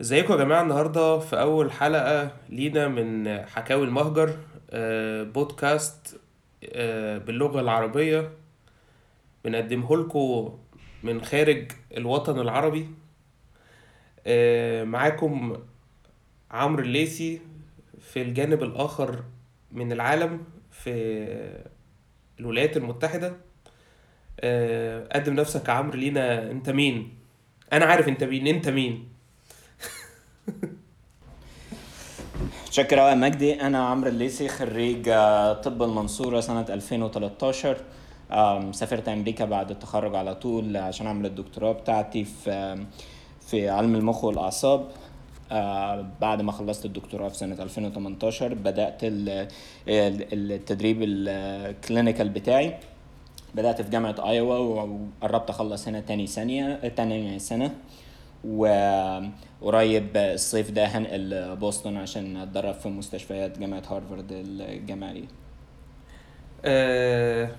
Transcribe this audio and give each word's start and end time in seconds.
ازيكم 0.00 0.32
يا 0.32 0.38
جماعة 0.38 0.62
النهاردة 0.62 1.18
في 1.18 1.40
أول 1.40 1.72
حلقة 1.72 2.30
لينا 2.48 2.88
من 2.88 3.40
حكاوي 3.46 3.84
المهجر 3.86 4.36
آه، 4.70 5.22
بودكاست 5.22 6.20
آه، 6.64 7.18
باللغة 7.18 7.60
العربية. 7.60 8.30
بنقدمه 9.44 9.96
لكم 9.96 10.58
من 11.02 11.22
خارج 11.24 11.72
الوطن 11.96 12.40
العربي. 12.40 12.88
آه، 14.26 14.84
معاكم 14.84 15.56
عمرو 16.50 16.82
الليثي 16.82 17.40
في 18.00 18.22
الجانب 18.22 18.62
الآخر 18.62 19.24
من 19.72 19.92
العالم 19.92 20.44
في 20.70 20.92
الولايات 22.40 22.76
المتحدة. 22.76 23.36
قدم 25.12 25.34
نفسك 25.34 25.68
يا 25.68 25.72
عمرو 25.72 25.98
لينا 25.98 26.50
أنت 26.50 26.70
مين؟ 26.70 27.14
أنا 27.72 27.84
عارف 27.84 28.08
أنت 28.08 28.24
مين 28.24 28.46
أنت 28.46 28.68
مين؟ 28.68 29.17
شكرا 32.78 33.14
مجدي. 33.14 33.60
أنا 33.62 33.78
عمرو 33.86 34.08
الليثي 34.10 34.48
خريج 34.48 35.08
آه، 35.08 35.52
طب 35.52 35.82
المنصورة 35.82 36.40
سنة 36.40 36.60
2013 36.70 37.76
آم، 38.32 38.72
سافرت 38.72 39.08
أمريكا 39.08 39.44
بعد 39.44 39.70
التخرج 39.70 40.14
على 40.14 40.34
طول 40.34 40.76
عشان 40.76 41.06
أعمل 41.06 41.26
الدكتوراه 41.26 41.72
بتاعتي 41.72 42.24
في 42.24 42.84
في 43.40 43.68
علم 43.68 43.94
المخ 43.94 44.24
والأعصاب. 44.24 44.88
آه، 45.52 46.06
بعد 46.20 46.42
ما 46.42 46.52
خلصت 46.52 46.84
الدكتوراه 46.84 47.28
في 47.28 47.36
سنة 47.36 47.62
2018 47.62 48.54
بدأت 48.54 48.98
ال- 49.04 49.48
ال- 49.88 50.52
التدريب 50.52 50.98
الكلينيكال 51.02 52.28
بتاعي. 52.28 52.74
بدأت 53.54 53.82
في 53.82 53.90
جامعة 53.90 54.14
آيوا 54.28 54.56
وقربت 54.58 55.50
أخلص 55.50 55.88
هنا 55.88 56.00
تاني 56.00 56.26
سنة 56.26 56.74
تاني 56.96 57.38
سنة. 57.38 57.70
وقريب 58.44 60.16
الصيف 60.16 60.70
ده 60.70 60.84
هنقل 60.86 61.56
بوسطن 61.56 61.96
عشان 61.96 62.36
اتدرب 62.36 62.74
في 62.74 62.88
مستشفيات 62.88 63.58
جامعة 63.58 63.82
هارفارد 63.90 64.26
الجامعية. 64.32 65.28
آه، 66.64 67.50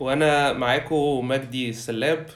وأنا 0.00 0.52
معاكم 0.52 1.28
مجدي 1.28 1.70
السلاب 1.70 2.26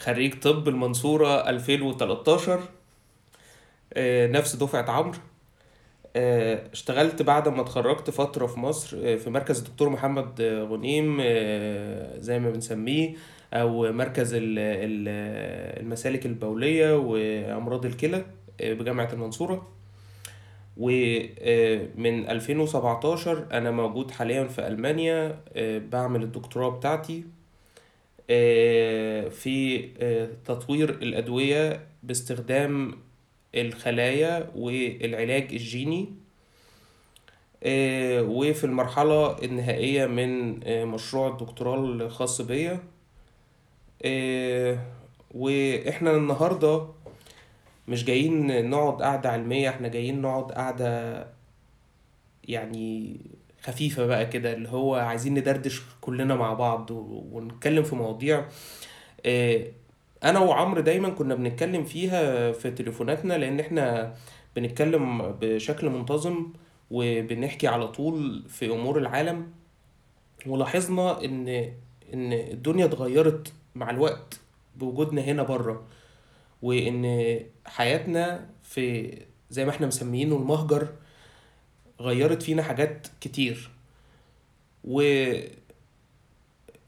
خريج 0.00 0.34
طب 0.40 0.68
المنصورة 0.68 1.48
2013 1.48 2.60
آه، 3.94 4.26
نفس 4.26 4.56
دفعة 4.56 4.90
عمرو. 4.90 5.18
آه، 6.16 6.62
اشتغلت 6.72 7.22
بعد 7.22 7.48
ما 7.48 7.60
اتخرجت 7.62 8.10
فترة 8.10 8.46
في 8.46 8.60
مصر 8.60 8.96
آه، 9.04 9.16
في 9.16 9.30
مركز 9.30 9.58
الدكتور 9.58 9.88
محمد 9.88 10.42
غنيم 10.42 11.16
زي 12.20 12.38
ما 12.38 12.50
بنسميه. 12.50 13.14
أو 13.52 13.92
مركز 13.92 14.34
ال- 14.34 14.42
ال- 14.58 15.80
المسالك 15.82 16.26
البولية 16.26 16.96
وأمراض 16.98 17.86
الكلى 17.86 18.24
آه، 18.60 18.72
بجامعة 18.72 19.08
المنصورة. 19.12 19.70
ومن 20.76 22.28
2017 22.28 23.46
أنا 23.52 23.70
موجود 23.70 24.10
حاليا 24.10 24.44
في 24.44 24.66
ألمانيا 24.66 25.40
آه، 25.56 25.78
بعمل 25.78 26.22
الدكتوراه 26.22 26.68
بتاعتي 26.70 27.24
آه، 28.30 29.28
في 29.28 29.88
آه، 29.98 30.28
تطوير 30.44 30.90
الأدوية 30.90 31.86
باستخدام 32.02 32.92
الخلايا 33.54 34.50
والعلاج 34.56 35.42
الجيني 35.52 36.08
آه، 37.64 38.22
وفي 38.22 38.64
المرحلة 38.64 39.42
النهائية 39.42 40.06
من 40.06 40.60
آه، 40.64 40.84
مشروع 40.84 41.28
الدكتوراه 41.28 41.78
الخاص 41.84 42.40
بيا. 42.40 42.80
آه، 44.02 44.78
وإحنا 45.34 46.10
النهاردة 46.16 46.86
مش 47.88 48.04
جايين 48.04 48.70
نقعد 48.70 49.02
قعدة 49.02 49.30
علمية 49.30 49.68
إحنا 49.70 49.88
جايين 49.88 50.20
نقعد 50.22 50.52
قعدة 50.52 51.26
يعني 52.48 53.16
خفيفة 53.62 54.06
بقى 54.06 54.26
كده 54.26 54.52
اللي 54.52 54.68
هو 54.68 54.94
عايزين 54.94 55.34
ندردش 55.34 55.82
كلنا 56.00 56.34
مع 56.34 56.52
بعض 56.54 56.90
ونتكلم 57.32 57.82
في 57.82 57.94
مواضيع. 57.96 58.44
آه، 59.26 59.66
أنا 60.24 60.38
وعمرو 60.38 60.80
دايما 60.80 61.08
كنا 61.08 61.34
بنتكلم 61.34 61.84
فيها 61.84 62.52
في 62.52 62.70
تليفوناتنا 62.70 63.34
لأن 63.34 63.60
إحنا 63.60 64.14
بنتكلم 64.56 65.32
بشكل 65.40 65.90
منتظم 65.90 66.46
وبنحكي 66.90 67.66
على 67.68 67.88
طول 67.88 68.44
في 68.48 68.66
امور 68.72 68.98
العالم. 68.98 69.46
ولاحظنا 70.46 71.24
ان 71.24 71.48
ان 72.14 72.32
الدنيا 72.32 72.84
اتغيرت 72.84 73.52
مع 73.74 73.90
الوقت 73.90 74.40
بوجودنا 74.76 75.22
هنا 75.22 75.42
بره 75.42 75.86
وإن 76.62 77.40
حياتنا 77.66 78.46
في 78.62 79.18
زي 79.50 79.64
ما 79.64 79.70
إحنا 79.70 79.86
مسميينه 79.86 80.36
المهجر 80.36 80.88
غيرت 82.00 82.42
فينا 82.42 82.62
حاجات 82.62 83.06
كتير. 83.20 83.70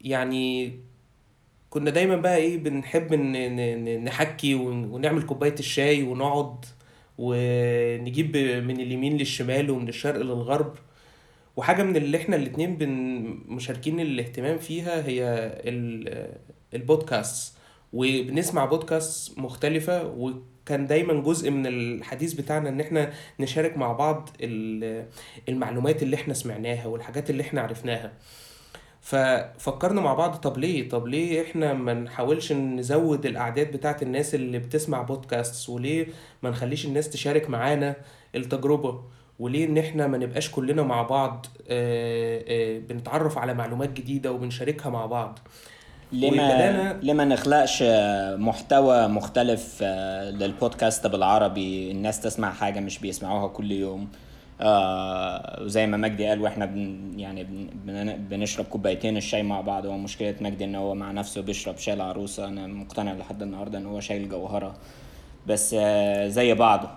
ويعني 0.01 0.79
كنا 1.69 1.89
دايما 1.91 2.15
بقى 2.15 2.37
إيه 2.37 2.57
بنحب 2.57 3.13
نحكي 4.03 4.55
ون- 4.55 4.85
ونعمل 4.85 5.23
كوباية 5.23 5.55
الشاي 5.59 6.03
ونقعد 6.03 6.65
ونجيب 7.17 8.37
من 8.37 8.79
اليمين 8.79 9.17
للشمال 9.17 9.69
ومن 9.71 9.87
الشرق 9.89 10.21
للغرب. 10.21 10.75
وحاجة 11.55 11.83
من 11.83 11.95
اللي 11.95 12.17
إحنا 12.17 12.35
الاتنين 12.35 12.77
بن 12.77 12.89
مشاركين 13.47 13.99
الاهتمام 13.99 14.57
فيها 14.57 15.07
هي 15.07 15.21
البودكاست 16.73 17.57
وبنسمع 17.93 18.65
بودكاست 18.65 19.39
مختلفة 19.39 20.03
وكان 20.17 20.87
دايما 20.87 21.13
جزء 21.13 21.51
من 21.51 21.67
الحديث 21.67 22.33
بتاعنا 22.33 22.69
إن 22.69 22.81
إحنا 22.81 23.11
نشارك 23.39 23.77
مع 23.77 23.91
بعض 23.91 24.29
ال- 24.41 25.05
المعلومات 25.49 26.03
اللي 26.03 26.15
إحنا 26.15 26.33
سمعناها 26.33 26.85
والحاجات 26.87 27.29
اللي 27.29 27.43
إحنا 27.43 27.61
عرفناها. 27.61 28.11
ففكرنا 29.01 30.01
مع 30.01 30.13
بعض 30.13 30.35
طب 30.35 30.57
ليه؟ 30.57 30.89
طب 30.89 31.07
ليه 31.07 31.41
إحنا 31.41 31.73
ما 31.73 31.93
نحاولش 31.93 32.51
نزود 32.51 33.25
الأعداد 33.25 33.71
بتاعت 33.71 34.03
الناس 34.03 34.35
اللي 34.35 34.59
بتسمع 34.59 35.01
بودكاست 35.01 35.69
وليه 35.69 36.07
ما 36.43 36.49
نخليش 36.49 36.85
الناس 36.85 37.09
تشارك 37.09 37.49
معانا 37.49 37.95
التجربة؟ 38.35 39.03
وليه 39.39 39.65
إن 39.65 39.77
إحنا 39.77 40.07
ما 40.07 40.17
نبقاش 40.17 40.51
كلنا 40.51 40.83
مع 40.83 41.01
بعض 41.01 41.45
آه، 41.69 42.43
آه، 42.47 42.79
بنتعرف 42.79 43.37
على 43.37 43.53
معلومات 43.53 43.89
جديدة 43.93 44.31
وبنشاركها 44.31 44.89
مع 44.89 45.05
بعض؟ 45.05 45.39
لما 46.11 46.99
لما 47.03 47.25
نخلقش 47.25 47.83
محتوى 48.39 49.07
مختلف 49.07 49.79
آه، 49.81 50.29
للبودكاست 50.29 51.07
بالعربي 51.07 51.91
الناس 51.91 52.19
تسمع 52.21 52.51
حاجة 52.53 52.79
مش 52.79 52.99
بيسمعوها 52.99 53.47
كل 53.47 53.71
يوم. 53.71 54.07
آه 54.61 55.63
وزي 55.63 55.87
ما 55.87 55.97
مجدي 55.97 56.25
قال 56.27 56.41
وإحنا 56.41 56.65
بن 56.65 57.13
يعني 57.19 57.43
بن 57.43 57.67
بن- 57.85 58.17
بنشرب 58.29 58.65
كوبايتين 58.65 59.17
الشاي 59.17 59.43
مع 59.43 59.61
بعض. 59.61 59.85
هو 59.85 59.97
مشكلة 59.97 60.35
مجدي 60.41 60.63
إن 60.65 60.75
هو 60.75 60.95
مع 60.95 61.11
نفسه 61.11 61.41
بيشرب 61.41 61.77
شاي 61.77 61.93
العروسة. 61.93 62.47
أنا 62.47 62.67
مقتنع 62.67 63.13
لحد 63.13 63.41
النهاردة 63.41 63.77
إن 63.77 63.85
هو 63.85 63.99
شاي 63.99 64.17
الجوهرة. 64.17 64.75
بس 65.47 65.75
آه 65.79 66.27
زي 66.27 66.53
بعضه. 66.53 66.89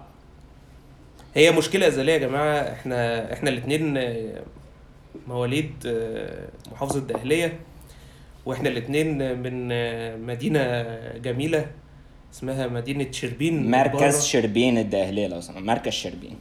هي 1.34 1.50
مشكلة 1.52 1.86
أزلية 1.88 2.12
يا 2.12 2.18
جماعة. 2.18 2.72
إحنا 2.72 3.32
إحنا 3.32 3.50
الاتنين 3.50 3.96
آه، 3.96 4.40
مواليد 5.28 5.72
آه، 5.86 6.48
محافظة 6.72 7.00
دقهلية 7.00 7.58
وإحنا 8.50 8.68
الاتنين 8.68 9.38
من 9.42 9.68
مدينة 10.26 10.62
جميلة 11.16 11.66
اسمها 12.34 12.66
مدينة 12.66 13.10
شربين 13.10 13.70
مركز 13.70 14.24
شربين 14.24 14.78
الدقهلية 14.78 15.26
لو 15.26 15.40
سمحت. 15.40 15.62
مركز 15.62 15.92
شربين. 15.92 16.36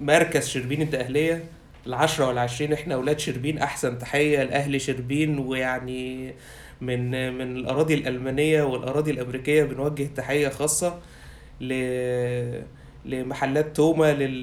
مركز 0.00 0.48
شربين 0.48 0.82
الدقهلية 0.82 1.44
العشرة 1.86 2.26
والعشرين 2.28 2.72
إحنا 2.72 2.94
أولاد 2.94 3.18
شربين 3.18 3.58
أحسن 3.58 3.98
تحية 3.98 4.42
لأهل 4.42 4.80
شربين 4.80 5.38
ويعني 5.38 6.34
من 6.80 7.32
من 7.38 7.56
الأراضي 7.56 7.94
الألمانية 7.94 8.62
والأراضي 8.62 9.10
الأمريكية 9.10 9.62
بنوجه 9.64 10.08
تحية 10.16 10.48
خاصة 10.48 10.98
ل 11.60 11.72
لمحلات 13.04 13.76
تومة 13.76 14.12
لل... 14.12 14.42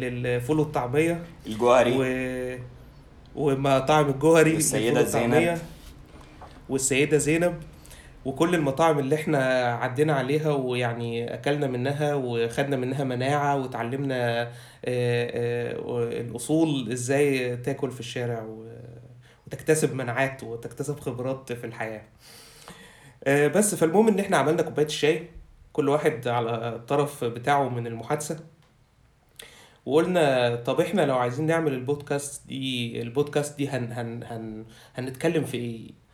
للفول 0.00 0.58
والطعمية. 0.58 1.22
الجوهري. 1.46 1.92
و... 1.96 2.58
ومطاعم 3.36 4.08
الجوهري 4.08 4.52
والطعمية. 4.52 5.02
زينب. 5.02 5.58
والسيدة 6.68 7.18
زينب 7.18 7.62
وكل 8.24 8.54
المطاعم 8.54 8.98
اللي 8.98 9.14
إحنا 9.14 9.64
عدينا 9.74 10.12
عليها 10.14 10.50
ويعني 10.52 11.34
أكلنا 11.34 11.66
منها 11.66 12.14
وخدنا 12.14 12.76
منها 12.76 13.04
مناعة 13.04 13.56
وتعلمنا 13.56 14.42
آه، 14.42 14.50
آه، 14.84 16.20
الأصول 16.20 16.92
إزاي 16.92 17.56
تاكل 17.56 17.90
في 17.90 18.00
الشارع 18.00 18.46
وتكتسب 19.46 19.94
مناعات 19.94 20.42
وتكتسب 20.42 21.00
خبرات 21.00 21.52
في 21.52 21.66
الحياة. 21.66 22.02
آه، 23.24 23.48
بس 23.48 23.74
فالمهم 23.74 24.08
إن 24.08 24.18
إحنا 24.20 24.36
عملنا 24.36 24.62
كوباية 24.62 24.86
الشاي 24.86 25.28
كل 25.72 25.88
واحد 25.88 26.28
على 26.28 26.50
الطرف 26.68 27.24
بتاعه 27.24 27.68
من 27.68 27.86
المحادثة. 27.86 28.38
وقلنا 29.86 30.56
طب 30.56 30.80
إحنا 30.80 31.06
لو 31.06 31.16
عايزين 31.16 31.46
نعمل 31.46 31.72
البودكاست 31.72 32.46
دي 32.48 33.02
البودكاست 33.02 33.56
دي 33.58 33.68
هن 33.68 33.92
هن 33.92 34.22
هن 34.24 34.64
هنتكلم 34.94 35.44
في 35.44 35.56
إيه؟ 35.56 36.05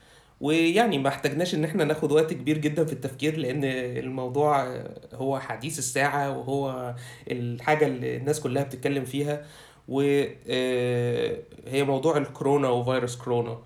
ويعني 0.42 0.98
ما 0.98 1.08
احتاجناش 1.08 1.54
إن 1.54 1.64
إحنا 1.64 1.84
ناخد 1.84 2.12
وقت 2.12 2.32
كبير 2.32 2.58
جدا 2.58 2.84
في 2.84 2.92
التفكير 2.92 3.36
لأن 3.36 3.64
الموضوع 4.04 4.82
هو 5.14 5.38
حديث 5.40 5.78
الساعة 5.78 6.38
وهو 6.38 6.94
الحاجة 7.30 7.86
اللي 7.86 8.16
الناس 8.16 8.40
كلها 8.40 8.62
بتتكلم 8.62 9.04
فيها 9.04 9.46
وهي 9.88 11.84
موضوع 11.84 12.16
الكورونا 12.16 12.68
وفيروس 12.68 13.16
كورونا. 13.16 13.58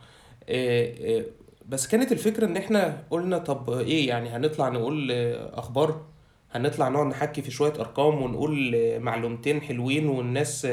آه، 0.49 1.19
آه، 1.19 1.25
بس 1.69 1.87
كانت 1.89 2.13
الفكرة 2.13 2.47
إن 2.47 2.57
إحنا 2.57 3.03
قلنا 3.11 3.39
طب 3.39 3.71
إيه؟ 3.71 4.09
يعني 4.09 4.29
هنطلع 4.29 4.69
نقول 4.69 5.11
آه، 5.13 5.59
أخبار؟ 5.59 6.01
هنطلع 6.53 6.89
نقعد 6.89 7.07
نحكي 7.07 7.43
في 7.43 7.51
شوية 7.51 7.73
أرقام 7.81 8.23
ونقول 8.23 8.77
معلومتين 9.01 9.61
حلوين 9.63 10.09
والناس 10.09 10.69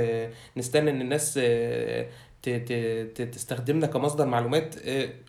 نستنى 0.58 0.90
إن 0.92 1.02
الناس 1.02 1.40
تستخدمنا 3.32 3.88
كمصدر 3.88 4.26
معلومات 4.26 4.76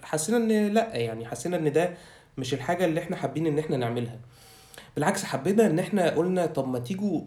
حسينا 0.02 0.36
إن 0.38 0.66
لأ 0.74 0.96
يعني 0.96 1.26
حسينا 1.26 1.56
إن 1.56 1.72
ده 1.72 1.94
مش 2.38 2.54
الحاجة 2.54 2.84
اللي 2.84 3.00
إحنا 3.00 3.16
حابين 3.16 3.46
إن 3.46 3.58
إحنا 3.58 3.76
نعملها. 3.76 4.18
بالعكس 4.96 5.24
حبينا 5.24 5.66
إن 5.66 5.78
إحنا 5.78 6.10
قلنا 6.10 6.46
طب 6.46 6.68
ما 6.68 6.78
تيجوا 6.78 7.20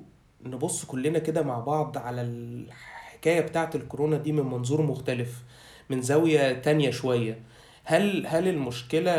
نبص 0.43 0.85
كلنا 0.85 1.19
كده 1.19 1.41
مع 1.41 1.59
بعض 1.59 1.97
على 1.97 2.21
الحكاية 2.21 3.41
بتاعة 3.41 3.69
الكورونا 3.75 4.17
دي 4.17 4.31
من 4.31 4.43
منظور 4.43 4.81
مختلف 4.81 5.43
من 5.89 6.01
زاوية 6.01 6.53
تانية 6.53 6.91
شوية. 6.91 7.39
هل 7.89 8.27
هل 8.27 8.47
المشكلة 8.47 9.11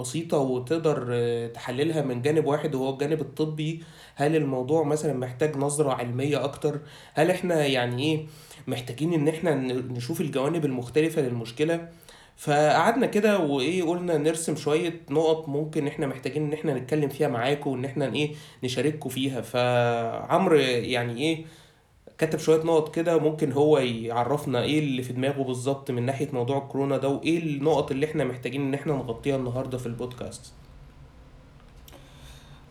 بسيطة 0.00 0.38
وتقدر 0.38 1.16
تحللها 1.54 2.02
من 2.02 2.22
جانب 2.22 2.44
واحد 2.46 2.74
وهو 2.74 2.92
الجانب 2.92 3.20
الطبي؟ 3.20 3.82
هل 4.14 4.36
الموضوع 4.36 4.82
مثلا 4.84 5.12
محتاج 5.12 5.56
نظرة 5.56 5.92
علمية 5.92 6.44
أكتر؟ 6.44 6.80
هل 7.14 7.30
إحنا 7.30 7.66
يعني 7.66 8.02
إيه 8.02 8.26
محتاجين 8.66 9.12
إن 9.12 9.28
إحنا 9.28 9.54
نشوف 9.72 10.20
الجوانب 10.20 10.64
المختلفة 10.64 11.22
للمشكلة؟ 11.22 11.88
فقعدنا 12.36 13.06
كده 13.06 13.38
وإيه 13.38 13.82
قلنا 13.82 14.18
نرسم 14.18 14.56
شوية 14.56 15.00
نقط 15.10 15.48
ممكن 15.48 15.86
إحنا 15.86 16.06
محتاجين 16.06 16.42
إن 16.46 16.52
إحنا 16.52 16.74
نتكلم 16.74 17.08
فيها 17.08 17.28
معاكم 17.28 17.70
وإن 17.70 17.84
إحنا 17.84 18.14
إيه 18.14 18.34
نشارككم 18.64 19.08
فيها. 19.08 19.40
فعمرو 19.40 20.56
يعني 20.56 21.18
إيه 21.22 21.44
كتب 22.18 22.38
شوية 22.38 22.62
نقط 22.64 22.94
كده 22.94 23.18
ممكن 23.18 23.52
هو 23.52 23.78
يعرفنا 23.78 24.62
إيه 24.62 24.78
اللي 24.78 25.02
في 25.02 25.12
دماغه 25.12 25.42
بالظبط 25.42 25.90
من 25.90 26.06
ناحية 26.06 26.28
موضوع 26.32 26.58
الكورونا 26.58 26.96
ده 26.96 27.08
وإيه 27.08 27.38
النقط 27.38 27.90
اللي 27.90 28.06
إحنا 28.06 28.24
محتاجين 28.24 28.60
إن 28.60 28.74
إحنا 28.74 28.92
نغطيها 28.92 29.36
النهاردة 29.36 29.78
في 29.78 29.86
البودكاست. 29.86 30.52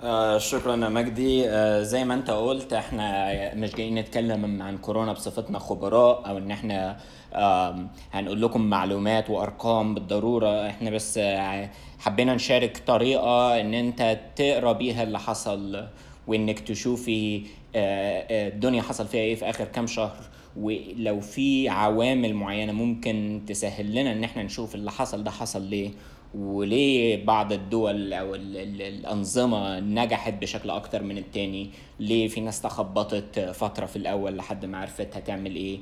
آه 0.04 0.38
شكرا 0.38 0.72
يا 0.76 0.90
مجدي. 0.90 1.50
آه 1.50 1.84
زي 1.84 2.06
ما 2.06 2.14
أنت 2.14 2.32
قلت 2.32 2.74
إحنا 2.74 3.54
مش 3.56 3.76
جايين 3.76 3.96
نتكلم 3.96 4.62
عن 4.62 4.78
كورونا 4.78 5.14
بصفتنا 5.14 5.60
خبراء 5.60 6.30
أو 6.30 6.38
إن 6.38 6.52
إحنا 6.52 6.98
آه 7.34 7.86
هنقول 8.14 8.42
لكم 8.42 8.62
معلومات 8.70 9.30
وأرقام 9.30 9.94
بالضرورة. 9.94 10.68
إحنا 10.70 10.90
بس 10.90 11.18
آه 11.18 11.70
حبينا 12.00 12.36
نشارك 12.36 12.84
طريقة 12.88 13.62
إن 13.62 13.74
أنت 13.74 14.20
تقرأ 14.36 14.72
بيها 14.72 15.04
اللي 15.04 15.20
حصل 15.20 15.88
وإنك 16.28 16.60
تشوفي 16.60 17.44
الدنيا 17.76 18.82
حصل 18.82 19.08
فيها 19.08 19.22
إيه 19.22 19.36
في 19.36 19.50
آخر 19.50 19.66
كام 19.66 19.88
شهر؟ 19.88 20.18
ولو 20.58 21.20
في 21.20 21.70
عوامل 21.70 22.34
معينة 22.34 22.72
ممكن 22.72 23.42
تسهل 23.48 23.92
لنا 23.96 24.12
إن 24.12 24.24
إحنا 24.24 24.44
نشوف 24.44 24.76
اللي 24.76 24.92
حصل 24.92 25.24
ده 25.24 25.32
حصل 25.32 25.62
ليه؟ 25.62 25.92
وليه 26.36 27.26
بعض 27.26 27.54
الدول 27.54 28.14
أو 28.14 28.36
الأنظمة 28.36 29.80
نجحت 29.80 30.34
بشكل 30.34 30.70
أكتر 30.70 31.04
من 31.04 31.18
التاني؟ 31.18 31.70
ليه 32.00 32.28
في 32.28 32.42
ناس 32.42 32.62
تخبطت 32.62 33.40
فترة 33.40 33.86
في 33.86 33.96
الأول 33.96 34.38
لحد 34.38 34.66
ما 34.66 34.78
عرفت 34.78 35.18
هتعمل 35.18 35.56
إيه؟ 35.56 35.80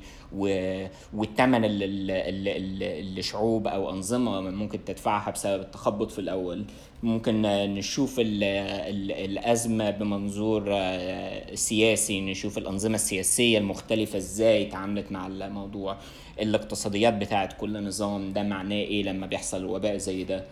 والثمن 1.14 1.60
اللي 1.64 3.22
شعوب 3.22 3.66
أو 3.66 3.90
أنظمة 3.90 4.40
ممكن 4.40 4.84
تدفعها 4.84 5.30
بسبب 5.30 5.60
التخبط 5.62 6.10
في 6.10 6.18
الأول. 6.18 6.64
ممكن 7.02 7.42
نشوف 7.74 8.20
ال 8.20 8.44
ال 8.44 9.12
الأزمة 9.12 9.90
بمنظور 9.90 10.64
آه، 10.68 11.54
سياسي 11.54 12.20
نشوف 12.20 12.58
الأنظمة 12.58 12.94
السياسية 12.94 13.58
المختلفة 13.58 14.16
إزاي 14.18 14.64
تعاملت 14.64 15.12
مع 15.12 15.26
الموضوع. 15.26 15.96
الاقتصاديات 16.40 17.14
بتاعت 17.14 17.52
كل 17.52 17.84
نظام 17.84 18.32
ده 18.32 18.42
معناه 18.42 18.76
إيه 18.76 19.02
لما 19.02 19.26
بيحصل 19.26 19.64
وباء 19.64 19.96
زي 19.96 20.24
ده؟ 20.24 20.44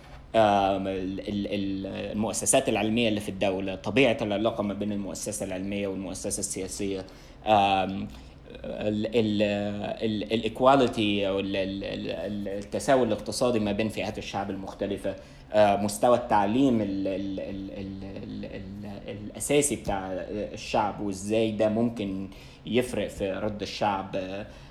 المؤسسات 2.12 2.68
العلمية 2.68 3.08
اللي 3.08 3.20
في 3.20 3.28
الدولة 3.28 3.74
طبيعة 3.74 4.16
العلاقة 4.22 4.62
ما 4.62 4.74
بين 4.74 4.92
المؤسسة 4.92 5.46
العلمية 5.46 5.88
والمؤسسة 5.88 6.40
السياسية. 6.40 7.06
الايكواليتي 10.02 11.28
أو 11.28 11.40
التساوي 11.40 13.02
الاقتصادي 13.06 13.58
ما 13.60 13.72
بين 13.72 13.88
فئات 13.88 14.18
الشعب 14.18 14.50
المختلفة. 14.50 15.16
مستوى 15.56 16.16
التعليم 16.16 16.80
ال 16.80 17.08
ال 17.08 17.40
ال 17.40 17.70
ال 17.70 18.44
ال 18.44 18.90
الأساسي 19.08 19.76
بتاع 19.76 20.06
الشعب 20.30 21.00
وإزاي 21.00 21.52
ده 21.52 21.68
ممكن 21.68 22.28
يفرق 22.66 23.08
في 23.08 23.32
رد 23.32 23.62
الشعب 23.62 24.16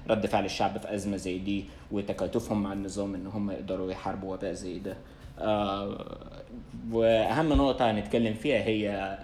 رد 0.10 0.26
فعل 0.26 0.46
الشعب 0.46 0.78
في 0.78 0.94
أزمة 0.94 1.18
زي 1.18 1.38
دي 1.38 1.66
وتكاتفهم 1.92 2.64
مع 2.64 2.74
النظام 2.74 3.16
إن 3.16 3.28
هم 3.28 3.52
يقدروا 3.52 3.92
يحاربوا 3.92 4.34
وباء 4.34 4.54
زي 4.54 4.80
ده. 4.80 4.98
آه، 5.40 6.06
وأهم 6.92 7.54
نقطة 7.54 7.92
هنتكلم 7.92 8.34
فيها 8.34 8.58
هي 8.64 9.18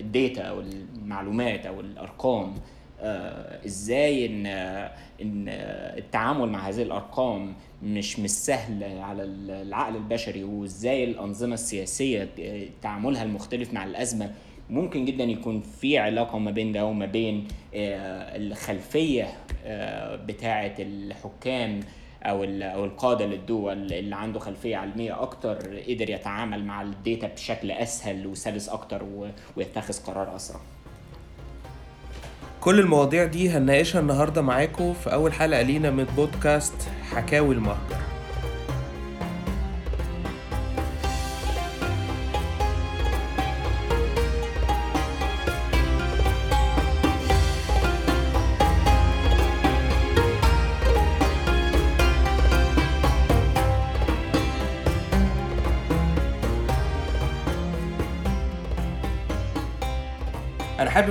الداتا 0.00 0.42
أو 0.42 0.60
المعلومات 0.60 1.66
أو 1.66 1.80
الأرقام. 1.80 2.54
آه، 3.00 3.66
إزاي 3.66 4.26
ان 4.26 4.46
إن 5.22 5.44
التعامل 5.98 6.48
مع 6.48 6.68
هذه 6.68 6.82
الأرقام 6.82 7.54
مش 7.84 8.18
مش 8.18 8.30
سهل 8.30 8.84
على 8.84 9.22
العقل 9.24 9.96
البشري 9.96 10.44
وازاي 10.44 11.04
الأنظمة 11.04 11.54
السياسية 11.54 12.28
تعاملها 12.82 13.22
المختلف 13.22 13.72
مع 13.72 13.84
الأزمة 13.84 14.30
ممكن 14.70 15.04
جدا 15.04 15.24
يكون 15.24 15.60
في 15.60 15.98
علاقة 15.98 16.38
ما 16.38 16.50
بين 16.50 16.72
ده 16.72 16.84
وما 16.86 17.06
بين 17.06 17.48
آه، 17.74 18.36
الخلفية 18.36 19.28
آه، 19.64 20.16
بتاعة 20.16 20.74
الحكام 20.78 21.80
أو 22.22 22.44
أو 22.44 22.84
القادة 22.84 23.26
للدول 23.26 23.92
اللي 23.92 24.16
عنده 24.16 24.38
خلفية 24.38 24.76
علمية 24.76 25.22
أكتر 25.22 25.78
قدر 25.88 26.10
يتعامل 26.10 26.64
مع 26.64 26.82
الداتا 26.82 27.26
بشكل 27.26 27.70
أسهل 27.70 28.26
وسلس 28.26 28.68
أكتر 28.68 29.04
ويتخذ 29.56 30.02
قرار 30.02 30.36
أسرع. 30.36 30.60
كل 32.64 32.80
المواضيع 32.80 33.24
دي 33.24 33.50
هنناقشها 33.50 34.00
النهارده 34.00 34.42
معاكم 34.42 34.94
في 34.94 35.12
أول 35.12 35.32
حلقة 35.32 35.62
لينا 35.62 35.90
من 35.90 36.04
بودكاست 36.04 36.74
حكاوي 37.10 37.54
المهجر. 37.54 38.03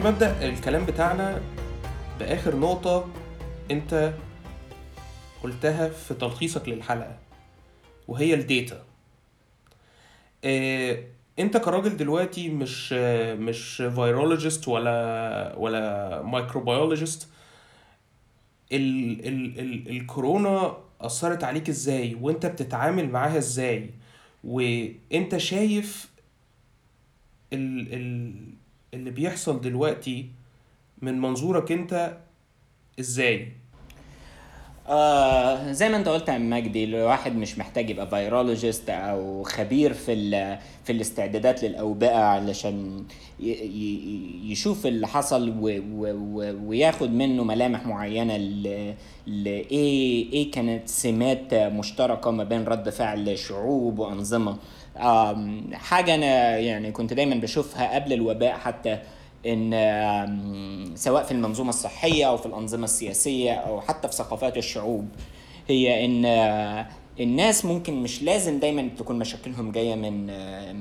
أنا 0.04 0.12
حابب 0.12 0.24
ابدا 0.24 0.50
الكلام 0.50 0.86
بتاعنا 0.86 1.42
بآخر 2.20 2.56
نقطة 2.56 3.10
أنت 3.72 4.14
قلتها 5.44 5.90
في 5.90 6.14
تلخيصك 6.14 6.70
للحلقة 6.70 7.18
وهي 8.08 8.34
ال 8.34 8.42
data. 8.42 8.84
إيه 10.44 11.08
أنت 11.40 11.58
كراجل 11.58 11.98
دلوقتي 11.98 12.50
مش 12.50 12.94
مش 13.40 13.76
virologist 13.78 14.68
ولا 14.68 15.56
ولا 15.58 16.22
microbiologist 16.22 17.28
ال 18.72 19.28
ال 19.28 19.60
ال 19.60 19.90
الكورونا 19.90 20.78
أثرت 21.02 21.44
عليك 21.44 21.70
إزاي؟ 21.70 22.18
وأنت 22.22 22.46
بتتعامل 22.46 23.10
معاها 23.10 23.38
إزاي؟ 23.38 23.90
وأنت 24.44 25.38
شايف 25.38 26.10
ال 27.54 27.94
ال 27.94 28.34
اللي 28.94 29.12
بيحصل 29.12 29.62
دلوقتي 29.62 30.26
من 31.02 31.22
منظورك 31.22 31.72
انت 31.72 32.18
إزاي؟ 33.00 33.48
آه 34.88 35.72
زي 35.72 35.90
ما 35.90 35.98
انت 35.98 36.08
قلت 36.08 36.30
يا 36.30 36.38
مجدي 36.38 36.84
الواحد 36.84 37.36
مش 37.36 37.58
محتاج 37.58 37.90
يبقى 37.90 38.08
فيرولوجيست 38.10 38.90
أو 38.90 39.44
خبير 39.44 39.94
في 39.94 40.16
في 40.84 40.92
الاستعدادات 40.92 41.64
للأوبئة 41.64 42.18
علشان 42.18 43.06
يشوف 44.44 44.86
اللي 44.86 45.08
حصل 45.08 45.54
وياخد 46.68 47.10
منه 47.12 47.44
ملامح 47.44 47.86
معينة 47.86 48.38
لايه 49.28 50.32
إيه 50.34 50.52
كانت 50.52 50.88
سمات 50.90 51.54
مشتركة 51.54 52.32
ما 52.32 52.44
بين 52.44 52.64
رد 52.66 52.90
فعل 52.90 53.38
شعوب 53.38 54.00
وأنظمة. 54.00 54.58
حاجة 55.74 56.16
أنا 56.16 56.58
يعني 56.58 56.92
كنت 56.92 57.14
دايما 57.14 57.36
بشوفها 57.36 57.96
قبل 57.96 58.14
الوباء 58.14 58.54
حتى 58.54 59.00
إن 59.46 60.94
سواء 60.96 61.24
في 61.24 61.32
المنظومة 61.32 61.70
الصحية 61.70 62.26
أو 62.26 62.38
في 62.38 62.46
الأنظمة 62.46 62.84
السياسية 62.84 63.54
أو 63.54 63.82
حتى 63.82 64.08
في 64.08 64.14
ثقافات 64.14 64.58
الشعوب 64.58 65.08
هي 65.68 66.06
إن 66.06 66.26
الناس 67.20 67.66
ممكن 67.66 68.04
مش 68.04 68.24
لازم 68.24 68.60
دايما 68.60 68.90
تكون 68.98 69.20
مشاكلهم 69.20 69.72
جاية 69.72 69.96
من 69.96 70.26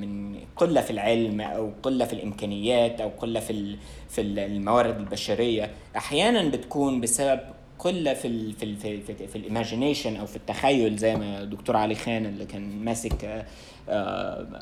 من 0.01 0.39
قلة 0.57 0.81
في 0.81 0.91
العلم 0.91 1.41
أو 1.41 1.71
قلة 1.83 2.05
في 2.05 2.13
الإمكانيات 2.13 3.01
أو 3.01 3.09
قلة 3.09 3.41
في 3.41 3.77
في 4.09 4.21
الموارد 4.21 4.97
البشرية. 4.97 5.71
أحيانا 5.97 6.49
بتكون 6.49 7.01
بسبب 7.01 7.41
قلة 7.79 8.15
في 8.15 8.29
ال 8.29 8.53
في 8.53 8.63
ال 8.65 8.77
في, 8.77 9.01
في, 9.01 9.27
في 9.27 9.37
الايماجينيشن 9.37 10.17
أو 10.17 10.27
في 10.27 10.37
التخيل 10.37 10.97
زي 10.97 11.17
ما 11.17 11.45
دكتور 11.45 11.77
علي 11.77 11.95
خان 11.95 12.27
اللي 12.27 12.45
كان 12.45 12.85
ماسك 12.85 13.25
آه، 13.25 13.45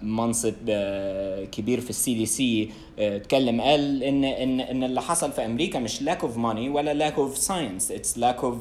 منصب 0.03 0.55
آه، 0.69 1.45
كبير 1.45 1.81
في 1.81 1.91
ال 1.91 2.15
CDC 2.15 2.71
اتكلم 2.99 3.61
قال 3.61 4.03
إن 4.03 4.25
إن 4.25 4.61
إن 4.61 4.85
اللي 4.85 5.03
حصل 5.03 5.33
في 5.33 5.45
أمريكا 5.45 5.79
مش 5.79 6.01
lack 6.01 6.21
of 6.23 6.37
money 6.37 6.69
ولا 6.71 7.11
lack 7.11 7.15
of 7.15 7.39
science 7.49 7.91
it's 7.97 8.17
lack 8.21 8.43
of 8.43 8.55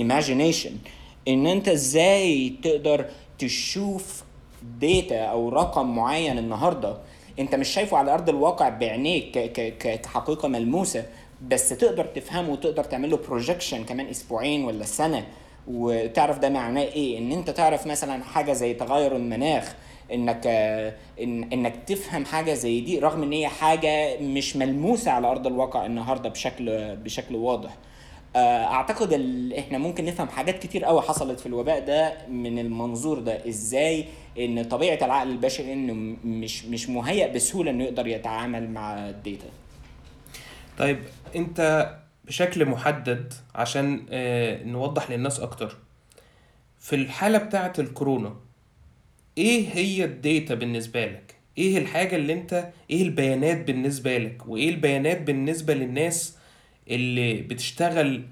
imagination. 0.00 0.72
إن 1.28 1.46
أنت 1.46 1.68
إزاي 1.68 2.54
تقدر 2.62 3.06
تشوف 3.38 4.22
data 4.80 5.18
أو 5.24 5.48
رقم 5.48 5.96
معين 5.96 6.38
النهارده؟ 6.38 6.96
أنت 7.38 7.54
مش 7.54 7.68
شايفه 7.68 7.96
على 7.96 8.14
أرض 8.14 8.28
الواقع 8.28 8.68
بعينيك 8.68 9.38
كحقيقة 9.78 10.48
ملموسة 10.48 11.04
بس 11.48 11.68
تقدر 11.68 12.04
تفهمه 12.04 12.52
وتقدر 12.52 12.84
تعمل 12.84 13.10
له 13.10 13.16
projection 13.16 13.84
كمان 13.84 14.06
أسبوعين 14.06 14.64
ولا 14.64 14.84
سنة. 14.84 15.26
وتعرف 15.68 16.38
ده 16.38 16.48
معناه 16.48 16.82
إيه؟ 16.82 17.18
إن 17.18 17.32
أنت 17.32 17.50
تعرف 17.50 17.86
مثلا 17.86 18.24
حاجة 18.24 18.52
زي 18.52 18.74
تغير 18.74 19.16
المناخ 19.16 19.74
إنك 20.12 20.46
إن 21.20 21.52
إنك 21.52 21.76
تفهم 21.86 22.24
حاجة 22.24 22.54
زي 22.54 22.80
دي 22.80 22.98
رغم 22.98 23.22
إن 23.22 23.32
هي 23.32 23.48
حاجة 23.48 24.20
مش 24.20 24.56
ملموسة 24.56 25.10
على 25.10 25.26
أرض 25.26 25.46
الواقع 25.46 25.86
النهارده 25.86 26.28
بشكل 26.28 26.96
بشكل 26.96 27.34
واضح. 27.36 27.76
آه، 28.36 28.64
أعتقد 28.64 29.12
إحنا 29.58 29.78
ممكن 29.78 30.04
نفهم 30.04 30.28
حاجات 30.28 30.58
كتير 30.62 30.84
قوي 30.84 31.00
حصلت 31.02 31.40
في 31.40 31.46
الوباء 31.46 31.80
ده 31.84 32.26
من 32.28 32.58
المنظور 32.58 33.18
ده. 33.18 33.48
إزاي؟ 33.48 34.04
إن 34.38 34.64
طبيعة 34.64 35.04
العقل 35.04 35.30
البشري 35.30 35.72
إنه 35.72 36.16
مش 36.24 36.64
مش 36.64 36.88
مهيأ 36.88 37.32
بسهولة 37.32 37.70
إنه 37.70 37.84
يقدر 37.84 38.06
يتعامل 38.06 38.70
مع 38.70 39.08
الداتا. 39.08 39.46
طيب 40.78 40.98
أنت 41.36 41.90
بشكل 42.24 42.64
محدد 42.66 43.32
عشان 43.54 44.06
آه، 44.10 44.62
نوضح 44.64 45.10
للناس 45.10 45.40
أكتر. 45.40 45.76
في 46.78 46.96
الحالة 46.96 47.38
بتاعة 47.38 47.72
الكورونا 47.78 48.34
إيه 49.38 49.68
هي 49.74 50.04
ال 50.04 50.14
data 50.14 50.54
بالنسبة 50.54 51.04
لك؟ 51.06 51.34
إيه 51.58 51.78
الحاجة 51.78 52.16
اللي 52.16 52.32
أنت 52.32 52.68
إيه 52.90 53.02
البيانات 53.02 53.66
بالنسبة 53.66 54.18
لك؟ 54.18 54.42
وإيه 54.48 54.68
البيانات 54.70 55.22
بالنسبة 55.22 55.74
للناس 55.74 56.36
اللي 56.90 57.34
بتشتغل 57.34 58.22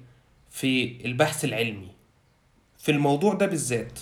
في 0.51 0.97
البحث 1.05 1.45
العلمي؟ 1.45 1.89
في 2.79 2.93
الموضوع 2.93 3.35
ده 3.35 3.47
بالذات. 3.47 3.99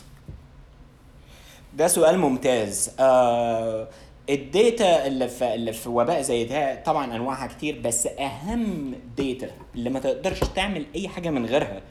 ده 1.76 1.88
سؤال 1.88 2.18
ممتاز. 2.18 2.90
آه 3.00 3.88
ال 4.30 4.46
data 4.46 5.06
اللي 5.06 5.28
في 5.28 5.54
اللي 5.54 5.72
في 5.72 5.88
وباء 5.88 6.20
زي 6.22 6.44
ده 6.44 6.82
طبعا 6.82 7.16
أنواعها 7.16 7.46
كتير 7.46 7.80
بس 7.84 8.06
أهم 8.06 8.94
data 9.16 9.50
اللي 9.74 9.90
ما 9.90 9.98
تقدرش 10.00 10.40
تعمل 10.40 10.86
أي 10.96 11.08
حاجة 11.08 11.30
من 11.30 11.46
غيرها 11.46 11.82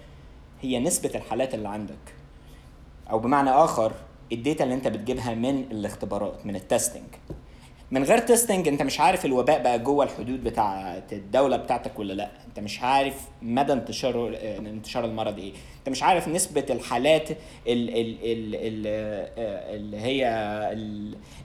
هي 0.61 0.79
نسبة 0.79 1.11
الحالات 1.15 1.53
اللي 1.53 1.69
عندك. 1.69 2.13
أو 3.09 3.19
بمعنى 3.19 3.49
آخر 3.49 3.93
ال 4.33 4.39
data 4.39 4.63
اللي 4.63 4.75
انت 4.75 4.87
بتجيبها 4.87 5.35
من 5.35 5.63
الاختبارات 5.71 6.45
من 6.45 6.55
ال 6.55 6.60
testing. 6.60 7.03
من 7.91 8.03
غير 8.03 8.17
testing 8.17 8.67
انت 8.67 8.81
مش 8.81 8.99
عارف 8.99 9.25
الوباء 9.25 9.63
بقى 9.63 9.79
جوه 9.79 10.05
الحدود 10.05 10.43
بتاع 10.43 11.01
الدولة 11.11 11.57
بتاعتك 11.57 11.99
ولا 11.99 12.13
لأ. 12.13 12.29
انت 12.47 12.59
مش 12.59 12.81
عارف 12.81 13.15
مدى 13.41 13.73
انتشار 13.73 14.37
انتشار 14.59 15.05
المرض 15.05 15.39
إيه. 15.39 15.53
انت 15.79 15.89
مش 15.89 16.03
عارف 16.03 16.27
نسبة 16.27 16.65
الحالات 16.69 17.29
ال 17.31 17.37
ال 17.67 18.17
ال 18.23 18.55
ال 18.55 18.87
اللي 19.75 19.97
هي 19.97 20.23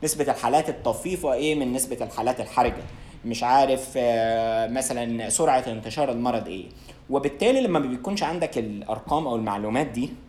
نسبة 0.04 0.32
الحالات 0.32 0.68
الطفيفة 0.68 1.32
إيه 1.32 1.54
من 1.54 1.72
نسبة 1.72 2.04
الحالات 2.04 2.40
الحرجة. 2.40 2.82
مش 3.24 3.42
عارف 3.42 3.92
آه، 3.96 4.66
مثلا 4.66 5.28
سرعة 5.28 5.64
انتشار 5.66 6.10
المرض 6.12 6.48
إيه. 6.48 6.64
وبالتالي 7.10 7.60
لما 7.60 7.78
ما 7.78 7.86
بيكونش 7.86 8.22
عندك 8.22 8.58
الأرقام 8.58 9.26
أو 9.26 9.36
المعلومات 9.36 9.86
دي 9.86 10.04
آه، 10.04 10.27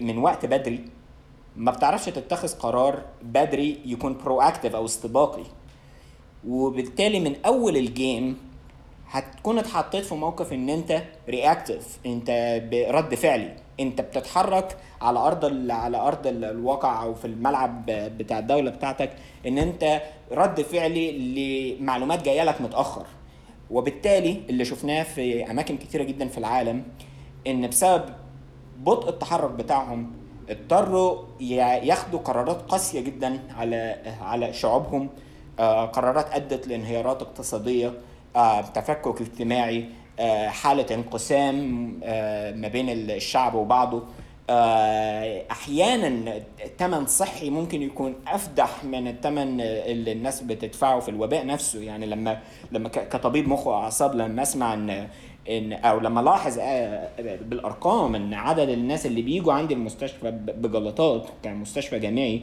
من 0.00 0.18
وقت 0.18 0.46
بدري. 0.46 0.84
ما 1.56 1.70
بتعرفش 1.70 2.04
تتخذ 2.06 2.58
قرار 2.58 3.02
بدري 3.22 3.78
يكون 3.84 4.18
proactive 4.24 4.74
أو 4.74 4.84
استباقي. 4.84 5.44
وبالتالي 6.48 7.20
من 7.20 7.36
أول 7.46 7.76
ال 7.76 7.88
game 7.88 8.38
هتكون 9.08 9.58
اتحطيت 9.58 10.04
في 10.04 10.14
موقف 10.14 10.52
إن 10.52 10.68
أنت 10.68 11.02
reactive 11.28 11.98
أنت 12.06 12.60
برد 12.70 13.14
فعل. 13.14 13.56
أنت 13.80 14.00
بتتحرك 14.00 14.76
على 15.00 15.18
أرض 15.18 15.70
على 15.70 15.96
أرض 15.96 16.26
الواقع 16.26 17.02
أو 17.02 17.14
في 17.14 17.24
الملعب 17.24 17.86
بتاع 17.86 18.38
الدولة 18.38 18.70
بتاعتك 18.70 19.10
إن 19.46 19.58
أنت 19.58 20.02
رد 20.32 20.62
فعلي 20.62 21.12
لمعلومات 21.78 22.24
جاية 22.24 22.44
لك 22.44 22.60
متأخر. 22.60 23.06
وبالتالي 23.70 24.42
اللي 24.50 24.64
شفناه 24.64 25.02
في 25.02 25.50
أماكن 25.50 25.76
كتيرة 25.76 26.02
جدا 26.02 26.28
في 26.28 26.38
العالم 26.38 26.84
إن 27.46 27.68
بسبب 27.68 28.04
بطء 28.82 29.08
التحرك 29.08 29.50
بتاعهم 29.50 30.12
اضطروا 30.50 31.18
ياخدوا 31.40 32.18
قرارات 32.18 32.62
قاسية 32.62 33.00
جدا 33.00 33.38
على 33.58 33.96
على 34.22 34.52
شعوبهم. 34.52 35.08
آه، 35.58 35.86
قرارات 35.86 36.26
أدت 36.32 36.68
لانهيارات 36.68 37.22
اقتصادية 37.22 37.92
آه، 38.36 38.60
تفكك 38.60 39.20
اجتماعي 39.20 39.86
آه، 40.20 40.48
حالة 40.48 40.94
انقسام 40.94 41.56
ما 42.60 42.68
بين 42.68 42.88
الشعب 42.88 43.54
وبعضه. 43.54 44.02
أحيانا 45.50 46.40
ثمن 46.78 47.06
صحي 47.06 47.50
ممكن 47.50 47.82
يكون 47.82 48.14
أفدح 48.26 48.84
من 48.84 49.08
الثمن 49.08 49.60
اللي 49.60 50.12
الناس 50.12 50.40
بتدفعه 50.40 51.00
في 51.00 51.08
الوباء 51.08 51.46
نفسه. 51.46 51.80
يعني 51.80 52.06
لما 52.06 52.38
لما 52.72 52.88
كطبيب 52.88 53.48
مخ 53.48 53.66
وأعصاب 53.66 54.14
لما 54.14 54.42
أسمع 54.42 54.74
إن 54.74 55.08
ان 55.48 55.72
أو 55.72 56.00
لما 56.00 56.20
لاحظ 56.20 56.58
آه، 56.60 57.08
بالأرقام 57.42 58.14
إن 58.14 58.34
عدد 58.34 58.68
الناس 58.68 59.06
اللي 59.06 59.22
بيجوا 59.22 59.52
عندي 59.52 59.74
المستشفى 59.74 60.30
بجلطات 60.30 61.26
كمستشفى 61.42 61.98
جامعي 61.98 62.42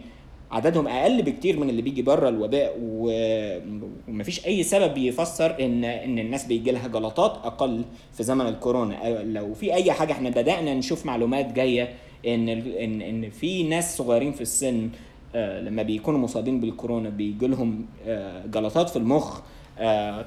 عددهم 0.52 0.88
أقل 0.88 1.22
بكتير 1.22 1.60
من 1.60 1.70
اللي 1.70 1.82
بيجي 1.82 2.02
بره 2.02 2.30
الوباء 2.30 2.78
ومفيش 2.82 4.46
أي 4.46 4.64
سبب 4.64 4.98
يفسر 4.98 5.56
ان 5.60 5.84
إن 5.84 6.20
الناس 6.20 6.46
بيجي 6.46 6.72
لها 6.72 6.88
جلطات 6.88 7.32
أقل 7.44 7.84
في 8.14 8.24
زمن 8.24 8.48
الكورونا. 8.48 9.24
لو 9.24 9.54
في 9.54 9.74
أي 9.74 9.92
حاجة 9.92 10.12
إحنا 10.12 10.30
بدأنا 10.30 10.74
نشوف 10.74 11.06
معلومات 11.06 11.54
جاية 11.54 11.90
إن 12.28 12.50
ان 12.50 13.02
إن 13.02 13.30
في 13.30 13.64
ناس 13.64 13.98
صغيرين 13.98 14.32
في 14.32 14.42
السن 14.42 14.90
آه، 15.36 15.62
لما 15.62 15.84
بيكونوا 15.84 16.20
مصابين 16.20 16.60
بالكورونا 16.60 17.10
بيجي 17.10 17.48
لهم 17.48 17.86
آه، 18.08 18.46
جلطات 18.46 18.90
في 18.90 18.96
المخ 18.96 19.40
آه، 19.40 19.44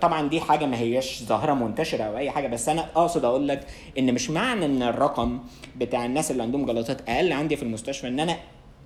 طبعا 0.01 0.29
دي 0.29 0.41
حاجة 0.41 0.67
ما 0.67 0.79
هياش 0.79 1.23
ظاهرة 1.23 1.53
منتشرة 1.55 2.05
أو 2.05 2.17
أي 2.17 2.31
حاجة 2.31 2.49
بس 2.49 2.69
أنا 2.69 2.87
أقصد 2.97 3.25
أقول 3.25 3.49
لك 3.49 3.67
إن 3.99 4.15
مش 4.15 4.31
معنى 4.31 4.65
إن 4.65 4.83
الرقم 4.83 5.39
بتاع 5.77 6.05
الناس 6.07 6.31
اللي 6.31 6.43
عندهم 6.43 6.67
جلطات 6.67 7.09
أقل 7.09 7.33
عندي 7.33 7.57
في 7.57 7.63
المستشفى 7.63 8.09
إن 8.09 8.21
أنا 8.21 8.37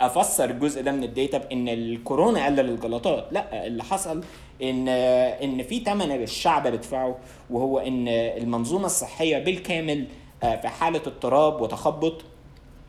أفسر 0.01 0.51
الجزء 0.51 0.83
ده 0.83 0.93
من 0.93 1.05
الداتا 1.05 1.39
بإن 1.39 1.69
الكورونا 1.69 2.47
قلل 2.47 2.61
الجلطات. 2.61 3.27
لا 3.31 3.67
اللي 3.67 3.85
حصل 3.85 4.25
إن 4.63 4.89
إن 4.89 5.63
في 5.63 5.81
ثمن 5.81 6.13
الشعب 6.13 6.67
بيدفعه 6.67 7.17
وهو 7.51 7.79
إن 7.79 8.09
المنظومة 8.09 8.87
الصحية 8.87 9.39
بالكامل 9.39 10.05
آه، 10.43 10.57
في 10.57 10.69
حالة 10.69 11.01
اضطراب 11.07 11.61
وتخبط 11.61 12.25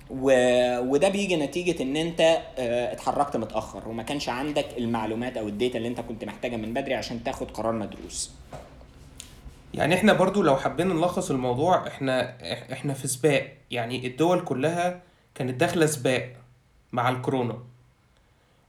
و... 0.09 0.31
وده 0.79 1.09
بيجي 1.09 1.35
نتيجة 1.35 1.83
إن 1.83 1.95
أنت 1.95 2.21
آه 2.21 2.93
اتحركت 2.93 3.37
متأخر 3.37 3.89
وما 3.89 4.03
كانش 4.03 4.29
عندك 4.29 4.65
المعلومات 4.77 5.37
أو 5.37 5.47
الداتا 5.47 5.77
اللي 5.77 5.87
أنت 5.87 5.99
كنت 5.99 6.25
محتاجها 6.25 6.57
من 6.57 6.73
بدري 6.73 6.93
عشان 6.93 7.23
تاخد 7.23 7.51
قرار 7.51 7.73
مدروس. 7.73 8.31
يعني 9.73 9.95
إحنا 9.95 10.13
برضو 10.13 10.41
لو 10.41 10.57
حبينا 10.57 10.93
نلخص 10.93 11.31
الموضوع 11.31 11.87
إحنا 11.87 12.37
إحنا 12.73 12.93
في 12.93 13.07
سباق. 13.07 13.53
يعني 13.71 14.07
الدول 14.07 14.41
كلها 14.41 15.01
كانت 15.35 15.59
داخلة 15.59 15.85
سباق 15.85 16.33
مع 16.91 17.09
الكورونا. 17.09 17.57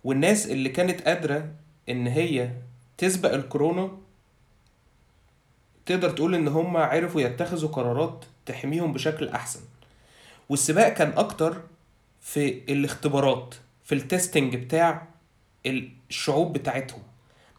والناس 0.05 0.47
اللي 0.47 0.69
كانت 0.69 1.01
قادرة 1.01 1.49
إن 1.89 2.07
هي 2.07 2.51
تسبق 2.99 3.33
الكورونا 3.33 3.91
تقدر 5.87 6.11
تقول 6.11 6.35
إن 6.35 6.49
هم 6.49 6.77
عرفوا 6.77 7.21
يتخذوا 7.21 7.71
قرارات 7.71 8.25
تحميهم 8.47 8.93
بشكل 8.93 9.29
أحسن. 9.29 9.61
والسباق 10.49 10.89
كان 10.89 11.13
أكتر 11.17 11.61
في 12.21 12.49
الاختبارات 12.73 13.55
في 13.85 13.95
التستنج 13.95 14.57
بتاع 14.57 15.07
الشعوب 15.67 16.53
بتاعتهم 16.53 17.03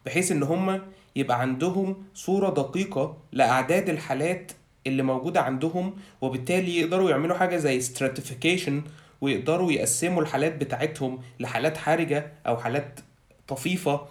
بحيث 0.05 0.31
إن 0.31 0.43
هم 0.43 0.81
يبقى 1.15 1.41
عندهم 1.41 2.03
صورة 2.13 2.49
دقيقة 2.49 3.17
لأعداد 3.31 3.89
الحالات 3.89 4.51
اللي 4.87 5.03
موجودة 5.03 5.41
عندهم 5.41 5.93
وبالتالي 6.21 6.77
يقدروا 6.79 7.09
يعملوا 7.09 7.37
حاجة 7.37 7.57
زي 7.57 7.81
stratification 7.81 8.73
ويقدروا 9.21 9.71
يقسموا 9.71 10.21
الحالات 10.21 10.55
بتاعتهم 10.55 11.19
لحالات 11.39 11.77
حرجة 11.77 12.33
أو 12.47 12.57
حالات 12.57 12.99
طفيفة 13.47 14.01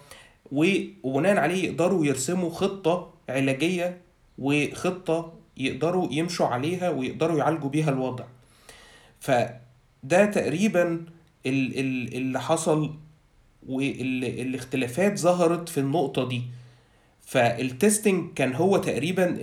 وبناء 0.51 1.37
عليه 1.37 1.63
يقدروا 1.69 2.05
يرسموا 2.05 2.49
خطة 2.49 3.13
علاجية 3.29 4.01
وخطة 4.37 5.33
يقدروا 5.57 6.07
يمشوا 6.11 6.45
عليها 6.47 6.89
ويقدروا 6.89 7.37
يعالجوا 7.39 7.69
بيها 7.69 7.89
الوضع. 7.89 8.23
ف 9.19 9.31
ده 10.03 10.25
تقريبا 10.25 11.05
ال- 11.45 11.79
ال- 11.79 12.13
اللي 12.17 12.41
حصل 12.41 12.95
والاختلافات 13.67 15.19
ظهرت 15.19 15.69
في 15.69 15.77
النقطة 15.79 16.27
دي. 16.27 16.41
فال 17.25 17.49
testing 17.49 18.33
كان 18.35 18.53
هو 18.55 18.77
تقريبا 18.77 19.37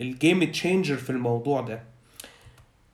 ال 0.00 0.09
game 0.09 0.44
changer 0.44 0.96
في 0.96 1.10
الموضوع 1.10 1.60
ده. 1.60 1.80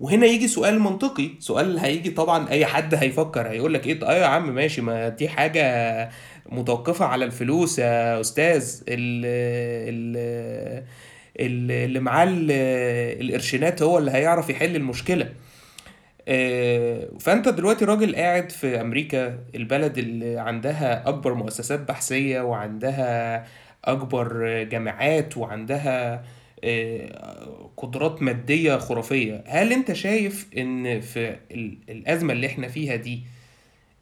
وهنا 0.01 0.27
يجي 0.27 0.49
سؤال 0.49 0.81
منطقي. 0.81 1.31
سؤال 1.39 1.79
هيجي 1.79 2.11
طبعا 2.11 2.49
أي 2.49 2.67
حد 2.67 2.95
هيفكر 2.95 3.49
هيقول 3.49 3.75
لك 3.75 3.87
إيه؟ 3.87 4.03
آه 4.07 4.15
يا 4.15 4.27
عم 4.27 4.55
ماشي 4.55 4.81
ما 4.81 5.09
دي 5.09 5.29
حاجة 5.29 6.11
متوقفة 6.49 7.05
على 7.05 7.25
الفلوس 7.25 7.79
يا 7.79 8.21
أستاذ. 8.21 8.81
ال 8.89 9.25
ال 9.89 10.17
ال- 11.41 11.71
اللي 11.85 12.01
معاه 12.01 12.25
ال- 12.31 12.51
القرشينات 13.27 13.83
هو 13.83 13.99
اللي 13.99 14.11
هيعرف 14.11 14.51
يحل 14.51 14.77
المشكلة. 14.77 15.25
آه، 15.25 15.31
فأنت 17.21 17.49
دلوقتي 17.49 17.85
راجل 17.85 18.17
قاعد 18.17 18.53
في 18.53 18.81
أمريكا 18.81 19.39
البلد 19.55 19.99
اللي 19.99 20.39
عندها 20.39 21.09
أكبر 21.09 21.35
مؤسسات 21.35 21.81
بحثية 21.81 22.41
وعندها 22.41 23.47
أكبر 23.85 24.63
جامعات 24.63 25.37
وعندها 25.37 26.25
آه، 26.65 27.71
قدرات 27.77 28.23
مادية 28.23 28.77
خرافية 28.77 29.45
هل 29.47 29.73
أنت 29.73 29.93
شايف 29.93 30.49
إن 30.59 31.01
في 31.01 31.37
ال- 31.51 31.79
الأزمة 31.89 32.33
اللي 32.33 32.47
إحنا 32.47 32.69
فيها 32.69 32.97
دي 32.97 33.23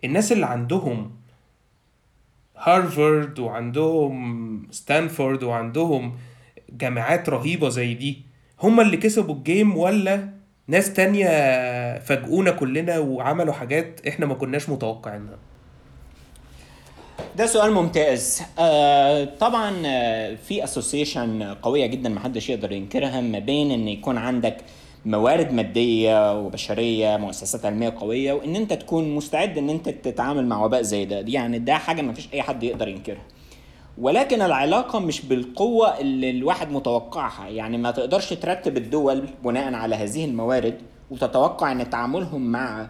الناس 0.04 0.32
اللي 0.32 0.46
عندهم 0.46 1.12
هارفارد 2.56 3.38
وعندهم 3.38 4.66
ستانفورد 4.70 5.42
وعندهم 5.42 6.16
جامعات 6.70 7.28
رهيبة 7.28 7.68
زي 7.68 7.94
دي 7.94 8.22
هم 8.60 8.80
اللي 8.80 8.96
كسبوا 8.96 9.34
الجيم 9.34 9.76
ولا 9.76 10.28
ناس 10.68 10.92
تانية 10.92 11.28
فاجئونا 11.98 12.50
كلنا 12.50 12.98
وعملوا 12.98 13.52
حاجات 13.52 14.06
إحنا 14.08 14.26
ما 14.26 14.34
كناش 14.34 14.68
متوقعينها. 14.68 15.38
ده 17.36 17.46
سؤال 17.46 17.72
ممتاز. 17.72 18.42
آه 18.58 19.24
طبعا 19.24 19.82
آه، 19.86 20.34
في 20.34 20.64
اسوسيشن 20.64 21.42
قوية 21.42 21.86
جدا 21.86 22.08
محدش 22.08 22.50
يقدر 22.50 22.72
ينكرها 22.72 23.20
ما 23.20 23.38
بين 23.38 23.70
إن 23.70 23.88
يكون 23.88 24.18
عندك 24.18 24.56
موارد 25.06 25.52
مادية 25.52 26.40
وبشرية 26.40 27.16
مؤسسات 27.16 27.64
علمية 27.66 27.94
قوية 28.00 28.32
وإن 28.32 28.56
أنت 28.56 28.72
تكون 28.72 29.14
مستعد 29.14 29.58
إن 29.58 29.70
أنت 29.70 29.88
تتعامل 29.88 30.46
مع 30.46 30.64
وباء 30.64 30.82
زي 30.82 31.04
ده. 31.04 31.24
يعني 31.28 31.58
ده 31.58 31.74
حاجة 31.74 32.02
ما 32.02 32.12
فيش 32.12 32.28
أي 32.34 32.42
حد 32.42 32.62
يقدر 32.62 32.88
ينكرها. 32.88 33.22
ولكن 33.98 34.42
العلاقة 34.42 34.98
مش 34.98 35.26
بالقوة 35.26 35.98
اللي 36.00 36.30
الواحد 36.30 36.70
متوقعها 36.70 37.48
يعني 37.48 37.78
ما 37.78 37.90
تقدرش 37.90 38.32
ترتب 38.32 38.76
الدول 38.76 39.24
بناء 39.44 39.74
على 39.74 39.94
هذه 39.96 40.24
الموارد 40.24 40.74
وتتوقع 41.10 41.72
إن 41.72 41.90
تعاملهم 41.90 42.52
مع 42.52 42.88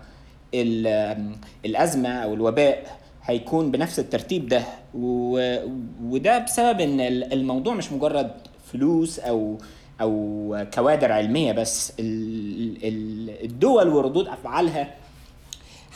ال- 0.55 1.33
الأزمة 1.65 2.09
أو 2.09 2.35
الوباء 2.35 2.99
هيكون 3.25 3.71
بنفس 3.71 3.99
الترتيب 3.99 4.49
ده. 4.49 4.63
وده 4.95 6.39
بسبب 6.39 6.81
إن 6.81 7.01
ال- 7.01 7.33
الموضوع 7.33 7.75
مش 7.75 7.93
مجرد 7.93 8.31
فلوس 8.73 9.19
أو 9.19 9.59
أو 10.01 10.67
كوادر 10.75 11.13
علمية 11.13 11.53
بس 11.53 11.93
ال... 12.01 12.77
ال- 12.85 13.45
الدول 13.45 13.89
وردود 13.89 14.29
أفعالها 14.29 14.95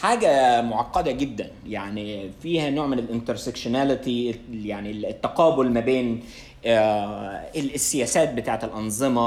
حاجة 0.01 0.63
معقدة 0.63 1.13
جدا. 1.13 1.51
يعني 1.67 2.31
فيها 2.43 2.71
نوع 2.71 2.87
من 2.87 2.99
الانترسكشناليتي 2.99 4.41
يعني 4.53 4.91
التقابل 4.91 5.71
ما 5.71 5.81
بين 5.81 6.23
آه، 6.67 7.43
السياسات 7.57 8.35
بتاعت 8.35 8.65
الأنظمة 8.65 9.21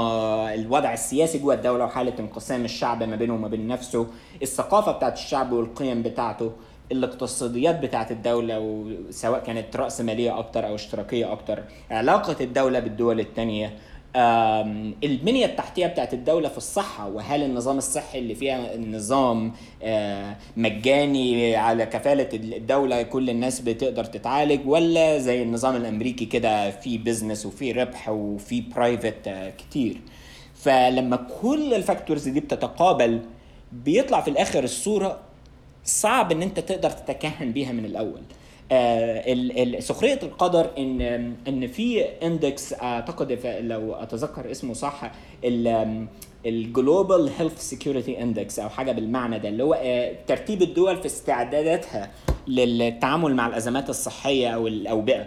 الوضع 0.54 0.92
السياسي 0.92 1.38
جوه 1.38 1.54
الدولة 1.54 1.84
وحالة 1.84 2.12
انقسام 2.20 2.64
الشعب 2.64 3.02
ما 3.02 3.16
بينه 3.16 3.34
وما 3.34 3.48
بين 3.48 3.68
نفسه 3.68 4.06
الثقافة 4.42 4.92
بتاعت 4.92 5.12
الشعب 5.18 5.52
والقيم 5.52 6.02
بتاعته 6.02 6.52
الاقتصاديات 6.92 7.80
بتاعت 7.80 8.10
الدولة 8.10 8.84
سواء 9.10 9.40
كانت 9.40 9.76
رأسمالية 9.76 10.38
أكتر 10.38 10.66
أو 10.66 10.74
اشتراكية 10.74 11.32
أكتر 11.32 11.62
علاقة 11.90 12.36
الدولة 12.44 12.78
بالدول 12.78 13.20
التانية. 13.20 13.76
البنية 14.16 15.46
التحتية 15.46 15.86
بتاعت 15.86 16.14
الدولة 16.14 16.48
في 16.48 16.56
الصحة 16.58 17.08
وهل 17.08 17.42
النظام 17.42 17.78
الصحي 17.78 18.18
اللي 18.18 18.34
فيها 18.34 18.76
نظام 18.76 19.52
آه، 19.82 20.36
مجاني 20.56 21.56
على 21.56 21.86
كفالة 21.86 22.28
الدولة 22.34 23.02
كل 23.02 23.30
الناس 23.30 23.60
بتقدر 23.60 24.04
تتعالج 24.04 24.60
ولا 24.68 25.18
زي 25.18 25.42
النظام 25.42 25.76
الأمريكي 25.76 26.24
كده 26.24 26.70
في 26.70 26.98
business 26.98 27.46
وفي 27.46 27.72
ربح 27.72 28.08
وفي 28.08 28.60
private 28.60 29.30
كتير؟ 29.58 30.00
فلما 30.54 31.16
كل 31.42 31.74
ال 31.74 31.81
factors 31.81 32.28
دي 32.28 32.40
بتتقابل 32.40 33.20
بيطلع 33.72 34.20
في 34.20 34.30
الآخر 34.30 34.64
الصورة 34.64 35.18
صعب 35.84 36.32
إن 36.32 36.42
أنت 36.42 36.60
تقدر 36.60 36.90
تتكهن 36.90 37.52
بيها 37.52 37.72
من 37.72 37.84
الأول. 37.84 38.10
آه، 38.12 38.14
ال- 38.14 38.22
ال- 38.22 38.39
سخرية 39.80 40.18
القدر 40.22 40.70
إن 40.78 41.00
إن 41.48 41.66
في 41.66 42.04
index 42.22 42.72
أعتقد 42.72 43.38
لو 43.60 43.94
أتذكر 43.94 44.50
اسمه 44.50 44.74
صح 44.74 45.12
ال 46.46 46.58
Global 46.58 47.30
Health 47.38 47.60
Security 47.70 48.22
Index 48.22 48.58
أو 48.58 48.68
حاجة 48.68 48.92
بالمعنى 48.92 49.38
ده 49.38 49.48
اللي 49.48 49.62
هو 49.62 49.74
آه، 49.82 50.12
ترتيب 50.26 50.62
الدول 50.62 50.96
في 50.96 51.06
استعداداتها 51.06 52.10
للتعامل 52.48 53.34
مع 53.34 53.46
الأزمات 53.46 53.90
الصحية 53.90 54.48
أو 54.48 54.66
الاوبئه 54.66 55.26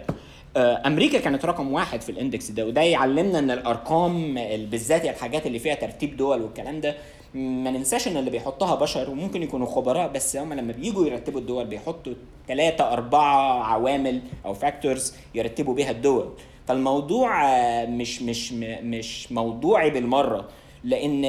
آه، 0.56 0.82
أمريكا 0.86 1.18
كانت 1.18 1.44
رقم 1.44 1.72
واحد 1.72 2.00
في 2.02 2.08
ال 2.12 2.18
index 2.18 2.50
ده 2.50 2.66
وده 2.66 2.80
يعلمنا 2.80 3.38
إن 3.38 3.50
الأرقام 3.50 4.38
ال- 4.38 4.66
بالذات 4.66 5.04
الحاجات 5.04 5.46
اللي 5.46 5.58
فيها 5.58 5.74
ترتيب 5.74 6.16
دول 6.16 6.42
والكلام 6.42 6.80
ده 6.80 6.94
ما 7.34 7.70
ننساش 7.70 8.08
إن 8.08 8.16
اللي 8.16 8.30
بيحطها 8.30 8.74
بشر 8.74 9.10
وممكن 9.10 9.42
يكونوا 9.42 9.66
خبراء 9.66 10.12
بس 10.12 10.36
هم 10.36 10.52
لما 10.52 10.72
بييجوا 10.72 11.06
يرتبوا 11.06 11.40
الدول 11.40 11.66
بيحطوا 11.66 12.12
ثلاثة 12.48 12.92
أربعة 12.92 13.62
عوامل 13.62 14.20
أو 14.44 14.54
factors 14.54 15.14
يرتبوا 15.34 15.74
بيها 15.74 15.90
الدول. 15.90 16.28
فالموضوع 16.68 17.44
آه، 17.56 17.86
مش 17.86 18.22
مش 18.22 18.52
مش 18.82 19.32
موضوعي 19.32 19.90
بالمرة 19.90 20.48
لأن 20.84 21.24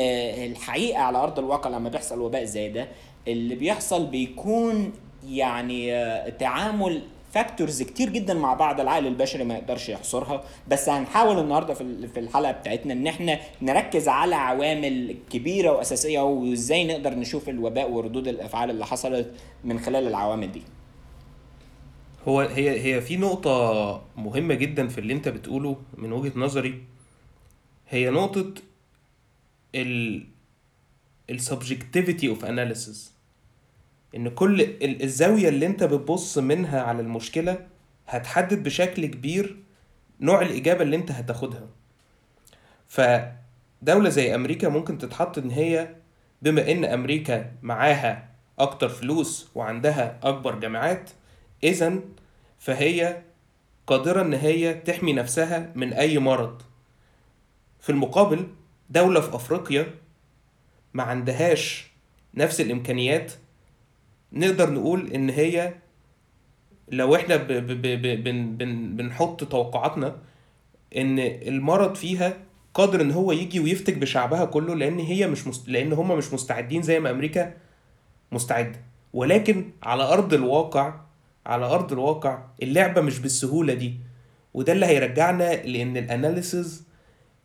الحقيقة 0.51 0.99
على 0.99 1.17
أرض 1.17 1.39
الواقع 1.39 1.69
لما 1.69 1.89
بيحصل 1.89 2.21
وباء 2.21 2.43
زي 2.43 2.69
ده 2.69 2.87
اللي 3.27 3.55
بيحصل 3.55 4.05
بيكون 4.05 4.93
يعني 5.29 5.93
آه، 5.93 6.29
تعامل 6.29 7.01
فاكتورز 7.35 7.81
كتير 7.83 8.09
جدا 8.09 8.33
مع 8.33 8.53
بعض 8.53 8.79
العقل 8.79 9.07
البشري 9.07 9.43
ما 9.43 9.57
يقدرش 9.57 9.89
يحصرها. 9.89 10.43
بس 10.67 10.89
هنحاول 10.89 11.39
النهارده 11.39 11.73
في 11.73 11.81
ال- 11.81 12.07
في 12.09 12.19
الحلقة 12.19 12.51
بتاعتنا 12.51 12.93
إن 12.93 13.07
إحنا 13.07 13.39
نركز 13.61 14.07
على 14.07 14.35
عوامل 14.35 15.15
كبيرة 15.29 15.71
وأساسية 15.71 16.19
وإزاي 16.19 16.87
نقدر 16.87 17.13
نشوف 17.13 17.49
الوباء 17.49 17.91
وردود 17.91 18.27
الأفعال 18.27 18.69
اللي 18.69 18.85
حصلت 18.85 19.31
من 19.63 19.79
خلال 19.79 20.07
العوامل 20.07 20.51
دي. 20.51 20.61
هو 22.27 22.39
هي 22.41 22.81
هي 22.95 23.01
في 23.01 23.17
نقطة 23.17 24.01
مهمة 24.17 24.53
جدا 24.53 24.87
في 24.87 24.97
اللي 24.97 25.13
أنت 25.13 25.29
بتقوله 25.29 25.77
من 25.97 26.11
وجهة 26.11 26.31
نظري. 26.39 26.83
هي 27.89 28.09
نقطة 28.09 28.53
ال 29.75 30.25
ال 31.29 31.39
subjectivity 31.39 32.23
of 32.37 32.45
analysis. 32.45 33.14
إن 34.15 34.29
كل 34.29 34.61
ال- 34.61 35.03
الزاوية 35.03 35.49
اللي 35.49 35.65
أنت 35.65 35.83
بتبص 35.83 36.37
منها 36.37 36.81
على 36.81 37.01
المشكلة 37.01 37.67
هتحدد 38.07 38.63
بشكل 38.63 39.05
كبير 39.05 39.57
نوع 40.21 40.41
الإجابة 40.41 40.81
اللي 40.83 40.95
أنت 40.95 41.11
هتاخدها. 41.11 41.67
فدولة 42.87 44.09
زي 44.09 44.35
أمريكا 44.35 44.69
ممكن 44.69 44.97
تتحط 44.97 45.37
إن 45.37 45.51
هي 45.51 45.95
بما 46.41 46.71
إن 46.71 46.85
أمريكا 46.85 47.51
معاها 47.61 48.29
أكتر 48.59 48.89
فلوس 48.89 49.49
وعندها 49.55 50.19
أكبر 50.23 50.59
جامعات 50.59 51.09
إذا 51.63 51.99
فهي 52.59 53.21
قادرة 53.87 54.21
إن 54.21 54.33
هي 54.33 54.73
تحمي 54.73 55.13
نفسها 55.13 55.71
من 55.75 55.93
أي 55.93 56.19
مرض. 56.19 56.61
في 57.79 57.89
المقابل 57.91 58.47
دولة 58.89 59.21
في 59.21 59.35
أفريقيا 59.35 59.87
ما 60.93 61.03
عندهاش 61.03 61.87
نفس 62.33 62.61
الإمكانيات 62.61 63.31
نقدر 64.33 64.69
نقول 64.73 65.11
إن 65.11 65.29
هي 65.29 65.73
لو 66.91 67.15
إحنا 67.15 67.35
ب 67.35 67.47
ب 67.47 67.67
ب 67.67 68.01
ب 68.01 68.23
بن 68.23 68.55
بن 68.57 68.95
بنحط 68.95 69.43
توقعاتنا 69.43 70.15
إن 70.97 71.19
المرض 71.19 71.95
فيها 71.95 72.37
قادر 72.73 73.01
إن 73.01 73.11
هو 73.11 73.31
يجي 73.31 73.59
ويفتك 73.59 73.97
بشعبها 73.97 74.45
كله 74.45 74.75
لأن 74.75 74.99
هي 74.99 75.27
مش 75.27 75.47
مست... 75.47 75.69
لأن 75.69 75.93
هم 75.93 76.17
مش 76.17 76.33
مستعدين 76.33 76.81
زي 76.81 76.99
ما 76.99 77.09
أمريكا 77.09 77.53
مستعدة. 78.31 78.79
ولكن 79.13 79.69
على 79.83 80.03
أرض 80.03 80.33
الواقع 80.33 80.93
على 81.45 81.65
أرض 81.65 81.91
الواقع 81.91 82.43
اللعبة 82.63 83.01
مش 83.01 83.19
بالسهولة 83.19 83.73
دي. 83.73 83.93
وده 84.53 84.73
اللي 84.73 84.85
هيرجعنا 84.85 85.63
لأن 85.63 85.97
ال 85.97 86.07
analysis 86.07 86.83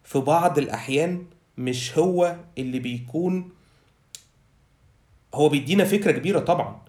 في 0.05 0.19
بعض 0.19 0.59
الأحيان 0.59 1.27
مش 1.59 1.99
هو 1.99 2.37
اللي 2.59 2.79
بيكون 2.79 3.51
هو 5.35 5.49
بيدينا 5.49 5.85
فكرة 5.85 6.13
كبيرة 6.13 6.39
طبعا 6.41 6.81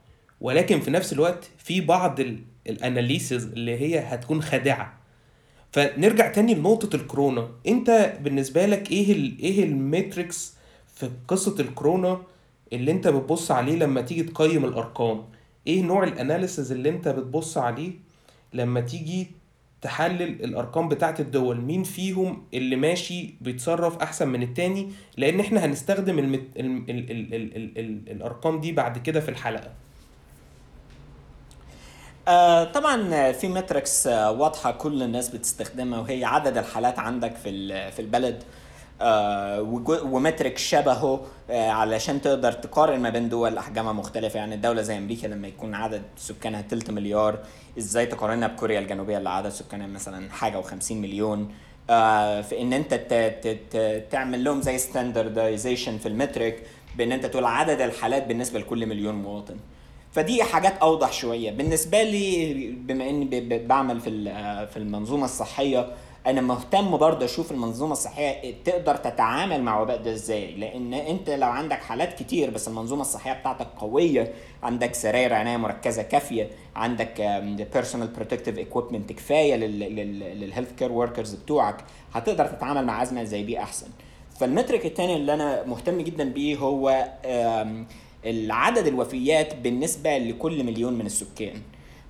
ولكن 0.41 0.79
في 0.79 0.91
نفس 0.91 1.13
الوقت 1.13 1.49
في 1.57 1.81
بعض 1.81 2.19
ال 2.67 2.76
analysis 2.76 3.45
اللي 3.45 3.79
هي 3.79 3.99
هتكون 3.99 4.41
خادعة. 4.41 4.93
فنرجع 5.71 6.31
تاني 6.31 6.53
لنقطة 6.55 6.95
الكورونا. 6.95 7.49
انت 7.67 8.13
بالنسبة 8.21 8.65
لك 8.65 8.91
إيه 8.91 9.11
ال 9.11 9.39
إيه 9.39 9.63
ال 9.63 9.75
metrics 9.75 10.53
في 10.95 11.09
قصة 11.27 11.55
الكورونا 11.59 12.21
اللي 12.73 12.91
انت 12.91 13.07
بتبص 13.07 13.51
عليه 13.51 13.75
لما 13.75 14.01
تيجي 14.01 14.23
تقيم 14.23 14.65
الأرقام؟ 14.65 15.23
إيه 15.67 15.81
نوع 15.83 16.03
الاناليسز 16.03 16.71
اللي 16.71 16.89
انت 16.89 17.07
بتبص 17.07 17.57
عليه 17.57 17.91
لما 18.53 18.81
تيجي 18.81 19.27
تحلل 19.81 20.43
الأرقام 20.43 20.89
بتاعت 20.89 21.19
الدول 21.19 21.61
مين 21.61 21.83
فيهم 21.83 22.43
اللي 22.53 22.75
ماشي 22.75 23.35
بيتصرف 23.41 23.97
أحسن 23.97 24.27
من 24.27 24.43
التاني؟ 24.43 24.89
لأن 25.17 25.39
إحنا 25.39 25.65
هنستخدم 25.65 26.19
المت... 26.19 26.41
ال... 26.57 26.65
ال... 26.89 27.11
ال... 27.11 27.33
ال... 27.33 27.55
ال... 27.55 27.77
ال... 27.77 28.11
الأرقام 28.11 28.59
دي 28.59 28.71
بعد 28.71 28.97
كده 28.97 29.19
في 29.19 29.29
الحلقة. 29.29 29.71
آه 32.27 32.63
طبعا 32.63 33.31
في 33.31 33.47
متركس 33.47 34.07
آه 34.07 34.31
واضحة 34.31 34.71
كل 34.71 35.03
الناس 35.03 35.29
بتستخدمها 35.29 35.99
وهي 35.99 36.25
عدد 36.25 36.57
الحالات 36.57 36.99
عندك 36.99 37.35
في 37.35 37.91
في 37.91 37.99
البلد. 37.99 38.43
ومترك 40.03 40.57
شبهه 40.57 41.21
آه 41.49 41.69
علشان 41.69 42.21
تقدر 42.21 42.51
تقارن 42.51 42.99
ما 42.99 43.09
بين 43.09 43.29
دول 43.29 43.57
احجامها 43.57 43.93
مختلفة. 43.93 44.39
يعني 44.39 44.55
الدولة 44.55 44.81
زي 44.81 44.97
أمريكا 44.97 45.27
لما 45.27 45.47
يكون 45.47 45.75
عدد 45.75 46.01
سكانها 46.17 46.61
تلت 46.61 46.91
مليار 46.91 47.39
إزاي 47.77 48.05
تقارنها 48.05 48.47
بكوريا 48.47 48.79
الجنوبية 48.79 49.17
اللي 49.17 49.29
عدد 49.29 49.49
سكانها 49.49 49.87
مثلا 49.87 50.31
حاجة 50.31 50.61
و50 50.61 50.91
مليون؟ 50.91 51.51
آه 51.89 52.41
في 52.41 52.61
إن 52.61 52.73
أنت 52.73 52.93
تعمل 54.11 54.43
لهم 54.43 54.61
زي 54.61 54.77
ستاندردايزيشن 54.77 55.97
في 55.97 56.07
المترك 56.07 56.63
بإن 56.97 57.11
أنت 57.11 57.25
تقول 57.25 57.45
عدد 57.45 57.81
الحالات 57.81 58.27
بالنسبة 58.27 58.59
لكل 58.59 58.85
مليون 58.85 59.15
مواطن. 59.15 59.55
فدي 60.11 60.43
حاجات 60.43 60.77
أوضح 60.77 61.11
شوية. 61.13 61.51
بالنسبة 61.51 62.03
لي 62.03 62.53
بما 62.77 63.09
إني 63.09 63.39
بعمل 63.57 63.99
في 63.99 64.11
في 64.67 64.77
المنظومة 64.77 65.25
الصحية 65.25 65.87
أنا 66.27 66.41
مهتم 66.41 66.97
برضه 66.97 67.25
أشوف 67.25 67.51
المنظومة 67.51 67.91
الصحية 67.91 68.55
تقدر 68.65 68.95
تتعامل 68.95 69.63
مع 69.63 69.81
وباء 69.81 69.97
ده 69.97 70.11
إزاي. 70.11 70.51
لأن 70.55 70.93
انت 70.93 71.29
لو 71.29 71.47
عندك 71.47 71.77
حالات 71.77 72.13
كتير 72.23 72.49
بس 72.49 72.67
المنظومة 72.67 73.01
الصحية 73.01 73.33
بتاعتك 73.33 73.67
قوية 73.77 74.33
عندك 74.63 74.93
سراير 74.95 75.33
عناية 75.33 75.57
مركزة 75.57 76.01
كافية 76.01 76.49
عندك 76.75 77.21
personal 77.73 78.07
protective 78.07 78.57
equipment 78.57 79.11
كفاية 79.11 79.55
لل 79.55 79.84
health 79.84 80.71
care 80.73 80.91
workers 80.91 81.33
بتوعك 81.33 81.83
هتقدر 82.13 82.45
تتعامل 82.45 82.85
مع 82.85 83.01
أزمة 83.03 83.23
زي 83.23 83.43
دي 83.43 83.59
أحسن. 83.59 83.87
فال 84.39 84.51
metric 84.51 84.85
الثاني 84.85 85.15
اللي 85.15 85.33
أنا 85.33 85.63
مهتم 85.63 86.01
جدا 86.01 86.23
بيه 86.29 86.57
هو 86.57 87.09
العدد 88.25 88.87
الوفيات 88.87 89.55
بالنسبة 89.55 90.17
لكل 90.17 90.63
مليون 90.63 90.93
من 90.93 91.05
السكان. 91.05 91.61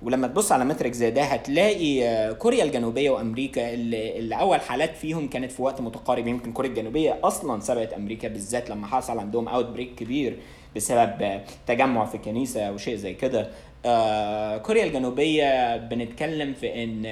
ولما 0.04 0.26
تبص 0.26 0.52
على 0.52 0.64
metric 0.64 0.92
زي 0.92 1.10
ده 1.10 1.22
هتلاقي 1.22 2.04
آه، 2.08 2.32
كوريا 2.32 2.64
الجنوبية 2.64 3.10
وأمريكا 3.10 3.74
اللي, 3.74 4.18
اللي 4.18 4.34
أول 4.34 4.60
حالات 4.60 4.96
فيهم 4.96 5.28
كانت 5.28 5.52
في 5.52 5.62
وقت 5.62 5.80
متقارب 5.80 6.26
يمكن 6.26 6.52
كوريا 6.52 6.70
الجنوبية 6.70 7.18
أصلا 7.24 7.60
سبقت 7.60 7.92
أمريكا 7.92 8.28
بالذات 8.28 8.70
لما 8.70 8.86
حصل 8.86 9.18
عندهم 9.18 9.48
outbreak 9.48 9.94
كبير 9.94 10.36
بسبب 10.76 11.22
آه، 11.22 11.44
تجمع 11.66 12.04
في 12.04 12.18
كنيسة 12.18 12.62
أو 12.62 12.76
شيء 12.76 12.96
زي 12.96 13.14
كده. 13.14 13.50
آه، 13.86 14.58
كوريا 14.58 14.84
الجنوبية 14.84 15.76
بنتكلم 15.76 16.54
في 16.54 16.84
إن 16.84 17.02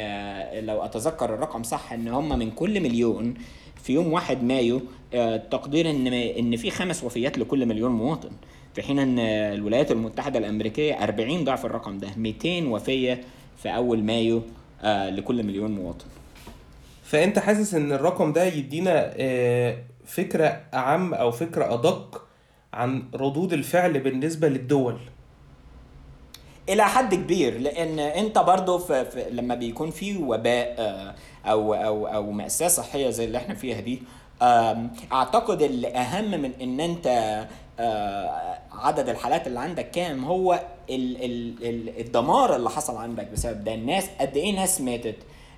لو 0.67 0.85
أتذكر 0.85 1.35
الرقم 1.35 1.63
صح 1.63 1.93
إن 1.93 2.09
هم 2.09 2.39
من 2.39 2.51
كل 2.51 2.81
مليون 2.81 3.35
في 3.83 3.93
يوم 3.93 4.13
1 4.13 4.45
مايو 4.45 4.81
تقدير 5.51 5.91
إن 5.91 6.07
إن 6.13 6.57
في 6.57 6.71
خمس 6.71 7.05
وفيات 7.05 7.39
لكل 7.39 7.67
مليون 7.67 7.91
مواطن. 7.93 8.31
في 8.75 8.83
حين 8.83 8.99
إن 8.99 9.19
الولايات 9.19 9.91
المتحدة 9.91 10.39
الأمريكية 10.39 11.05
40 11.05 11.45
ضعف 11.45 11.67
الرقم 11.67 11.99
ده 11.99 12.09
200 12.17 12.67
وفية 12.69 13.21
في 13.63 13.69
أول 13.77 14.03
مايو 14.03 14.43
آه، 14.83 15.11
لكل 15.11 15.43
مليون 15.43 15.71
مواطن. 15.71 16.07
فأنت 17.05 17.39
حاسس 17.39 17.75
إن 17.75 17.93
الرقم 17.93 18.33
ده 18.33 18.45
يدينا 18.45 19.13
آه، 19.17 19.79
فكرة 20.07 20.61
أعم 20.75 21.15
أو 21.15 21.31
فكرة 21.31 21.75
أدق 21.75 22.27
عن 22.75 23.03
ردود 23.15 23.53
الفعل 23.53 24.01
بالنسبة 24.01 24.49
للدول؟ 24.49 24.99
إلى 26.69 26.85
حد 26.85 27.15
كبير 27.15 27.59
لأن 27.59 27.99
أنت 27.99 28.39
برضو 28.39 28.79
في, 28.79 29.07
لما 29.31 29.55
بيكون 29.55 29.91
في 29.91 30.17
وباء 30.17 30.75
آه، 30.79 31.15
أو 31.51 31.75
أو 31.75 32.07
أو 32.07 32.31
مأساة 32.31 32.69
صحية 32.69 33.11
زي 33.11 33.25
اللي 33.25 33.39
إحنا 33.39 33.55
فيها 33.55 33.81
دي 33.81 34.03
أعتقد 35.13 35.63
الأهم 35.63 36.31
من 36.31 36.53
إن 36.63 36.81
أنت 36.81 37.07
عدد 38.73 39.09
الحالات 39.09 39.47
اللي 39.47 39.61
عندك 39.61 39.91
كام 39.91 40.25
هو 40.25 40.61
ال 40.91 41.25
ال 41.25 41.55
ال 41.69 42.01
الدمار 42.01 42.57
اللي 42.57 42.71
حصل 42.71 42.97
عندك 42.97 43.27
بسبب 43.33 43.65
ده؟ 43.65 43.75
الناس 43.75 44.11
قد 44.21 44.37
إيه 44.37 44.57
ناس 44.57 44.81
ماتت؟ 44.81 45.17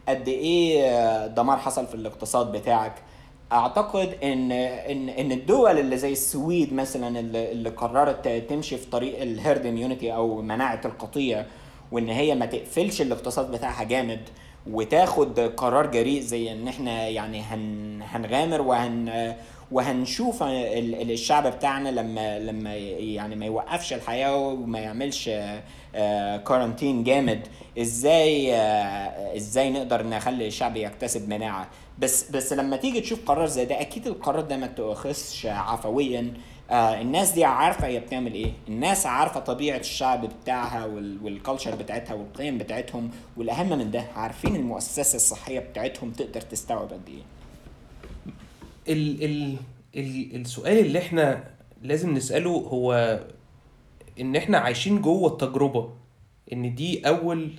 قد 0.08 0.28
إيه 0.28 0.82
آه، 0.84 1.26
دمار 1.26 1.58
حصل 1.58 1.86
في 1.86 1.94
الاقتصاد 1.94 2.52
بتاعك؟ 2.52 2.94
أعتقد 3.52 4.14
إن 4.22 4.52
إن 4.52 5.08
إن 5.08 5.32
الدول 5.32 5.78
اللي 5.78 5.96
زي 5.96 6.12
السويد 6.12 6.74
مثلا 6.74 7.20
اللي, 7.20 7.70
قررت 7.70 8.28
تمشي 8.28 8.76
في 8.76 8.86
طريق 8.86 9.22
الهيرد 9.22 9.66
اميونيتي 9.66 10.14
أو 10.14 10.42
مناعة 10.42 10.80
القطيع 10.84 11.46
وإن 11.92 12.08
هي 12.08 12.34
ما 12.34 12.46
تقفلش 12.46 13.00
الاقتصاد 13.02 13.50
بتاعها 13.50 13.84
جامد 13.84 14.20
وتاخد 14.70 15.40
قرار 15.40 15.86
جريء 15.86 16.20
زي 16.20 16.52
إن 16.52 16.68
إحنا 16.68 17.08
يعني 17.08 17.40
هن 17.40 18.00
هنغامر 18.02 18.62
وهن 18.62 19.34
وهنشوف 19.72 20.42
ال- 20.42 20.94
ال- 20.94 21.10
الشعب 21.10 21.46
بتاعنا 21.46 21.88
لما 21.88 22.38
لما 22.38 22.74
يعني 22.76 23.36
ما 23.36 23.46
يوقفش 23.46 23.92
الحياة 23.92 24.36
وما 24.36 24.78
يعملش 24.78 25.30
quarantine 26.46 27.04
جامد 27.04 27.46
إزاي 27.78 28.54
آه، 28.54 29.36
إزاي 29.36 29.70
نقدر 29.70 30.06
نخلي 30.06 30.46
الشعب 30.46 30.76
يكتسب 30.76 31.28
مناعة. 31.28 31.68
بس 31.98 32.30
بس 32.30 32.52
لما 32.52 32.76
تيجي 32.76 33.00
تشوف 33.00 33.18
قرار 33.26 33.46
زي 33.46 33.64
ده 33.64 33.80
أكيد 33.80 34.06
القرار 34.06 34.40
ده 34.40 34.56
ما 34.56 34.66
تؤخذش 34.66 35.46
عفويا. 35.46 36.32
آه 36.70 37.00
الناس 37.00 37.30
دي 37.30 37.44
عارفة 37.44 37.86
هي 37.86 38.00
بتعمل 38.00 38.34
إيه. 38.34 38.52
الناس 38.68 39.06
عارفة 39.06 39.40
طبيعة 39.40 39.76
الشعب 39.78 40.26
بتاعها 40.42 40.84
وال- 40.84 41.18
وال 41.24 41.35
culture 41.35 41.74
بتاعتها 41.74 42.14
والقيم 42.14 42.58
بتاعتهم. 42.58 43.10
والأهم 43.36 43.78
من 43.78 43.90
ده 43.90 44.04
عارفين 44.16 44.56
المؤسسة 44.56 45.16
الصحية 45.16 45.58
بتاعتهم 45.60 46.10
تقدر 46.10 46.40
تستوعب 46.40 46.88
قد 46.92 47.08
إيه. 47.08 47.22
ال 48.88 49.24
ال 49.24 49.56
ال 49.96 50.36
السؤال 50.40 50.78
اللي 50.78 50.98
إحنا 50.98 51.50
لازم 51.82 52.14
نسأله 52.14 52.50
هو 52.50 53.20
إن 54.20 54.36
إحنا 54.36 54.58
عايشين 54.58 55.00
جوه 55.02 55.32
التجربة 55.32 55.92
إن 56.52 56.74
دي 56.74 57.08
أول 57.08 57.50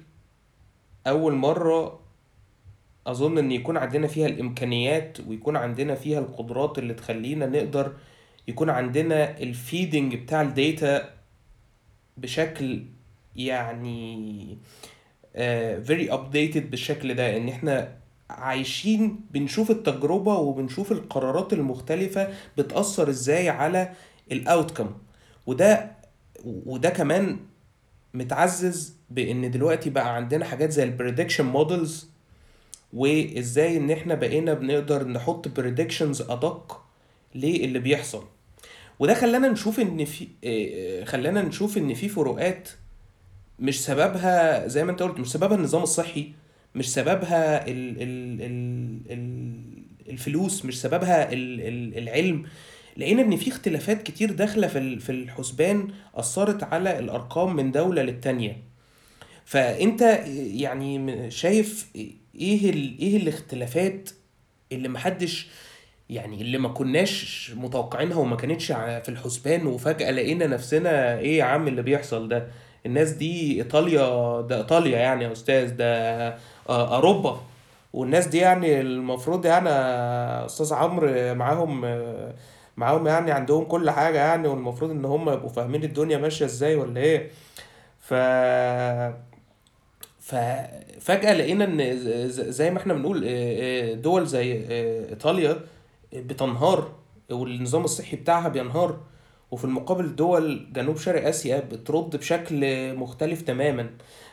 أول 1.07 1.33
مرة 1.33 1.99
أظن 3.07 3.37
إن 3.37 3.51
يكون 3.51 3.77
عندنا 3.77 4.07
فيها 4.07 4.27
الإمكانيات 4.27 5.19
ويكون 5.27 5.55
عندنا 5.55 5.95
فيها 5.95 6.19
القدرات 6.19 6.79
اللي 6.79 6.93
تخلينا 6.93 7.45
نقدر 7.45 7.93
يكون 8.47 8.69
عندنا 8.69 9.37
ال 9.39 9.49
feeding 9.49 10.15
بتاع 10.15 10.41
ال 10.41 10.55
data 10.55 11.09
بشكل 12.17 12.85
يعني 13.35 14.57
آه 15.35 15.83
very 15.83 16.09
updated 16.11 16.57
بالشكل 16.69 17.13
ده 17.13 17.37
إن 17.37 17.49
إحنا 17.49 17.95
عايشين 18.29 19.19
بنشوف 19.31 19.71
التجربة 19.71 20.33
وبنشوف 20.35 20.91
القرارات 20.91 21.53
المختلفة 21.53 22.29
بتأثر 22.57 23.09
إزاي 23.09 23.49
على 23.49 23.93
ال 24.31 24.39
outcome 24.39 24.91
وده 25.47 25.91
وده 26.45 26.89
كمان 26.89 27.39
متعزز 28.13 28.93
بإن 29.09 29.51
دلوقتي 29.51 29.89
بقى 29.89 30.15
عندنا 30.15 30.45
حاجات 30.45 30.71
زي 30.71 30.83
ال 30.83 30.89
prediction 30.89 31.45
models 31.45 32.09
وإزاي 32.93 33.77
إن 33.77 33.91
إحنا 33.91 34.15
بقينا 34.15 34.53
بنقدر 34.53 35.07
نحط 35.07 35.47
predictions 35.47 36.21
أدق 36.21 36.81
للي 37.35 37.79
بيحصل. 37.79 38.23
وده 38.99 39.13
خلانا 39.13 39.47
نشوف 39.49 39.79
إن 39.79 40.05
في 40.05 40.27
آه، 40.43 41.03
خلانا 41.03 41.41
نشوف 41.41 41.77
إن 41.77 41.93
في 41.93 42.09
فروقات 42.09 42.69
مش 43.59 43.83
سببها 43.85 44.67
زي 44.67 44.83
ما 44.83 44.91
أنت 44.91 45.03
قلت 45.03 45.19
مش 45.19 45.31
سببها 45.31 45.57
النظام 45.57 45.83
الصحي 45.83 46.33
مش 46.75 46.93
سببها 46.93 47.67
ال 47.67 48.01
ال 48.01 48.41
ال 48.41 48.99
ال 49.09 49.73
الفلوس 50.09 50.65
مش 50.65 50.81
سببها 50.81 51.33
ال 51.33 51.61
ال 51.61 51.97
العلم. 51.97 52.43
لقينا 52.97 53.21
إن 53.21 53.35
في 53.37 53.49
اختلافات 53.49 54.03
كتير 54.03 54.31
داخلة 54.31 54.67
في 54.67 54.99
في 54.99 55.11
الحسبان 55.11 55.87
أثرت 56.15 56.63
على 56.63 56.99
الأرقام 56.99 57.55
من 57.55 57.71
دولة 57.71 58.01
للتانية. 58.01 58.57
فأنت 59.45 60.01
يعني 60.53 61.31
شايف 61.31 61.89
إيه 61.95 62.73
إيه 62.99 63.17
الاختلافات 63.17 64.09
اللي 64.71 64.89
محدش 64.89 65.47
يعني 66.09 66.41
اللي 66.41 66.57
ما 66.57 66.69
كناش 66.69 67.51
متوقعينها 67.55 68.17
وما 68.17 68.35
كانتش 68.35 68.65
في 68.71 69.09
الحسبان 69.09 69.65
وفجأة 69.67 70.11
لقينا 70.11 70.47
نفسنا 70.47 71.19
إيه 71.19 71.37
يا 71.37 71.43
عم 71.43 71.67
اللي 71.67 71.81
بيحصل 71.81 72.27
ده؟ 72.27 72.47
الناس 72.85 73.11
دي 73.11 73.57
إيطاليا 73.57 74.41
ده 74.41 74.57
إيطاليا 74.57 74.97
يعني 74.99 75.23
يا 75.23 75.31
أستاذ 75.31 75.75
ده 75.75 76.37
أوروبا. 76.69 77.39
والناس 77.93 78.27
دي 78.27 78.37
يعني 78.37 78.81
المفروض 78.81 79.45
يعني 79.45 79.69
أستاذ 80.45 80.73
عمرو 80.73 81.35
معاهم 81.35 81.85
آه، 81.85 82.33
معاهم 82.77 83.07
يعني 83.07 83.31
عندهم 83.31 83.63
كل 83.65 83.89
حاجة 83.89 84.17
يعني 84.17 84.47
والمفروض 84.47 84.91
إن 84.91 85.05
هم 85.05 85.29
يبقوا 85.29 85.49
فاهمين 85.49 85.83
الدنيا 85.83 86.17
ماشية 86.17 86.45
إزاي 86.45 86.75
ولا 86.75 87.01
إيه. 87.01 87.29
ف 87.99 88.13
ففجأة 90.19 91.33
لقينا 91.33 91.65
إن 91.65 91.97
زي 92.29 92.71
ما 92.71 92.77
إحنا 92.77 92.93
بنقول 92.93 93.23
آه، 93.25 93.29
آه، 93.29 93.93
دول 93.93 94.27
زي 94.27 94.59
آه، 94.69 95.09
إيطاليا 95.09 95.59
بتنهار 96.13 96.91
والنظام 97.31 97.83
الصحي 97.83 98.17
بتاعها 98.17 98.49
بينهار. 98.49 98.99
وفي 99.51 99.65
المقابل 99.65 100.15
دول 100.15 100.67
جنوب 100.73 100.97
شرق 100.97 101.27
آسيا 101.27 101.59
بترد 101.59 102.15
بشكل 102.15 102.93
مختلف 102.95 103.41
تماما. 103.41 103.89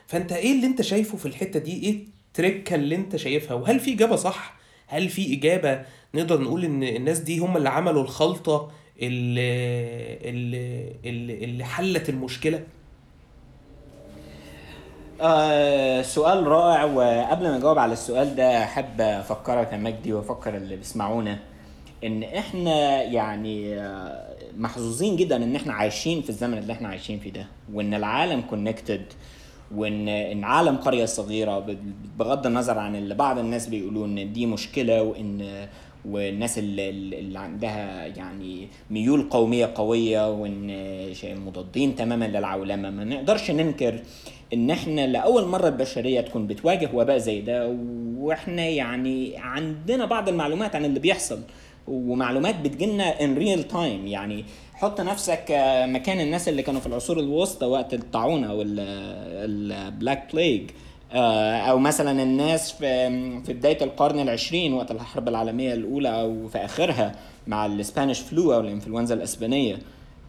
فأنت 0.07 0.33
إيه 0.33 0.53
اللي 0.57 0.67
أنت 0.67 0.83
شايفه 0.83 1.19
في 1.19 1.27
الحتة 1.27 1.61
دي؟ 1.61 1.83
إيه 1.83 2.07
التركة 2.31 2.75
اللي 2.75 2.95
انت 2.95 3.17
شايفها 3.17 3.55
وهل 3.55 3.81
في 3.81 3.95
إجابة 3.95 4.17
صح؟ 4.17 4.55
هل 4.87 5.09
في 5.09 5.35
إجابة 5.35 5.83
نقدر 6.15 6.41
نقول 6.41 6.65
إن 6.65 6.83
الناس 6.83 7.19
دي 7.19 7.39
هم 7.39 7.57
اللي 7.57 7.69
عملوا 7.69 8.03
الخلطة 8.03 8.71
اللي 9.03 9.51
اللي 11.05 11.45
اللي, 11.45 11.65
حلت 11.65 12.09
المشكلة؟ 12.09 12.63
آه 15.21 16.03
سؤال 16.03 16.47
رائع 16.47 16.85
وقبل 16.85 17.43
ما 17.49 17.57
أجاوب 17.57 17.79
على 17.79 17.93
السؤال 17.93 18.37
ده 18.37 18.65
أحب 18.65 19.01
أفكرك 19.01 19.73
يا 19.73 19.77
مجدي 19.77 20.13
وأفكر 20.13 20.57
اللي 20.57 20.77
بيسمعونا 20.77 21.39
إن 22.05 22.23
إحنا 22.23 23.03
يعني 23.03 23.75
آه، 23.81 24.35
محظوظين 24.57 25.17
جدا 25.17 25.37
إن 25.37 25.57
إحنا 25.57 25.73
عايشين 25.73 26.23
في 26.23 26.31
الزمن 26.31 26.59
اللي 26.59 26.73
إحنا 26.73 26.89
عايشين 26.89 27.19
فيه 27.19 27.33
ده 27.33 27.47
وإن 27.73 27.95
العالم 27.95 28.41
connected 28.41 29.03
وإن 29.77 30.09
إن 30.09 30.45
عالم 30.45 30.77
قرية 30.77 31.05
صغيرة 31.05 31.77
بغض 32.19 32.47
النظر 32.47 32.79
عن 32.79 32.97
اللي 32.97 33.15
بعض 33.15 33.39
الناس 33.39 33.67
بيقولوا 33.67 34.07
إن 34.07 34.33
دي 34.33 34.47
مشكلة 34.47 35.03
وإن 35.03 35.67
والناس 36.05 36.59
اللي, 36.59 36.91
اللي 36.91 37.39
عندها 37.39 38.07
يعني 38.07 38.69
ميول 38.91 39.23
قومية 39.23 39.73
قوية 39.75 40.31
وإن 40.33 40.71
مضادين 41.25 41.97
تماما 41.97 42.25
للعولمة. 42.25 42.91
ما 42.91 43.05
نقدرش 43.05 43.51
ننكر 43.51 44.01
إن 44.55 44.71
إحنا 44.71 45.07
لأول 45.07 45.47
مرة 45.47 45.69
البشرية 45.69 46.21
تكون 46.21 46.47
بتواجه 46.47 46.91
وباء 46.95 47.19
زي 47.19 47.41
ده 47.41 47.77
وإحنا 48.17 48.63
يعني 48.63 49.37
عندنا 49.37 50.05
بعض 50.05 50.29
المعلومات 50.29 50.77
عن 50.77 50.85
اللي 50.85 51.01
بيحصل 51.01 51.41
ومعلومات 51.89 52.61
بتجينا 52.61 53.25
in 53.25 53.39
real 53.39 53.63
time 53.65 54.07
يعني 54.07 54.45
حط 54.81 55.01
نفسك 55.01 55.45
مكان 55.87 56.21
الناس 56.21 56.49
اللي 56.49 56.63
كانوا 56.63 56.81
في 56.81 56.87
العصور 56.87 57.21
الوسطى 57.21 57.67
وقت 57.67 57.95
الطاعون 57.95 58.45
أو 58.45 58.63
ال 58.63 58.91
black 58.91 60.33
plague 60.33 60.71
أو 61.13 61.79
مثلا 61.79 62.23
الناس 62.23 62.73
في 62.73 63.11
في 63.43 63.53
بداية 63.53 63.85
القرن 63.85 64.21
العشرين 64.21 64.73
وقت 64.75 64.91
الحرب 64.91 65.29
العالمية 65.29 65.75
الأولى 65.75 66.21
أو 66.21 66.49
في 66.49 66.59
آخرها 66.59 67.13
مع 67.47 67.67
ال 67.67 67.73
Spanish 67.74 68.21
flu 68.21 68.55
أو 68.55 68.61
الإنفلونزا 68.61 69.15
الإسبانية. 69.15 69.79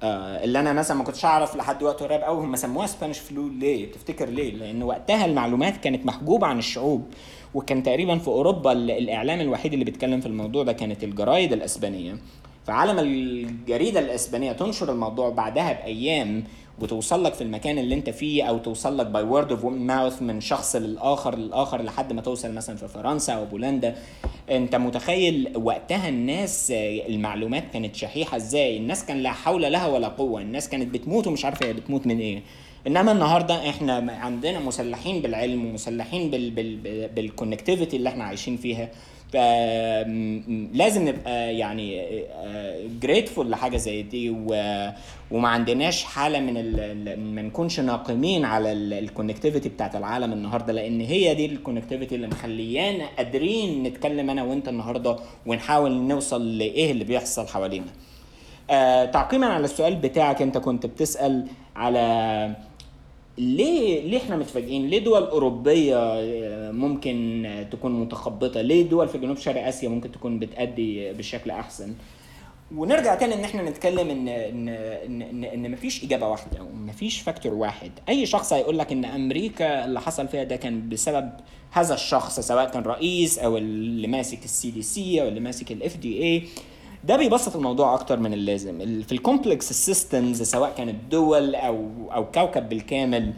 آه 0.03 0.43
اللي 0.43 0.59
أنا 0.59 0.73
مثلا 0.73 0.97
ما 0.97 1.03
كنتش 1.03 1.25
أعرف 1.25 1.55
لحد 1.55 1.83
وقت 1.83 2.03
قريب 2.03 2.21
قوي 2.21 2.43
هم 2.45 2.55
سموها 2.55 2.87
Spanish 2.87 3.19
flu 3.19 3.47
ليه؟ 3.47 3.91
تفتكر 3.91 4.29
ليه؟ 4.29 4.51
لأن 4.53 4.83
وقتها 4.83 5.25
المعلومات 5.25 5.77
كانت 5.77 6.05
محجوبة 6.05 6.47
عن 6.47 6.59
الشعوب 6.59 7.07
وكان 7.53 7.83
تقريبا 7.83 8.17
في 8.17 8.27
أوروبا 8.27 8.71
الإعلام 8.71 9.41
الوحيد 9.41 9.73
اللي 9.73 9.85
بيتكلم 9.85 10.21
في 10.21 10.25
الموضوع 10.27 10.63
ده 10.63 10.73
كانت 10.73 11.03
الجرايد 11.03 11.53
الإسبانية. 11.53 12.17
فعلى 12.67 12.93
ما 12.93 12.99
الجريدة 12.99 13.99
الإسبانية 13.99 14.51
تنشر 14.51 14.91
الموضوع 14.91 15.29
بعدها 15.29 15.73
بأيام 15.73 16.43
وتوصل 16.79 17.23
لك 17.23 17.33
في 17.33 17.41
المكان 17.41 17.77
اللي 17.77 17.95
أنت 17.95 18.09
فيه 18.09 18.43
أو 18.43 18.57
توصل 18.57 18.97
لك 18.97 19.05
by 19.05 19.23
word 19.23 19.51
of 19.51 19.65
mouth 19.65 20.21
من 20.21 20.41
شخص 20.41 20.75
للآخر 20.75 21.35
للآخر 21.35 21.81
لحد 21.81 22.13
ما 22.13 22.21
توصل 22.21 22.53
مثلا 22.53 22.75
في 22.75 22.87
فرنسا 22.87 23.33
أو 23.33 23.45
بولندا. 23.45 23.95
أنت 24.51 24.75
متخيل 24.75 25.51
وقتها 25.55 26.09
الناس 26.09 26.67
المعلومات 27.09 27.63
كانت 27.73 27.95
شحيحة 27.95 28.37
إزاي؟ 28.37 28.77
الناس 28.77 29.05
كان 29.05 29.17
لا 29.23 29.31
حول 29.31 29.61
لها 29.61 29.87
ولا 29.87 30.07
قوة 30.07 30.41
الناس 30.41 30.69
كانت 30.69 30.93
بتموت 30.93 31.27
ومش 31.27 31.45
عارفة 31.45 31.65
هي 31.65 31.73
بتموت 31.73 32.07
من 32.07 32.19
إيه. 32.19 32.41
إنما 32.87 33.11
النهارده 33.11 33.69
إحنا 33.69 33.93
عندنا 34.11 34.59
مسلحين 34.59 35.21
بالعلم 35.21 35.65
ومسلحين 35.65 36.29
بال 37.15 37.27
connectivity 37.27 37.97
اللي 37.97 38.09
إحنا 38.09 38.23
عايشين 38.23 38.57
فيها. 38.57 38.89
لازم 40.73 41.07
نبقى 41.07 41.57
يعني 41.57 42.05
grateful 43.01 43.49
لحاجة 43.51 43.77
زي 43.77 44.01
دي 44.01 44.29
وما 45.31 45.47
عندناش 45.49 46.03
حالة 46.03 46.39
من 46.39 46.53
ما 47.35 47.41
نكونش 47.41 47.79
ناقمين 47.79 48.45
على 48.45 48.71
ال 48.71 48.79
connectivity 48.79 49.69
بتاعت 49.69 49.95
العالم 49.95 50.33
النهارده 50.33 50.73
لأن 50.73 51.01
هي 51.01 51.33
دي 51.35 51.45
ال 51.45 51.51
connectivity 51.51 52.15
اللي 52.15 52.27
مخليانا 52.27 53.05
قادرين 53.17 53.83
نتكلم 53.83 54.29
أنا 54.29 54.43
وأنت 54.43 54.67
النهارده 54.67 55.15
ونحاول 55.45 55.91
نوصل 55.91 56.57
لإيه 56.57 56.91
اللي 56.91 57.03
بيحصل 57.03 57.47
حوالينا. 57.47 57.85
آه 58.69 59.05
تعقيبا 59.05 59.45
على 59.45 59.65
السؤال 59.65 59.95
بتاعك 59.95 60.41
أنت 60.41 60.57
كنت 60.57 60.85
بتسأل 60.85 61.47
على 61.75 62.55
ليه 63.41 64.01
ليه 64.01 64.17
إحنا 64.17 64.35
متفاجئين؟ 64.37 64.87
ليه 64.87 64.99
دول 64.99 65.23
أوروبية 65.23 65.97
آه، 65.97 66.71
ممكن 66.71 67.47
تكون 67.71 67.91
متخبطة؟ 68.01 68.61
ليه 68.61 68.89
دول 68.89 69.07
في 69.07 69.17
جنوب 69.17 69.37
شرق 69.37 69.67
آسيا 69.67 69.89
ممكن 69.89 70.11
تكون 70.11 70.39
بتأدي 70.39 71.13
بشكل 71.13 71.51
أحسن؟ 71.51 71.93
ونرجع 72.75 73.15
تاني 73.15 73.33
إن 73.33 73.43
إحنا 73.43 73.69
نتكلم 73.69 74.09
إن 74.09 74.27
إن 74.27 74.69
إن 74.69 75.21
إن, 75.21 75.43
إن 75.43 75.71
مفيش 75.71 76.03
إجابة 76.03 76.27
واحدة 76.27 76.59
أو 76.59 76.65
مفيش 76.69 77.21
factor 77.21 77.53
واحد، 77.53 77.91
أي 78.09 78.25
شخص 78.25 78.53
هيقول 78.53 78.77
لك 78.79 78.91
إن 78.91 79.05
أمريكا 79.05 79.85
اللي 79.85 80.01
حصل 80.01 80.27
فيها 80.27 80.43
ده 80.43 80.55
كان 80.55 80.89
بسبب 80.89 81.31
هذا 81.71 81.93
الشخص 81.93 82.39
سواء 82.39 82.69
كان 82.69 82.83
رئيس 82.83 83.39
أو 83.39 83.57
اللي 83.57 84.07
ماسك 84.07 84.45
ال 84.45 84.71
CDC 84.71 85.21
أو 85.21 85.27
اللي 85.27 85.39
ماسك 85.39 85.71
ال 85.71 85.97
FDA 85.97 86.43
ده 87.03 87.17
بيبسط 87.17 87.55
الموضوع 87.55 87.93
أكتر 87.93 88.19
من 88.19 88.33
اللازم. 88.33 89.01
في 89.03 89.11
ال 89.11 89.19
complex 89.19 89.73
systems 89.73 90.41
سواء 90.41 90.73
كانت 90.77 90.95
دول 91.11 91.55
أو 91.55 91.89
أو 92.13 92.25
كوكب 92.31 92.69
بالكامل 92.69 93.33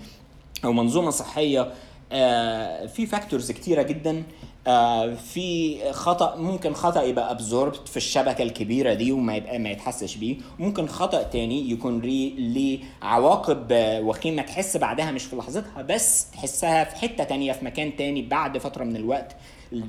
أو 0.65 0.73
منظومة 0.73 1.10
صحية 1.10 1.73
آه 2.12 2.86
في 2.86 3.06
factors 3.06 3.52
كتيرة 3.52 3.82
جدا. 3.82 4.23
آه 4.67 5.13
في 5.13 5.78
خطأ 5.91 6.36
ممكن 6.36 6.73
خطأ 6.73 7.02
يبقى 7.04 7.32
absorbed 7.32 7.88
في 7.88 7.97
الشبكة 7.97 8.41
الكبيرة 8.43 8.93
دي 8.93 9.12
وما 9.12 9.36
يبقى 9.36 9.60
ما 9.60 9.69
يتحسش 9.69 10.15
بيه. 10.15 10.38
ممكن 10.60 10.88
خطأ 10.88 11.23
تاني 11.23 11.71
يكون 11.71 11.99
ليه 12.02 12.80
عواقب 13.02 13.67
وخيمة 14.04 14.41
تحس 14.41 14.78
بعدها 14.78 15.12
مش 15.12 15.23
في 15.23 15.36
لحظتها 15.36 15.82
بس 15.82 16.32
تحسها 16.32 16.84
في 16.84 16.95
حتة 16.95 17.23
تانية 17.23 17.52
في 17.52 17.65
مكان 17.65 17.95
تاني 17.95 18.21
بعد 18.21 18.58
فترة 18.58 18.84
من 18.84 18.95
الوقت. 18.95 19.36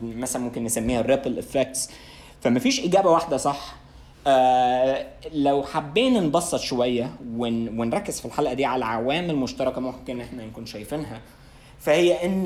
مثلا 0.03 0.43
ممكن 0.43 0.65
نسميها 0.65 1.01
ال 1.01 1.06
ripple 1.06 1.39
effects 1.39 1.91
فما 2.45 2.61
فيش 2.61 2.85
إجابة 2.85 3.11
واحدة 3.11 3.37
صح. 3.37 3.75
آه 4.27 5.07
لو 5.33 5.63
حبينا 5.63 6.21
نبسط 6.21 6.61
شوية 6.61 7.11
ون 7.37 7.81
ونركز 7.81 8.21
في 8.21 8.27
الحلقة 8.27 8.55
دي 8.55 8.65
على 8.65 8.85
عوامل 8.85 9.37
مشتركة 9.37 9.81
ممكن 9.81 10.21
إحنا 10.21 10.45
نكون 10.47 10.67
شايفينها 10.67 11.21
فهي 11.81 12.25
إن 12.27 12.45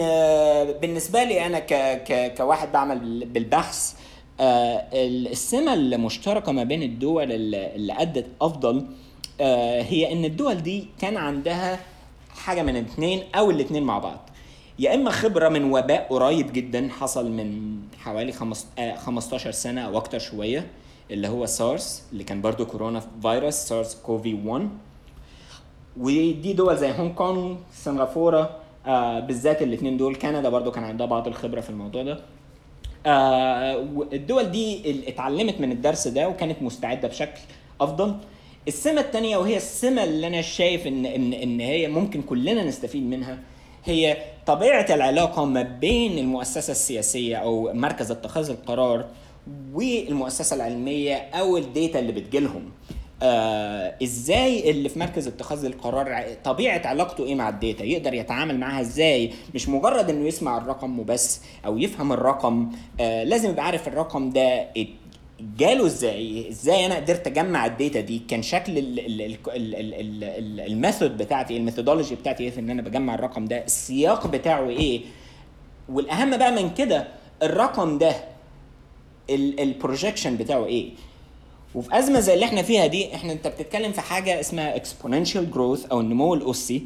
بالنسبة 0.81 1.25
لي 1.25 1.47
أنا 1.47 1.59
ك 1.59 1.73
ك 2.05 2.35
كواحد 2.37 2.73
بعمل 2.73 3.25
بالبحث 3.25 3.95
آه 4.41 4.85
السمة 4.95 5.75
المشتركه 5.75 6.53
ما 6.53 6.65
بين 6.65 6.83
الدول 6.83 7.33
اللي 7.33 7.93
أدت 7.99 8.27
أفضل 8.41 8.87
آه 9.41 9.83
هي 9.83 10.13
إن 10.13 10.25
الدول 10.25 10.55
دي 10.63 10.87
كان 11.01 11.17
عندها 11.17 11.81
حاجة 12.31 12.63
من 12.63 12.77
الاثنين 12.77 13.23
أو 13.35 13.51
الاثنين 13.51 13.83
مع 13.83 13.99
بعض. 13.99 14.28
يا 14.79 14.95
إما 14.95 15.11
خبرة 15.11 15.49
من 15.49 15.65
وباء 15.65 16.07
قريب 16.11 16.53
جدا 16.53 16.89
حصل 17.01 17.31
من 17.31 17.79
حوالي 17.99 18.33
15 18.33 19.49
آه، 19.49 19.51
سنة 19.53 19.81
أو 19.81 19.97
أكتر 19.97 20.19
شوية 20.19 20.67
اللي 21.11 21.29
هو 21.29 21.47
سارس 21.47 22.03
اللي 22.13 22.25
كان 22.25 22.41
برضو 22.41 22.67
كورونا 22.67 23.03
فيروس 23.23 23.55
سارس 23.55 23.95
كوفي 23.95 24.35
1 24.45 24.69
ودي 25.97 26.53
دول 26.53 26.77
زي 26.77 26.93
هونج 26.93 27.15
كونج 27.15 27.57
سنغافورة 27.73 28.57
آه 28.87 29.21
بالذات 29.21 29.63
الاثنين 29.63 29.97
دول. 29.97 30.17
كندا 30.17 30.49
برضو 30.49 30.71
كان 30.71 30.85
عندها 30.85 31.07
بعض 31.07 31.29
الخبرة 31.29 31.61
في 31.61 31.71
الموضوع 31.71 32.03
ده. 32.03 32.21
آه 33.07 33.87
الدول 34.13 34.51
دي 34.51 34.83
اتعلمت 35.09 35.61
من 35.61 35.73
الدرس 35.73 36.09
ده 36.09 36.29
وكانت 36.29 36.63
مستعدة 36.63 37.09
بشكل 37.09 37.41
أفضل. 37.81 38.17
السمه 38.69 39.01
الثانية 39.01 39.37
وهي 39.37 39.57
السمه 39.57 40.05
اللي 40.05 40.27
أنا 40.27 40.43
شايف 40.43 40.87
ان 40.87 41.07
ان 41.07 41.33
إن 41.33 41.61
هي 41.61 41.89
ممكن 41.89 42.23
كلنا 42.23 42.65
نستفيد 42.65 43.03
منها 43.03 43.39
هي 43.85 44.17
طبيعة 44.49 44.87
العلاقة 44.91 45.45
ما 45.45 45.63
بين 45.63 46.19
المؤسسة 46.19 46.71
السياسية 46.71 47.37
أو 47.37 47.73
مركز 47.75 48.11
اتخاذ 48.11 48.51
القرار 48.51 49.05
والمؤسسة 49.73 50.57
العلمية 50.57 51.15
أو 51.17 51.57
ال 51.57 51.65
data 51.65 51.99
اللي 51.99 52.13
بتجيلهم. 52.13 52.63
آه 53.23 53.95
إزاي 54.03 54.71
اللي 54.71 54.89
في 54.89 54.99
مركز 54.99 55.27
اتخاذ 55.29 55.65
القرار 55.65 56.25
طبيعة 56.45 56.83
علاقته 56.85 57.25
إيه 57.25 57.35
مع 57.35 57.49
ال 57.49 57.55
data؟ 57.55 57.85
يقدر 57.85 58.15
يتعامل 58.15 58.59
معاها 58.61 58.81
إزاي؟ 58.81 59.31
مش 59.55 59.69
مجرد 59.69 60.11
إنه 60.11 60.29
يسمع 60.29 60.59
الرقم 60.59 60.99
وبس 60.99 61.41
أو 61.67 61.79
يفهم 61.79 62.13
الرقم. 62.13 62.71
آه 63.01 63.25
لازم 63.25 63.51
يبقى 63.51 63.65
عارف 63.65 63.89
الرقم 63.89 64.31
ده 64.31 64.67
جاله 65.41 65.87
إزاي؟ 65.87 66.49
إزاي 66.49 66.87
أنا 66.87 66.97
قدرت 66.97 67.27
أجمع 67.27 67.67
ال 67.67 67.74
data 67.74 68.01
دي؟ 68.01 68.23
كان 68.29 68.43
شكل 68.43 68.73
ال 70.67 70.74
method 70.74 71.17
بتاعتي 71.17 71.57
ال 71.57 71.62
methodology 71.62 72.15
بتاعتي 72.15 72.45
إيه 72.45 72.51
في 72.51 72.61
إن 72.61 72.71
أنا 72.71 72.83
بجمع 72.83 73.15
الرقم 73.15 73.45
ده؟ 73.45 73.65
السياق 73.65 74.27
بتاعه 74.27 74.69
إيه؟ 74.69 75.01
والأهم 75.89 76.37
بقى 76.37 76.53
من 76.53 76.75
كده 76.75 77.09
الرقم 77.43 77.99
ده 77.99 78.17
ال 79.31 79.40
projection 79.40 80.37
بتاعه 80.37 80.67
إيه؟ 80.67 80.91
وفي 81.75 81.99
أزمة 81.99 82.21
زي 82.21 82.35
اللي 82.35 82.45
إحنا 82.45 82.63
فيها 82.63 82.87
دي 82.87 83.15
إحنا 83.15 83.33
أنت 83.33 83.47
بتتكلم 83.47 83.93
في 83.93 84.01
حاجة 84.01 84.41
اسمها 84.41 84.77
exponential 84.77 85.51
growth 85.51 85.87
أو 85.87 86.01
النمو 86.01 86.35
الأسي 86.35 86.83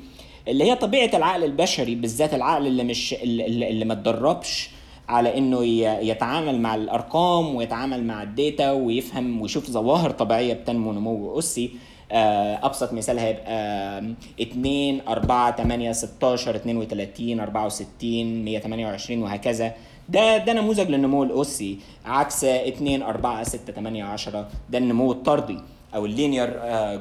اللي 0.49 0.65
هي 0.65 0.75
طبيعة 0.77 1.11
العقل 1.17 1.45
البشري 1.45 1.95
بالذات 1.95 2.35
العقل 2.35 2.67
اللي 2.67 2.85
مش 2.85 3.15
اللي, 3.15 3.69
اللي 3.69 3.85
ما 3.85 3.93
اتدربش 3.93 4.71
على 5.13 5.39
إنه 5.39 5.65
يتعامل 6.11 6.61
مع 6.61 6.75
الأرقام 6.75 7.55
ويتعامل 7.55 8.05
مع 8.05 8.23
ال 8.23 8.33
data 8.33 8.73
ويفهم 8.73 9.41
ويشوف 9.43 9.71
ظواهر 9.71 10.11
طبيعية 10.11 10.55
بتنمو 10.55 10.93
نمو 10.93 11.39
اسي 11.39 11.71
آه، 12.13 12.67
أبسط 12.67 12.93
مثال 12.93 13.19
هيبقى 13.19 14.03
2 14.41 15.01
4 15.09 15.57
8 15.57 15.93
16 15.93 16.57
32 16.57 17.41
64 17.41 18.45
128 18.45 19.23
وهكذا. 19.23 19.73
ده 20.09 20.37
ده 20.39 20.53
نموذج 20.53 20.91
للنمو 20.91 21.23
الاسي 21.23 21.79
عكس 22.05 22.45
2 22.45 23.03
4 23.03 23.43
6 23.45 23.73
8 23.73 24.05
10 24.05 24.49
ده 24.71 24.79
النمو 24.79 25.13
الطردي 25.13 25.59
أو 25.95 26.07
ال 26.07 26.13
linear 26.13 26.51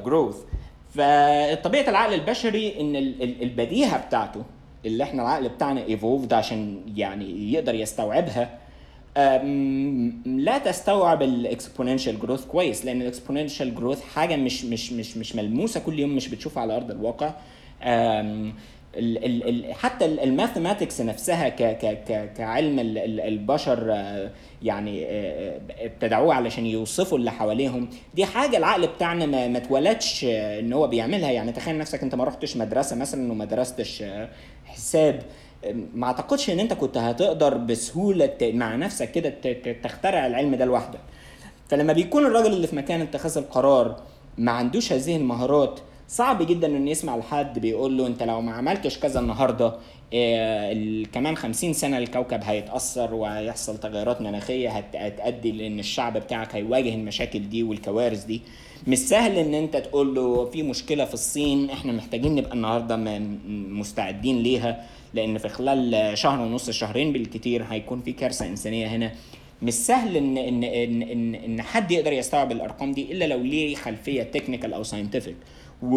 growth 0.04 0.36
فطبيعة 0.90 1.88
العقل 1.90 2.14
البشري 2.14 2.80
إن 2.80 2.96
ال- 2.96 3.22
ال- 3.22 3.42
البديهة 3.42 4.06
بتاعته 4.06 4.42
اللي 4.86 5.04
إحنا 5.04 5.22
العقل 5.22 5.48
بتاعنا 5.48 5.84
evolved 5.86 6.32
عشان 6.32 6.80
يعني 6.96 7.52
يقدر 7.52 7.74
يستوعبها. 7.74 8.58
لا 10.26 10.58
تستوعب 10.58 11.22
ال 11.22 11.30
exponential 11.30 12.20
growth 12.20 12.46
كويس 12.46 12.84
لأن 12.84 13.02
ال 13.02 13.08
exponential 13.08 13.74
growth 13.74 14.02
حاجة 14.02 14.36
مش 14.36 14.64
مش 14.64 14.92
مش 14.92 15.16
مش 15.16 15.36
ملموسة 15.36 15.80
كل 15.80 15.98
يوم 15.98 16.16
مش 16.16 16.28
بتشوفها 16.28 16.62
على 16.62 16.76
أرض 16.76 16.90
الواقع. 16.90 17.34
ال 18.96 19.48
ال 19.48 19.74
حتى 19.74 20.04
الماثيماتكس 20.04 21.00
نفسها 21.00 21.48
كعلم 22.36 22.78
ال 22.78 22.98
ال 22.98 23.20
البشر 23.20 23.92
آه، 23.92 24.30
يعني 24.62 25.06
آه، 25.06 25.60
ابتدعوه 25.80 26.34
علشان 26.34 26.66
يوصفوا 26.66 27.18
اللي 27.18 27.30
حواليهم. 27.30 27.90
دي 28.14 28.24
حاجة 28.24 28.56
العقل 28.56 28.86
بتاعنا 28.86 29.26
ما, 29.26 29.58
اتولدش 29.58 30.24
آه، 30.24 30.60
إن 30.60 30.72
هو 30.72 30.86
بيعملها. 30.86 31.30
يعني 31.30 31.52
تخيل 31.52 31.78
نفسك 31.78 32.02
انت 32.02 32.14
ما 32.14 32.24
رحتش 32.24 32.56
مدرسة 32.56 32.96
مثلا 32.96 33.32
وما 33.32 33.44
درستش 33.44 34.02
آه، 34.02 34.28
حساب. 34.64 35.22
ما 35.94 36.06
اعتقدش 36.06 36.50
ان 36.50 36.60
انت 36.60 36.72
كنت 36.72 36.98
هتقدر 36.98 37.56
بسهولة 37.56 38.36
مع 38.42 38.76
نفسك 38.76 39.12
كده 39.12 39.34
تخترع 39.82 40.26
العلم 40.26 40.54
ده 40.54 40.64
لوحدك. 40.64 41.00
فلما 41.68 41.92
بيكون 41.92 42.26
الراجل 42.26 42.52
اللي 42.52 42.66
في 42.66 42.76
مكان 42.76 43.00
اتخاذ 43.00 43.38
القرار 43.38 43.96
ما 44.38 44.52
عندوش 44.52 44.92
هذه 44.92 45.16
المهارات 45.16 45.80
صعب 46.12 46.42
جدا 46.46 46.66
إنه 46.76 46.90
يسمع 46.90 47.16
لحد 47.16 47.58
بيقول 47.58 47.98
له 47.98 48.06
أنت 48.06 48.22
لو 48.22 48.40
ما 48.40 48.52
عملتش 48.52 48.98
كذا 48.98 49.20
النهارده 49.20 49.74
آه، 50.14 51.02
كمان 51.12 51.36
خمسين 51.36 51.72
سنة 51.72 51.98
الكوكب 51.98 52.40
هيتأثر 52.44 53.14
وهيحصل 53.14 53.78
تغيرات 53.78 54.20
مناخية 54.20 54.68
هت- 54.70 54.96
هتأدي 54.96 55.52
لأن 55.52 55.78
الشعب 55.78 56.16
بتاعك 56.16 56.54
هيواجه 56.54 56.94
المشاكل 56.94 57.48
دي 57.48 57.62
والكوارث 57.62 58.24
دي. 58.24 58.42
مش 58.86 58.98
سهل 58.98 59.38
إن 59.38 59.54
أنت 59.54 59.76
تقول 59.76 60.14
له 60.14 60.44
في 60.44 60.62
مشكلة 60.62 61.04
في 61.04 61.14
الصين 61.14 61.70
إحنا 61.70 61.92
محتاجين 61.92 62.34
نبقى 62.34 62.52
النهاردة 62.52 62.96
م- 62.96 63.38
مستعدين 63.80 64.42
ليها 64.42 64.86
لأن 65.14 65.38
في 65.38 65.48
خلال 65.48 66.18
شهر 66.18 66.40
ونص 66.40 66.70
شهرين 66.70 67.12
بالكتير 67.12 67.64
هيكون 67.70 68.00
في 68.00 68.12
كارثة 68.12 68.46
إنسانية 68.46 68.86
هنا. 68.86 69.12
مش 69.62 69.72
سهل 69.74 70.16
ان 70.16 70.38
ان 70.38 70.64
ان 70.64 71.02
ان, 71.02 71.34
إن 71.34 71.62
حد 71.62 71.90
يقدر 71.90 72.12
يستوعب 72.12 72.52
الأرقام 72.52 72.92
دي 72.92 73.12
إلا 73.12 73.24
لو 73.24 73.38
ليه 73.38 73.74
خلفية 73.74 74.22
technical 74.22 74.72
أو 74.72 74.82
scientific 74.82 75.34
و... 75.82 75.96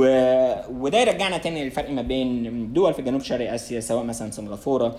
وده 0.70 0.98
يرجعنا 0.98 1.38
تاني 1.38 1.64
للفرق 1.64 1.90
ما 1.90 2.02
بين 2.02 2.74
دول 2.74 2.94
في 2.94 3.02
جنوب 3.02 3.22
شرق 3.22 3.54
آسيا 3.54 3.80
سواء 3.80 4.04
مثلا 4.04 4.32
سنغافورة 4.32 4.96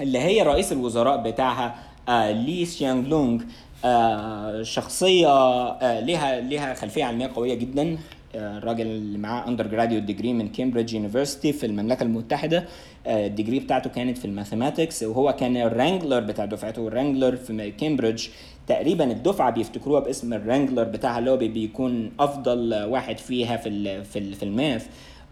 اللي 0.00 0.18
هي 0.18 0.42
رئيس 0.42 0.72
الوزراء 0.72 1.22
بتاعها 1.22 1.74
آه 2.08 2.30
لي 2.30 2.64
هسين 2.64 3.08
لونج 3.08 3.42
آه 3.84 4.62
شخصية 4.62 5.28
آه 5.28 6.00
ليها 6.00 6.40
ليها 6.40 6.74
خلفية 6.74 7.04
علمية 7.04 7.30
قوية 7.36 7.54
جدا. 7.54 7.98
آه، 8.34 8.58
الراجل 8.58 8.86
اللي 8.86 9.18
معاه 9.18 9.48
undergraduate 9.48 10.02
degree 10.02 10.32
من 10.32 10.48
Cambridge 10.48 10.94
University 10.94 11.52
في 11.52 11.66
المملكة 11.66 12.02
المتحدة. 12.02 12.64
آه، 13.06 13.26
ال 13.26 13.31
degree 13.31 13.58
بتاعته 13.58 13.90
كانت 13.90 14.18
في 14.18 14.24
ال 14.24 14.31
mathematics 14.31 15.02
وهو 15.02 15.32
كان 15.32 15.56
ال 15.56 15.63
wrangler 15.63 16.20
بتاع 16.20 16.44
دفعته 16.44 16.88
ال 16.88 16.93
wrangler 16.93 17.36
في 17.36 17.70
كامبريدج 17.70 18.26
تقريبا 18.68 19.04
الدفعة 19.04 19.50
بيفتكروها 19.50 20.00
باسم 20.00 20.32
ال 20.32 20.38
wrangler 20.38 20.84
بتاعها 20.84 21.18
اللي 21.18 21.30
هو 21.30 21.36
بي- 21.36 21.48
بيكون 21.48 22.12
أفضل 22.20 22.84
واحد 22.88 23.18
فيها 23.18 23.56
في 23.56 23.68
ال 23.68 24.04
في 24.04 24.18
ال 24.18 24.34
في 24.34 24.42
ال 24.42 24.49
math. 24.49 24.86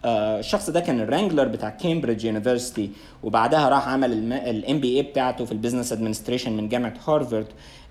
آه، 0.05 0.39
الشخص 0.39 0.69
ده 0.69 0.79
كان 0.79 0.99
ال 0.99 1.04
wrangler 1.04 1.47
بتاع 1.47 1.69
Cambridge 1.69 2.25
University 2.25 2.89
وبعدها 3.23 3.69
راح 3.69 3.87
عمل 3.87 4.33
ال 4.33 4.79
MBA 4.79 5.01
بتاعته 5.01 5.45
في 5.45 5.51
ال 5.51 5.55
business 5.55 5.91
administration 5.93 6.57
من 6.57 6.69
جامعة 6.69 6.93
هارفارد. 7.07 7.47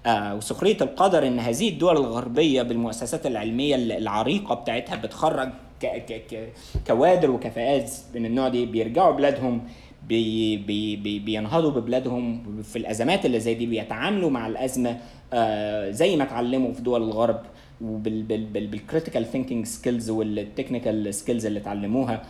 آه، 0.06 0.34
وسخرية 0.34 0.76
القدر 0.80 1.26
إن 1.26 1.38
هذه 1.38 1.68
الدول 1.68 1.96
الغربية 1.96 2.62
بالمؤسسات 2.62 3.26
العلمية 3.26 3.74
العريقة 3.76 4.54
بتاعتها 4.54 4.96
بتخرج 4.96 5.48
كوادر 6.86 7.30
وكفاءات 7.30 7.90
من 8.14 8.26
النوع 8.26 8.48
دي 8.48 8.66
بيرجعوا 8.66 9.12
بلادهم 9.16 9.62
بي 10.08 10.56
بي 10.56 10.96
بي 10.96 11.18
بينهضوا 11.18 11.70
ببلادهم 11.70 12.42
في 12.62 12.76
الأزمات 12.78 13.26
اللي 13.26 13.40
زي 13.40 13.54
دي 13.54 13.66
بيتعاملوا 13.66 14.30
مع 14.30 14.46
الأزمة. 14.46 14.98
زي 15.90 16.16
ما 16.16 16.22
اتعلموا 16.24 16.72
في 16.72 16.82
دول 16.82 17.02
الغرب 17.02 17.40
وبال 17.84 18.22
critical 18.22 19.24
thinking 19.32 19.66
skills 19.66 20.10
وال 20.10 20.29
technical 20.29 21.14
skills 21.14 21.46
اللي 21.46 21.58
اتعلموها. 21.60 22.22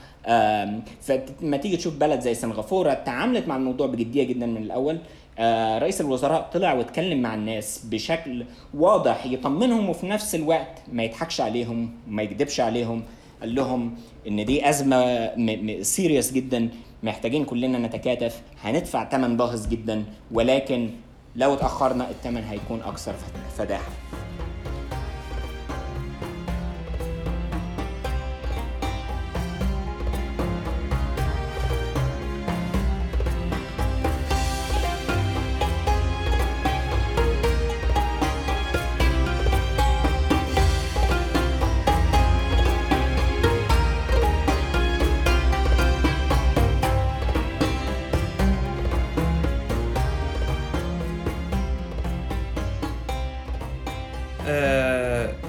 فلما 1.02 1.56
تيجي 1.56 1.76
تشوف 1.76 1.96
بلد 1.96 2.20
زي 2.20 2.34
سنغافورة 2.34 2.94
تعاملت 2.94 3.48
مع 3.48 3.56
الموضوع 3.56 3.86
بجدية 3.86 4.24
جدا 4.24 4.46
من 4.46 4.62
الأول. 4.62 4.98
آه، 5.38 5.78
رئيس 5.78 6.00
الوزراء 6.00 6.50
طلع 6.52 6.72
واتكلم 6.72 7.22
مع 7.22 7.34
الناس 7.34 7.84
بشكل 7.84 8.44
واضح 8.74 9.26
يطمنهم 9.26 9.88
وفي 9.90 10.06
نفس 10.06 10.34
الوقت 10.34 10.82
ما 10.92 11.02
يضحكش 11.02 11.40
عليهم 11.40 11.90
ما 12.08 12.22
يكذبش 12.22 12.60
عليهم. 12.60 13.02
قال 13.40 13.54
لهم 13.54 13.94
إن 14.28 14.44
دي 14.44 14.68
أزمة 14.68 15.82
سيريس 15.82 16.32
جدا 16.32 16.68
محتاجين 17.02 17.44
كلنا 17.44 17.78
نتكاتف 17.78 18.42
هندفع 18.62 19.08
ثمن 19.08 19.36
باهظ 19.36 19.68
جدا 19.68 20.04
ولكن 20.32 20.90
لو 21.36 21.54
اتأخرنا 21.54 22.10
الثمن 22.10 22.44
هيكون 22.44 22.82
أكثر 22.82 23.14
فداحة. 23.58 23.90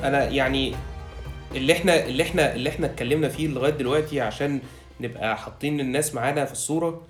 أنا 0.08 0.24
يعني 0.30 0.76
اللي 1.56 1.74
إحنا 1.74 2.06
اللي 2.06 2.24
إحنا 2.24 2.56
اللي 2.56 2.70
إحنا 2.70 2.86
اتكلمنا 2.88 3.30
فيه 3.30 3.48
لغاية 3.48 3.72
دلوقتي 3.72 4.22
عشان 4.22 4.62
نبقى 5.02 5.38
حاطين 5.38 5.80
الناس 5.80 6.16
معانا 6.16 6.46
في 6.46 6.52
الصورة 6.52 7.02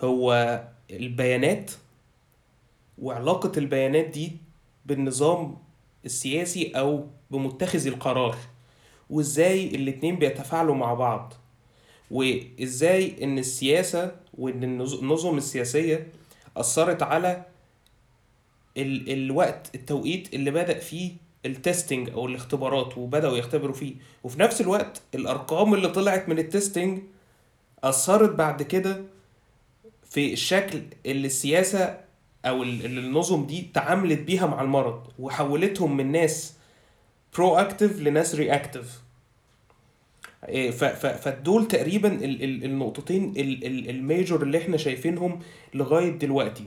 هو 0.00 0.60
البيانات 0.90 1.70
وعلاقة 2.98 3.52
البيانات 3.56 4.06
دي 4.06 4.32
بالنظام 4.86 5.56
السياسي 6.04 6.72
أو 6.76 7.06
بمتخذ 7.30 7.86
القرار 7.86 8.36
وإزاي 9.10 9.66
الاتنين 9.66 10.16
بيتفاعلوا 10.16 10.74
مع 10.74 10.94
بعض 10.94 11.32
وإزاي 12.10 13.16
إن 13.24 13.38
السياسة 13.38 14.12
وإن 14.38 14.62
النظ- 14.62 14.98
النظم 15.02 15.36
السياسية 15.36 16.06
أثرت 16.56 17.02
على 17.02 17.42
ال 18.76 19.12
الوقت 19.12 19.70
التوقيت 19.74 20.34
اللي 20.34 20.50
بدأ 20.50 20.78
فيه 20.78 21.12
ال 21.46 21.54
testing 21.54 22.10
أو 22.10 22.26
الاختبارات 22.26 22.98
وبدأوا 22.98 23.36
يختبروا 23.36 23.74
فيه. 23.74 23.94
وفي 24.24 24.40
نفس 24.40 24.60
الوقت 24.60 25.02
الأرقام 25.14 25.74
اللي 25.74 25.88
طلعت 25.88 26.28
من 26.28 26.38
ال 26.38 26.46
testing 26.46 27.02
أثرت 27.84 28.30
بعد 28.30 28.62
كده 28.62 29.02
في 30.10 30.32
الشكل 30.32 30.82
اللي 31.06 31.26
السياسة 31.26 31.98
أو 32.44 32.62
ال- 32.62 32.84
اللي 32.84 33.00
النظم 33.00 33.46
دي 33.46 33.70
تعاملت 33.74 34.20
بيها 34.20 34.46
مع 34.46 34.62
المرض 34.62 35.06
وحولتهم 35.18 35.96
من 35.96 36.12
ناس 36.12 36.54
proactive 37.36 38.00
لناس 38.00 38.34
reactive 38.34 39.00
فدول 40.96 41.68
تقريبا 41.68 42.08
ال- 42.24 42.42
ال- 42.44 42.64
النقطتين 42.64 43.24
ال- 43.36 43.66
ال- 43.66 43.90
ال 43.90 43.99
major 43.99 44.42
اللي 44.42 44.58
إحنا 44.58 44.76
شايفينهم 44.76 45.40
لغاية 45.74 46.10
دلوقتي. 46.10 46.64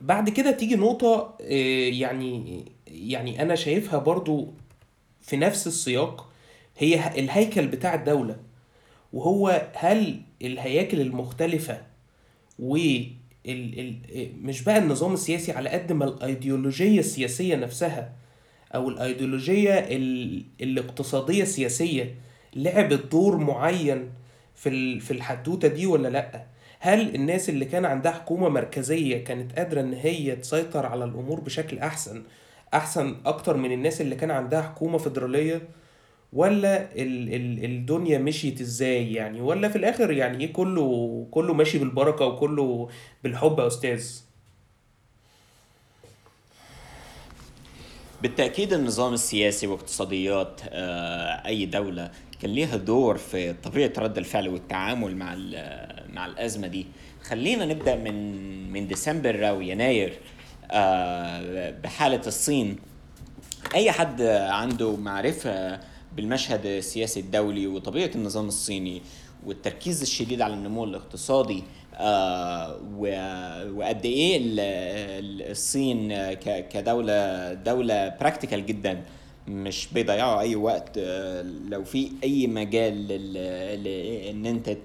بعد 0.00 0.30
كده 0.30 0.50
تيجي 0.50 0.76
نقطة 0.76 1.34
آه، 1.40 1.44
يعني 1.90 2.64
يعني 2.94 3.42
أنا 3.42 3.54
شايفها 3.54 3.98
برضو 3.98 4.54
في 5.22 5.36
نفس 5.36 5.66
السياق 5.66 6.30
هي 6.78 7.18
الهيكل 7.18 7.66
بتاع 7.66 7.94
الدولة 7.94 8.36
وهو 9.12 9.68
هل 9.74 10.20
الهياكل 10.42 11.00
المختلفة 11.00 11.82
و 12.58 12.78
مش 14.42 14.62
بقى 14.64 14.78
النظام 14.78 15.12
السياسي 15.14 15.52
على 15.52 15.68
قد 15.70 15.92
ما 15.92 16.04
الأيديولوجية 16.04 16.98
السياسية 17.00 17.56
نفسها 17.56 18.12
أو 18.74 18.88
الأيديولوجية 18.88 19.72
ال- 19.78 20.44
الاقتصادية 20.60 21.42
السياسية 21.42 22.14
لعبت 22.56 23.06
دور 23.12 23.36
معين 23.36 24.10
في 24.54 25.00
في 25.00 25.10
الحدوتة 25.10 25.68
دي 25.68 25.86
ولا 25.86 26.08
لأ؟ 26.08 26.44
هل 26.80 27.14
الناس 27.14 27.48
اللي 27.48 27.64
كان 27.64 27.84
عندها 27.84 28.12
حكومة 28.12 28.48
مركزية 28.48 29.24
كانت 29.24 29.58
قادرة 29.58 29.80
إن 29.80 29.94
هي 29.94 30.36
تسيطر 30.36 30.86
على 30.86 31.04
الأمور 31.04 31.40
بشكل 31.40 31.78
أحسن 31.78 32.22
أحسن 32.74 33.16
أكتر 33.26 33.56
من 33.56 33.72
الناس 33.72 34.00
اللي 34.00 34.14
كان 34.16 34.30
عندها 34.30 34.62
حكومة 34.62 34.98
فيدرالية 34.98 35.68
ولا 36.32 36.92
ال 36.92 37.34
ال 37.34 37.64
الدنيا 37.64 38.18
مشيت 38.18 38.60
إزاي 38.60 39.12
يعني؟ 39.12 39.40
ولا 39.40 39.68
في 39.68 39.76
الآخر 39.76 40.10
يعني 40.10 40.44
إيه 40.44 40.52
كله 40.52 41.26
كله 41.30 41.54
ماشي 41.54 41.78
بالبركة 41.78 42.26
وكله 42.26 42.88
بالحب 43.24 43.58
يا 43.58 43.66
أستاذ؟ 43.66 44.20
بالتأكيد 48.22 48.72
النظام 48.72 49.14
السياسي 49.14 49.66
واقتصاديات 49.66 50.60
آه، 50.68 51.46
أي 51.46 51.66
دولة 51.66 52.10
كان 52.42 52.50
ليها 52.50 52.76
دور 52.76 53.16
في 53.16 53.52
طبيعة 53.52 53.92
رد 53.98 54.18
الفعل 54.18 54.48
والتعامل 54.48 55.16
مع 55.16 55.34
مع 56.12 56.26
الأزمة 56.26 56.66
دي. 56.66 56.86
خلينا 57.22 57.64
نبدأ 57.66 57.96
من 57.96 58.72
من 58.72 58.86
ديسمبر 58.86 59.48
أو 59.48 59.60
يناير. 59.60 60.12
آه، 60.74 61.70
بحالة 61.70 62.20
الصين. 62.26 62.76
أي 63.74 63.90
حد 63.92 64.22
عنده 64.22 64.96
معرفة 64.96 65.80
بالمشهد 66.16 66.66
السياسي 66.66 67.20
الدولي 67.20 67.66
وطبيعة 67.66 68.10
النظام 68.14 68.48
الصيني 68.48 69.02
والتركيز 69.46 70.02
الشديد 70.02 70.40
على 70.42 70.54
النمو 70.54 70.84
الاقتصادي 70.84 71.62
آه 71.94 72.76
وقد 73.76 74.04
إيه 74.04 74.38
الصين 75.50 76.32
كدولة 76.42 77.52
دولة 77.52 78.08
براكتيكال 78.08 78.66
جدا 78.66 79.02
مش 79.48 79.88
بيضيعوا 79.92 80.40
أي 80.40 80.56
وقت 80.56 80.98
آه 80.98 81.42
لو 81.68 81.84
في 81.84 82.10
أي 82.24 82.46
مجال 82.46 83.12
إن 84.30 84.46
أنت 84.46 84.76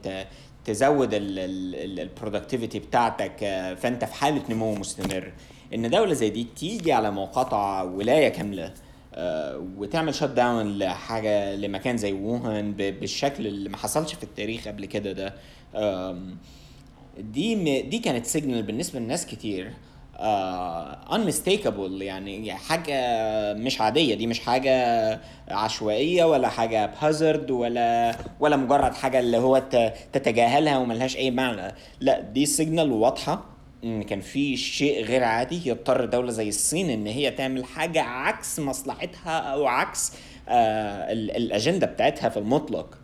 تزود 0.66 1.10
ال 1.14 1.27
productivity 1.27 2.80
بتاعتك 2.80 3.38
فأنت 3.82 4.06
في 4.06 4.14
حالة 4.14 4.42
نمو 4.50 4.76
مستمر. 4.76 5.32
إن 5.74 5.90
دولة 5.90 6.14
زي 6.14 6.30
دي 6.30 6.48
تيجي 6.56 6.94
على 6.94 7.12
مقاطعه 7.12 7.84
ولاية 7.84 8.30
كاملة 8.30 8.74
آه، 9.16 9.66
وتعمل 9.78 10.16
shutdown 10.16 10.78
لحاجة 10.78 11.56
لمكان 11.56 11.98
زي 11.98 12.12
ووهان 12.14 12.72
بالشكل 12.74 13.48
اللي 13.48 13.70
ما 13.70 13.78
حصلش 13.78 14.14
في 14.14 14.24
التاريخ 14.24 14.68
قبل 14.68 14.86
كده 14.86 15.12
ده. 15.12 15.34
دي 17.20 17.82
دي 17.82 18.00
كانت 18.00 18.26
signal 18.26 18.64
بالنسبة 18.64 19.00
لناس 19.00 19.26
كتير 19.26 19.74
unmistakable 21.14 22.00
uh, 22.00 22.04
يعني 22.04 22.54
حاجة 22.54 22.94
مش 23.54 23.82
عادية. 23.82 24.16
دي 24.16 24.28
مش 24.28 24.40
حاجة 24.40 24.74
عشوائية 25.48 26.24
ولا 26.24 26.48
حاجة 26.48 26.86
haphazard 26.86 27.52
ولا 27.52 28.16
ولا 28.40 28.56
مجرد 28.58 28.94
حاجة 28.94 29.20
اللي 29.20 29.38
هو 29.38 29.64
تتجاهلها 30.14 30.78
وملهاش 30.78 31.18
أي 31.18 31.32
معنى. 31.32 31.76
لا 32.00 32.20
دي 32.22 32.46
signal 32.46 32.92
واضحة. 32.92 33.46
إن 33.84 34.04
كان 34.04 34.22
في 34.22 34.58
شيء 34.58 35.04
غير 35.06 35.24
عادي 35.24 35.70
يضطر 35.70 36.06
دولة 36.06 36.32
زي 36.32 36.50
الصين 36.50 36.90
إن 36.90 37.08
هي 37.08 37.32
تعمل 37.32 37.66
حاجة 37.66 38.02
عكس 38.02 38.60
مصلحتها 38.60 39.40
أو 39.40 39.68
عكس 39.68 40.14
آه 40.50 41.12
الأجندة 41.12 41.88
بتاعتها 41.88 42.30
في 42.30 42.38
المطلق. 42.38 42.98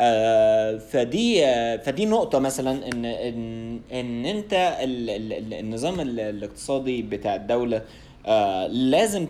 آه 0.00 0.78
فدي 0.78 1.44
آه 1.46 1.76
فدي 1.76 2.06
نقطة 2.06 2.38
مثلا 2.38 2.88
إن 2.92 3.04
إن 3.04 3.80
إن 3.92 4.24
أنت 4.26 4.52
ال 4.82 5.10
ال 5.10 5.54
النظام 5.54 6.00
الاقتصادي 6.00 7.02
بتاع 7.02 7.34
الدولة 7.34 7.82
آه 8.26 8.66
لازم 8.66 9.26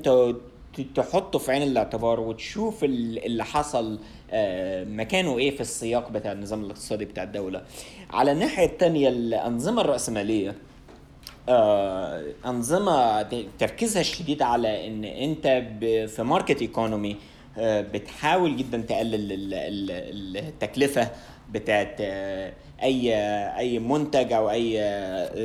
تحطه 0.95 1.39
في 1.39 1.53
عين 1.53 1.63
الاعتبار 1.63 2.21
وتشوف 2.21 2.85
اللي 2.85 3.45
حصل 3.45 3.99
آه، 4.33 4.85
مكانه 4.85 5.39
إيه 5.39 5.51
في 5.51 5.61
السياق 5.61 6.11
بتاع 6.11 6.33
النظام 6.33 6.65
الاقتصادي 6.65 7.05
بتاع 7.05 7.23
الدولة. 7.23 7.63
على 8.11 8.33
الناحية 8.33 8.67
الثانية 8.67 9.09
الأنظمة 9.09 9.81
الرأسمالية 9.83 10.55
أنظمة 12.47 13.23
تركيزها 13.59 14.01
الشديد 14.01 14.43
على 14.43 14.87
إن 14.87 15.05
أنت 15.05 15.47
في 16.09 16.23
ماركت 16.23 16.63
ايكونومي 16.63 17.17
آه، 17.59 17.81
بتحاول 17.81 18.57
جدا 18.57 18.79
تقلل 18.79 19.55
التكلفة 20.37 21.11
بتاعت 21.51 21.97
آه، 22.01 22.53
أي 22.83 23.15
أي 23.59 23.79
منتج 23.79 24.33
أو 24.33 24.51
أي 24.51 24.81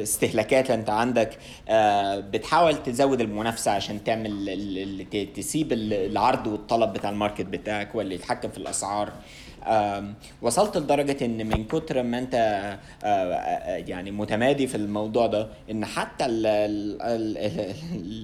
استهلاكات 0.04 0.72
أنت 0.72 0.90
عندك. 0.90 1.38
بتحاول 2.32 2.84
تزود 2.84 3.22
المنافسة 3.22 3.72
عشان 3.72 4.04
تعمل 4.04 5.06
تسيب 5.36 5.74
العرض 5.74 6.48
والطلب 6.48 6.94
بتاع 6.94 7.10
الماركت 7.10 7.46
بتاعك 7.46 7.96
واللي 7.96 8.16
يتحكم 8.16 8.50
في 8.50 8.58
الأسعار. 8.58 9.14
وصلت 10.42 10.78
لدرجة 10.78 11.26
إن 11.26 11.48
من 11.48 11.64
كتر 11.64 12.04
ما 12.04 12.20
أنت 12.20 12.36
آه، 13.04 13.08
آه، 13.08 13.78
يعني 13.78 14.12
متمادي 14.12 14.68
في 14.68 14.76
الموضوع 14.76 15.28
ده 15.28 15.48
إن 15.72 15.86
حتى 15.86 16.26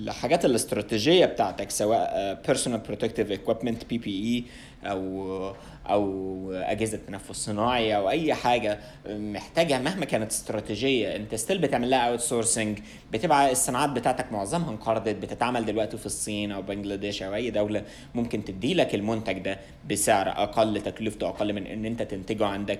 الحاجات 0.08 0.46
الاستراتيجية 0.46 1.26
بتاعتك 1.26 1.70
سواء 1.72 2.12
آه، 2.14 2.38
personal 2.48 2.80
protective 2.90 3.38
equipment 3.38 3.94
PPE 3.94 4.44
أو 4.86 5.54
أو 5.90 6.52
أجهزة 6.54 7.00
تنفس 7.08 7.32
صناعي 7.46 7.96
أو 7.96 8.10
أي 8.10 8.34
حاجة 8.34 8.80
محتاجها 9.10 9.80
مهما 9.80 10.06
كانت 10.06 10.32
استراتيجية 10.32 11.16
أنت 11.16 11.36
still 11.36 11.58
بتعمل 11.58 11.90
لها 11.90 12.00
outsourcing 12.00 12.80
بتبقى 13.12 13.52
الصناعات 13.52 13.90
بتاعتك 13.90 14.32
معظمها 14.32 14.70
انقرضت 14.70 15.16
بتتعمل 15.16 15.66
دلوقتي 15.66 15.98
في 15.98 16.06
الصين 16.06 16.52
أو 16.52 16.62
بنجلاديش 16.62 17.24
أو 17.24 17.36
أي 17.36 17.50
دولة 17.50 17.84
ممكن 18.16 18.44
تدي 18.44 18.74
لك 18.74 18.96
المنتج 18.96 19.38
ده 19.40 19.60
بسعر 19.90 20.30
أقل 20.30 20.82
تكلفته 20.82 21.28
أقل 21.30 21.54
من 21.54 21.68
إن 21.68 21.86
أنت 21.86 22.02
تنتجه 22.02 22.46
عندك. 22.46 22.80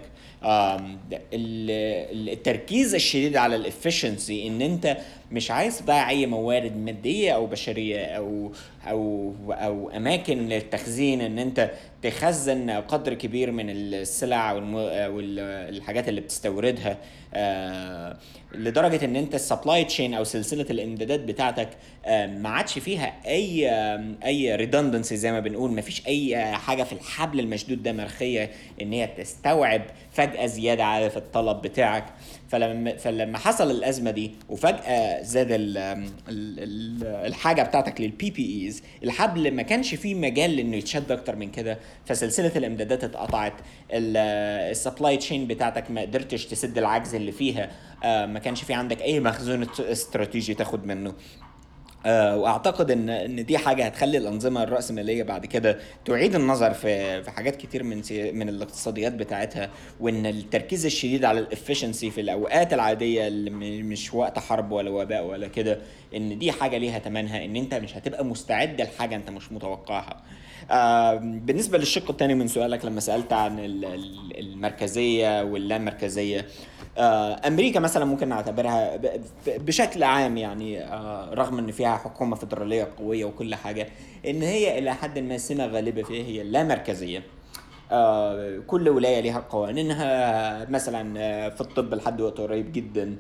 التركيز 1.34 2.96
الشديد 2.96 3.38
على 3.38 3.56
ال 3.56 3.64
efficiency 3.64 4.48
إن 4.48 4.62
أنت 4.62 4.98
مش 5.32 5.52
عايز 5.52 5.80
تضيع 5.80 6.10
أي 6.10 6.26
موارد 6.26 6.78
مادية 6.78 7.32
أو 7.32 7.46
بشرية 7.48 8.06
أو 8.06 8.52
أو 8.88 9.34
أو 9.50 9.90
أماكن 9.90 10.38
للتخزين 10.38 11.22
إن 11.22 11.40
أنت 11.40 11.72
تخزن 12.02 12.70
قدر 12.70 13.14
كبير 13.14 13.52
من 13.52 13.70
السلع 13.70 14.52
والحاجات 15.08 16.10
اللي 16.10 16.22
بتستوردها 16.22 16.98
آه، 17.34 18.18
لدرجة 18.56 19.06
إن 19.06 19.16
أنت 19.16 19.36
ال 19.36 19.43
supply 19.43 19.84
chain 19.84 20.14
أو 20.14 20.24
سلسلة 20.24 20.66
الإمدادات 20.70 21.20
بتاعتك 21.20 21.70
آه، 22.06 22.28
ما 22.28 22.50
عادش 22.50 22.80
فيها 22.80 23.14
أي 23.26 23.70
أي 24.26 24.56
redundancy 24.56 25.18
زي 25.18 25.32
ما 25.32 25.40
بنقول. 25.40 25.72
ما 25.72 25.82
فيش 25.82 26.08
أي 26.08 26.46
حاجة 26.56 26.84
في 26.84 26.94
الحبل 26.94 27.40
المشدود 27.40 27.84
ده 27.84 27.94
مرخيه 27.94 28.52
إن 28.82 28.94
هي 28.94 29.08
تستوعب 29.18 29.82
فجأة 30.12 30.46
زيادة 30.46 31.10
في 31.10 31.18
الطلب 31.18 31.62
بتاعك. 31.62 32.06
فلما 32.52 32.98
فلما 32.98 33.38
حصل 33.38 33.72
الأزمة 33.72 34.12
دي 34.12 34.32
وفجأة 34.50 35.22
زاد 35.22 35.48
ال 35.52 35.78
ال 35.78 37.04
الحاجة 37.04 37.64
بتاعتك 37.64 38.02
لل 38.02 38.30
PPEs 38.30 38.84
الحبل 39.04 39.52
ما 39.52 39.62
كانش 39.62 39.96
فيه 39.96 40.16
مجال 40.16 40.60
إنه 40.60 40.78
يتشد 40.78 41.12
أكتر 41.12 41.36
من 41.36 41.52
كده 41.52 41.80
فسلسلة 42.06 42.52
الإمدادات 42.56 43.04
اتقطعت. 43.04 43.54
ال 43.92 44.10
supply 44.10 45.18
chain 45.18 45.48
بتاعتك 45.48 45.92
ما 45.92 46.02
قدرتش 46.02 46.46
تسد 46.46 46.78
العجز 46.78 47.16
اللي 47.16 47.32
فيها. 47.32 47.72
آه، 48.04 48.26
ما 48.26 48.40
كانش 48.40 48.64
في 48.64 48.74
عندك 48.74 49.02
أي 49.02 49.20
مخزون 49.20 49.68
استراتيجي 49.80 50.54
تاخد 50.54 50.86
منه. 50.86 51.14
واعتقد 52.06 52.92
ان 52.92 53.10
ان 53.10 53.46
دي 53.46 53.58
حاجة 53.58 53.86
هتخلي 53.86 54.18
الانظمه 54.18 54.64
الرأسمالية 54.64 55.24
بعد 55.24 55.46
كده 55.46 55.80
تعيد 56.06 56.36
النظر 56.36 56.74
في 56.74 57.24
في 57.24 57.32
حاجات 57.32 57.56
كتير 57.56 57.84
من 57.84 58.02
من 58.34 58.50
الاقتصاديات 58.50 59.14
بتاعتها 59.14 59.70
وان 60.00 60.26
التركيز 60.26 60.86
الشديد 60.86 61.26
على 61.26 61.40
ال 61.40 61.46
efficiency 61.46 62.12
في 62.12 62.22
الأوقات 62.22 62.74
العادية 62.74 63.28
اللي 63.28 63.50
مش 63.84 64.14
وقت 64.14 64.40
حرب 64.40 64.72
ولا 64.72 64.90
وباء 64.90 65.26
ولا 65.26 65.48
كده 65.48 65.80
ان 66.16 66.40
دي 66.40 66.52
حاجة 66.52 66.78
ليها 66.78 67.00
ثمنها 67.00 67.46
ان 67.46 67.56
انت 67.56 67.74
مش 67.74 67.98
هتبقى 67.98 68.26
مستعد 68.26 68.82
لحاجة 68.82 69.16
انت 69.16 69.30
مش 69.30 69.52
متوقعها. 69.52 70.22
آه 70.72 71.16
بالنسبة 71.16 71.78
للشق 71.78 72.12
الثاني 72.12 72.36
من 72.36 72.48
سؤالك 72.48 72.86
لما 72.86 73.00
سألت 73.00 73.34
عن 73.34 73.60
المركزية 74.40 75.44
واللامركزية 75.44 76.46
آه، 76.91 76.91
أمريكا 76.98 77.80
مثلا 77.80 78.06
ممكن 78.06 78.30
نعتبرها 78.30 79.00
بشكل 79.48 80.04
عام 80.04 80.38
يعني 80.38 80.84
آه، 80.84 81.34
رغم 81.34 81.58
إن 81.58 81.72
فيها 81.72 81.98
حكومة 81.98 82.36
فدرالية 82.36 82.88
قوية 82.98 83.26
وكل 83.26 83.56
حاجة 83.56 83.88
إن 84.28 84.42
هي 84.42 84.80
إلى 84.80 84.94
حد 84.94 85.20
ما 85.20 85.38
سمه 85.38 85.66
غالبة 85.68 86.04
فيها 86.04 86.26
هي 86.26 86.42
اللامركزيه 86.42 87.24
آه، 87.92 88.60
كل 88.68 88.90
ولاية 88.90 89.20
لها 89.22 89.40
قوانينها 89.40 90.66
مثلا 90.70 91.14
في 91.50 91.62
الطب 91.62 91.94
لحد 91.94 92.22
وقت 92.22 92.38
قريب 92.42 92.72
جدا 92.72 93.18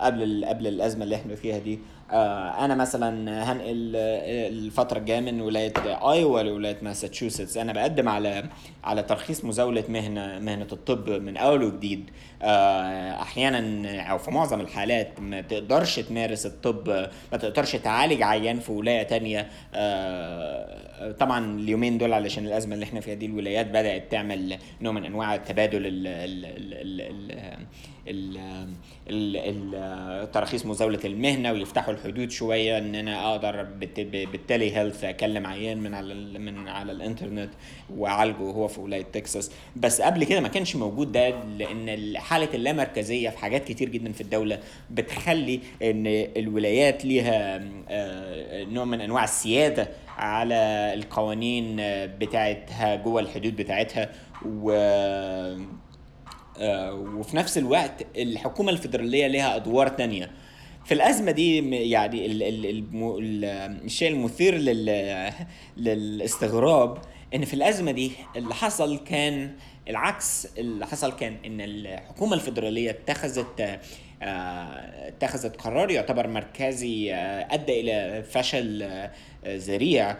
قبل 0.00 0.44
قبل 0.44 0.66
الأزمة 0.66 1.04
اللي 1.04 1.16
إحنا 1.16 1.34
فيها 1.34 1.58
دي. 1.58 1.78
آه، 2.10 2.64
أنا 2.64 2.74
مثلا 2.74 3.42
هنقل 3.52 3.92
آه، 3.96 4.48
الفترة 4.48 4.98
الجاية 4.98 5.20
من 5.20 5.40
ولاية 5.40 5.72
آيوا 5.86 6.42
لولاية 6.42 6.76
ماساتشوستس. 6.82 7.56
أنا 7.56 7.72
بقدم 7.72 8.08
على 8.08 8.44
على 8.86 9.02
ترخيص 9.02 9.44
مزاولة 9.44 9.84
مهنه 9.88 10.38
مهنة 10.38 10.66
الطب 10.72 11.10
من 11.10 11.36
أول 11.36 11.62
وجديد. 11.62 12.10
آه، 12.42 13.22
أحيانا 13.22 14.00
أو 14.02 14.18
في 14.18 14.30
معظم 14.30 14.60
الحالات 14.60 15.20
ما 15.20 15.40
تقدرش 15.40 16.00
تمارس 16.00 16.46
الطب 16.46 16.88
ما 17.32 17.38
تقدرش 17.38 17.76
تعالج 17.76 18.22
عيان 18.22 18.58
في 18.58 18.72
ولاية 18.72 19.02
تانية. 19.02 19.48
طبعا 21.18 21.58
اليومين 21.60 21.98
دول 21.98 22.12
علشان 22.12 22.46
الأزمة 22.46 22.74
اللي 22.74 22.84
إحنا 22.84 23.00
فيها 23.00 23.14
دي 23.14 23.26
الولايات 23.26 23.66
بدأت 23.66 24.10
تعمل 24.12 24.56
نوع 24.80 24.92
من 24.92 25.04
أنواع 25.04 25.34
التبادل 25.34 25.82
التراخيص 30.22 30.66
مزاولة 30.66 30.98
المهنة 31.04 31.52
ويفتحوا 31.52 31.94
الحدود 31.94 32.30
شوية 32.30 32.78
إن 32.78 32.94
أنا 32.94 33.30
أقدر 33.30 33.62
بالت- 33.62 34.00
بالتالي 34.32 34.76
هيلث 34.76 35.04
أكلم 35.04 35.46
عيان 35.46 35.78
من 35.78 35.94
على 35.94 36.12
ال- 36.12 36.40
من 36.40 36.68
على 36.68 36.92
الإنترنت 36.92 37.50
وأعالجه 37.96 38.40
وهو 38.42 38.68
في 38.76 38.82
ولاية 38.82 39.02
تكساس. 39.02 39.50
بس 39.76 40.00
قبل 40.00 40.24
كده 40.24 40.40
ما 40.40 40.48
كانش 40.48 40.76
موجود 40.76 41.12
ده 41.12 41.28
لأن 41.44 42.18
حالة 42.18 42.48
اللامركزية 42.54 43.30
في 43.30 43.38
حاجات 43.38 43.64
كتير 43.64 43.88
جدا 43.88 44.12
في 44.12 44.20
الدولة 44.20 44.58
بتخلي 44.90 45.60
إن 45.82 46.06
الولايات 46.36 47.04
ليها 47.04 47.64
آه، 47.88 48.64
نوع 48.64 48.84
من 48.84 49.00
أنواع 49.00 49.24
السيادة 49.24 49.88
على 50.16 50.54
القوانين 50.94 51.76
بتاعتها 52.18 52.96
جوه 52.96 53.20
الحدود 53.20 53.56
بتاعتها. 53.56 54.10
و 54.46 54.70
آه، 56.58 56.94
وفي 56.94 57.36
نفس 57.36 57.58
الوقت 57.58 58.06
الحكومة 58.16 58.70
الفيدرالية 58.70 59.26
لها 59.26 59.56
أدوار 59.56 59.88
تانية. 59.88 60.30
في 60.84 60.94
الأزمة 60.94 61.30
دي 61.30 61.70
يعني 61.90 62.26
الشيء 63.84 64.08
المثير 64.10 64.54
لل 64.54 65.32
للإستغراب 65.76 66.98
إن 67.34 67.44
في 67.44 67.54
الأزمة 67.54 67.92
دي 67.92 68.12
اللي 68.36 68.54
حصل 68.54 68.98
كان 68.98 69.52
العكس 69.88 70.48
اللي 70.58 70.86
حصل 70.86 71.12
كان 71.12 71.36
إن 71.46 71.60
الحكومة 71.60 72.34
الفيدرالية 72.34 72.90
اتخذت 72.90 73.80
آه، 74.22 75.08
اتخذت 75.08 75.56
قرار 75.56 75.90
يعتبر 75.90 76.26
مركزي 76.28 77.14
آه، 77.14 77.54
أدى 77.54 77.80
إلى 77.80 78.22
فشل 78.22 78.82
آه، 78.82 79.10
ذريع. 79.46 80.16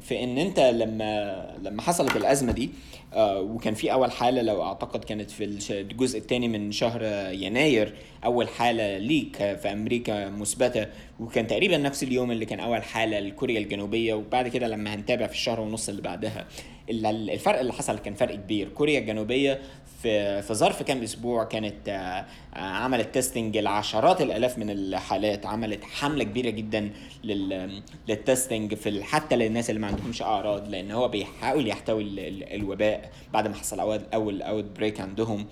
في 0.00 0.24
إن 0.24 0.38
أنت 0.38 0.60
لما 0.60 1.46
لما 1.62 1.82
حصلت 1.82 2.16
الأزمة 2.16 2.52
دي 2.52 2.70
وكان 3.16 3.74
في 3.74 3.92
أول 3.92 4.12
حالة 4.12 4.42
لو 4.42 4.62
أعتقد 4.62 5.04
كانت 5.04 5.30
في 5.30 5.44
الجزء 5.70 6.18
الثاني 6.18 6.48
من 6.48 6.72
شهر 6.72 7.00
آه، 7.04 7.30
يناير 7.30 7.94
أول 8.24 8.48
حالة 8.48 8.98
ليك 8.98 9.42
آه، 9.42 9.54
في 9.54 9.72
أمريكا 9.72 10.30
مثبتة 10.30 10.86
وكان 11.20 11.46
تقريبا 11.46 11.76
نفس 11.76 12.02
اليوم 12.02 12.30
اللي 12.30 12.44
كان 12.44 12.60
أول 12.60 12.82
حالة 12.82 13.20
لكوريا 13.20 13.58
الجنوبية 13.58 14.14
وبعد 14.14 14.48
كده 14.48 14.68
لما 14.68 14.94
هنتابع 14.94 15.26
في 15.26 15.32
الشهر 15.32 15.60
ونص 15.60 15.88
اللي 15.88 16.02
بعدها. 16.02 16.46
ال- 16.90 17.30
الفرق 17.30 17.60
اللي 17.60 17.72
حصل 17.72 17.98
كان 17.98 18.14
فرق 18.14 18.34
كبير. 18.34 18.68
كوريا 18.68 18.98
الجنوبية 18.98 19.60
في 20.02 20.42
في 20.42 20.54
ظرف 20.54 20.82
كام 20.82 21.02
أسبوع 21.02 21.44
كانت 21.44 21.88
آه، 21.88 22.24
عملت 22.58 23.14
testing 23.14 23.58
لعشرات 23.58 24.20
الآلاف 24.20 24.58
من 24.58 24.70
الحالات 24.70 25.46
عملت 25.46 25.84
حملة 25.84 26.24
كبيرة 26.24 26.50
جدا 26.50 26.90
لل 27.24 27.82
لل 28.08 28.23
testing 28.23 28.74
في 28.74 29.02
حتى 29.04 29.36
للناس 29.36 29.70
اللي 29.70 29.80
ما 29.80 29.86
عندهمش 29.86 30.22
أعراض 30.22 30.68
لأن 30.68 30.90
هو 30.90 31.08
بيحاول 31.08 31.68
يحتوي 31.68 32.02
ال- 32.02 32.18
ال- 32.20 32.52
الوباء 32.54 33.10
بعد 33.32 33.48
ما 33.48 33.54
حصل 33.54 33.80
اول 33.80 34.00
أول 34.14 34.42
outbreak 34.42 35.00
عندهم. 35.00 35.46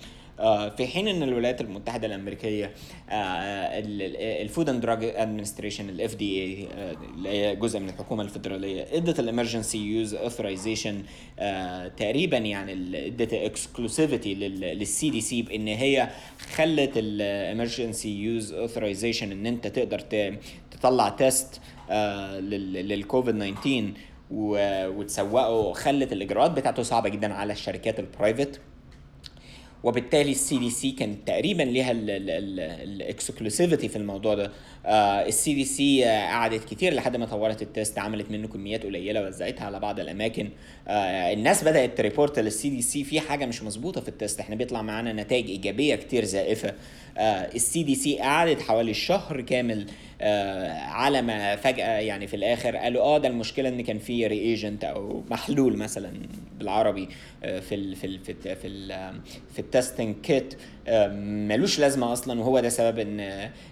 في 0.77 0.87
حين 0.87 1.07
إن 1.07 1.23
الولايات 1.23 1.61
المتحدة 1.61 2.07
الأمريكية 2.07 2.71
ال 4.41 4.69
Food 4.69 4.81
and 4.81 5.03
Drug 5.03 5.89
Administration 5.89 6.15
ال 6.15 6.41
FDA 6.43 6.67
اللي 7.15 7.29
هي 7.29 7.55
جزء 7.55 7.79
من 7.79 7.89
الحكومة 7.89 8.23
الفيدرالية 8.23 8.85
إدت 8.91 9.19
ال 9.19 9.25
emergency 9.25 9.77
use 9.77 10.15
authorization 10.15 11.03
تقريبا 11.97 12.37
يعني 12.37 12.73
إدت 13.07 13.33
exclusivity 13.33 14.33
لل 14.35 15.09
CDC 15.09 15.41
بإن 15.41 15.67
هي 15.67 16.09
خلت 16.55 16.91
ال 16.95 17.06
emergency 17.06 18.09
use 18.23 18.53
authorization 18.53 19.31
إن 19.31 19.45
أنت 19.45 19.67
تقدر 19.67 19.99
تطلع 20.71 21.09
test 21.09 21.61
لل 22.41 22.68
COVID 22.68 23.35
19 23.55 23.91
و- 24.31 24.87
وتسوقه 24.87 25.73
خلت 25.73 26.13
الإجراءات 26.13 26.51
بتاعته 26.51 26.83
صعبة 26.83 27.09
جدا 27.09 27.33
على 27.33 27.53
الشركات 27.53 27.99
ال 27.99 28.07
private 28.07 28.61
وبالتالي 29.83 30.31
ال 30.31 30.57
CDC 30.57 30.91
كان 30.91 31.25
تقريبا 31.25 31.63
ليها 31.63 31.91
ال 31.91 32.07
exclusivity 32.07 33.87
في 33.87 33.95
الموضوع 33.95 34.35
ده. 34.35 34.51
ال 35.27 35.53
CDC 35.53 36.03
قعدت 36.03 36.63
كتير 36.63 36.93
لحد 36.93 37.17
ما 37.17 37.25
طورت 37.25 37.61
ال 37.61 37.69
test 37.69 37.99
عملت 37.99 38.31
منه 38.31 38.47
كميات 38.47 38.83
قليلة 38.83 39.27
وزعتها 39.27 39.65
على 39.65 39.79
بعض 39.79 39.99
الأماكن. 39.99 40.49
آه، 40.87 41.33
الناس 41.33 41.63
بدأت 41.63 41.97
ت 41.97 42.39
report 42.39 42.69
لل 42.69 42.81
CDC 42.81 43.03
في 43.03 43.19
حاجة 43.19 43.45
مش 43.45 43.63
مظبوطة 43.63 44.01
في 44.01 44.07
ال 44.07 44.13
test 44.13 44.39
إحنا 44.39 44.55
بيطلع 44.55 44.81
معانا 44.81 45.13
نتائج 45.13 45.49
إيجابية 45.49 45.95
كتير 45.95 46.25
زائفة. 46.25 46.73
ال 47.55 47.83
CDC 47.83 48.19
قعدت 48.19 48.61
حوالي 48.61 48.93
شهر 48.93 49.41
كامل 49.41 49.81
آه، 49.81 49.91
على 50.87 51.21
ما 51.21 51.55
فجأة 51.55 51.99
يعني 51.99 52.27
في 52.27 52.35
الآخر 52.35 52.75
قالوا 52.75 53.01
آه 53.01 53.17
ده 53.17 53.27
المشكلة 53.27 53.69
إن 53.69 53.81
كان 53.81 53.99
في 53.99 54.27
reagent 54.27 54.83
أو 54.83 55.23
محلول 55.31 55.77
مثلا 55.77 56.13
بالعربي 56.59 57.09
آه، 57.43 57.59
في 57.59 57.75
ال 57.75 57.95
في 57.95 58.07
ال 58.07 58.19
في 58.19 58.31
ال 58.31 58.55
في, 58.55 58.67
ال 58.67 59.13
في 59.53 59.59
testing 59.59 60.15
kit 60.23 60.53
ملوش 61.47 61.79
لازمة 61.79 62.13
أصلا 62.13 62.39
وهو 62.39 62.59
ده 62.59 62.69
سبب 62.69 62.99
إن 62.99 63.19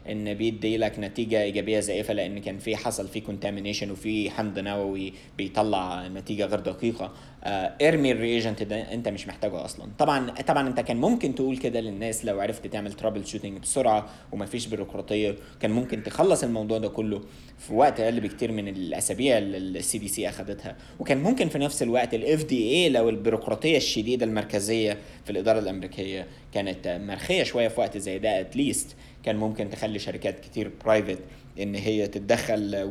إن 0.10 0.34
بيدي 0.34 0.78
لك 0.78 1.00
نتيجة 1.00 1.42
إيجابية 1.44 1.80
زائفة 1.80 2.14
لأن 2.14 2.40
كان 2.40 2.58
في 2.58 2.76
حصل 2.76 3.08
في 3.08 3.20
contamination 3.20 3.92
وفي 3.92 4.30
حمض 4.30 4.60
نووي 4.60 5.14
بيطلع 5.38 6.08
نتيجة 6.08 6.46
غير 6.46 6.60
دقيقة. 6.60 7.12
آه، 7.44 7.74
ارمي 7.82 8.12
ال 8.12 8.18
reagent 8.18 8.64
ده 8.64 8.94
أنت 8.94 9.08
مش 9.08 9.28
محتاجه 9.28 9.66
أصلا. 9.66 9.90
طبعا 10.00 10.32
طبعا 10.32 10.68
أنت 10.68 10.80
كان 10.80 10.98
ممكن 10.98 11.36
تقول 11.36 11.58
كده 11.58 11.80
للناس 11.80 12.26
لو 12.26 12.40
عرفت 12.40 12.68
تعمل 12.68 12.94
troubleshooting 12.94 13.58
بسرعة 13.58 14.10
ومفيش 14.32 14.68
بيروقراطيه 14.68 15.36
كان 15.62 15.72
ممكن 15.72 16.04
تخلص 16.04 16.44
الموضوع 16.44 16.78
ده 16.78 16.88
كله. 16.90 17.22
في 17.60 17.74
وقت 17.74 18.00
أقل 18.00 18.20
بكتير 18.20 18.52
من 18.52 18.68
الأسابيع 18.68 19.38
اللي 19.38 19.58
ال 19.80 19.98
CDC 19.98 20.30
اخذتها 20.30 20.76
وكان 21.00 21.18
ممكن 21.18 21.50
في 21.50 21.58
نفس 21.58 21.84
الوقت 21.84 22.14
ال 22.14 22.44
FDA 22.44 22.90
لو 22.90 23.10
البيروقراطية 23.10 23.78
الشديدة 23.78 24.26
المركزية 24.26 24.98
في 25.26 25.30
الإدارة 25.30 25.60
الأمريكية 25.60 26.28
كانت 26.54 26.88
مرخية 27.08 27.44
شوية 27.44 27.68
في 27.68 27.80
وقت 27.80 27.98
زي 27.98 28.20
ده 28.20 28.40
at 28.40 28.56
least 28.56 28.96
كان 29.24 29.36
ممكن 29.36 29.70
تخلي 29.70 30.00
شركات 30.00 30.40
كتير 30.40 30.72
private 30.86 31.20
إن 31.60 31.76
هي 31.76 32.08
تتدخل 32.08 32.90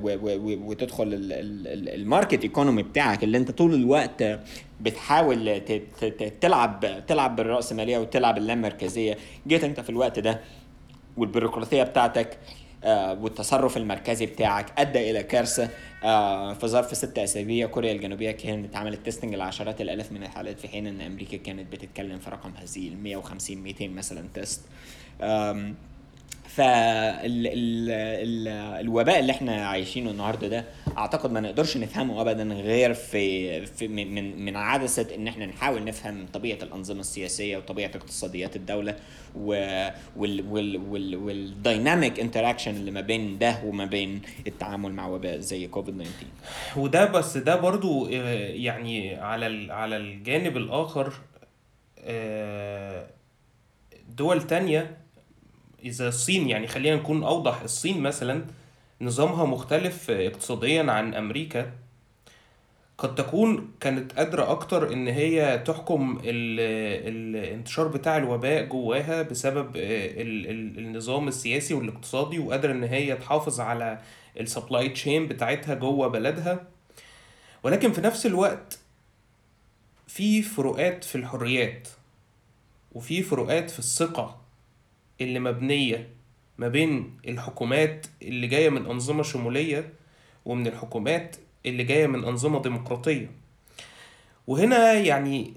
وتدخل 0.65 1.05
ال- 1.05 1.33
ال- 1.33 1.67
ال- 1.69 1.89
ال 1.89 1.96
market 1.96 2.43
economy 2.43 2.83
بتاعك 2.83 3.25
اللي 3.25 3.39
أنت 3.39 3.51
طول 3.51 3.75
الوقت 3.75 4.25
بتحاول 4.81 5.61
تلعب 6.41 7.05
تلعب 7.09 7.37
بالرأسمالية 7.37 7.99
وتلعب 7.99 8.39
اللامركزية. 8.39 9.17
جيت 9.47 9.65
أنت 9.65 9.81
في 9.81 9.91
الوقت 9.91 10.19
ده 10.19 10.41
والبيروقراطية 11.17 11.83
بتاعتك 11.83 12.39
والتصرف 12.85 13.77
المركزي 13.77 14.27
بتاعك 14.27 14.67
أدى 14.79 15.11
إلى 15.11 15.23
كارثة. 15.23 15.69
آه، 16.05 16.55
في 16.55 16.67
ظرف 16.67 16.97
ست 16.97 17.19
أسابيع. 17.19 17.67
كوريا 17.67 17.93
الجنوبية 17.93 18.31
كانت 18.31 18.77
عملت 18.77 19.05
testing 19.05 19.35
لعشرات 19.35 19.81
الألاف 19.81 20.13
من 20.13 20.23
الحالات. 20.23 20.61
في 20.61 20.69
حين 20.69 20.87
إن 20.87 21.01
أمريكا 21.01 21.37
كانت 21.37 21.73
بتتكلم 21.73 22.19
في 22.19 22.31
رقم 22.31 22.53
هزيل 22.57 22.97
150 23.03 23.59
200 23.59 23.89
مثلا 23.89 24.29
test 24.35 24.61
فالوباء 27.89 29.19
اللي 29.19 29.33
إحنا 29.33 29.69
عايشينه 29.69 30.11
النهارده 30.11 30.49
ده 30.49 30.65
أعتقد 30.99 31.33
ما 31.33 31.41
نقدرش 31.41 31.77
نفهمه 31.77 32.21
ابدا 32.21 32.45
غير 32.45 32.95
في, 32.95 33.67
في 33.67 33.89
من 33.89 34.45
من 34.45 34.57
عدسة 34.57 35.15
إن 35.15 35.29
إحنا 35.29 35.47
نحاول 35.47 35.85
نفهم 35.85 36.27
طبيعة 36.33 36.59
الأنظمة 36.63 37.01
السياسية 37.01 37.57
وطبيعة 37.57 37.91
اقتصاديات 37.95 38.57
الدولة 38.57 38.97
وال 40.87 41.16
dynamic 41.16 42.21
interaction 42.21 42.71
اللي 42.77 42.91
ما 42.91 43.01
بين 43.01 43.39
ده 43.39 43.59
وما 43.65 43.85
بين 43.85 44.23
التعامل 44.47 44.93
مع 44.93 45.07
وباء 45.07 45.39
زي 45.39 45.67
كوفيد 45.67 45.95
19 45.95 46.11
وده 46.77 47.05
بس 47.05 47.37
ده 47.37 47.57
برضو 47.57 48.07
آه، 48.07 48.11
يعني 48.49 49.15
على 49.17 49.73
على 49.73 49.97
الجانب 49.97 50.57
الآخر 50.57 51.13
آه، 52.05 53.07
دول 54.09 54.43
تانية 54.47 54.97
إذا 55.85 56.09
الصين 56.09 56.49
يعني 56.49 56.67
خلينا 56.67 56.97
نكون 56.97 57.23
أوضح 57.25 57.61
الصين 57.61 58.01
مثلا 58.01 58.45
نظامها 59.01 59.45
مختلف 59.45 60.11
اقتصاديا 60.11 60.93
عن 60.93 61.15
أمريكا. 61.15 61.73
قد 62.99 63.15
تكون 63.15 63.71
كانت 63.81 64.13
قادرة 64.13 64.51
أكتر 64.51 64.93
إن 64.93 65.09
هي 65.09 65.63
تحكم 65.67 66.19
ال- 66.25 67.37
الانتشار 67.37 67.89
بتاع 67.89 68.17
الوباء 68.17 68.65
جواها 68.65 69.23
بسبب 69.23 69.77
ال- 69.77 70.51
ال- 70.51 70.79
النظام 70.79 71.29
السياسي 71.29 71.75
والاقتصادي 71.75 72.39
وقادرة 72.39 72.73
إن 72.73 72.85
هي 72.85 73.17
تحافظ 73.17 73.61
على 73.61 74.01
السبلاي 74.41 74.89
تشين 74.89 75.29
بتاعتها 75.29 75.75
جوه 75.75 76.09
بلدها. 76.09 76.67
ولكن 77.63 77.93
في 77.93 78.01
نفس 78.01 78.27
الوقت 78.27 78.79
في 80.07 80.43
فروقات 80.43 81.05
في 81.05 81.15
الحريات 81.15 81.89
وفي 82.93 83.23
فروقات 83.23 83.71
في 83.71 83.79
الثقة. 83.79 84.41
اللي 85.21 85.39
مبنية 85.41 86.09
ما 86.59 86.69
بين 86.69 87.17
الحكومات 87.29 88.07
اللي 88.23 88.47
جاية 88.47 88.69
من 88.71 88.87
أنظمة 88.87 89.23
شمولية 89.23 89.93
ومن 90.45 90.67
الحكومات 90.67 91.37
اللي 91.67 91.85
جاية 91.85 92.07
من 92.07 92.25
أنظمة 92.25 92.63
ديمقراطية. 92.63 93.31
وهنا 94.47 94.93
يعني 94.93 95.55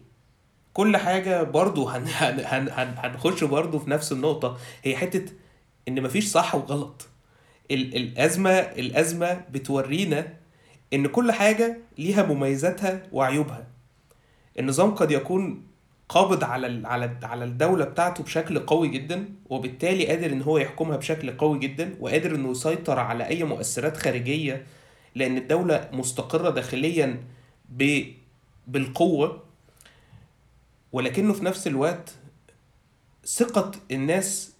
كل 0.73 0.97
حاجة 0.97 1.43
برضو 1.43 1.87
هن 1.87 2.07
هن 2.07 2.39
هن 2.39 2.69
هن 2.69 2.93
هنخش 2.97 3.43
برضو 3.43 3.79
في 3.79 3.89
نفس 3.89 4.11
النقطة. 4.11 4.57
هي 4.83 4.97
حتة 4.97 5.33
إن 5.87 6.03
مفيش 6.03 6.25
صح 6.27 6.55
وغلط. 6.55 7.07
ال- 7.71 7.95
الأزمة 7.95 8.51
الأزمة 8.51 9.41
بتورينا 9.51 10.33
إن 10.93 11.07
كل 11.07 11.31
حاجة 11.31 11.77
ليها 11.97 12.23
مميزاتها 12.23 13.03
وعيوبها. 13.11 13.67
النظام 14.59 14.91
قد 14.95 15.11
يكون 15.11 15.63
قابض 16.11 16.43
على 16.43 16.87
على 16.87 17.17
على 17.23 17.45
الدولة 17.45 17.85
بتاعته 17.85 18.23
بشكل 18.23 18.59
قوي 18.59 18.87
جدا 18.87 19.25
وبالتالي 19.49 20.07
قادر 20.07 20.31
إن 20.31 20.41
هو 20.41 20.57
يحكمها 20.57 20.97
بشكل 20.97 21.31
قوي 21.37 21.59
جدا 21.59 21.95
وقادر 21.99 22.35
إنه 22.35 22.51
يسيطر 22.51 22.99
على 22.99 23.27
أي 23.27 23.43
مؤثرات 23.43 23.97
خارجية 23.97 24.65
لأن 25.15 25.37
الدولة 25.37 25.89
مستقرة 25.93 26.49
داخليا 26.49 27.23
ب 27.69 28.03
بالقوة 28.67 29.43
ولكنه 30.91 31.33
في 31.33 31.45
نفس 31.45 31.67
الوقت 31.67 32.11
ثقة 33.25 33.71
الناس 33.91 34.55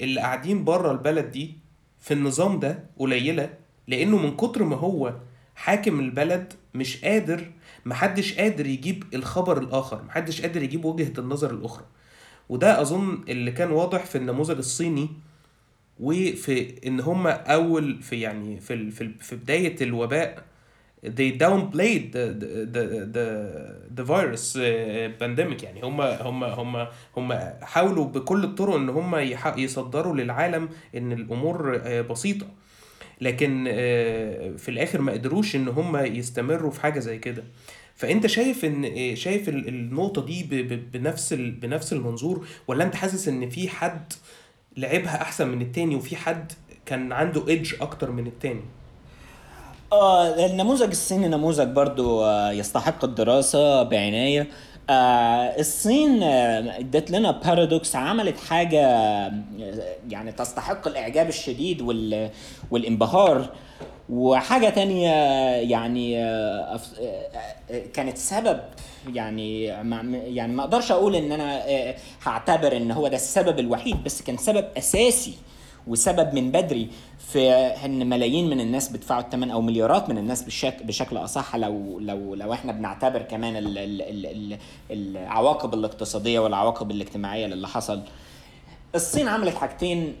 اللي 0.00 0.20
قاعدين 0.20 0.64
بره 0.64 0.92
البلد 0.92 1.30
دي 1.30 1.58
في 2.00 2.14
النظام 2.14 2.58
ده 2.60 2.84
قليلة 2.98 3.50
لأنه 3.88 4.18
من 4.18 4.36
كتر 4.36 4.62
ما 4.62 4.76
هو 4.76 5.14
حاكم 5.54 6.00
البلد 6.00 6.52
مش 6.74 7.04
قادر 7.04 7.50
محدش 7.84 8.34
قادر 8.34 8.66
يجيب 8.66 9.04
الخبر 9.14 9.58
الآخر 9.58 10.02
محدش 10.02 10.40
قادر 10.40 10.62
يجيب 10.62 10.84
وجهة 10.84 11.12
النظر 11.18 11.50
الأخرى. 11.50 11.84
وده 12.48 12.80
أظن 12.80 13.24
اللي 13.28 13.52
كان 13.52 13.70
واضح 13.70 14.04
في 14.04 14.18
النموذج 14.18 14.56
الصيني 14.58 15.08
وفي 16.00 16.74
إن 16.86 17.00
هما 17.00 17.30
أول 17.30 18.02
في 18.02 18.20
يعني 18.20 18.60
في 18.60 18.90
في 18.90 19.10
في 19.20 19.36
بداية 19.36 19.76
الوباء 19.80 20.44
they 21.04 21.32
downplayed 21.44 22.12
the 22.16 22.24
the 22.74 22.82
the 23.16 23.26
the 23.96 24.04
virus 24.04 24.56
uh, 24.56 24.60
pandemic 25.20 25.62
يعني. 25.64 25.82
هم 25.82 26.00
هم 26.00 26.44
هم 26.44 26.86
هم 27.16 27.32
حاولوا 27.62 28.04
بكل 28.04 28.44
الطرق 28.44 28.74
إن 28.74 28.88
هم 28.88 29.14
يصدروا 29.56 30.14
للعالم 30.14 30.68
إن 30.96 31.12
الأمور 31.12 31.80
آه، 31.84 32.00
بسيطة. 32.00 32.46
لكن 33.20 33.64
آه، 33.68 34.50
في 34.56 34.68
الآخر 34.70 35.00
ما 35.00 35.12
قدروش 35.12 35.56
إن 35.56 35.68
هم 35.68 35.96
يستمروا 35.96 36.70
في 36.70 36.80
حاجة 36.80 36.98
زي 36.98 37.18
كده. 37.18 37.44
فأنت 37.96 38.26
شايف 38.26 38.64
إن 38.64 38.84
آه، 38.84 39.14
شايف 39.14 39.48
ال- 39.48 39.68
النقطة 39.68 40.24
دي 40.24 40.42
بنفس 40.92 41.32
بنفس 41.34 41.92
المنظور 41.92 42.46
ولا 42.68 42.84
أنت 42.84 42.94
حاسس 42.94 43.28
إن 43.28 43.50
في 43.50 43.68
حد 43.68 44.12
لعبها 44.76 45.22
أحسن 45.22 45.48
من 45.48 45.62
التاني 45.62 45.96
وفي 45.96 46.16
حد 46.16 46.52
كان 46.86 47.12
عنده 47.12 47.48
ايدج 47.48 47.74
أكتر 47.80 48.10
من 48.10 48.26
التاني؟ 48.26 48.60
آه 49.92 50.46
النموذج 50.46 50.88
الصيني 50.90 51.28
نموذج 51.28 51.68
برضو 51.68 52.24
آه 52.24 52.50
يستحق 52.52 53.04
الدراسة 53.04 53.82
بعناية. 53.82 54.48
آه 54.90 55.60
الصين 55.60 56.22
آه، 56.22 56.78
ادت 56.78 57.10
لنا 57.10 57.30
بارادوكس 57.30 57.96
عملت 57.96 58.38
حاجة 58.40 58.86
آه، 58.86 59.32
يعني 60.08 60.32
تستحق 60.32 60.88
الإعجاب 60.88 61.28
الشديد 61.28 61.82
وال 61.82 62.30
والانبهار. 62.70 63.48
وحاجة 64.10 64.68
تانية 64.70 65.10
يعني 65.56 66.24
آه، 66.24 66.80
آه، 67.70 67.82
كانت 67.94 68.18
سبب 68.18 68.60
يعني 69.12 69.64
يعني 69.64 70.52
ما 70.52 70.62
أقدرش 70.62 70.92
أقول 70.92 71.16
إن 71.16 71.32
أنا 71.32 71.62
هعتبر 72.22 72.76
إن 72.76 72.90
هو 72.90 73.08
ده 73.08 73.16
السبب 73.16 73.58
الوحيد 73.58 74.04
بس 74.04 74.22
كان 74.22 74.36
سبب 74.36 74.64
أساسي 74.78 75.34
وسبب 75.86 76.34
من 76.34 76.50
بدري 76.50 76.88
في 77.18 77.50
إن 77.84 78.08
ملايين 78.08 78.50
من 78.50 78.60
الناس 78.60 78.88
بيدفعوا 78.88 79.20
الثمن 79.20 79.50
أو 79.50 79.60
مليارات 79.60 80.08
من 80.10 80.18
الناس 80.18 80.42
بشكل 80.42 80.84
بشكل 80.84 81.16
أصح 81.16 81.56
لو 81.56 81.98
لو 82.00 82.34
لو 82.34 82.52
إحنا 82.52 82.72
بنعتبر 82.72 83.22
كمان 83.22 83.56
ال 83.56 83.78
ال 83.78 84.02
ال 84.02 84.26
ال 84.26 84.58
العواقب 84.90 85.74
الاقتصادية 85.74 86.38
والعواقب 86.40 86.90
الاجتماعية 86.90 87.46
للي 87.46 87.68
حصل. 87.68 88.00
الصين 88.94 89.28
عملت 89.28 89.54
حاجتين 89.54 90.14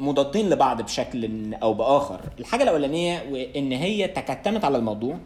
مضادين 0.00 0.50
لبعض 0.50 0.82
بشكل 0.82 1.54
أو 1.54 1.74
بآخر. 1.74 2.20
الحاجة 2.40 2.62
الأولانية 2.62 3.18
ان 3.56 3.72
هي 3.72 4.08
تكتمت 4.08 4.64
على 4.64 4.76
الموضوع. 4.78 5.18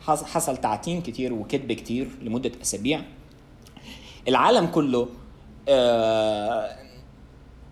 حص- 0.00 0.24
حصل 0.24 0.56
تعتيم 0.56 1.00
كتير 1.00 1.32
وكذب 1.32 1.72
كتير 1.72 2.08
لمدة 2.22 2.52
أسابيع. 2.62 3.00
العالم 4.28 4.66
كله 4.66 5.08
آه، 5.68 6.76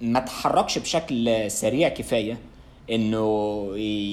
ما 0.01 0.21
تحركش 0.21 0.79
بشكل 0.79 1.51
سريع 1.51 1.89
كفاية 1.89 2.39
إنه 2.91 3.67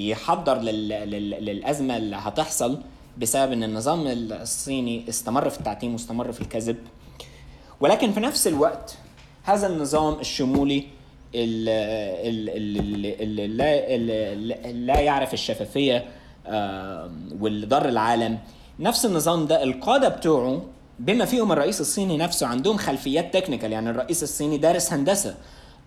يحضر 0.09 0.57
لل... 0.57 0.89
لل... 0.89 1.29
للأزمة 1.29 1.97
اللي 1.97 2.15
هتحصل 2.15 2.79
بسبب 3.17 3.51
إن 3.51 3.63
النظام 3.63 4.07
الصيني 4.07 5.05
استمر 5.09 5.49
في 5.49 5.57
التعتيم 5.59 5.93
واستمر 5.93 6.31
في 6.31 6.41
الكذب. 6.41 6.77
ولكن 7.79 8.11
في 8.11 8.19
نفس 8.19 8.47
الوقت 8.47 8.97
هذا 9.43 9.67
النظام 9.67 10.19
الشمولي 10.19 10.83
اللي 11.35 12.05
لا 14.73 14.99
يعرف 14.99 15.33
الشفافية 15.33 16.05
واللي 17.39 17.65
ضر 17.65 17.89
العالم. 17.89 18.39
نفس 18.79 19.05
النظام 19.05 19.47
ده 19.47 19.63
القادة 19.63 20.09
بتوعه 20.09 20.61
بما 20.99 21.25
فيهم 21.25 21.51
الرئيس 21.51 21.81
الصيني 21.81 22.17
نفسه 22.17 22.47
عندهم 22.47 22.77
خلفيات 22.77 23.33
تكنيكال 23.33 23.71
يعني 23.71 23.89
الرئيس 23.89 24.23
الصيني 24.23 24.57
دارس 24.57 24.93
هندسة. 24.93 25.35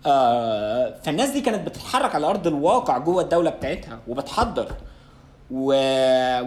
آه، 0.05 0.93
فالناس 1.03 1.29
دي 1.29 1.41
كانت 1.41 1.67
بتتحرك 1.67 2.15
على 2.15 2.27
أرض 2.27 2.47
الواقع 2.47 2.97
جوه 2.97 3.23
الدولة 3.23 3.49
بتاعتها 3.49 3.99
وبتحضر. 4.07 4.67
و... 5.53 5.65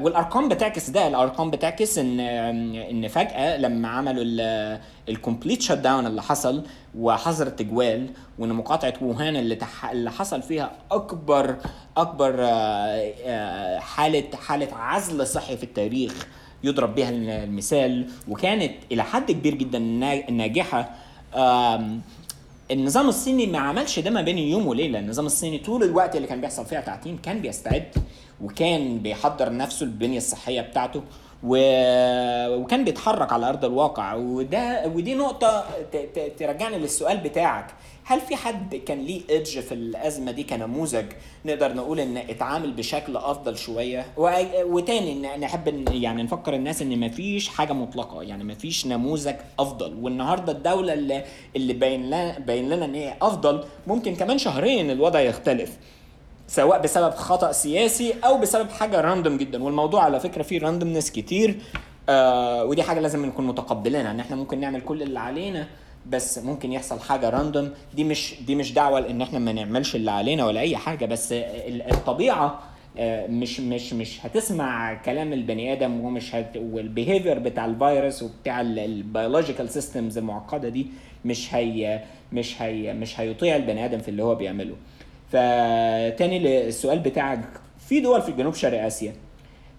والأرقام 0.02 0.48
بتعكس 0.48 0.90
ده. 0.90 1.08
الأرقام 1.08 1.50
بتعكس 1.50 1.98
إن 1.98 2.20
إن 2.20 3.08
فجأة 3.08 3.56
لما 3.56 3.88
عملوا 3.88 4.24
ال 5.08 5.62
complete 5.62 5.72
shutdown 5.72 6.06
اللي 6.06 6.22
حصل 6.22 6.62
وحظر 6.98 7.46
التجوال 7.46 8.06
وإن 8.38 8.52
مقاطعة 8.52 8.94
ووهان 9.02 9.36
اللي 9.36 9.54
تح... 9.54 9.90
اللي 9.90 10.10
حصل 10.10 10.42
فيها 10.42 10.72
أكبر 10.90 11.56
أكبر 11.96 12.34
آه، 12.40 12.46
آه، 13.26 13.78
حالة 13.78 14.24
حالة 14.46 14.68
عزل 14.76 15.26
صحي 15.26 15.56
في 15.56 15.62
التاريخ 15.64 16.26
يضرب 16.64 16.94
بها 16.94 17.10
المثال. 17.10 18.08
وكانت 18.28 18.72
إلى 18.92 19.02
حد 19.02 19.32
كبير 19.32 19.54
جدا 19.54 19.78
نا- 19.78 20.30
ناجحة. 20.30 20.90
النظام 22.70 23.08
الصيني 23.08 23.46
ما 23.46 23.58
عملش 23.58 23.98
ده 23.98 24.10
ما 24.10 24.22
بين 24.22 24.38
يوم 24.38 24.66
وليلة. 24.66 24.98
النظام 24.98 25.26
الصيني 25.26 25.58
طول 25.58 25.82
الوقت 25.82 26.16
اللي 26.16 26.28
كان 26.28 26.40
بيحصل 26.40 26.66
فيها 26.66 26.80
تعتيم 26.80 27.18
كان 27.22 27.40
بيستعد 27.40 27.84
وكان 28.42 28.98
بيحضر 28.98 29.56
نفسه 29.56 29.84
البنية 29.84 30.18
الصحية 30.18 30.60
بتاعته 30.60 31.02
و... 31.44 31.56
وكان 32.56 32.84
بيتحرك 32.84 33.32
على 33.32 33.48
أرض 33.48 33.64
الواقع. 33.64 34.14
وده 34.14 34.86
ودي 34.94 35.14
نقطة 35.14 35.64
ت... 35.92 35.96
ت... 35.96 36.32
ترجعني 36.38 36.78
للسؤال 36.78 37.16
بتاعك. 37.16 37.66
هل 38.06 38.20
في 38.20 38.36
حد 38.36 38.74
كان 38.76 38.98
ليه 38.98 39.20
ايدج 39.30 39.60
في 39.60 39.74
الأزمة 39.74 40.30
دي 40.32 40.42
كنموذج 40.42 41.04
نقدر 41.44 41.74
نقول 41.74 42.00
إن 42.00 42.16
اتعامل 42.16 42.72
بشكل 42.72 43.16
أفضل 43.16 43.58
شوية. 43.58 44.06
وتاني 44.66 45.14
ن- 45.14 45.40
نحب 45.40 45.88
يعني 45.92 46.22
نفكر 46.22 46.54
الناس 46.54 46.82
إن 46.82 47.00
مفيش 47.00 47.48
حاجة 47.48 47.72
مطلقة 47.72 48.22
يعني 48.22 48.44
مفيش 48.44 48.86
نموذج 48.86 49.34
أفضل 49.58 49.94
والنهاردة 50.02 50.52
الدولة 50.52 50.92
اللي 50.92 51.24
اللي 51.56 51.72
باين 51.72 52.06
لنا 52.06 52.38
باين 52.38 52.68
لنا 52.70 52.84
إن 52.84 52.94
هي 52.94 53.14
أفضل 53.22 53.64
ممكن 53.86 54.16
كمان 54.16 54.38
شهرين 54.38 54.90
الوضع 54.90 55.20
يختلف 55.20 55.76
سواء 56.48 56.80
بسبب 56.82 57.10
خطأ 57.14 57.52
سياسي 57.52 58.14
أو 58.24 58.38
بسبب 58.38 58.70
حاجة 58.70 59.00
random 59.00 59.36
جدا 59.36 59.62
والموضوع 59.64 60.02
على 60.04 60.20
فكرة 60.20 60.42
فيه 60.42 60.58
randomness 60.60 61.10
كتير 61.10 61.58
آه 62.08 62.64
ودي 62.64 62.82
حاجة 62.82 63.00
لازم 63.00 63.26
نكون 63.26 63.46
متقبلينها 63.46 64.10
إن 64.10 64.20
إحنا 64.20 64.36
ممكن 64.36 64.60
نعمل 64.60 64.80
كل 64.80 65.02
اللي 65.02 65.18
علينا 65.20 65.66
بس 66.06 66.38
ممكن 66.38 66.72
يحصل 66.72 67.00
حاجة 67.00 67.30
random 67.30 67.70
دي 67.94 68.04
مش 68.04 68.34
دي 68.46 68.54
مش 68.54 68.72
دعوة 68.72 69.00
لإن 69.00 69.22
إحنا 69.22 69.38
ما 69.38 69.52
نعملش 69.52 69.96
اللي 69.96 70.10
علينا 70.10 70.46
ولا 70.46 70.60
أي 70.60 70.76
حاجة 70.76 71.06
بس 71.06 71.32
ال- 71.32 71.92
الطبيعة 71.92 72.60
آه، 72.98 73.26
مش 73.26 73.60
مش 73.60 73.92
مش 73.92 74.26
هتسمع 74.26 74.94
كلام 74.94 75.32
البني 75.32 75.72
آدم 75.72 76.00
ومش 76.00 76.34
هت 76.34 76.56
وال 76.56 76.73
behavior 76.73 77.38
بتاع 77.38 77.64
الفيروس 77.64 78.22
وبتاع 78.22 78.60
ال 78.60 78.70
biological 78.70 79.68
systems 79.70 80.18
المعقدة 80.18 80.68
دي 80.68 80.86
مش 81.24 81.54
هي 81.54 82.00
مش 82.32 82.62
هي 82.62 82.92
مش 82.94 83.20
هيطيع 83.20 83.56
البني 83.56 83.84
آدم 83.84 83.98
في 83.98 84.08
اللي 84.08 84.22
هو 84.22 84.34
بيعمله. 84.34 84.74
فتاني 85.32 86.38
للسؤال 86.38 86.98
بتاعك 86.98 87.44
في 87.88 88.00
دول 88.00 88.22
في 88.22 88.32
جنوب 88.32 88.54
شرق 88.54 88.82
آسيا 88.84 89.12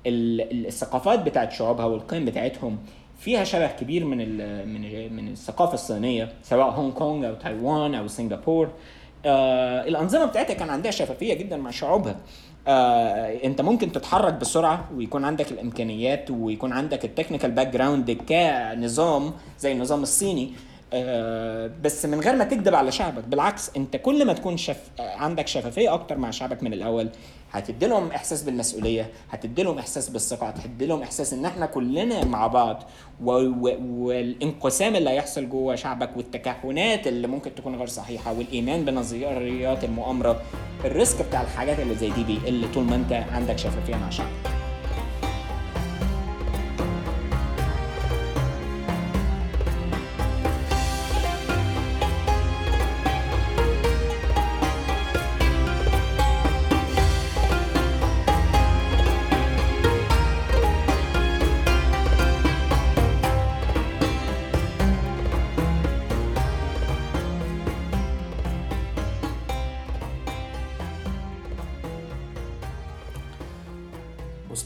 ال- 0.07 0.41
ال- 0.51 0.67
الثقافات 0.67 1.19
بتاعت 1.19 1.51
شعوبها 1.51 1.85
والقيم 1.85 2.25
بتاعتهم 2.25 2.77
فيها 3.19 3.43
شبه 3.43 3.67
كبير 3.67 4.05
من 4.05 4.17
من 4.67 5.13
من 5.15 5.27
الثقافة 5.27 5.73
الصينية 5.73 6.33
سواء 6.43 6.69
هونج 6.69 6.93
كونج 6.93 7.25
أو 7.25 7.33
تايوان 7.33 7.95
أو 7.95 8.07
سنغافور 8.07 8.69
آه 9.25 9.87
الأنظمة 9.87 10.25
بتاعتها 10.25 10.53
كان 10.53 10.69
عندها 10.69 10.91
شفافية 10.91 11.33
جدا 11.33 11.57
مع 11.57 11.71
شعوبها. 11.71 12.15
آه 12.67 13.43
أنت 13.43 13.61
ممكن 13.61 13.91
تتحرك 13.91 14.33
بسرعة 14.33 14.89
ويكون 14.95 15.25
عندك 15.25 15.51
الإمكانيات 15.51 16.31
ويكون 16.31 16.73
عندك 16.73 17.05
ال 17.05 17.51
technical 17.51 17.67
background 17.67 18.11
كنظام 18.11 19.33
زي 19.59 19.71
النظام 19.71 20.03
الصيني. 20.03 20.53
آه، 20.93 21.71
بس 21.83 22.05
من 22.05 22.19
غير 22.19 22.35
ما 22.35 22.43
تكذب 22.43 22.75
على 22.75 22.91
شعبك 22.91 23.23
بالعكس 23.23 23.71
أنت 23.77 23.95
كل 23.95 24.25
ما 24.25 24.33
تكون 24.33 24.57
شف... 24.57 24.89
عندك 24.99 25.47
شفافية 25.47 25.93
أكتر 25.93 26.17
مع 26.17 26.31
شعبك 26.31 26.63
من 26.63 26.73
الأول. 26.73 27.09
هتدي 27.57 27.87
لهم 27.87 28.11
إحساس 28.11 28.43
بالمسؤولية 28.43 29.09
هتدي 29.31 29.63
لهم 29.63 29.77
إحساس 29.79 30.09
بالثقة 30.09 30.47
هتدي 30.47 30.85
لهم 30.85 31.01
إحساس 31.01 31.33
إن 31.33 31.45
إحنا 31.45 31.65
كلنا 31.65 32.25
مع 32.25 32.47
بعض. 32.47 32.83
والانقسام 33.21 34.95
اللي 34.95 35.09
هيحصل 35.09 35.49
جوه 35.49 35.75
شعبك 35.75 36.17
والتكهنات 36.17 37.07
اللي 37.07 37.27
ممكن 37.27 37.55
تكون 37.55 37.75
غير 37.75 37.87
صحيحة 37.87 38.33
والإيمان 38.33 38.85
بنظريات 38.85 39.83
المؤامرة 39.83 40.41
الريسك 40.85 41.25
بتاع 41.27 41.41
الحاجات 41.41 41.79
اللي 41.79 41.95
زي 41.95 42.09
دي 42.09 42.23
بيقل 42.23 42.71
طول 42.73 42.83
ما 42.83 42.95
أنت 42.95 43.13
عندك 43.13 43.57
شفافية 43.57 43.95
مع 43.95 44.09
شعبك 44.09 44.64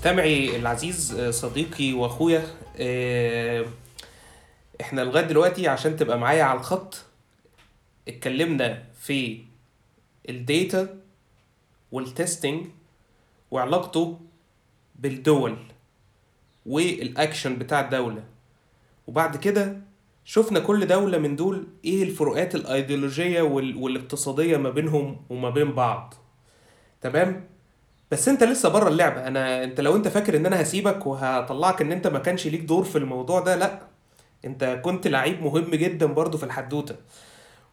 مستمعي 0.10 0.55
العزيز 0.55 1.20
آه، 1.20 1.32
صديقي 1.32 1.93
واخويا 1.93 2.47
آه، 2.78 3.66
إحنا 4.82 5.01
لغاية 5.01 5.26
دلوقتي 5.26 5.68
عشان 5.68 5.95
تبقى 5.97 6.20
معايا 6.20 6.43
على 6.43 6.60
الخط 6.60 7.05
اتكلمنا 8.07 8.84
في 9.01 9.41
ال 10.30 10.43
data 10.43 10.99
وال 11.91 12.08
testing 12.08 12.65
وعلاقته 13.51 14.20
بالدول 14.95 15.57
والاكشن 16.66 17.55
بتاع 17.55 17.80
الدولة. 17.80 18.24
وبعد 19.07 19.38
كده 19.38 19.82
شفنا 20.26 20.60
كل 20.60 20.88
دولة 20.88 21.18
من 21.18 21.36
دول 21.36 21.68
إيه 21.86 22.03
الفروقات 22.03 22.55
الأيديولوجية 22.55 23.41
وال... 23.41 23.76
والاقتصادية 23.78 24.57
ما 24.57 24.70
بينهم 24.70 25.26
وما 25.30 25.49
بين 25.49 25.72
بعض. 25.72 26.14
تمام؟ 27.01 27.47
بس 28.12 28.28
انت 28.28 28.43
لسه 28.43 28.70
بره 28.70 28.88
اللعبة. 28.89 29.28
أنا 29.28 29.64
انت 29.64 29.82
لو 29.82 29.95
انت 29.95 30.07
فاكر 30.07 30.38
ان 30.38 30.45
أنا 30.45 30.62
هسيبك 30.62 31.07
وهطلعك 31.07 31.82
ان 31.82 31.91
انت 31.91 32.07
ما 32.07 32.20
كانش 32.20 32.47
ليك 32.47 32.62
دور 32.62 32.84
في 32.84 32.97
الموضوع 32.97 33.39
ده 33.39 33.55
لا. 33.55 33.80
انت 34.45 34.80
كنت 34.84 35.07
لعيب 35.07 35.43
مهم 35.43 35.70
جدا 35.72 36.05
برضو 36.05 36.38
في 36.38 36.43
الحدوتة. 36.43 36.95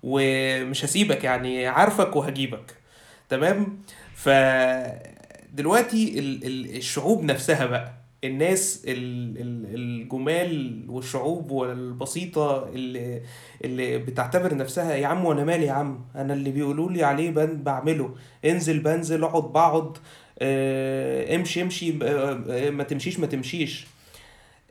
ومش 0.03 0.85
هسيبك 0.85 1.25
يعني 1.25 1.67
عارفك 1.67 2.17
وهجيبك. 2.17 2.75
تمام؟ 3.29 3.79
ف 4.15 4.29
دلوقتي 5.53 6.19
ال... 6.19 6.45
ال... 6.47 6.77
الشعوب 6.77 7.23
نفسها 7.25 7.67
بقى 7.67 7.93
الناس 8.25 8.83
ال- 8.89 9.39
ال- 9.41 9.75
الجمال 9.75 10.85
والشعوب 10.89 11.51
والبسيطة 11.51 12.69
اللي 12.69 13.23
اللي 13.65 13.99
بتعتبر 13.99 14.55
نفسها 14.57 14.95
يا 14.95 15.07
عم 15.07 15.25
وأنا 15.25 15.45
مالي 15.45 15.67
يا 15.67 15.73
عم؟ 15.73 16.05
أنا 16.17 16.35
اللي 16.35 16.51
بيقولوا 16.51 16.91
لي 16.91 17.05
عليه 17.05 17.31
بعمله. 17.47 18.15
انزل 18.45 18.79
بنزل 18.79 19.25
اقعد 19.25 19.43
بقعد 19.53 19.99
امشي 20.43 21.63
امشي 21.63 21.95
آه، 22.03 22.41
آه، 22.51 22.71
ما 22.71 22.85
تمشيش 22.85 23.19
ما 23.19 23.27
تمشيش. 23.27 23.87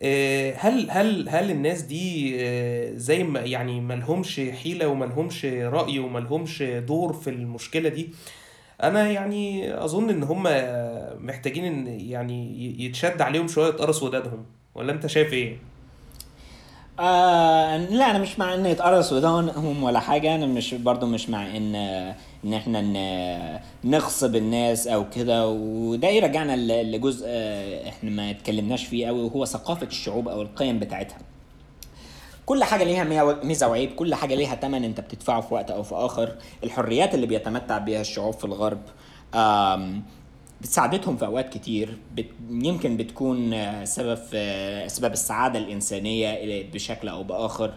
آه، 0.01 0.53
هل 0.57 0.91
هل 0.91 1.29
هل 1.29 1.51
الناس 1.51 1.81
دي 1.81 2.35
آه، 2.39 2.91
زي 2.95 3.23
ما 3.23 3.39
يعني 3.39 3.81
ملهمش 3.81 4.41
حيلة 4.63 4.87
وملهمش 4.87 5.45
رأي 5.45 5.99
وملهمش 5.99 6.63
دور 6.63 7.13
في 7.13 7.29
المشكلة 7.29 7.89
دي؟ 7.89 8.09
أنا 8.83 9.11
يعني 9.11 9.73
أظن 9.83 10.09
إن 10.09 10.23
هم 10.23 10.43
محتاجين 11.25 11.65
إن 11.65 11.87
يعني 11.99 12.65
يتشد 12.85 13.21
عليهم 13.21 13.47
شوية 13.47 13.71
قرص 13.71 14.03
ودانهم 14.03 14.45
ولا 14.75 14.91
أنت 14.91 15.07
شايف 15.07 15.33
إيه؟ 15.33 15.57
آه 16.99 17.77
لا 17.77 18.11
أنا 18.11 18.19
مش 18.19 18.39
مع 18.39 18.53
إن 18.53 18.65
يتقرص 18.65 19.13
ودانهم 19.13 19.83
ولا 19.83 19.99
حاجة. 19.99 20.35
أنا 20.35 20.45
مش 20.45 20.73
برضو 20.73 21.05
مش 21.05 21.29
مع 21.29 21.57
إن 21.57 21.75
إن 22.45 22.53
إحنا 22.53 23.61
نغصب 23.83 24.35
الناس 24.35 24.87
أو 24.87 25.09
كده 25.09 25.47
وده 25.47 26.07
يرجعنا 26.07 26.83
لجزء 26.83 27.25
آه، 27.27 27.89
إحنا 27.89 28.09
ما 28.09 28.31
اتكلمناش 28.31 28.85
فيه 28.85 29.07
قوي 29.07 29.21
وهو 29.21 29.45
ثقافة 29.45 29.87
الشعوب 29.87 30.27
أو 30.27 30.41
القيم 30.41 30.79
بتاعتها. 30.79 31.17
كل 32.45 32.63
حاجة 32.63 32.83
ليها 32.83 33.33
ميزة 33.43 33.67
وعيب 33.67 33.91
كل 33.95 34.15
حاجة 34.15 34.35
ليها 34.35 34.55
تمن 34.55 34.83
أنت 34.83 34.99
بتدفعه 34.99 35.41
في 35.41 35.53
وقت 35.53 35.71
أو 35.71 35.83
في 35.83 35.95
آخر. 35.95 36.35
الحريات 36.63 37.15
اللي 37.15 37.25
بيتمتع 37.27 37.77
بها 37.77 38.01
الشعوب 38.01 38.33
في 38.33 38.45
الغرب 38.45 38.81
بتساعدتهم 40.61 41.17
في 41.17 41.25
أوقات 41.25 41.49
كتير. 41.49 41.97
بت 42.15 42.25
يمكن 42.49 42.97
بتكون 42.97 43.53
آه، 43.53 43.83
سبب 43.85 44.15
في 44.15 44.37
آه، 44.37 44.85
اسباب 44.85 45.13
السعادة 45.13 45.59
الإنسانية 45.59 46.63
بشكل 46.73 47.07
أو 47.07 47.23
بآخر. 47.23 47.73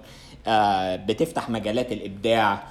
آه، 0.47 0.97
بتفتح 0.97 1.51
مجالات 1.51 1.93
الإبداع. 1.93 2.53
آه، 2.55 2.63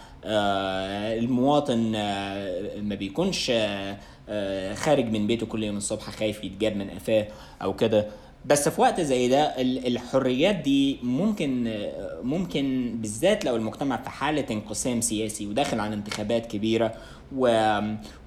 المواطن 1.20 1.94
آه، 1.96 2.80
ما 2.82 2.96
بيكونش 2.96 3.50
آه، 3.50 3.98
آه، 4.30 4.74
خارج 4.74 5.06
من 5.06 5.28
بيته 5.28 5.46
كل 5.46 5.64
يوم 5.64 5.78
الصبح 5.78 6.04
خايف 6.10 6.44
يتجاب 6.44 6.76
من 6.76 6.90
قفاه 6.90 7.28
أو 7.62 7.74
كده. 7.76 8.08
بس 8.46 8.70
في 8.70 8.82
وقت 8.82 9.02
زي 9.02 9.28
ده 9.28 9.44
ال- 9.62 9.88
الحريات 9.88 10.56
دي 10.56 10.98
ممكن 11.04 11.78
ممكن 12.24 12.96
بالذات 13.02 13.46
لو 13.46 13.56
المجتمع 13.56 13.98
في 14.02 14.10
حالة 14.10 14.46
انقسام 14.52 15.02
سياسي 15.02 15.48
وداخل 15.48 15.80
عن 15.80 15.94
انتخابات 15.94 16.46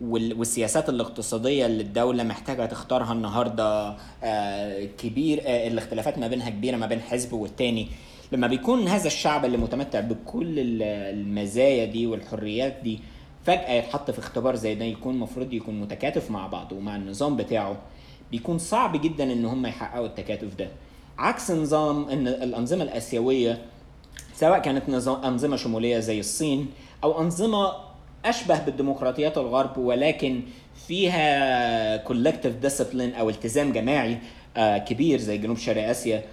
وال- 0.00 0.34
والسياسات 0.38 0.88
الاقتصادية 0.88 1.66
اللي 1.66 1.82
الدولة 1.82 2.22
محتاجة 2.22 2.66
تختارها 2.66 3.12
النهاردة 3.12 3.96
آه، 4.24 4.84
كبير 4.98 5.40
آه، 5.46 5.68
الاختلافات 5.68 6.18
ما 6.18 6.28
بينها 6.28 6.50
كبيرة 6.50 6.76
ما 6.76 6.86
بين 6.86 7.00
حزب 7.00 7.32
والتاني. 7.32 7.88
لما 8.32 8.46
بيكون 8.46 8.88
هذا 8.88 9.06
الشعب 9.06 9.44
اللي 9.44 9.56
متمتع 9.56 10.00
بكل 10.00 10.58
ال- 10.58 10.82
المزايا 11.18 11.84
دي 11.84 12.06
والحريات 12.06 12.76
دي 12.82 13.00
فجأة 13.44 13.72
يتحط 13.72 14.10
في 14.10 14.18
اختبار 14.18 14.56
زي 14.56 14.74
ده 14.74 14.84
يكون 14.84 15.18
مفروض 15.18 15.52
يكون 15.52 15.80
متكاتف 15.80 16.30
مع 16.30 16.46
بعضه 16.46 16.76
ومع 16.76 16.96
النظام 16.96 17.36
بتاعه 17.36 17.76
بيكون 18.30 18.58
صعب 18.58 19.00
جدا 19.02 19.32
إن 19.32 19.44
هم 19.44 19.66
يحققوا 19.66 20.06
التكاتف 20.06 20.54
ده. 20.54 20.68
عكس 21.18 21.50
نظام 21.50 22.08
إن 22.08 22.28
الأنظمة 22.28 22.82
الآسيوية 22.82 23.58
سواء 24.34 24.58
كانت 24.58 24.88
نظام 24.90 25.24
أنظمة 25.24 25.56
شمولية 25.56 25.98
زي 25.98 26.20
الصين 26.20 26.66
أو 27.04 27.20
أنظمة 27.20 27.72
أشبه 28.24 28.58
بالديمقراطيات 28.64 29.38
الغرب 29.38 29.78
ولكن 29.78 30.40
فيها 30.88 31.96
collective 31.96 32.56
discipline 32.56 33.14
أو 33.14 33.28
التزام 33.30 33.72
جماعي 33.72 34.18
آه، 34.56 34.78
كبير 34.78 35.18
زي 35.18 35.38
جنوب 35.38 35.56
شرق 35.56 35.88
آسيا 35.88 36.24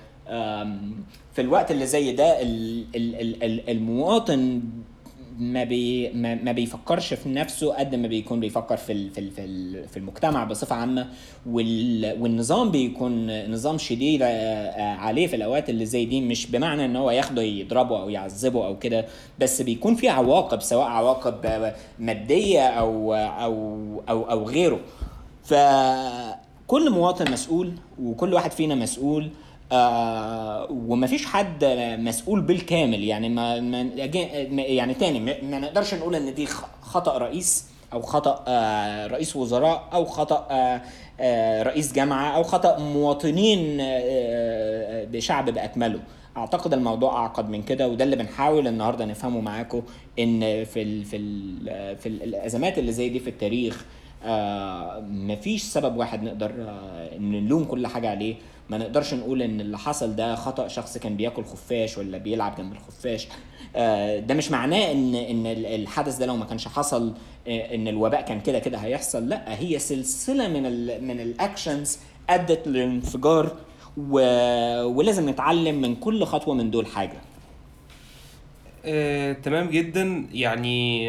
في 1.33 1.41
الوقت 1.41 1.71
اللي 1.71 1.85
زي 1.85 2.11
ده 2.11 2.41
ال- 2.41 2.85
ال- 2.95 3.21
ال- 3.21 3.43
ال- 3.43 3.69
المواطن 3.69 4.61
ما 5.39 5.63
بي 5.63 6.09
ما, 6.09 6.51
بيفكرش 6.51 7.13
في 7.13 7.29
نفسه 7.29 7.73
قد 7.73 7.95
ما 7.95 8.07
بيكون 8.07 8.39
بيفكر 8.39 8.77
في 8.77 9.09
في 9.09 9.31
في, 9.31 9.41
ال 9.45 9.87
في 9.87 9.97
المجتمع 9.97 10.43
بصفة 10.43 10.75
عامة 10.75 11.07
وال 11.49 12.17
والنظام 12.21 12.71
بيكون 12.71 13.45
نظام 13.51 13.77
شديد 13.77 14.21
آه، 14.21 14.25
آه، 14.27 14.95
عليه 14.95 15.27
في 15.27 15.35
الأوقات 15.35 15.69
اللي 15.69 15.85
زي 15.85 16.05
دي 16.05 16.21
مش 16.21 16.51
بمعنى 16.51 16.85
إن 16.85 16.95
هو 16.95 17.11
ياخده 17.11 17.41
يضربه 17.41 18.01
أو 18.01 18.09
يعذبه 18.09 18.65
أو 18.65 18.79
كده 18.79 19.05
بس 19.39 19.61
بيكون 19.61 19.95
في 19.95 20.09
عواقب 20.09 20.61
سواء 20.61 20.87
عواقب 20.87 21.71
مادية 21.99 22.67
أو 22.67 23.13
أو 23.13 23.77
أو 24.09 24.31
أو 24.31 24.43
غيره. 24.43 24.79
فكل 25.43 26.89
مواطن 26.89 27.31
مسؤول 27.31 27.71
وكل 28.03 28.33
واحد 28.33 28.51
فينا 28.51 28.75
مسؤول 28.75 29.29
آه 29.71 30.67
ومفيش 30.71 31.25
حد 31.25 31.65
مسؤول 31.99 32.41
بالكامل. 32.41 33.03
يعني 33.03 33.29
ما, 33.29 33.59
ما 33.59 33.81
يعني 34.61 34.93
تاني 34.93 35.19
ما, 35.19 35.59
نقدرش 35.59 35.93
نقول 35.93 36.15
إن 36.15 36.33
دي 36.33 36.45
خ- 36.45 36.65
خطأ 36.81 37.17
رئيس 37.17 37.65
أو 37.93 38.01
خطأ 38.01 38.43
آه 38.47 39.07
رئيس 39.07 39.35
وزراء 39.35 39.89
أو 39.93 40.05
خطأ 40.05 40.47
آه 40.51 41.63
رئيس 41.63 41.93
جامعة 41.93 42.35
أو 42.35 42.43
خطأ 42.43 42.79
مواطنين 42.79 43.77
بشعب 45.11 45.49
بأكمله. 45.49 45.99
أعتقد 46.37 46.73
الموضوع 46.73 47.15
أعقد 47.17 47.49
من 47.49 47.63
كده 47.63 47.87
وده 47.87 48.03
اللي 48.03 48.15
بنحاول 48.15 48.67
النهارده 48.67 49.05
نفهمه 49.05 49.41
معاكم 49.41 49.81
إن 50.19 50.63
في 50.65 50.81
ال 50.81 51.05
في 51.05 51.17
ال 51.17 51.97
في 51.97 52.09
ال 52.09 52.23
الأزمات 52.23 52.77
اللي 52.77 52.91
زي 52.91 53.09
دي 53.09 53.19
في 53.19 53.29
التاريخ 53.29 53.85
آه 54.23 54.99
مفيش 55.09 55.63
سبب 55.63 55.97
واحد 55.97 56.23
نقدر 56.23 56.51
آه 56.59 57.17
نلوم 57.17 57.63
كل 57.63 57.87
حاجة 57.87 58.09
عليه. 58.09 58.35
ما 58.69 58.77
نقدرش 58.77 59.13
نقول 59.13 59.41
إن 59.41 59.61
اللي 59.61 59.77
حصل 59.77 60.15
ده 60.15 60.35
خطأ 60.35 60.67
شخص 60.67 60.97
كان 60.97 61.15
بياكل 61.17 61.43
خفاش 61.43 61.97
ولا 61.97 62.17
بيلعب 62.17 62.55
جنب 62.55 62.71
الخفاش. 62.73 63.27
آه 63.75 64.19
ده 64.19 64.33
مش 64.33 64.51
معناه 64.51 64.91
إن 64.91 65.15
إن 65.15 65.45
ال- 65.45 65.65
الحدث 65.65 66.17
ده 66.17 66.25
لو 66.25 66.35
ما 66.37 66.45
كانش 66.45 66.67
حصل 66.67 67.13
آه 67.47 67.75
إن 67.75 67.87
الوباء 67.87 68.21
كان 68.21 68.41
كده 68.41 68.59
كده 68.59 68.77
هيحصل. 68.77 69.29
لأ 69.29 69.59
هي 69.59 69.79
سلسلة 69.79 70.47
من 70.47 70.65
ال 70.65 71.03
من 71.07 71.19
الاكشنز 71.19 71.97
ادت 72.29 72.67
للانفجار 72.67 73.55
و... 73.97 74.19
ولازم 74.83 75.29
نتعلم 75.29 75.81
من 75.81 75.95
كل 75.95 76.23
خطوة 76.25 76.53
من 76.55 76.71
دول 76.71 76.85
حاجة. 76.85 77.17
آه، 78.85 79.33
تمام 79.33 79.69
جدا. 79.69 80.27
يعني 80.33 81.07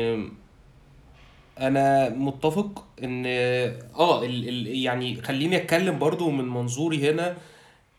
أنا 1.59 2.09
متفق 2.09 2.85
ان 3.03 3.25
آه 3.27 4.25
ال 4.25 4.49
ال 4.49 4.67
يعني 4.67 5.23
خليني 5.23 5.57
اتكلم 5.57 5.99
برضو 5.99 6.31
من 6.31 6.45
منظوري 6.49 7.11
هنا 7.11 7.37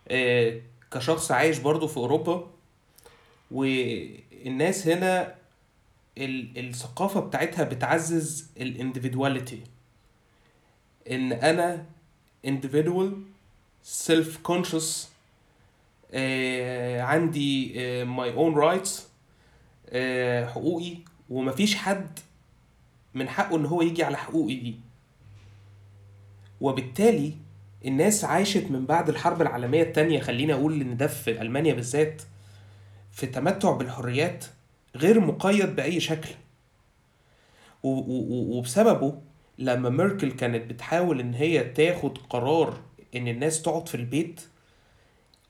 آه، 0.07 0.62
كشخص 0.91 1.32
عايش 1.32 1.57
برضو 1.60 1.88
في 1.88 1.97
اوروبا 1.97 2.47
والناس 3.51 4.88
هنا 4.88 5.36
ال 6.18 6.68
الثقافة 6.68 7.20
بتاعتها 7.20 7.64
بتعزز 7.64 8.47
الانديفيدواليتي 8.62 9.60
ان 11.12 11.32
أنا 11.34 11.86
individual 12.47 13.10
self 14.07 14.51
conscious 14.51 14.86
آه 16.14 17.01
عندي 17.01 17.74
آه 17.78 18.05
my 18.05 18.36
own 18.38 18.57
rights 18.62 18.89
آه 19.89 20.45
حقوقي 20.45 20.97
ومفيش 21.30 21.76
حد 21.76 22.20
من 23.20 23.30
حقه 23.30 23.55
إن 23.57 23.65
هو 23.65 23.82
يجي 23.82 24.03
على 24.03 24.17
حقوقي 24.17 24.55
دي. 24.55 24.76
وبالتالي 26.61 27.34
الناس 27.86 28.26
عاشت 28.26 28.72
من 28.72 28.86
بعد 28.86 29.09
الحرب 29.09 29.41
العالمية 29.41 29.84
التانية 29.84 30.20
خليني 30.20 30.53
أقول 30.53 30.82
إن 30.82 30.97
ده 30.97 31.07
في 31.07 31.41
ألمانيا 31.41 31.74
بالذات 31.74 32.22
في 33.11 33.28
تمتع 33.28 33.72
بالحريات 33.72 34.45
غير 34.95 35.20
مقيد 35.20 35.76
بأي 35.76 35.99
شكل. 35.99 36.30
وبسببه 37.84 39.22
لما 39.57 39.89
ميركل 39.89 40.32
كانت 40.32 40.70
بتحاول 40.70 41.20
إن 41.20 41.34
هي 41.34 41.63
تاخد 41.63 42.17
قرار 42.17 42.80
إن 43.15 43.28
الناس 43.28 43.61
تقعد 43.61 43.88
في 43.89 43.95
البيت 43.95 44.41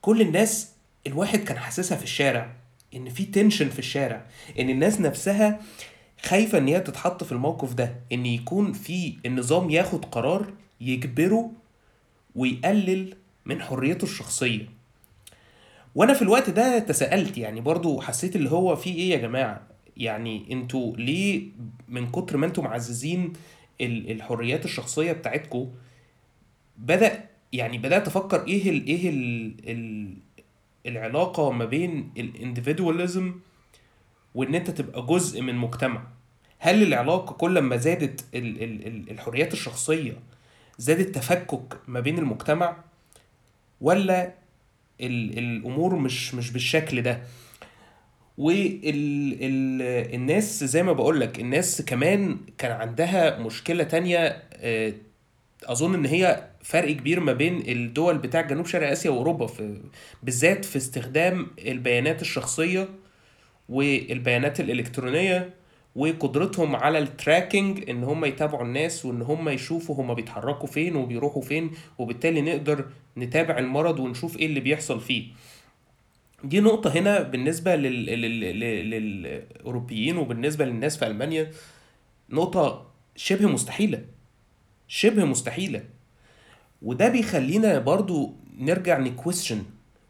كل 0.01 0.22
الناس 0.22 0.72
الواحد 1.07 1.39
كان 1.39 1.57
حاسسها 1.57 1.97
في 1.97 2.03
الشارع 2.03 2.51
إن 2.95 3.09
في 3.09 3.26
تنشن 3.26 3.70
في 3.70 3.80
الشارع 3.80 4.26
إن 4.59 4.70
الناس 4.70 5.01
نفسها 5.01 5.59
خايفة 6.24 6.57
إن 6.57 6.67
هي 6.67 6.80
تتحط 6.80 7.24
في 7.24 7.32
الموقف 7.32 7.74
ده 7.74 7.95
إن 8.11 8.26
يكون 8.26 8.74
في 8.74 9.13
النظام 9.26 9.70
ياخد 9.70 10.05
قرار 10.05 10.53
يجبره 10.82 11.51
ويقلل 12.36 13.13
من 13.45 13.61
حريته 13.61 14.03
الشخصية. 14.05 14.70
وأنا 15.95 16.13
في 16.13 16.22
الوقت 16.22 16.49
ده 16.49 16.80
تساءلت 16.80 17.38
يعني 17.38 17.61
برضو 17.61 18.01
حسيت 18.01 18.36
اللي 18.36 18.51
هو 18.51 18.76
في 18.76 18.89
إيه 18.89 19.09
يا 19.11 19.17
جماعة؟ 19.17 19.61
يعني 19.97 20.45
أنتوا 20.51 20.97
ليه 20.97 21.41
من 21.88 22.11
كتر 22.11 22.38
ما 22.38 22.45
أنتوا 22.45 22.63
معززين 22.63 23.34
ال- 23.82 24.11
الحريات 24.11 24.65
الشخصية 24.65 25.11
بتاعتكم 25.11 25.70
بدأ 26.78 27.24
يعني 27.53 27.78
بدأت 27.78 28.07
أفكر 28.07 28.47
إيه 28.47 28.70
ال 28.70 28.86
إيه 28.88 29.09
ال 29.09 29.53
ال 29.70 30.13
العلاقة 30.86 31.51
ما 31.51 31.65
بين 31.65 32.09
الانديفيدواليزم 32.17 33.34
وإن 34.40 34.56
أنت 34.56 34.70
تبقى 34.70 35.06
جزء 35.06 35.42
من 35.42 35.56
مجتمع. 35.56 36.02
هل 36.60 36.84
العلاقة 36.84 37.34
كل 37.34 37.60
ما 37.60 37.78
زادت 37.78 38.26
ال 38.36 38.64
ال 38.64 38.88
ال 38.88 39.12
الحريات 39.12 39.54
الشخصية 39.54 40.14
زاد 40.78 41.00
التفكك 41.00 41.78
ما 41.88 42.00
بين 42.00 42.18
المجتمع؟ 42.18 42.78
ولا 43.82 44.34
ال 45.02 45.38
الأمور 45.40 45.96
مش 45.96 46.36
مش 46.36 46.52
بالشكل 46.52 47.02
ده؟ 47.02 47.22
والناس 49.30 50.64
زي 50.64 50.84
ما 50.84 50.94
بقولك 50.94 51.40
الناس 51.40 51.82
كمان 51.82 52.38
كان 52.58 52.72
عندها 52.72 53.40
مشكلة 53.40 53.84
تانية 53.84 54.44
آه، 54.54 54.94
أظن 55.64 55.94
إن 55.94 56.06
هي 56.06 56.48
فرق 56.64 56.92
كبير 56.92 57.20
ما 57.20 57.34
بين 57.34 57.70
الدول 57.70 58.18
بتاع 58.18 58.42
جنوب 58.42 58.66
شرق 58.66 58.90
آسيا 58.90 59.12
وأوروبا 59.12 59.48
في 59.48 59.82
بالذات 60.24 60.66
في 60.66 60.78
استخدام 60.78 61.48
البيانات 61.60 62.22
الشخصية 62.22 62.88
والبيانات 63.70 64.59
الإلكترونية 64.59 65.53
وقدرتهم 65.95 66.76
على 66.76 66.99
التراكنج 66.99 67.89
إن 67.89 68.03
هم 68.03 68.26
يتابعوا 68.26 68.63
الناس 68.65 69.05
وإن 69.05 69.22
هم 69.22 69.49
يشوفوا 69.49 69.95
هم 69.95 70.13
بيتحركوا 70.13 70.67
فين 70.67 70.95
وبيروحوا 70.95 71.41
فين 71.41 71.72
وبالتالي 71.97 72.41
نقدر 72.41 72.86
نتابع 73.17 73.57
المرض 73.57 73.99
ونشوف 73.99 74.38
إيه 74.38 74.45
اللي 74.45 74.59
بيحصل 74.59 74.99
فيه. 75.01 75.28
دي 76.43 76.59
نقطة 76.59 76.89
هنا 76.89 77.22
بالنسبة 77.22 77.76
لل... 77.76 78.05
لل... 78.05 78.22
لل... 78.39 78.89
للأوروبيين 78.89 80.17
وبالنسبة 80.17 80.65
للناس 80.65 80.97
في 80.97 81.07
ألمانيا. 81.07 81.51
نقطة 82.30 82.91
شبه 83.15 83.47
مستحيلة 83.47 84.01
شبه 84.88 85.26
مستحيلة. 85.26 85.84
وده 86.82 87.09
بيخلينا 87.09 87.80
برضو 87.80 88.34
نرجع 88.57 88.97
نكويستشن 88.97 89.63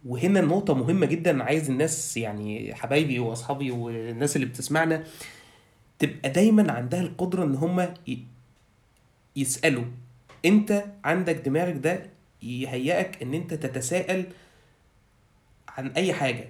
وهنا 0.05 0.41
نقطة 0.41 0.73
مهمة 0.73 1.05
جدا 1.05 1.43
عايز 1.43 1.69
الناس 1.69 2.17
يعني 2.17 2.75
حبايبي 2.75 3.19
وأصحابي 3.19 3.71
والناس 3.71 4.35
اللي 4.35 4.47
بتسمعنا 4.47 5.03
تبقى 5.99 6.29
دايما 6.29 6.71
عندها 6.71 7.01
القدرة 7.01 7.43
إن 7.43 7.55
هما 7.55 7.93
يسألوا. 9.35 9.83
أنت 10.45 10.85
عندك 11.03 11.35
دماغك 11.35 11.75
ده 11.77 12.09
يهيئك 12.43 13.21
إن 13.23 13.33
أنت 13.33 13.53
تتساءل 13.53 14.25
عن 15.67 15.87
أي 15.87 16.13
حاجة 16.13 16.49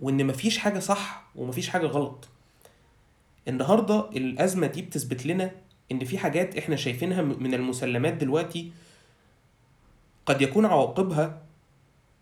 وإن 0.00 0.26
مفيش 0.26 0.58
حاجة 0.58 0.78
صح 0.78 1.26
ومفيش 1.36 1.68
حاجة 1.68 1.86
غلط. 1.86 2.28
النهارده 3.48 4.10
الأزمة 4.10 4.66
دي 4.66 4.82
بتثبت 4.82 5.26
لنا 5.26 5.50
إن 5.92 6.04
في 6.04 6.18
حاجات 6.18 6.58
إحنا 6.58 6.76
شايفينها 6.76 7.22
من 7.22 7.54
المسلمات 7.54 8.14
دلوقتي 8.14 8.72
قد 10.26 10.42
يكون 10.42 10.64
عواقبها 10.66 11.45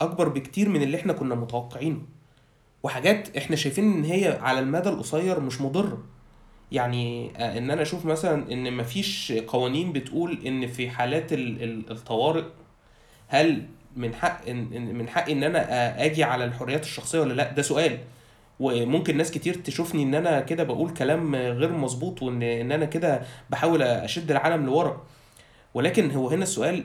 أكبر 0.00 0.28
بكتير 0.28 0.68
من 0.68 0.82
اللي 0.82 0.96
إحنا 0.96 1.12
كنا 1.12 1.34
متوقعينه. 1.34 2.00
وحاجات 2.82 3.36
إحنا 3.36 3.56
شايفين 3.56 3.92
إن 3.92 4.04
هي 4.04 4.38
على 4.42 4.60
المدى 4.60 4.88
القصير 4.88 5.40
مش 5.40 5.60
مضرة. 5.60 6.02
يعني 6.72 7.30
آه، 7.36 7.58
إن 7.58 7.70
أنا 7.70 7.82
أشوف 7.82 8.04
مثلا 8.06 8.52
إن 8.52 8.76
مفيش 8.76 9.32
قوانين 9.32 9.92
بتقول 9.92 10.38
إن 10.46 10.66
في 10.66 10.90
حالات 10.90 11.32
ال- 11.32 11.62
ال- 11.62 11.90
الطوارئ 11.90 12.44
هل 13.28 13.66
من 13.96 14.14
حق 14.14 14.44
إن- 14.44 14.48
من 14.72 15.08
حقي 15.08 15.32
إن 15.32 15.42
أنا 15.42 15.58
آه، 15.72 16.04
آجي 16.04 16.24
على 16.24 16.44
الحريات 16.44 16.82
الشخصية 16.82 17.20
ولا 17.20 17.32
لأ؟ 17.34 17.52
ده 17.52 17.62
سؤال. 17.62 17.98
وممكن 18.60 19.16
ناس 19.16 19.30
كتير 19.30 19.54
تشوفني 19.54 20.02
إن 20.02 20.14
أنا 20.14 20.40
كده 20.40 20.64
بقول 20.64 20.90
كلام 20.90 21.34
غير 21.36 21.72
مظبوط 21.72 22.22
وإن 22.22 22.42
إن 22.42 22.72
أنا 22.72 22.84
كده 22.84 23.22
بحاول 23.50 23.82
أشد 23.82 24.30
العالم 24.30 24.66
لورا. 24.66 25.02
ولكن 25.74 26.10
هو 26.10 26.28
هنا 26.28 26.42
السؤال 26.42 26.84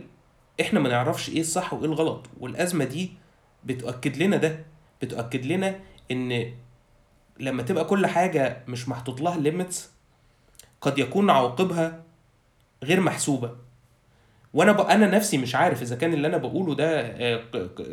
إحنا 0.61 0.79
ما 0.79 0.89
نعرفش 0.89 1.29
إيه 1.29 1.41
الصح 1.41 1.73
وإيه 1.73 1.85
الغلط. 1.85 2.25
والأزمة 2.39 2.85
دي 2.85 3.11
بتؤكد 3.65 4.17
لنا 4.17 4.37
ده. 4.37 4.59
بتؤكد 5.01 5.45
لنا 5.45 5.79
إن 6.11 6.53
لما 7.39 7.63
تبقى 7.63 7.85
كل 7.85 8.07
حاجة 8.07 8.63
مش 8.67 8.89
محطوط 8.89 9.21
لها 9.21 9.37
ليميتس 9.37 9.91
قد 10.81 10.99
يكون 10.99 11.29
عواقبها 11.29 12.03
غير 12.83 12.99
محسوبة. 13.01 13.55
وأنا 14.53 14.71
ب... 14.71 14.81
أنا 14.81 15.07
نفسي 15.07 15.37
مش 15.37 15.55
عارف 15.55 15.81
إذا 15.81 15.95
كان 15.95 16.13
اللي 16.13 16.27
أنا 16.27 16.37
بقوله 16.37 16.75
ده 16.75 17.01
آه، 17.01 17.41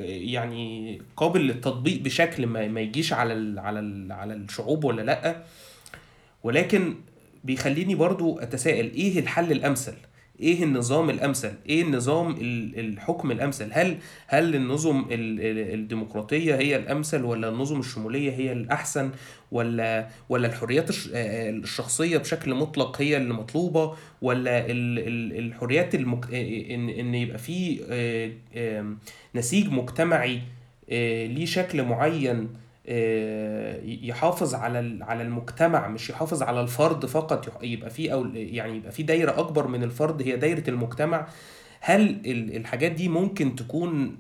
يعني 0.07 1.03
قابل 1.17 1.41
للتطبيق 1.41 2.01
بشكل 2.03 2.47
ما, 2.47 2.69
ما 2.69 2.81
يجيش 2.81 3.13
على 3.13 3.33
ال... 3.33 3.59
على 3.59 3.81
ال... 3.81 4.13
على 4.13 4.35
الشعوب 4.35 4.85
ولا 4.85 5.03
لأ. 5.03 5.43
ولكن 6.43 6.95
بيخليني 7.45 7.95
برضو 7.95 8.39
أتساءل 8.39 8.93
إيه 8.95 9.19
الحل 9.19 9.53
الأمثل؟ 9.53 9.95
إيه 10.41 10.63
النظام 10.65 11.11
الأمثل؟ 11.11 11.53
إيه 11.69 11.83
النظام 11.83 12.31
ال- 12.33 12.79
الحكم 12.79 13.31
الأمثل؟ 13.31 13.69
هل 13.73 13.97
هل 14.27 14.55
النظم 14.55 15.01
ال- 15.01 15.41
ال- 15.41 15.75
الديمقراطية 15.75 16.55
هي 16.57 16.77
الأمثل 16.77 17.25
ولا 17.25 17.49
النظم 17.49 17.81
الشمولية 17.81 18.31
هي 18.33 18.53
الأحسن؟ 18.53 19.11
ولا 19.53 20.09
ولا 20.29 20.49
الحريات 20.49 20.91
الش- 20.91 21.09
الشخصية 21.15 22.19
بشكل 22.19 22.55
مطلق 22.55 23.01
هي 23.03 23.17
اللي 23.17 23.35
مطلوبة؟ 23.35 23.95
ولا 24.23 24.67
ال- 24.71 24.99
ال- 24.99 25.39
الحريات 25.47 25.95
المك... 25.95 26.35
إن 26.35 26.89
إن 26.89 27.15
يبقى 27.15 27.39
في 27.39 27.81
آه، 28.57 28.87
نسيج 29.35 29.69
مجتمعي 29.69 30.41
آه، 30.91 31.27
ليه 31.27 31.45
شكل 31.47 31.83
معين؟ 31.83 32.49
يحافظ 33.85 34.55
على 34.55 35.05
على 35.05 35.23
المجتمع 35.23 35.89
مش 35.89 36.11
يحافظ 36.11 36.43
على 36.43 36.61
الفرد 36.61 37.07
فقط 37.07 37.63
يبقى 37.63 37.91
في 37.91 38.13
أو 38.13 38.25
يعني 38.35 38.77
يبقى 38.77 38.93
في 38.93 39.03
دايرة 39.03 39.39
أكبر 39.41 39.67
من 39.67 39.83
الفرد 39.83 40.23
هي 40.23 40.37
دايرة 40.37 40.71
المجتمع 40.71 41.27
هل 41.81 42.03
ال- 42.27 42.57
الحاجات 42.57 42.93
دي 42.93 43.09
ممكن 43.09 43.55
تكون 43.57 44.19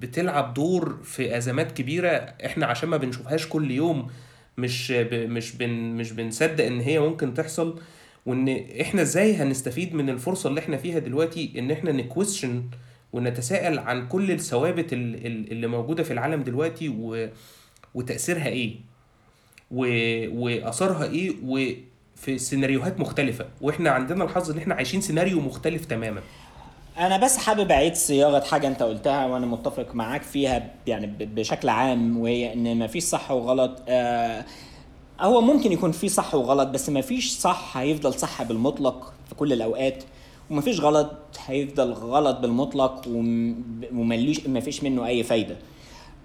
بتلعب 0.00 0.54
دور 0.54 0.98
في 1.04 1.36
أزمات 1.36 1.72
كبيرة 1.72 2.08
إحنا 2.08 2.66
عشان 2.66 2.88
ما 2.88 2.96
بنشوفهاش 2.96 3.48
كل 3.48 3.70
يوم 3.70 4.10
مش. 4.58 4.90
مش 5.12 5.56
بن... 5.56 5.68
مش 5.70 6.12
بنصدق 6.12 6.64
إن 6.64 6.80
هي 6.80 6.98
ممكن 7.00 7.34
تحصل 7.34 7.80
وإن 8.26 8.48
إحنا 8.80 9.02
إزاي 9.02 9.34
هنستفيد 9.36 9.94
من 9.94 10.10
الفرصة 10.10 10.48
اللي 10.48 10.60
إحنا 10.60 10.76
فيها 10.76 10.98
دلوقتي 10.98 11.52
إن 11.58 11.70
إحنا 11.70 11.92
نكويستشن 11.92 12.62
ونتساءل 13.16 13.78
عن 13.78 14.08
كل 14.08 14.30
الثوابت 14.30 14.92
ال- 14.92 15.26
ال- 15.26 15.52
اللي 15.52 15.66
موجودة 15.66 16.02
في 16.02 16.12
العالم 16.12 16.42
دلوقتي 16.42 16.88
و... 16.88 17.28
وتأثيرها 17.94 18.46
إيه؟ 18.46 18.74
و... 19.70 19.80
واثرها 20.40 21.04
إيه؟ 21.04 21.32
وفي 21.44 22.38
سيناريوهات 22.38 23.00
مختلفة. 23.00 23.46
وإحنا 23.60 23.90
عندنا 23.90 24.24
الحظ 24.24 24.50
إن 24.50 24.58
إحنا 24.58 24.74
عايشين 24.74 25.00
سيناريو 25.00 25.40
مختلف 25.40 25.84
تماما. 25.84 26.20
أنا 26.98 27.16
بس 27.16 27.36
حابب 27.36 27.70
أعيد 27.72 27.94
صياغة 27.94 28.40
حاجة 28.44 28.66
أنت 28.66 28.82
قلتها 28.82 29.26
وأنا 29.26 29.46
متفق 29.46 29.94
معاك 29.94 30.22
فيها 30.22 30.70
يعني 30.86 31.06
بشكل 31.20 31.68
عام 31.68 32.18
وهي 32.18 32.52
إن 32.52 32.78
مفيش 32.78 33.04
صح 33.04 33.30
وغلط. 33.30 33.82
آه 33.88 34.44
هو 35.20 35.40
ممكن 35.40 35.72
يكون 35.72 35.92
في 35.92 36.08
صح 36.08 36.34
وغلط 36.34 36.68
بس 36.68 36.90
مفيش 36.90 37.32
صح 37.32 37.76
هيفضل 37.76 38.14
صح 38.14 38.42
بالمطلق 38.42 39.14
في 39.28 39.34
كل 39.34 39.52
الأوقات. 39.52 40.04
ومفيش 40.50 40.80
غلط 40.80 41.10
هيفضل 41.46 41.92
غلط 41.92 42.36
بالمطلق 42.38 43.02
وم- 43.08 43.80
ومليش 43.94 44.46
مفيش 44.46 44.82
منه 44.82 45.06
أي 45.06 45.22
فايدة. 45.22 45.56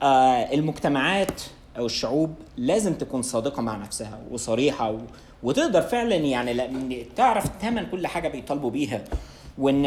آه 0.04 0.54
المجتمعات 0.54 1.42
أو 1.78 1.86
الشعوب 1.86 2.34
لازم 2.58 2.94
تكون 2.94 3.22
صادقة 3.22 3.62
مع 3.62 3.78
نفسها 3.78 4.20
وصريحة 4.32 4.92
و... 4.92 4.98
وتقدر 5.44 5.82
فعلا 5.82 6.16
يعني 6.16 7.06
تعرف 7.16 7.48
تمن 7.62 7.86
كل 7.86 8.08
حاجة 8.08 8.28
بيطالبوا 8.28 8.70
بيها. 8.70 9.04
وان 9.58 9.86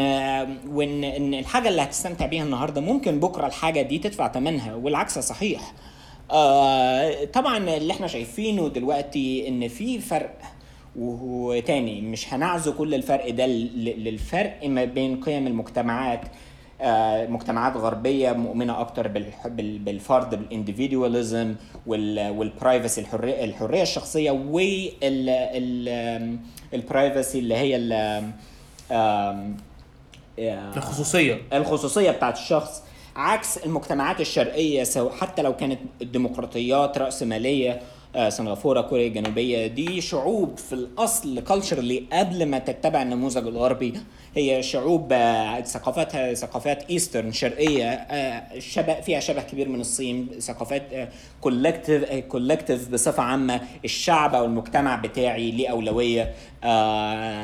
وان 0.71 1.03
إن 1.03 1.33
الحاجة 1.33 1.69
اللي 1.69 1.81
هتستمتع 1.81 2.25
بيها 2.25 2.43
النهارده 2.43 2.81
ممكن 2.81 3.19
بكرة 3.19 3.47
الحاجة 3.47 3.81
دي 3.81 3.97
تدفع 3.97 4.31
ثمنها 4.31 4.75
والعكس 4.75 5.19
صحيح. 5.19 5.73
آه 6.31 7.25
طبعا 7.25 7.57
اللي 7.57 7.93
إحنا 7.93 8.07
شايفينه 8.07 8.67
دلوقتي 8.69 9.47
إن 9.47 9.67
في 9.67 9.99
فرق 9.99 10.37
وتاني 10.99 12.01
مش 12.01 12.33
هنعزو 12.33 12.73
كل 12.73 12.93
الفرق 12.95 13.29
ده 13.29 13.45
لل- 13.45 14.03
للفرق 14.03 14.59
ما 14.67 14.85
بين 14.85 15.21
قيم 15.23 15.47
المجتمعات. 15.47 16.21
آه، 16.81 17.27
مجتمعات 17.27 17.75
أكتر 18.81 19.07
بالح- 19.07 19.47
بال- 19.47 19.79
بالفرد 19.79 20.29
بالانديفيدواليزم 20.35 21.55
والبرايفسي 21.87 23.01
الحريه 23.01 23.43
الحرية 23.43 23.81
الشخصية 23.81 24.31
والبرايفسي 26.73 27.39
اللي 27.39 27.55
هي 27.55 27.75
ال- 27.75 27.93
آم، 28.91 29.57
الخصوصية. 30.77 31.41
الخصوصية 31.53 32.11
بتاعت 32.11 32.37
الشخص. 32.37 32.83
عكس 33.15 33.57
المجتمعات 33.57 34.21
الشرقية 34.21 34.83
so 34.83 35.09
حتى 35.09 35.41
لو 35.41 35.55
كانت 35.55 35.79
الديمقراطيات 36.01 36.97
رأسمالية 36.97 37.71
آه، 37.71 37.79
سنغافورة 38.29 38.81
كوريا 38.81 39.07
الجنوبية. 39.07 39.67
دي 39.67 40.01
شعوب 40.01 40.57
في 40.57 40.73
الأصل 40.73 41.43
اللي 41.79 42.03
قبل 42.13 42.45
ما 42.45 42.59
تتبع 42.59 43.01
النموذج 43.01 43.47
الغربي. 43.47 43.93
هي 44.35 44.63
شعوب 44.63 45.13
آه، 45.13 45.61
ثقافتها 45.61 46.33
ثقافات 46.33 46.83
eastern 46.89 47.31
شرقية 47.31 47.89
آه، 47.89 48.59
شبه 48.59 49.01
فيها 49.01 49.19
شبه 49.19 49.41
كبير 49.41 49.69
من 49.69 49.81
الصين. 49.81 50.27
ثقافات 50.39 50.83
collective 51.41 52.13
collective 52.13 52.89
بصفة 52.89 53.23
عامة. 53.23 53.61
الشعب 53.85 54.35
أو 54.35 54.45
المجتمع 54.45 54.95
بتاعي 54.95 55.51
ليه 55.51 55.67
أولوية. 55.67 56.33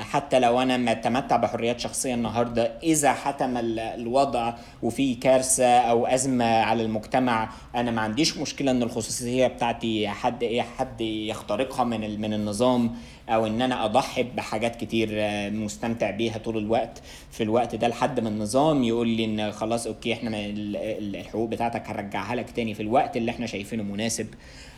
حتى 0.01 0.39
لو 0.39 0.61
أنا 0.61 0.77
ما 0.77 0.91
أتمتع 0.91 1.35
بحريات 1.37 1.79
شخصية 1.79 2.13
النهارده 2.13 2.63
إذا 2.83 3.13
حتم 3.13 3.57
الوضع 3.77 4.53
وفي 4.83 5.15
كارثة 5.15 5.77
أو 5.79 6.05
أزمة 6.07 6.45
على 6.45 6.83
المجتمع 6.83 7.49
أنا 7.75 7.91
ما 7.91 8.01
عنديش 8.01 8.37
مشكلة 8.37 8.71
إن 8.71 8.83
الخصوصية 8.83 9.47
بتاعتي 9.47 10.07
حد 10.09 10.43
إيه 10.43 10.61
حد 10.61 11.01
يخترقها 11.01 11.83
من 11.83 12.21
من 12.21 12.33
النظام 12.33 12.95
أو 13.29 13.47
إن 13.47 13.61
أنا 13.61 13.85
أضحي 13.85 14.23
بحاجات 14.23 14.75
كتير 14.75 15.09
آه، 15.11 15.49
مستمتع 15.49 16.09
بيها 16.11 16.37
طول 16.37 16.57
الوقت. 16.57 17.01
في 17.31 17.43
الوقت 17.43 17.75
ده 17.75 17.87
لحد 17.87 18.19
ما 18.19 18.29
النظام 18.29 18.83
يقول 18.83 19.07
لي 19.07 19.25
إن 19.25 19.51
خلاص 19.51 19.87
أوكي 19.87 20.13
إحنا 20.13 20.37
الحقوق 20.37 21.49
بتاعتك 21.49 21.89
هنرجعها 21.89 22.35
لك 22.35 22.49
تاني 22.51 22.73
في 22.73 22.83
الوقت 22.83 23.17
اللي 23.17 23.31
إحنا 23.31 23.45
شايفينه 23.45 23.83
مناسب. 23.83 24.27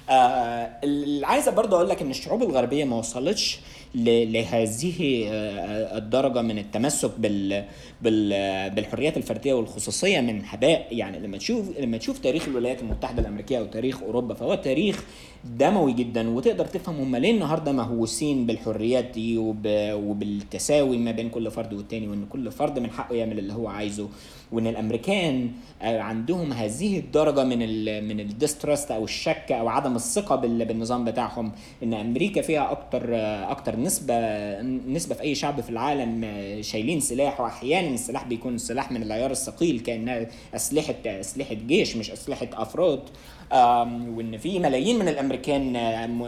آه 0.10 0.70
اللي 0.84 1.26
عايزه 1.28 1.52
برضه 1.52 1.78
أقول 1.78 1.90
لك 1.90 2.02
إن 2.02 2.10
الشعوب 2.12 2.44
الغربية 2.44 2.86
ما 2.86 2.96
وصلتش 2.96 3.60
لهذه 3.96 5.26
آه، 5.32 5.98
الدرجة 5.98 6.42
من 6.42 6.58
التمسك 6.58 7.12
بال 7.20 7.66
بالحريات 8.76 9.18
الفردية 9.18 9.54
والخصوصية 9.54 10.22
من 10.22 10.42
هباء 10.46 10.88
يعني 10.92 11.20
لما 11.20 11.38
تشوف 11.38 11.80
لما 11.80 11.98
تشوف 11.98 12.20
تاريخ 12.20 12.48
الولايات 12.48 12.82
المتحدة 12.82 13.22
الأمريكية 13.22 13.58
أو 13.60 13.66
تاريخ 13.66 14.02
أوروبا 14.04 14.34
فهو 14.34 14.56
تاريخ 14.56 15.04
دموي 15.46 15.94
جدا 15.94 16.30
وتقدر 16.30 16.66
تفهم 16.66 16.96
هم 16.96 17.16
ليه 17.16 17.32
النهارده 17.32 17.72
مهووسين 17.72 18.46
بالحريات 18.46 19.06
دي 19.06 19.38
وبالتساوي 19.94 20.98
ما 20.98 21.12
بين 21.12 21.30
كل 21.30 21.52
فرد 21.52 21.74
والتاني 21.74 22.08
وإن 22.08 22.26
كل 22.26 22.52
فرد 22.52 22.80
من 22.80 22.92
حقه 22.92 23.16
يعمل 23.16 23.40
اللي 23.40 23.54
هو 23.54 23.68
عايزه. 23.68 24.10
وإن 24.54 24.68
الأمريكان 24.68 25.52
آه، 25.82 26.00
عندهم 26.00 26.54
هذه 26.54 27.00
الدرجة 27.00 27.44
من 27.44 27.62
ال 27.62 28.08
من 28.08 28.20
الديسترست 28.20 28.92
أو 28.92 29.04
الشك 29.04 29.52
أو 29.52 29.68
عدم 29.68 29.96
الثقة 29.96 30.36
بالنظام 30.36 31.06
بتاعهم. 31.06 31.52
إن 31.84 31.94
أمريكا 31.94 32.42
فيها 32.42 32.72
أكتر 32.72 33.16
آه، 33.16 33.52
أكتر 33.52 33.80
نسبة 33.80 34.16
نسبة 34.62 35.16
في 35.16 35.22
أي 35.22 35.36
شعب 35.36 35.62
في 35.62 35.70
العالم 35.70 36.22
آه، 36.24 36.62
شايلين 36.62 37.00
سلاح. 37.00 37.42
وأحيانا 37.42 37.88
السلاح 37.94 38.24
بيكون 38.28 38.58
سلاح 38.58 38.92
من 38.92 39.04
العيار 39.04 39.32
الثقيل 39.32 39.80
كأنها 39.80 40.28
أسلحة 40.56 40.96
أسلحة 41.06 41.54
جيش 41.54 41.96
مش 41.96 42.12
أسلحة 42.12 42.48
أفراد. 42.54 43.02
وإن 43.54 44.38
في 44.38 44.60
ملايين 44.60 45.00
من 45.00 45.08
الأمريكان 45.08 45.74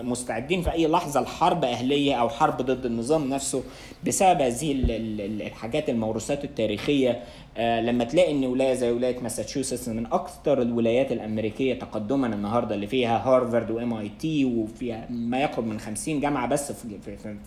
مستعدين 0.05 0.61
في 0.61 0.71
أي 0.71 0.87
لحظة 0.87 1.21
لحرب 1.21 1.63
أهلية 1.65 2.13
أو 2.15 2.29
حرب 2.29 2.57
ضد 2.57 2.85
النظام 2.85 3.29
نفسه 3.29 3.63
بسبب 4.07 4.41
هذه 4.41 4.75
الحاجات 5.41 5.89
الموروثات 5.89 6.43
التاريخية. 6.43 7.23
آه، 7.57 7.81
لما 7.81 8.03
تلاقي 8.03 8.31
إن 8.31 8.45
ولاية 8.45 8.73
زي 8.73 8.91
ولاية 8.91 9.19
ماساتشوستس 9.19 9.89
من 9.89 10.05
أكثر 10.05 10.61
الولايات 10.61 11.11
الأمريكية 11.11 11.73
تقدما 11.73 12.27
النهارده 12.27 12.75
اللي 12.75 12.87
فيها 12.87 13.17
هارفارد 13.17 13.71
و 13.71 13.93
MIT 13.93 14.45
وفيها 14.45 15.07
ما 15.09 15.39
يقرب 15.41 15.65
من 15.67 15.79
50 15.79 16.19
جامعة 16.19 16.47
بس 16.47 16.71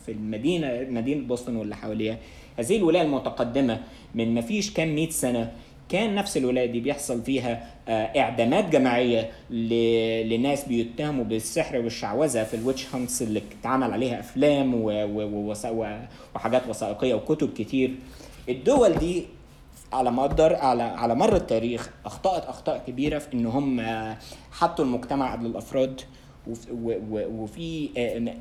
في 0.07 0.13
المدينة 0.13 0.87
مدينة 0.91 1.27
بوسطن 1.27 1.57
واللي 1.57 1.77
حواليها 1.77 2.19
هذه 2.59 2.77
الولاية 2.77 3.03
المتقدمة 3.03 3.81
من 4.15 4.35
ما 4.35 4.41
فيش 4.41 4.73
كام 4.75 4.95
100 4.95 5.11
سنة 5.11 5.53
كان 5.89 6.15
نفس 6.15 6.37
الولايه 6.37 6.67
دي 6.67 6.81
بيحصل 6.81 7.23
فيها 7.23 7.67
آه، 7.89 8.21
اعدامات 8.21 8.69
جماعية 8.69 9.31
لناس 10.25 10.65
بيتهموا 10.65 11.25
بالسحر 11.25 11.77
والشعوذة 11.77 12.45
في 12.45 12.55
ال 12.55 12.61
witch 12.61 12.95
hunts 12.95 13.23
اللي 13.23 13.43
اتعمل 13.61 13.93
عليها 13.93 14.21
أفلام 14.21 14.73
وحاجات 16.35 16.69
وثائقية 16.69 17.15
وكتب 17.15 17.53
كتير. 17.53 17.95
الدول 18.49 18.93
دي 18.95 19.23
على 19.93 20.11
مدار 20.11 20.55
على 20.57 20.83
على 20.83 21.15
مر 21.15 21.37
التاريخ 21.37 21.91
أخطأت 22.07 22.45
أخطاء 22.45 22.83
كبيرة 22.87 23.19
في 23.19 23.35
إن 23.35 23.47
هم 23.47 23.81
حطوا 24.53 24.85
المجتمع 24.85 25.33
قبل 25.33 25.47
الأفراد 25.47 26.01
وفي 27.13 27.89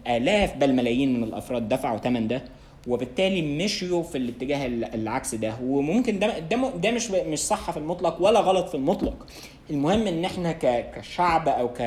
آلاف 0.07 0.57
بل 0.57 0.73
ملايين 0.73 1.13
من 1.17 1.23
الأفراد 1.23 1.69
دفعوا 1.69 1.97
ثمن 1.97 2.27
ده. 2.27 2.41
وبالتالي 2.87 3.63
مشيوا 3.65 4.03
في 4.03 4.17
الاتجاه 4.17 4.65
العكس 4.67 5.35
ده. 5.35 5.55
وممكن 5.63 6.19
ده 6.19 6.39
ده, 6.39 6.69
ده 6.75 6.91
مش 6.91 7.11
مش 7.11 7.39
صح 7.39 7.71
في 7.71 7.77
المطلق 7.77 8.21
ولا 8.21 8.39
غلط 8.39 8.69
في 8.69 8.75
المطلق. 8.75 9.25
المهم 9.69 10.07
إن 10.07 10.25
إحنا 10.25 10.51
كشعب 10.95 11.47
أو 11.49 11.69
ك 11.73 11.81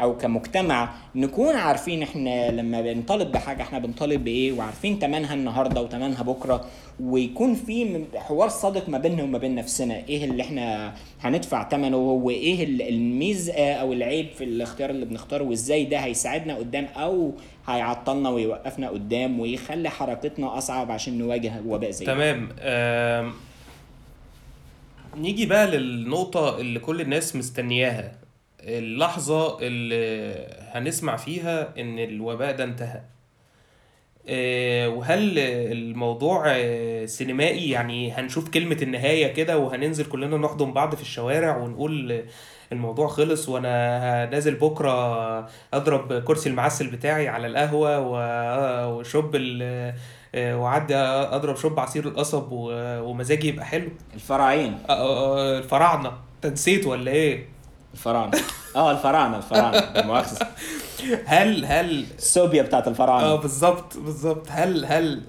أو 0.00 0.16
كمجتمع 0.16 0.88
نكون 1.14 1.54
عارفين 1.54 2.02
إحنا 2.02 2.50
لما 2.50 2.80
بنطالب 2.80 3.32
بحاجة 3.32 3.62
إحنا 3.62 3.78
بنطالب 3.78 4.24
بإيه 4.24 4.52
وعارفين 4.52 4.98
تمنها 4.98 5.34
النهارده 5.34 5.82
وتمنها 5.82 6.22
بكرة 6.22 6.64
ويكون 7.00 7.54
في 7.54 8.04
حوار 8.16 8.48
صادق 8.48 8.88
ما 8.88 8.98
بيننا 8.98 9.22
وما 9.22 9.38
بين 9.38 9.54
نفسنا. 9.54 9.96
إيه 10.08 10.24
اللي 10.24 10.42
إحنا 10.42 10.94
هندفع 11.20 11.68
ثمنه 11.68 11.96
وإيه 11.96 12.64
الميزة 12.88 13.72
أو 13.72 13.92
العيب 13.92 14.26
في 14.38 14.44
الاختيار 14.44 14.90
اللي 14.90 15.04
بنختاره 15.06 15.44
وإزاي 15.44 15.84
ده 15.84 15.98
هيساعدنا 15.98 16.56
قدام 16.56 16.86
أو 16.96 17.32
هيعطلنا 17.66 18.28
ويوقفنا 18.30 18.88
قدام 18.88 19.40
ويخلي 19.40 19.88
حركتنا 19.90 20.58
أصعب 20.58 20.90
عشان 20.90 21.18
نواجه 21.18 21.52
وباء 21.66 21.90
زي 21.90 22.06
تمام. 22.06 22.48
نيجي 25.16 25.46
بقى 25.46 25.66
للنقطة 25.66 26.58
اللي 26.60 26.78
كل 26.80 27.00
الناس 27.00 27.36
مستنياها. 27.36 28.12
اللحظة 28.60 29.58
اللي 29.60 30.46
هنسمع 30.72 31.16
فيها 31.16 31.74
إن 31.78 31.98
الوباء 31.98 32.56
ده 32.56 32.64
انتهى. 32.64 33.00
آه، 34.28 34.88
وهل 34.88 35.38
الموضوع 35.38 36.44
آه، 36.48 37.06
سينمائي؟ 37.06 37.70
يعني 37.70 38.12
هنشوف 38.12 38.50
كلمة 38.50 38.76
النهاية 38.82 39.26
كده 39.32 39.58
وهننزل 39.58 40.04
كلنا 40.04 40.36
نحضن 40.36 40.72
بعض 40.72 40.94
في 40.94 41.02
الشوارع 41.02 41.56
ونقول 41.56 42.24
الموضوع 42.72 43.08
خلص 43.08 43.48
وأنا 43.48 44.26
نازل 44.30 44.54
بكرة 44.54 44.90
أضرب 45.74 46.22
كرسي 46.24 46.48
المعسل 46.48 46.90
بتاعي 46.90 47.28
على 47.28 47.46
القهوة 47.46 48.00
وشوب 48.88 49.36
وعدي 50.36 50.96
أضرب 50.96 51.56
شوب 51.56 51.80
عصير 51.80 52.04
القصب 52.08 52.48
ومزاجي 52.52 53.48
يبقى 53.48 53.64
حلو. 53.64 53.88
الفراعين 54.14 54.78
الفراعنة. 54.90 56.12
أنت 56.36 56.46
نسيت 56.52 56.86
ولا 56.86 57.10
إيه؟ 57.10 57.48
الفراعنة. 57.94 58.38
آه 58.76 58.90
الفراعنة 58.90 59.36
الفراعنة. 59.36 59.82
مؤاخذه 60.06 60.46
هل 61.24 61.64
هل 61.64 62.06
السوبيا 62.18 62.62
بتاعت 62.62 62.88
الفراعنة. 62.88 63.26
آه 63.26 63.36
بالظبط 63.36 63.96
بالظبط. 63.98 64.46
هل 64.50 64.84
هل 64.84 65.22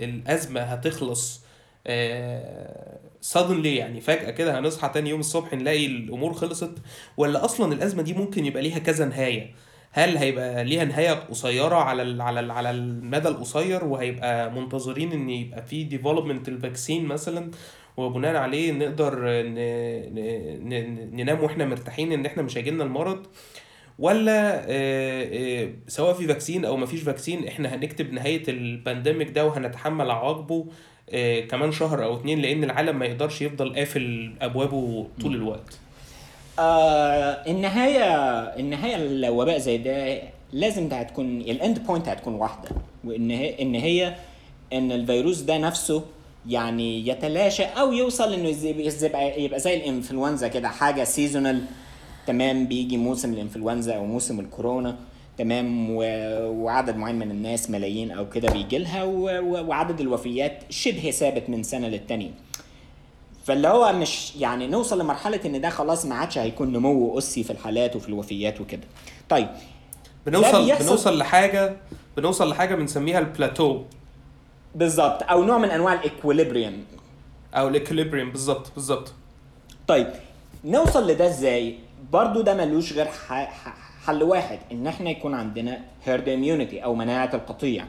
الأزمة 0.00 0.60
هتخلص 0.60 1.40
آه 1.86 2.98
سادنلي 3.20 3.76
يعني 3.76 4.00
فجأة 4.00 4.30
كده 4.30 4.58
هنصحى 4.58 4.88
تاني 4.88 5.10
يوم 5.10 5.20
الصبح 5.20 5.52
نلاقي 5.54 5.86
الأمور 5.86 6.34
خلصت؟ 6.34 6.72
ولا 7.16 7.44
أصلا 7.44 7.72
الأزمة 7.72 8.02
دي 8.02 8.12
ممكن 8.12 8.46
يبقى 8.46 8.62
ليها 8.62 8.78
كذا 8.78 9.04
نهاية؟ 9.04 9.54
هل 9.96 10.16
هيبقى 10.16 10.64
ليها 10.64 10.84
نهاية 10.84 11.12
قصيرة 11.12 11.74
على 11.74 12.02
ال 12.02 12.20
على 12.20 12.40
ال 12.40 12.50
على 12.50 12.70
المدى 12.70 13.28
القصير 13.28 13.84
وهيبقى 13.84 14.52
منتظرين 14.52 15.12
إن 15.12 15.30
يبقى 15.30 15.62
في 15.62 15.84
development 15.84 16.48
ال 16.48 16.55
vaccine 16.55 17.06
مثلا 17.06 17.50
وبناء 17.96 18.36
عليه 18.36 18.72
نقدر 18.72 19.14
ننام 21.12 21.40
وإحنا 21.42 21.64
مرتاحين 21.66 22.12
إن 22.12 22.26
إحنا 22.26 22.42
مش 22.42 22.58
هيجيلنا 22.58 22.84
المرض؟ 22.84 23.26
ولا 23.98 24.60
آه، 24.60 24.64
آه، 24.68 25.70
سواء 25.88 26.14
في 26.14 26.26
vaccine 26.26 26.64
أو 26.64 26.76
مفيش 26.76 27.00
vaccine 27.02 27.46
إحنا 27.48 27.74
هنكتب 27.74 28.12
نهاية 28.12 28.42
ال 28.48 28.57
pandemic 28.57 29.30
ده 29.30 29.46
وهنتحمل 29.46 30.10
عواقبه 30.10 30.66
آه، 31.10 31.40
كمان 31.40 31.72
شهر 31.72 32.04
أو 32.04 32.16
اتنين 32.16 32.38
لأن 32.38 32.64
العالم 32.64 32.98
ما 32.98 33.06
يقدرش 33.06 33.42
يفضل 33.42 33.74
قافل 33.76 34.32
أبوابه 34.40 35.06
طول 35.20 35.34
الوقت. 35.34 35.78
آه 36.58 37.50
النهاية 37.50 38.04
النهاية 38.60 38.96
الوباء 38.96 39.58
زي 39.58 39.78
ده 39.78 40.22
لازم 40.52 40.88
ده 40.88 40.96
هتكون 40.96 41.40
ال 41.40 41.49
end 41.49 41.78
point 41.86 42.08
هتكون 42.08 42.34
واحدة. 42.34 42.68
one 43.04 43.30
هي 43.30 43.62
إن 43.62 43.74
هي 43.74 44.14
ان 44.72 44.92
الفيروس 44.92 45.40
ده 45.40 45.58
نفسه 45.58 46.02
يعني 46.48 47.08
يتلاشى 47.08 47.62
أو 47.64 47.92
يوصل 47.92 48.32
إنه 48.34 48.48
يبقى 49.02 49.42
يبقى 49.42 49.60
زي 49.60 49.76
الإنفلونزا 49.76 50.48
كده 50.48 50.68
حاجة 50.68 51.04
seasonal 51.04 51.62
تمام 52.26 52.66
بيجي 52.66 52.96
موسم 52.96 53.32
الإنفلونزا 53.32 53.94
أو 53.94 54.04
موسم 54.04 54.40
الكورونا. 54.40 54.96
تمام 55.38 55.90
وعدد 56.60 56.96
معين 56.96 57.16
من 57.18 57.30
الناس 57.30 57.70
ملايين 57.70 58.10
أو 58.10 58.28
كده 58.30 58.52
بيجي 58.52 58.78
لها 58.78 59.04
وعدد 59.04 60.00
الوفيات 60.00 60.62
شبه 60.70 61.10
ثابت 61.10 61.50
من 61.50 61.62
سنة 61.62 61.88
للتانية. 61.88 62.30
فاللي 63.44 63.68
هو 63.68 63.92
مش 63.92 64.36
يعني 64.36 64.66
نوصل 64.66 65.00
لمرحلة 65.00 65.40
إن 65.44 65.60
ده 65.60 65.70
خلاص 65.70 66.06
ما 66.06 66.14
عادش 66.14 66.38
هيكون 66.38 66.72
نمو 66.72 67.18
أسي 67.18 67.44
في 67.44 67.50
الحالات 67.50 67.96
وفي 67.96 68.08
الوفيات 68.08 68.60
وكده. 68.60 68.82
طيب. 69.28 69.48
بنوصل 70.26 70.72
بنوصل 70.78 71.18
لحاجه 71.18 71.76
بنوصل 72.16 72.50
لحاجة 72.50 72.74
بنسميها 72.74 73.18
البلاتو. 73.18 73.82
بالظبط. 74.74 75.22
أو 75.22 75.44
نوع 75.44 75.58
من 75.58 75.70
أنواع 75.70 75.92
ال 75.92 76.00
equilibrium 76.00 76.84
أو 77.54 77.68
ال 77.68 77.73
equilibrium 77.73 78.30
بالظبط. 78.30 78.72
بالظبط. 78.74 79.12
طيب. 79.88 80.06
نوصل 80.64 81.10
لده 81.10 81.26
إزاي؟ 81.26 81.78
برضو 82.12 82.40
ده 82.40 82.54
ملوش 82.54 82.92
غير 82.92 83.06
حل 84.06 84.22
واحد 84.22 84.58
إن 84.72 84.86
إحنا 84.86 85.10
يكون 85.10 85.34
عندنا 85.34 85.80
herd 86.04 86.28
immunity 86.28 86.84
أو 86.84 86.94
مناعة 86.94 87.30
القطيع. 87.34 87.84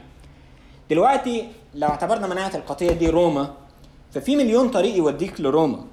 دلوقتي 0.90 1.48
لو 1.74 1.88
اعتبرنا 1.88 2.26
مناعة 2.26 2.56
القطيع 2.56 2.92
دي 2.92 3.08
روما 3.08 3.54
ففي 4.12 4.36
مليون 4.36 4.68
طريق 4.68 4.96
يوديك 4.96 5.40
لروما. 5.40 5.84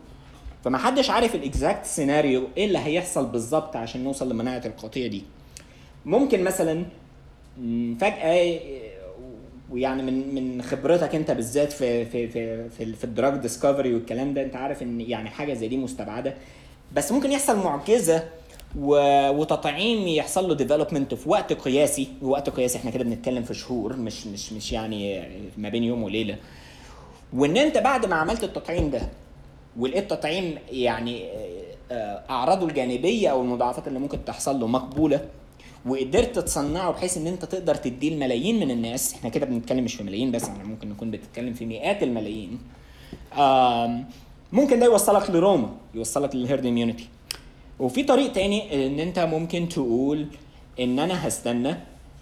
فما 0.63 0.77
حدش 0.77 1.09
عارف 1.09 1.35
ال 1.35 1.44
exact 1.44 1.85
scenario 1.85 2.47
إيه 2.57 2.65
اللي 2.65 2.79
هيحصل 2.79 3.25
بالظبط 3.25 3.75
عشان 3.75 4.03
نوصل 4.03 4.29
لمناعة 4.29 4.61
القطيع 4.65 5.07
دي. 5.07 5.23
ممكن 6.05 6.43
مثلا 6.43 6.85
فجأة 8.01 8.59
ويعني 9.71 10.03
من 10.03 10.35
من 10.35 10.61
خبرتك 10.61 11.15
أنت 11.15 11.31
بالذات 11.31 11.71
في 11.71 12.05
في 12.05 12.27
في 12.27 12.69
في, 12.69 12.93
في 12.93 13.03
ال 13.03 13.10
drug 13.10 13.37
discovery 13.41 13.93
والكلام 13.93 14.33
ده 14.33 14.43
أنت 14.43 14.55
عارف 14.55 14.83
إن 14.83 15.01
يعني 15.01 15.29
حاجة 15.29 15.53
زي 15.53 15.67
دي 15.67 15.77
مستبعدة. 15.77 16.33
بس 16.95 17.11
ممكن 17.11 17.31
يحصل 17.31 17.57
معجزة. 17.57 18.23
وتطعيم 18.77 20.07
يحصل 20.07 20.47
له 20.47 20.55
development 20.55 21.13
في 21.13 21.29
وقت 21.29 21.53
قياسي. 21.53 22.07
ووقت 22.21 22.49
قياسي 22.49 22.77
إحنا 22.77 22.91
كده 22.91 23.03
بنتكلم 23.03 23.43
في 23.43 23.53
شهور 23.53 23.95
مش 23.95 24.27
مش 24.27 24.53
مش 24.53 24.71
يعني 24.71 25.23
ما 25.57 25.69
بين 25.69 25.83
يوم 25.83 26.03
وليلة. 26.03 26.37
وإن 27.35 27.57
أنت 27.57 27.77
بعد 27.77 28.05
ما 28.05 28.15
عملت 28.15 28.43
التطعيم 28.43 28.89
ده 28.89 29.01
ولقيت 29.77 30.09
تطعيم 30.09 30.57
يعني 30.71 31.25
آه، 31.91 32.23
أعراضه 32.29 32.65
الجانبية 32.67 33.29
أو 33.29 33.41
المضاعفات 33.41 33.87
اللي 33.87 33.99
ممكن 33.99 34.25
تحصل 34.25 34.59
له 34.59 34.67
مقبولة 34.67 35.25
وقدرت 35.85 36.39
تصنعه 36.39 36.91
بحيث 36.91 37.17
إن 37.17 37.27
أنت 37.27 37.45
تقدر 37.45 37.75
تديه 37.75 38.09
الملايين 38.09 38.59
من 38.59 38.71
الناس 38.71 39.13
إحنا 39.13 39.29
كده 39.29 39.45
بنتكلم 39.45 39.83
مش 39.83 39.95
في 39.95 40.03
ملايين 40.03 40.31
بس 40.31 40.43
إحنا 40.43 40.63
ممكن 40.63 40.89
نكون 40.89 41.11
بنتكلم 41.11 41.53
في 41.53 41.65
مئات 41.65 42.03
الملايين 42.03 42.59
ممكن 44.51 44.79
ده 44.79 44.85
يوصلك 44.85 45.29
لروما 45.29 45.69
يوصلك 45.93 46.35
للهيرد 46.35 46.65
اميونيتي 46.65 47.07
وفي 47.79 48.03
طريق 48.03 48.31
تاني 48.31 48.87
إن 48.87 48.99
أنت 48.99 49.19
ممكن 49.19 49.69
تقول 49.69 50.27
إن 50.79 50.99
أنا 50.99 51.27
هستنى 51.27 51.75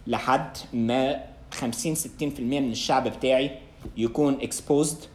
لحد 0.07 0.57
ما 0.74 1.24
50 1.51 1.95
60% 1.95 1.99
من 2.39 2.72
الشعب 2.72 3.07
بتاعي 3.07 3.51
يكون 3.97 4.38
exposed 4.39 5.05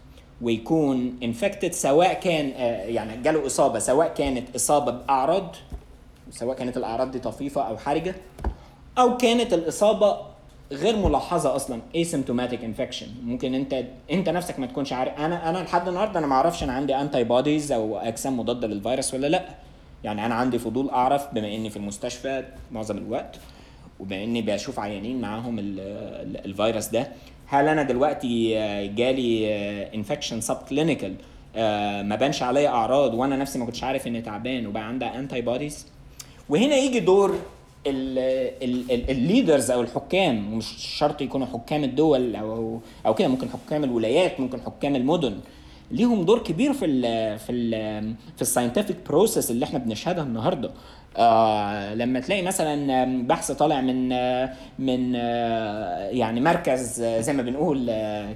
ويكون 0.43 1.19
infected 1.23 1.71
سواء 1.73 2.13
كان 2.21 2.53
آه، 2.57 2.85
يعني 2.85 3.23
جاله 3.23 3.47
إصابة 3.47 3.79
سواء 3.79 4.15
كانت 4.15 4.57
إصابة 4.57 4.91
بأعراض 4.93 5.57
سواء 6.31 6.57
كانت 6.57 6.77
الأعراض 6.77 7.11
دي 7.11 7.19
طفيفة 7.19 7.63
أو 7.63 7.77
حرجة 7.79 8.15
أو 8.99 9.17
كانت 9.17 9.53
الإصابة 9.53 10.17
غير 10.73 10.97
ملاحظة 10.97 11.57
أصلا 11.57 11.81
asymptomatic 11.97 12.59
infection. 12.59 13.07
ممكن 13.25 13.55
أنت 13.55 13.85
أنت 14.11 14.29
نفسك 14.29 14.59
ما 14.59 14.67
تكونش 14.67 14.93
عارف. 14.93 15.19
أنا 15.19 15.51
أنا 15.51 15.59
لحد 15.59 15.89
النهارده 15.89 16.19
أنا 16.19 16.27
ما 16.27 16.35
أعرفش 16.35 16.63
أنا 16.63 16.73
عندي 16.73 16.97
انتي 16.97 17.25
بوديز 17.25 17.73
أو 17.73 17.99
أجسام 17.99 18.39
مضادة 18.41 18.67
للفيروس 18.67 19.15
ولا 19.15 19.27
لأ. 19.27 19.45
يعني 20.05 20.27
أنا 20.27 20.35
عندي 20.35 20.59
فضول 20.59 20.91
أعرف 20.91 21.35
بما 21.35 21.55
إني 21.55 21.71
في 21.71 21.77
المستشفى 21.77 22.45
معظم 22.73 22.99
الوقت 22.99 23.37
وبما 24.01 24.25
إني 24.25 24.43
بشوف 24.43 24.79
عيانين 24.79 25.21
معاهم 25.21 25.59
ال- 25.59 25.81
ال- 25.81 26.45
الفيروس 26.45 26.87
ده 26.87 27.09
هل 27.47 27.69
أنا 27.69 27.83
دلوقتي 27.83 28.49
جالي 28.89 29.47
infection 29.95 30.41
subclinical 30.41 31.15
ما 32.09 32.17
بانش 32.17 32.43
عليا 32.43 32.69
أعراض 32.69 33.15
وأنا 33.15 33.37
نفسي 33.37 33.59
ما 33.59 33.67
كنتش 33.67 33.85
عارف 33.85 34.07
إني 34.07 34.23
تعبان 34.23 34.67
وبقى 34.67 34.83
عندي 34.89 35.05
antibodies 35.05 35.87
وهنا 36.49 36.77
يجي 36.77 37.01
دور 37.01 37.39
ال 39.11 39.18
leaders 39.18 39.71
أو 39.71 39.81
الحكام 39.81 40.53
ومش 40.53 40.67
شرط 40.99 41.21
يكونوا 41.21 41.47
حكام 41.47 41.85
الدول 41.85 42.37
أو 42.37 42.81
أو 43.07 43.15
كده 43.15 43.29
ممكن 43.29 43.49
حكام 43.49 43.85
الولايات 43.85 44.41
ممكن 44.41 44.61
حكام 44.61 44.97
المدن. 44.97 45.39
ليهم 45.91 46.23
دور 46.25 46.39
كبير 46.39 46.73
في 46.73 46.85
ال 46.85 47.03
في 47.39 47.53
ال 47.53 47.71
في 48.37 48.43
ال 48.43 48.48
scientific 48.48 48.97
process 49.09 49.51
اللي 49.51 49.65
إحنا 49.65 49.79
بنشهدها 49.79 50.25
النهارده. 50.25 50.71
آه 51.17 51.95
لما 51.95 52.21
تلاقي 52.21 52.43
مثلا 52.43 53.27
بحث 53.27 53.53
طالع 53.53 53.81
من 53.81 54.13
آه، 54.13 54.53
من 54.79 55.13
آه، 55.17 56.09
يعني 56.09 56.41
مركز 56.41 57.01
آه، 57.03 57.21
زي 57.21 57.33
ما 57.33 57.43
بنقول 57.43 57.91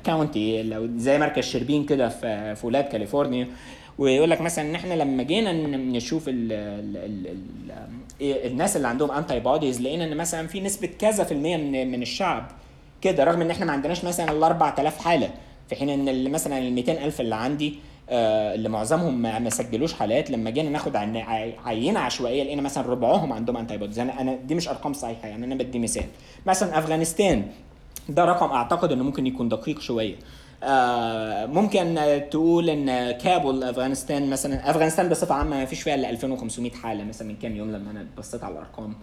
county 0.04 0.62
لو 0.62 0.88
زي 0.96 1.18
مركز 1.18 1.44
شربين 1.44 1.84
كده 1.86 2.08
في 2.08 2.54
في 2.54 2.66
ولاد 2.66 2.84
كاليفورنيا 2.84 3.48
ويقول 3.98 4.30
لك 4.30 4.40
مثلا 4.40 4.70
إن 4.70 4.74
إحنا 4.74 4.94
لما 4.94 5.22
جينا 5.22 5.52
نشوف 5.76 6.28
ال 6.28 6.52
ال 6.52 6.96
ال 6.96 7.26
ال 7.26 7.38
إيه 8.20 8.46
الناس 8.48 8.76
اللي 8.76 8.88
عندهم 8.88 9.10
antibodies 9.10 9.80
لقينا 9.80 10.04
إن 10.04 10.16
مثلا 10.16 10.46
في 10.46 10.60
نسبة 10.60 10.88
كذا 10.98 11.24
في 11.24 11.32
المية 11.32 11.56
من 11.56 11.90
من 11.90 12.02
الشعب 12.02 12.50
كده 13.02 13.24
رغم 13.24 13.40
إن 13.40 13.50
إحنا 13.50 13.66
ما 13.66 13.72
عندناش 13.72 14.04
مثلا 14.04 14.32
ال 14.32 14.42
4000 14.42 14.98
حالة 14.98 15.30
في 15.68 15.76
حين 15.76 16.08
إن 16.08 16.30
مثلا 16.30 16.58
ال 16.58 16.72
200000 16.72 17.20
اللي 17.20 17.34
عندي 17.34 17.74
اللي 18.10 18.68
معظمهم 18.68 19.22
ما 19.22 19.50
سجلوش 19.50 19.92
حالات 19.92 20.30
لما 20.30 20.50
جينا 20.50 20.70
ناخد 20.70 20.96
عينة 21.66 22.00
عشوائية 22.00 22.42
لقينا 22.42 22.62
مثلا 22.62 22.86
ربعهم 22.86 23.32
عندهم 23.32 23.56
انتي 23.56 23.76
بوديز 23.76 23.98
أنا 23.98 24.20
أنا 24.20 24.34
دي 24.34 24.54
مش 24.54 24.68
أرقام 24.68 24.92
صحيحة 24.92 25.28
يعني 25.28 25.44
أنا 25.46 25.54
بدي 25.54 25.78
مثال. 25.78 26.04
مثلا 26.46 26.78
أفغانستان 26.78 27.46
ده 28.08 28.24
رقم 28.24 28.50
أعتقد 28.50 28.92
إنه 28.92 29.04
ممكن 29.04 29.26
يكون 29.26 29.48
دقيق 29.48 29.80
شوية. 29.80 30.14
آه 30.62 31.46
ممكن 31.46 31.98
آه، 31.98 32.18
تقول 32.18 32.70
إن 32.70 33.10
كابول 33.10 33.62
أفغانستان 33.64 34.30
مثلا 34.30 34.70
أفغانستان 34.70 35.08
بصفة 35.08 35.34
عامة 35.34 35.56
ما 35.56 35.64
فيش 35.64 35.82
فيها 35.82 35.94
إلا 35.94 36.10
2500 36.10 36.70
حالة 36.72 37.04
مثلا 37.04 37.28
من 37.28 37.36
كام 37.36 37.56
يوم 37.56 37.70
لما 37.70 37.90
أنا 37.90 38.06
بصيت 38.18 38.44
على 38.44 38.52
الأرقام. 38.52 38.94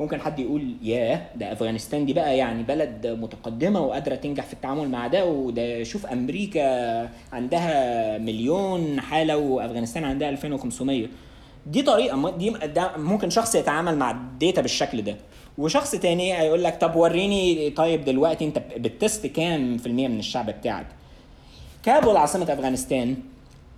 ممكن 0.00 0.20
حد 0.20 0.38
يقول 0.38 0.74
ياه 0.82 1.20
ده 1.36 1.52
أفغانستان 1.52 2.06
دي 2.06 2.12
بقى 2.12 2.36
يعني 2.38 2.62
بلد 2.62 3.06
متقدمة 3.06 3.80
وقادرة 3.80 4.14
تنجح 4.14 4.44
في 4.46 4.52
التعامل 4.52 4.88
مع 4.88 5.06
ده 5.06 5.26
وده 5.26 5.82
شوف 5.82 6.06
أمريكا 6.06 7.02
عندها 7.32 8.18
مليون 8.18 9.00
حالة 9.00 9.36
وأفغانستان 9.36 10.04
عندها 10.04 10.28
2500 10.28 11.06
دي 11.66 11.82
طريقة 11.82 12.30
دي 12.36 12.52
ممكن 12.96 13.30
شخص 13.30 13.54
يتعامل 13.54 13.96
مع 13.96 14.10
الداتا 14.10 14.60
بالشكل 14.62 15.02
ده. 15.02 15.16
وشخص 15.58 15.90
تاني 15.90 16.38
هيقول 16.38 16.64
لك 16.64 16.80
طب 16.80 16.96
وريني 16.96 17.70
طيب 17.70 18.04
دلوقتي 18.04 18.44
انت 18.44 18.58
بتست 18.76 19.26
كام 19.26 19.78
في 19.78 19.86
المية 19.86 20.08
من 20.08 20.18
الشعب 20.18 20.50
بتاعك؟ 20.50 20.86
كابول 21.82 22.16
عاصمة 22.16 22.52
أفغانستان 22.52 23.16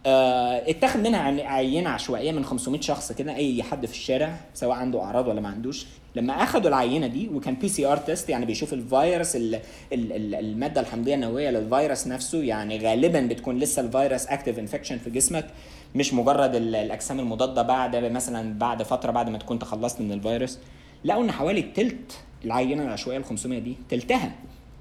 آه، 0.06 0.70
اتاخد 0.70 1.00
منها 1.00 1.20
عينة 1.52 1.90
عشوائية 1.90 2.32
من 2.32 2.44
500 2.44 2.80
شخص 2.80 3.12
كده 3.12 3.34
أي 3.36 3.62
حد 3.62 3.86
في 3.86 3.92
الشارع 3.92 4.36
سواء 4.54 4.76
عنده 4.76 5.02
أعراض 5.02 5.28
ولا 5.28 5.40
ما 5.40 5.48
عندوش. 5.48 5.86
لما 6.16 6.32
أخدوا 6.42 6.68
العينة 6.68 7.06
دي 7.06 7.28
وكان 7.28 7.54
PCR 7.54 7.96
test 7.96 8.28
يعني 8.30 8.46
بيشوف 8.46 8.72
الفيروس 8.72 9.36
ال 9.36 9.54
ال 9.92 10.12
ال 10.12 10.34
المادة 10.34 10.80
الحمضية 10.80 11.14
النووية 11.14 11.50
للفيروس 11.50 12.06
نفسه 12.06 12.42
يعني 12.42 12.78
غالبا 12.78 13.20
بتكون 13.20 13.58
لسه 13.58 13.82
الفيروس 13.82 14.26
active 14.26 14.58
infection 14.58 14.98
في 14.98 15.10
جسمك 15.10 15.46
مش 15.94 16.14
مجرد 16.14 16.54
ال- 16.54 16.74
الأجسام 16.76 17.20
المضادة 17.20 17.62
بعد 17.62 17.96
مثلا 17.96 18.58
بعد 18.58 18.82
فترة 18.82 19.10
بعد 19.10 19.28
ما 19.30 19.38
تكون 19.38 19.58
تخلصت 19.58 20.00
من 20.00 20.12
الفيروس. 20.12 20.58
لقوا 21.04 21.24
إن 21.24 21.32
حوالي 21.32 21.62
تلت 21.62 22.12
العينة 22.44 22.82
العشوائية 22.82 23.18
ال 23.18 23.24
500 23.24 23.58
دي 23.58 23.76
تلتها 23.88 24.32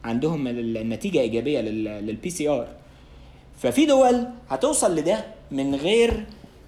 عندهم 0.04 0.48
ال- 0.48 0.78
النتيجة 0.78 1.20
إيجابية 1.20 1.62
لل 1.62 2.30
PCR 2.30 2.68
ففي 3.62 3.86
دول 3.86 4.28
هتوصل 4.50 4.96
لده 4.96 5.26
من 5.52 5.76
غير 5.76 6.26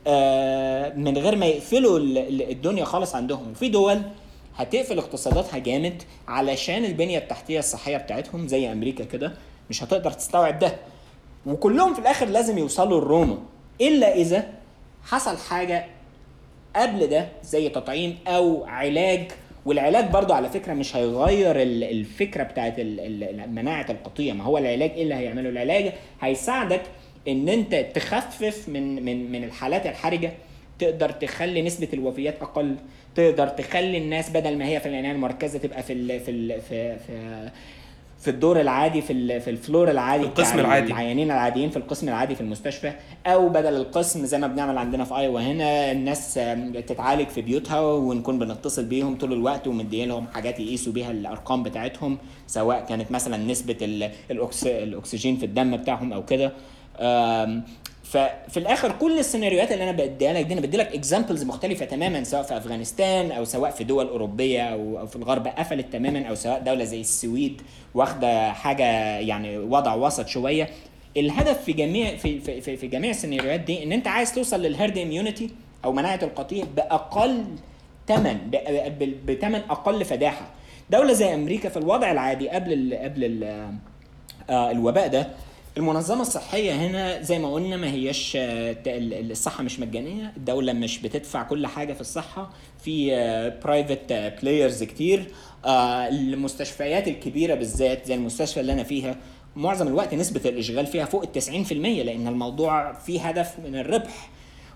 آه 0.08 0.94
من 0.94 1.18
غير 1.18 1.36
ما 1.36 1.46
يقفلوا 1.46 2.00
ال- 2.00 2.18
ال- 2.18 2.50
الدنيا 2.52 2.86
خالص 2.86 3.16
عندهم. 3.16 3.52
وفي 3.52 3.70
دول 3.70 4.02
هتقفل 4.58 4.98
اقتصاداتها 5.00 5.58
جامد 5.60 6.04
علشان 6.28 6.86
البنية 6.86 7.18
التحتية 7.18 7.60
الصحية 7.60 7.98
بتاعتهم 7.98 8.48
زي 8.48 8.72
أمريكا 8.72 9.04
كده 9.04 9.34
مش 9.70 9.84
هتقدر 9.84 10.12
تستوعب 10.12 10.60
ده. 10.60 10.76
وكلهم 11.46 11.94
في 11.94 12.00
الآخر 12.00 12.26
لازم 12.26 12.58
يوصلوا 12.58 13.02
لروما 13.02 13.38
إلا 13.82 14.16
إذا 14.16 14.48
حصل 15.04 15.38
حاجة 15.38 15.86
قبل 16.76 17.08
ده 17.08 17.28
زي 17.44 17.70
تطعيم 17.70 18.18
أو 18.28 18.66
علاج 18.66 19.32
والعلاج 19.66 20.10
برضو 20.12 20.34
على 20.34 20.50
فكرة 20.50 20.74
مش 20.74 20.96
هيغير 20.96 21.62
ال- 21.62 21.84
الفكرة 21.84 22.44
بتاعت 22.44 22.80
مناعة 23.50 23.86
القطيع. 23.90 24.34
ما 24.34 24.44
هو 24.44 24.58
العلاج 24.58 24.92
إيه 24.92 25.04
اللي 25.04 25.16
هيعمله؟ 25.16 25.50
العلاج 25.50 25.92
هيساعدك 26.22 26.82
إن 27.28 27.50
أنت 27.50 27.76
تخفف 27.94 28.70
من 28.70 29.06
من 29.06 29.32
من 29.32 29.44
الحالات 29.44 29.86
الحرجة. 29.86 30.32
تقدر 30.80 31.10
تخلي 31.12 31.62
نسبة 31.62 31.88
الوفيات 31.94 32.36
أقل. 32.42 32.76
تقدر 33.16 33.48
تخلي 33.48 33.98
الناس 33.98 34.30
بدل 34.30 34.58
ما 34.58 34.68
هي 34.68 34.80
في 34.80 34.86
العناية 34.90 35.12
المركزة 35.12 35.60
تبقى 35.60 35.84
في 35.84 35.94
ال 35.94 36.20
في 36.20 36.32
ال 36.32 36.62
في 36.62 36.98
في 37.00 37.50
في 38.22 38.30
الدور 38.30 38.61
العادي 38.61 39.02
في 39.02 39.39
في 39.39 39.49
الفلور 39.49 39.91
العادي 39.91 40.23
القسم 40.23 40.53
بتاع 40.53 40.65
العادي. 40.65 40.88
العيانين 40.88 41.31
العاديين 41.31 41.69
في 41.69 41.77
القسم 41.77 42.10
العادي 42.10 42.35
في 42.35 42.41
المستشفى 42.41 42.93
أو 43.26 43.49
بدل 43.49 43.73
القسم 43.73 44.26
زي 44.26 44.38
ما 44.38 44.48
بنعمل 44.48 44.77
عندنا 44.77 45.03
في 45.03 45.15
إيوه 45.15 45.41
هنا 45.41 45.91
الناس 45.91 46.34
تتعالج 46.88 47.27
في 47.27 47.41
بيوتها 47.41 47.81
ونكون 47.81 48.39
بنتصل 48.39 48.85
بيهم 48.85 49.18
طول 49.18 49.34
الوقت 49.34 49.68
ومدين 49.68 50.07
لهم 50.07 50.27
حاجات 50.34 50.60
يقيسوا 50.60 50.93
بيها 50.93 51.11
الأرقام 51.11 51.64
بتاعتهم 51.64 52.18
سواء 52.48 52.85
كانت 52.85 53.11
مثلا 53.11 53.38
نسبة 53.38 53.77
الأكس 54.31 54.64
الأكسجين 54.68 55.38
في 55.38 55.45
الدم 55.45 55.77
بتاعهم 55.77 56.14
أو 56.14 56.26
كده 56.26 56.52
ففي 58.12 58.58
الآخر 58.58 58.92
كل 58.92 59.20
السيناريوهات 59.20 59.72
اللي 59.72 59.84
أنا 59.84 59.92
بديها 59.92 60.34
لك 60.34 60.46
دي 60.46 60.54
أنا 60.54 60.62
بدي 60.62 60.78
لك 60.78 60.88
examples 60.95 61.44
مختلفة 61.44 61.86
تماما 61.86 62.24
سواء 62.24 62.44
في 62.44 62.58
أفغانستان 62.58 63.32
أو 63.32 63.46
سواء 63.46 63.72
في 63.72 63.84
دول 63.84 64.08
أوروبية 64.08 64.62
أو 64.64 65.08
في 65.08 65.16
الغرب 65.16 65.48
قفلت 65.48 65.94
تماما 65.94 66.28
أو 66.30 66.36
سواء 66.36 66.60
دولة 66.60 66.84
زي 66.84 67.02
السويد 67.02 67.62
واخدة 67.94 68.52
حاجة 68.52 68.84
يعني 69.20 69.58
وضع 69.58 69.94
وسط 69.94 70.28
شوية. 70.28 70.70
الهدف 71.18 71.64
في 71.64 71.74
جميع 71.74 72.16
في 72.16 72.40
في 72.40 72.62
في, 72.62 72.78
في 72.78 72.88
جميع 72.88 73.10
السيناريوهات 73.10 73.60
دي 73.60 73.84
إن 73.84 73.92
أنت 73.92 74.08
عايز 74.08 74.36
توصل 74.36 74.62
لل 74.62 74.74
herd 74.74 74.98
immunity 74.98 75.49
أو 75.86 75.92
مناعة 75.92 76.20
القطيع 76.24 76.66
بأقل 76.76 77.44
ثمن 78.08 78.38
بثمن 79.28 79.62
أقل 79.70 80.06
فداحة. 80.06 80.48
دولة 80.90 81.14
زي 81.14 81.34
أمريكا 81.34 81.70
في 81.70 81.78
الوضع 81.78 82.12
العادي 82.12 82.50
قبل 82.50 82.74
ال 82.74 82.94
قبل 83.04 83.24
ال 83.24 83.44
آه 84.50 84.72
الوباء 84.72 85.08
ده 85.08 85.28
المنظمة 85.77 86.22
الصحية 86.22 86.72
هنا 86.73 87.22
زي 87.22 87.39
ما 87.39 87.53
قلنا 87.53 87.77
ما 87.77 87.91
هيش 87.91 88.34
آه، 88.35 88.76
الصحة 88.88 89.64
مش 89.64 89.80
مجانية 89.80 90.34
الدولة 90.38 90.73
مش 90.73 90.99
بتدفع 90.99 91.43
كل 91.43 91.68
حاجة 91.68 91.93
في 91.93 92.02
الصحة 92.02 92.49
في 92.84 93.10
private 93.64 94.14
players 94.14 94.84
كتير 94.84 95.26
آه، 95.65 96.07
المستشفيات 96.07 97.07
الكبيرة 97.07 97.56
بالذات 97.56 98.06
زي 98.06 98.15
المستشفى 98.15 98.60
اللي 98.60 98.73
أنا 98.73 98.84
فيها 98.84 99.15
معظم 99.56 99.88
الوقت 99.88 100.14
نسبة 100.14 100.49
الإشغال 100.49 100.88
فيها 100.88 101.06
فوق 101.06 101.23
ال 101.23 101.41
90% 101.68 101.72
لأن 101.72 102.27
الموضوع 102.27 102.93
فيه 102.93 103.22
هدف 103.27 103.60
من 103.65 103.76
الربح. 103.76 104.30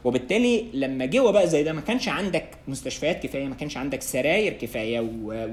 وبالتالي 0.05 0.65
لما 0.73 1.05
جه 1.05 1.19
وباء 1.19 1.45
زي 1.45 1.63
ده 1.63 1.73
ما 1.73 1.81
كانش 1.81 2.07
عندك 2.07 2.45
مستشفيات 2.67 3.23
كفاية 3.23 3.45
ما 3.47 3.55
كانش 3.55 3.77
عندك 3.77 4.01
سراير 4.01 4.53
كفاية 4.53 4.99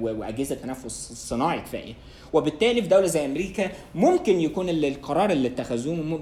وأجهزة 0.03 0.55
تنفس 0.55 1.13
صناعي 1.29 1.61
كفاية. 1.61 1.95
وبالتالي 2.33 2.83
في 2.83 2.89
دولة 2.89 3.07
زي 3.07 3.25
أمريكا 3.25 3.71
ممكن 3.95 4.41
يكون 4.41 4.69
القرار 4.69 5.31
اللي 5.31 5.49
اتخذوه 5.49 6.21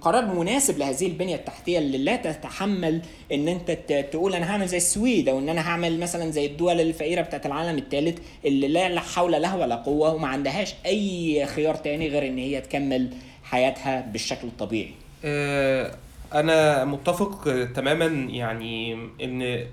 قرار 0.00 0.34
مناسب 0.34 0.78
لهذه 0.78 1.06
البنية 1.06 1.34
التحتية 1.34 1.78
اللي 1.78 1.98
لا 1.98 2.16
تتحمل 2.16 3.02
إن 3.32 3.48
أنت 3.48 3.70
تقول 4.12 4.34
أنا 4.34 4.50
هعمل 4.50 4.66
زي 4.66 4.76
السويد 4.76 5.28
أو 5.28 5.38
إن 5.38 5.48
أنا 5.48 5.68
هعمل 5.68 6.00
مثلا 6.00 6.30
زي 6.30 6.46
الدول 6.46 6.80
الفقيرة 6.80 7.22
بتاعت 7.22 7.46
العالم 7.46 7.78
الثالث 7.78 8.18
اللي 8.44 8.68
لا 8.68 9.00
حول 9.00 9.32
لها 9.32 9.56
ولا 9.56 9.74
قوة 9.74 10.14
وما 10.14 10.28
عندهاش 10.28 10.74
أي 10.86 11.46
خيار 11.46 11.74
تاني 11.74 12.08
غير 12.08 12.26
إن 12.26 12.38
هي 12.38 12.60
تكمل 12.60 13.08
حياتها 13.44 14.00
بالشكل 14.00 14.46
الطبيعي. 14.46 14.94
أه 15.24 15.94
أنا 16.34 16.84
متفق 16.84 17.68
تماما 17.74 18.06
يعني 18.30 18.92
إن 19.22 19.66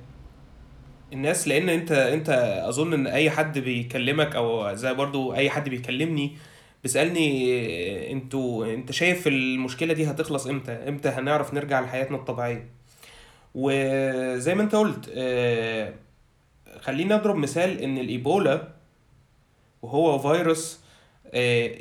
الناس 1.13 1.47
لأن 1.47 1.69
أنت 1.69 1.91
أنت 1.91 2.29
أظن 2.67 2.93
إن 2.93 3.07
أي 3.07 3.29
حد 3.29 3.59
بيكلمك 3.59 4.35
أو 4.35 4.73
زي 4.75 4.93
برضو 4.93 5.33
أي 5.33 5.49
حد 5.49 5.69
بيكلمني 5.69 6.37
بيسألني 6.83 8.11
أنتوا 8.11 8.73
أنت 8.73 8.91
شايف 8.91 9.27
المشكلة 9.27 9.93
دي 9.93 10.05
هتخلص 10.11 10.47
إمتى؟ 10.47 10.71
إمتى 10.71 11.09
هنعرف 11.09 11.53
نرجع 11.53 11.79
لحياتنا 11.81 12.17
الطبيعية؟ 12.17 12.69
وزي 13.55 14.55
ما 14.55 14.63
أنت 14.63 14.75
قلت 14.75 15.11
آه، 15.15 15.93
خليني 16.81 17.15
أضرب 17.15 17.35
مثال 17.35 17.79
إن 17.81 17.97
الإيبولا 17.97 18.67
وهو 19.81 20.19
فيروس 20.19 20.79
آه، 21.33 21.75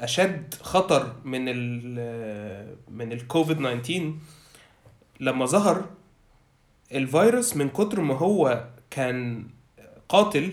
أشد 0.00 0.54
خطر 0.62 1.12
من 1.24 1.44
ال 1.48 2.76
من 2.90 3.12
الكوفيد 3.12 3.56
19 3.56 4.12
لما 5.20 5.46
ظهر 5.46 5.84
الفيروس 6.92 7.56
من 7.56 7.68
كتر 7.68 8.00
ما 8.00 8.14
هو 8.14 8.64
كان 8.90 9.46
قاتل 10.08 10.50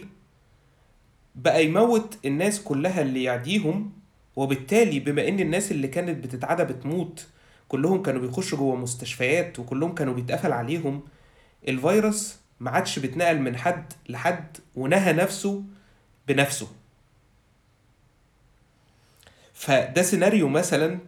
بقى 1.35 1.65
يموت 1.65 2.17
الناس 2.25 2.61
كلها 2.61 3.01
اللي 3.01 3.23
يعديهم 3.23 3.91
وبالتالي 4.35 4.99
بما 4.99 5.27
إن 5.27 5.39
الناس 5.39 5.71
اللي 5.71 5.87
كانت 5.87 6.23
بتتعدى 6.23 6.63
بتموت 6.63 7.27
كلهم 7.67 8.01
كانوا 8.01 8.21
بيخشوا 8.21 8.57
جوه 8.57 8.75
مستشفيات 8.75 9.59
وكلهم 9.59 9.95
كانوا 9.95 10.13
بيتقفل 10.13 10.51
عليهم 10.51 11.01
الفيروس 11.67 12.35
ما 12.59 12.71
عادش 12.71 12.99
بيتنقل 12.99 13.39
من 13.39 13.57
حد 13.57 13.93
لحد 14.09 14.57
ونهى 14.75 15.13
نفسه 15.13 15.63
بنفسه. 16.27 16.67
فده 19.53 20.01
سيناريو 20.01 20.49
مثلا 20.49 20.99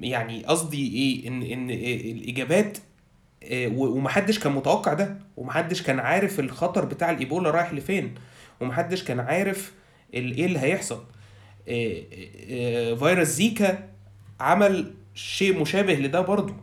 يعني 0.00 0.44
قصدي 0.44 0.92
إيه؟ 0.94 1.28
إن 1.28 1.42
إن 1.42 1.70
الإجابات 1.70 2.78
ومحدش 3.54 4.38
كان 4.38 4.52
متوقع 4.52 4.92
ده 4.92 5.18
ومحدش 5.36 5.82
كان 5.82 6.00
عارف 6.00 6.40
الخطر 6.40 6.84
بتاع 6.84 7.10
الإيبولا 7.10 7.50
رايح 7.50 7.72
لفين 7.72 8.14
ومحدش 8.60 9.04
كان 9.04 9.20
عارف 9.20 9.72
إيه 10.14 10.46
اللي 10.46 10.58
هيحصل. 10.58 11.04
آه، 11.68 12.02
آه، 12.50 12.94
فيروس 12.94 13.28
زيكا 13.28 13.88
عمل 14.40 14.94
شيء 15.14 15.60
مشابه 15.60 15.94
لده 15.94 16.20
برضه. 16.20 16.54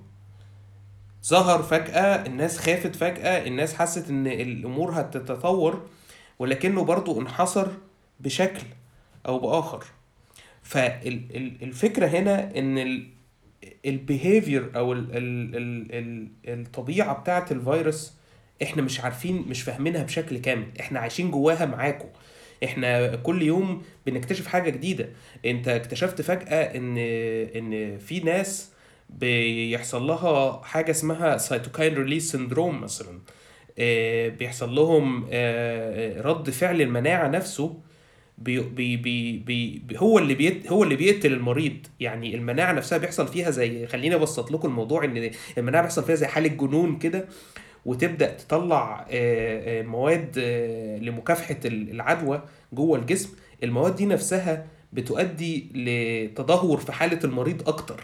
ظهر 1.25 1.63
فجأة 1.63 2.25
الناس 2.25 2.57
خافت 2.57 2.95
فجأة 2.95 3.47
الناس 3.47 3.73
حست 3.75 4.09
إن 4.09 4.27
الأمور 4.27 4.91
هتتطور 5.01 5.85
ولكنه 6.39 6.83
برضه 6.83 7.21
انحصر 7.21 7.67
بشكل 8.19 8.63
أو 9.25 9.39
بآخر. 9.39 9.83
فالفكرة 10.63 12.07
هنا 12.07 12.57
إن 12.57 13.07
ال 13.85 13.95
behavior 13.95 14.71
أو 14.75 14.93
ال 14.93 15.17
ال 15.17 15.55
ال 15.55 15.87
ال 15.91 16.27
الطبيعة 16.59 17.19
بتاعه 17.19 17.45
الفيروس 17.51 18.13
إحنا 18.63 18.81
مش 18.81 18.99
عارفين 19.01 19.45
مش 19.49 19.61
فاهمينها 19.61 20.03
بشكل 20.03 20.37
كامل. 20.37 20.65
إحنا 20.79 20.99
عايشين 20.99 21.31
جواها 21.31 21.65
معاكم 21.65 22.07
إحنا 22.63 23.15
كل 23.15 23.41
يوم 23.41 23.83
بنكتشف 24.05 24.47
حاجة 24.47 24.69
جديدة. 24.69 25.09
أنت 25.45 25.67
اكتشفت 25.67 26.21
فجأة 26.21 26.77
إن 26.77 26.97
إن 27.55 27.97
في 27.97 28.19
ناس 28.19 28.71
بيحصل 29.09 30.07
لها 30.07 30.61
حاجة 30.63 30.91
اسمها 30.91 31.37
cytokine 31.37 31.93
release 31.93 32.31
syndrome 32.31 32.81
مثلا. 32.81 33.19
آه، 33.79 34.29
بيحصل 34.29 34.75
لهم 34.75 35.27
آه، 35.31 36.21
رد 36.21 36.49
فعل 36.49 36.81
المناعة 36.81 37.27
نفسه 37.27 37.79
بي 38.37 38.59
بي 38.59 38.97
بي 38.97 39.37
بي 39.37 39.97
هو 39.97 40.19
اللي 40.19 40.35
بيت 40.35 40.71
هو 40.71 40.83
اللي 40.83 40.95
بيقتل 40.95 41.33
المريض. 41.33 41.77
يعني 41.99 42.35
المناعة 42.35 42.73
نفسها 42.73 42.97
بيحصل 42.97 43.27
فيها 43.27 43.51
زي 43.51 43.87
خليني 43.87 44.15
أبسط 44.15 44.51
لكم 44.51 44.67
الموضوع 44.67 45.03
إن 45.03 45.31
المناعة 45.57 45.81
بيحصل 45.83 46.03
فيها 46.03 46.15
زي 46.15 46.27
حالة 46.27 46.47
جنون 46.47 46.97
كده 46.97 47.25
وتبدأ 47.85 48.31
تطلع 48.33 49.07
مواد 49.81 50.39
لمكافحة 51.01 51.59
العدوى 51.65 52.41
جوه 52.73 52.99
الجسم. 52.99 53.29
المواد 53.63 53.95
دي 53.95 54.05
نفسها 54.05 54.67
بتؤدي 54.93 55.67
لتدهور 55.75 56.77
في 56.77 56.91
حالة 56.91 57.19
المريض 57.23 57.69
أكتر. 57.69 58.03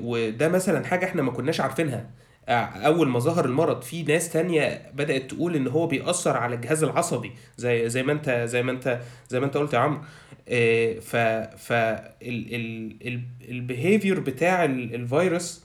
وده 0.00 0.48
مثلا 0.48 0.84
حاجة 0.84 1.04
إحنا 1.04 1.22
ما 1.22 1.30
كناش 1.32 1.60
عارفينها. 1.60 2.10
أول 2.48 3.08
ما 3.08 3.18
ظهر 3.18 3.44
المرض 3.44 3.82
في 3.82 4.02
ناس 4.02 4.32
تانية 4.32 4.90
بدأت 4.94 5.30
تقول 5.30 5.56
إن 5.56 5.66
هو 5.68 5.86
بيأثر 5.86 6.36
على 6.36 6.54
الجهاز 6.54 6.84
العصبي 6.84 7.32
زي 7.56 7.88
زي 7.88 8.02
ما 8.02 8.12
أنت 8.12 8.30
زي 8.48 8.62
ما 8.62 8.72
أنت 8.72 9.00
زي 9.28 9.40
ما 9.40 9.46
أنت 9.46 9.56
قلت 9.56 9.72
يا 9.72 9.78
عمرو. 9.78 10.00
آه، 10.48 10.98
ف 10.98 11.16
ف 11.56 11.72
البيهيفير 13.48 14.20
بتاع 14.20 14.64
الفيروس 14.64 15.64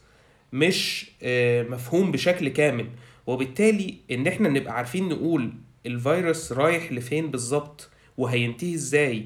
مش 0.54 1.12
آه، 1.24 1.64
مفهوم 1.64 2.12
بشكل 2.12 2.48
كامل. 2.50 2.88
وبالتالي 3.28 3.96
إن 4.12 4.28
إحنا 4.28 4.50
نبقى 4.50 4.74
عارفين 4.78 5.10
نقول 5.10 5.54
الفيروس 5.86 6.52
رايح 6.52 6.92
لفين 6.92 7.32
بالظبط 7.32 7.90
وهينتهي 8.18 8.74
إزاي 8.76 9.26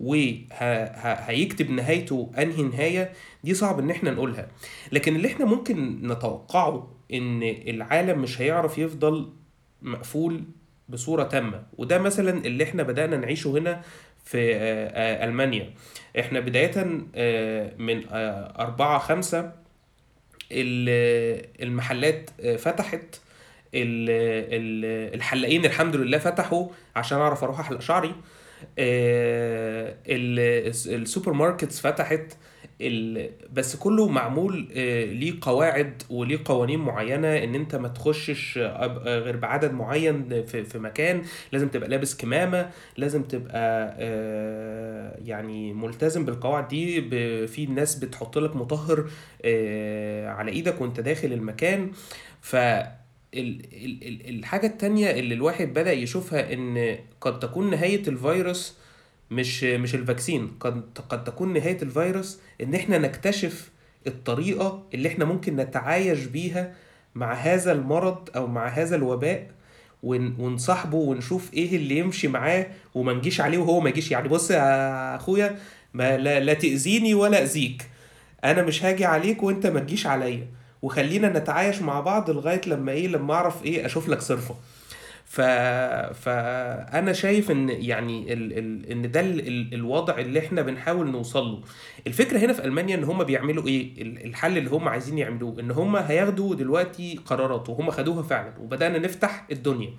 وهيكتب 0.00 1.70
نهايته 1.70 2.30
أنهي 2.38 2.62
نهاية 2.62 3.12
دي 3.44 3.54
صعب 3.54 3.78
إن 3.78 3.90
إحنا 3.90 4.10
نقولها. 4.10 4.48
لكن 4.92 5.16
اللي 5.16 5.28
إحنا 5.28 5.44
ممكن 5.44 6.08
نتوقعه 6.08 6.95
إن 7.12 7.42
العالم 7.42 8.22
مش 8.22 8.40
هيعرف 8.40 8.78
يفضل 8.78 9.32
مقفول 9.82 10.44
بصورة 10.88 11.22
تامة. 11.24 11.62
وده 11.78 11.98
مثلا 11.98 12.30
اللي 12.46 12.64
إحنا 12.64 12.82
بدأنا 12.82 13.16
نعيشه 13.16 13.50
هنا 13.50 13.82
في 14.24 14.54
آه، 14.54 14.88
آه، 14.88 15.24
ألمانيا. 15.24 15.70
إحنا 16.20 16.40
بداية 16.40 17.00
آه، 17.14 17.72
من 17.78 18.02
أربعة 18.58 18.98
خمسة 18.98 19.52
المحلات 20.52 22.30
فتحت. 22.58 23.20
الحلاقين 25.14 25.64
الحمد 25.64 25.96
لله 25.96 26.18
فتحوا 26.18 26.68
عشان 26.96 27.18
أعرف 27.18 27.44
أروح 27.44 27.60
أحلق 27.60 27.80
شعري. 27.80 28.14
ال 30.88 31.32
supermarkets 31.32 31.80
فتحت. 31.80 32.36
بس 33.52 33.76
كله 33.76 34.08
معمول 34.08 34.68
آه، 34.76 35.04
ليه 35.04 35.34
قواعد 35.40 36.02
وليه 36.10 36.38
قوانين 36.44 36.78
معينة 36.80 37.36
إن 37.44 37.54
أنت 37.54 37.74
ما 37.76 37.88
تخشش 37.88 38.58
غير 39.04 39.36
بعدد 39.36 39.72
معين 39.72 40.44
في, 40.44 40.64
في 40.64 40.78
مكان. 40.78 41.22
لازم 41.52 41.68
تبقى 41.68 41.88
لابس 41.88 42.16
كمامة 42.16 42.70
لازم 42.96 43.22
تبقى 43.22 43.96
آه، 43.98 45.18
يعني 45.24 45.72
ملتزم 45.72 46.24
بالقواعد 46.24 46.68
دي. 46.68 47.02
في 47.46 47.66
ناس 47.66 47.94
بتحط 47.94 48.38
لك 48.38 48.56
مطهر 48.56 49.10
آه، 49.44 50.28
على 50.28 50.52
إيدك 50.52 50.80
وأنت 50.80 51.00
داخل 51.00 51.32
المكان. 51.32 51.90
ف 52.40 52.56
الحاجة 53.34 54.66
التانية 54.66 55.10
اللي 55.10 55.34
الواحد 55.34 55.68
بدأ 55.74 55.92
يشوفها 55.92 56.52
إن 56.52 56.98
قد 57.20 57.38
تكون 57.38 57.70
نهاية 57.70 58.08
الفيروس 58.08 58.76
مش 59.30 59.64
مش 59.64 59.94
الفاكسين. 59.94 60.52
قد 60.60 60.82
قد 61.08 61.24
تكون 61.24 61.52
نهاية 61.52 61.82
الفيروس 61.82 62.40
إن 62.62 62.74
إحنا 62.74 62.98
نكتشف 62.98 63.70
الطريقة 64.06 64.82
اللي 64.94 65.08
إحنا 65.08 65.24
ممكن 65.24 65.56
نتعايش 65.56 66.24
بيها 66.24 66.72
مع 67.14 67.32
هذا 67.34 67.72
المرض 67.72 68.28
أو 68.36 68.46
مع 68.46 68.68
هذا 68.68 68.96
الوباء 68.96 69.50
ونصاحبه 70.02 70.96
ونشوف 70.96 71.54
إيه 71.54 71.76
اللي 71.76 71.98
يمشي 71.98 72.28
معاه 72.28 72.66
وما 72.94 73.12
نجيش 73.12 73.40
عليه 73.40 73.58
وهو 73.58 73.80
ما 73.80 73.88
يجيش. 73.88 74.10
يعني 74.10 74.28
بص 74.28 74.50
يا 74.50 75.16
أخويا 75.16 75.58
ما 75.94 76.16
لا, 76.16 76.40
لا 76.40 76.54
تأذيني 76.54 77.14
ولا 77.14 77.42
أذيك. 77.42 77.82
أنا 78.44 78.62
مش 78.62 78.84
هاجي 78.84 79.04
عليك 79.04 79.42
وأنت 79.42 79.66
ما 79.66 79.80
تجيش 79.80 80.06
عليا. 80.06 80.46
وخلينا 80.82 81.28
نتعايش 81.38 81.82
مع 81.82 82.00
بعض 82.00 82.30
لغاية 82.30 82.60
لما 82.66 82.92
إيه 82.92 83.08
لما 83.08 83.34
أعرف 83.34 83.64
إيه 83.64 83.86
أشوف 83.86 84.08
لك 84.08 84.20
صرفة. 84.20 84.54
ف... 85.28 85.40
فانا 86.20 87.12
شايف 87.12 87.50
إن 87.50 87.68
يعني 87.68 88.32
ال... 88.32 88.58
ال... 88.58 88.86
إن 88.90 89.10
ده 89.10 89.20
ال... 89.20 89.48
ال- 89.48 89.74
الوضع 89.74 90.18
اللي 90.18 90.38
إحنا 90.38 90.62
بنحاول 90.62 91.10
نوصل 91.10 91.44
له 91.46 91.60
الفكرة 92.06 92.38
هنا 92.38 92.52
في 92.52 92.64
ألمانيا 92.64 92.94
إن 92.96 93.04
هم 93.04 93.24
بيعملوا 93.24 93.66
إيه؟ 93.66 94.02
ال- 94.02 94.24
الحل 94.26 94.58
اللي 94.58 94.70
هم 94.70 94.88
عايزين 94.88 95.18
يعملوه 95.18 95.60
إن 95.60 95.70
هم 95.70 95.96
هياخدوا 95.96 96.54
دلوقتي 96.54 97.20
قرارات 97.26 97.68
وهم 97.68 97.90
خدوها 97.90 98.22
فعلا 98.22 98.52
وبدأنا 98.60 98.98
نفتح 98.98 99.46
الدنيا. 99.52 99.90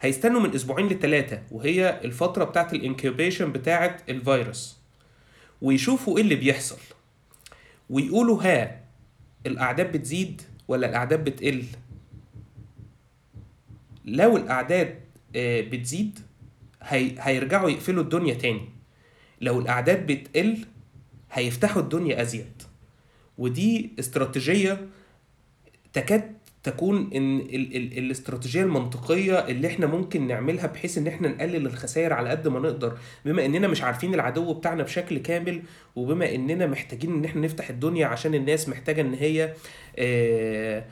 هيستنوا 0.00 0.40
من 0.40 0.54
أسبوعين 0.54 0.88
لثلاثه 0.88 1.42
وهي 1.50 2.00
الفترة 2.04 2.44
بتاعت 2.44 2.74
الإنكيوبيشن 2.74 3.52
بتاعت 3.52 4.10
الفيروس. 4.10 4.76
ويشوفوا 5.62 6.16
إيه 6.16 6.22
اللي 6.22 6.34
بيحصل. 6.34 6.78
ويقولوا 7.90 8.42
ها 8.42 8.80
الأعداد 9.46 9.92
بتزيد 9.92 10.42
ولا 10.68 10.88
الأعداد 10.88 11.24
بتقل؟ 11.24 11.64
لو 14.06 14.36
الأعداد 14.36 14.94
آه، 15.36 15.60
بتزيد 15.60 16.18
هي... 16.82 17.10
هيرجعوا 17.18 17.70
يقفلوا 17.70 18.02
الدنيا 18.02 18.34
تاني. 18.34 18.68
لو 19.40 19.60
الأعداد 19.60 20.06
بتقل 20.06 20.58
هيفتحوا 21.32 21.82
الدنيا 21.82 22.22
أزيد. 22.22 22.62
ودي 23.38 23.90
استراتيجية 23.98 24.86
تكاد 25.92 26.36
تكون 26.62 27.10
إن 27.14 27.38
ال 27.40 27.76
ال 27.76 27.98
الاستراتيجية 27.98 28.62
المنطقية 28.62 29.38
اللي 29.38 29.66
إحنا 29.68 29.86
ممكن 29.86 30.26
نعملها 30.26 30.66
بحيث 30.66 30.98
إن 30.98 31.06
إحنا 31.06 31.28
نقلل 31.28 31.66
الخسائر 31.66 32.12
على 32.12 32.28
قد 32.30 32.48
ما 32.48 32.60
نقدر. 32.60 32.98
بما 33.24 33.44
إننا 33.46 33.68
مش 33.68 33.82
عارفين 33.82 34.14
العدو 34.14 34.54
بتاعنا 34.54 34.82
بشكل 34.82 35.18
كامل 35.18 35.62
وبما 35.96 36.34
إننا 36.34 36.66
محتاجين 36.66 37.12
إن 37.12 37.24
إحنا 37.24 37.40
نفتح 37.40 37.70
الدنيا 37.70 38.06
عشان 38.06 38.34
الناس 38.34 38.68
محتاجة 38.68 39.00
إن 39.00 39.14
هي 39.14 39.54
آه، 39.98 40.84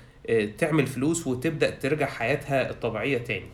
تعمل 0.59 0.87
فلوس 0.87 1.27
وتبدأ 1.27 1.71
ترجع 1.71 2.07
حياتها 2.07 2.71
الطبيعية 2.71 3.19
تاني. 3.19 3.47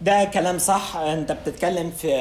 ده 0.00 0.24
كلام 0.24 0.58
صح. 0.58 0.96
انت 0.96 1.32
بتتكلم 1.32 1.90
في 1.90 2.12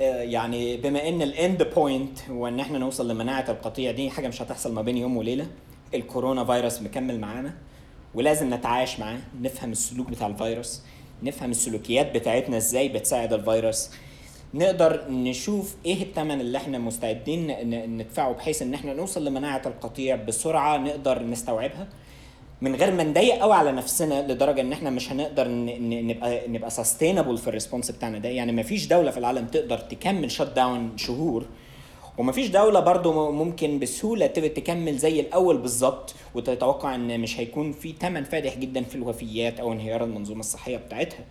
آه، 0.00 0.22
يعني 0.22 0.76
بما 0.76 1.08
إن 1.08 1.22
ال 1.22 1.32
end 1.32 1.62
point 1.62 2.18
وإن 2.30 2.60
إحنا 2.60 2.78
نوصل 2.78 3.10
لمناعة 3.10 3.44
القطيع 3.48 3.90
دي 3.90 4.10
حاجة 4.10 4.28
مش 4.28 4.42
هتحصل 4.42 4.72
ما 4.74 4.82
بين 4.82 4.96
يوم 4.96 5.16
وليلة. 5.16 5.46
الكورونا 5.94 6.44
فيروس 6.44 6.82
مكمل 6.82 7.20
معانا 7.20 7.54
ولازم 8.14 8.54
نتعايش 8.54 9.00
معاه 9.00 9.18
نفهم 9.40 9.72
السلوك 9.72 10.10
بتاع 10.10 10.26
الفيروس 10.26 10.82
نفهم 11.22 11.50
السلوكيات 11.50 12.14
بتاعتنا 12.14 12.56
إزاي 12.56 12.88
بتساعد 12.88 13.32
الفيروس. 13.32 13.90
نقدر 14.54 15.00
نشوف 15.10 15.74
إيه 15.86 16.02
الثمن 16.02 16.40
اللي 16.40 16.58
إحنا 16.58 16.78
مستعدين 16.78 17.46
ندفعه 17.96 18.32
بحيث 18.32 18.62
إن 18.62 18.74
إحنا 18.74 18.94
نوصل 18.94 19.24
لمناعة 19.24 19.62
القطيع 19.66 20.16
بسرعة 20.16 20.76
نقدر 20.76 21.22
نستوعبها. 21.22 21.88
من 22.60 22.74
غير 22.74 22.90
ما 22.94 23.04
نضيق 23.04 23.34
قوي 23.34 23.52
على 23.54 23.72
نفسنا 23.72 24.32
لدرجة 24.32 24.60
إن 24.60 24.72
إحنا 24.72 24.90
مش 24.90 25.12
هنقدر 25.12 25.46
نبقى 25.48 26.48
نبقى 26.48 26.70
sustainable 26.70 27.38
في 27.38 27.48
ال 27.48 27.53
response 27.53 27.90
بتاعنا 27.90 28.18
ده. 28.18 28.28
يعني 28.28 28.52
ما 28.52 28.62
فيش 28.62 28.86
دولة 28.86 29.10
في 29.10 29.18
العالم 29.18 29.46
تقدر 29.46 29.78
تكمل 29.78 30.30
shut 30.30 30.42
down 30.56 30.92
شهور 30.98 31.46
وما 32.18 32.32
فيش 32.32 32.48
دولة 32.48 32.80
برضو 32.80 33.30
ممكن 33.30 33.78
بسهولة 33.78 34.26
تبقى 34.26 34.48
تكمل 34.48 34.96
زي 34.98 35.20
الأول 35.20 35.58
بالظبط 35.58 36.14
وتتوقع 36.34 36.94
إن 36.94 37.20
مش 37.20 37.40
هيكون 37.40 37.72
في 37.72 37.94
ثمن 38.00 38.24
فادح 38.24 38.56
جدا 38.58 38.82
في 38.82 38.94
الوفيات 38.94 39.60
أو 39.60 39.72
انهيار 39.72 40.04
المنظومة 40.04 40.40
الصحية 40.40 40.76
بتاعتها. 40.76 41.24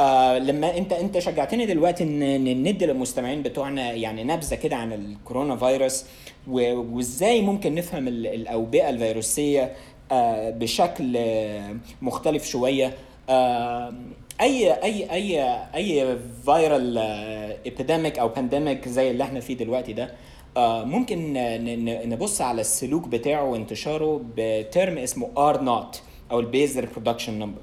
آه 0.00 0.38
لما 0.38 0.76
انت 0.78 0.92
انت 0.92 1.18
شجعتني 1.18 1.66
دلوقتي 1.66 2.04
ان 2.04 2.62
ندي 2.62 2.86
للمستمعين 2.86 3.42
بتوعنا 3.42 3.92
يعني 3.92 4.24
نبذة 4.24 4.54
كده 4.54 4.76
عن 4.76 4.92
الكورونا 4.92 5.56
فيروس 5.56 6.04
وازاي 6.48 7.42
ممكن 7.42 7.74
نفهم 7.74 8.08
ال- 8.08 8.26
الأوبئة 8.26 8.88
الفيروسية 8.90 9.72
آه 10.12 10.50
بشكل 10.50 11.16
آه 11.16 11.76
مختلف 12.02 12.46
شوية. 12.46 12.94
آه 13.30 13.94
أي 14.40 14.72
أي 14.82 15.10
أي 15.12 15.42
أي 15.74 16.18
viral 16.44 16.98
epidemic 17.66 18.18
أو 18.18 18.28
pandemic 18.28 18.88
زي 18.88 19.10
اللي 19.10 19.24
إحنا 19.24 19.40
فيه 19.40 19.54
دلوقتي 19.56 19.92
ده 19.92 20.10
آه 20.56 20.84
ممكن 20.84 21.32
نبص 22.08 22.40
على 22.40 22.60
السلوك 22.60 23.08
بتاعه 23.08 23.44
وانتشاره 23.44 24.20
ب 24.36 24.48
term 24.48 24.98
اسمه 24.98 25.28
R 25.38 25.60
naught 25.62 26.02
أو 26.30 26.40
ال 26.40 26.48
base 26.48 26.78
reproduction 26.78 27.38
number. 27.38 27.60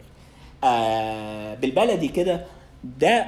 آه 0.64 1.56
بالبلدي 1.56 2.08
كده 2.08 2.46
ده 3.00 3.26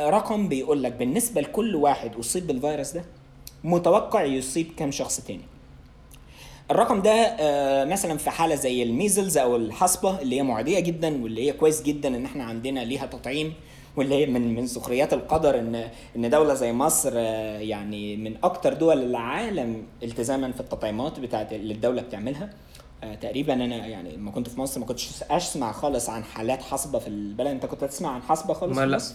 رقم 0.00 0.48
بيقول 0.48 0.82
لك 0.82 0.92
بالنسبة 0.92 1.40
لكل 1.40 1.76
واحد 1.76 2.16
اصيب 2.16 2.46
بالفيروس 2.46 2.92
ده 2.92 3.04
متوقع 3.64 4.22
يصيب 4.24 4.66
كام 4.76 4.90
شخص 4.90 5.20
تاني. 5.20 5.40
الرقم 6.70 7.02
ده 7.02 7.10
آه، 7.12 7.84
مثلا 7.84 8.18
في 8.18 8.30
حالة 8.30 8.54
زي 8.54 8.82
ال 8.82 8.89
measles 8.89 9.38
أو 9.38 9.56
الحصبة 9.56 10.20
اللي 10.20 10.36
هي 10.36 10.42
معدية 10.42 10.80
جدا 10.80 11.22
واللي 11.22 11.46
هي 11.48 11.52
كويس 11.52 11.82
جدا 11.82 12.08
إن 12.16 12.24
إحنا 12.24 12.44
عندنا 12.44 12.80
ليها 12.80 13.06
تطعيم 13.06 13.54
واللي 13.96 14.14
هي 14.14 14.26
من 14.26 14.54
من 14.54 14.66
سخريات 14.66 15.12
القدر 15.12 15.58
إن 15.58 15.88
إن 16.16 16.30
دولة 16.30 16.54
زي 16.54 16.72
مصر 16.72 17.12
آه، 17.14 17.58
يعني 17.58 18.16
من 18.16 18.34
أكتر 18.44 18.72
دول 18.72 19.02
العالم 19.02 19.82
التزاما 20.02 20.52
في 20.52 20.60
التطعيمات 20.60 21.20
بتاعت 21.20 21.52
اللي 21.52 21.74
الدولة 21.74 22.02
بتعملها. 22.02 22.50
تقريبا 23.20 23.54
أنا 23.54 23.86
يعني 23.86 24.16
لما 24.16 24.30
كنت 24.30 24.48
في 24.48 24.60
مصر 24.60 24.80
ما 24.80 24.86
كنتش 24.86 25.10
أسمع 25.30 25.72
خالص 25.72 26.10
عن 26.10 26.24
حالات 26.24 26.62
حصبه 26.62 26.98
في 26.98 27.08
البلد. 27.08 27.46
أنت 27.46 27.66
كنت 27.66 27.84
تسمع 27.84 28.10
عن 28.10 28.22
حصبه 28.22 28.54
خالص 28.54 28.76
ما 28.76 28.84
في 28.84 29.14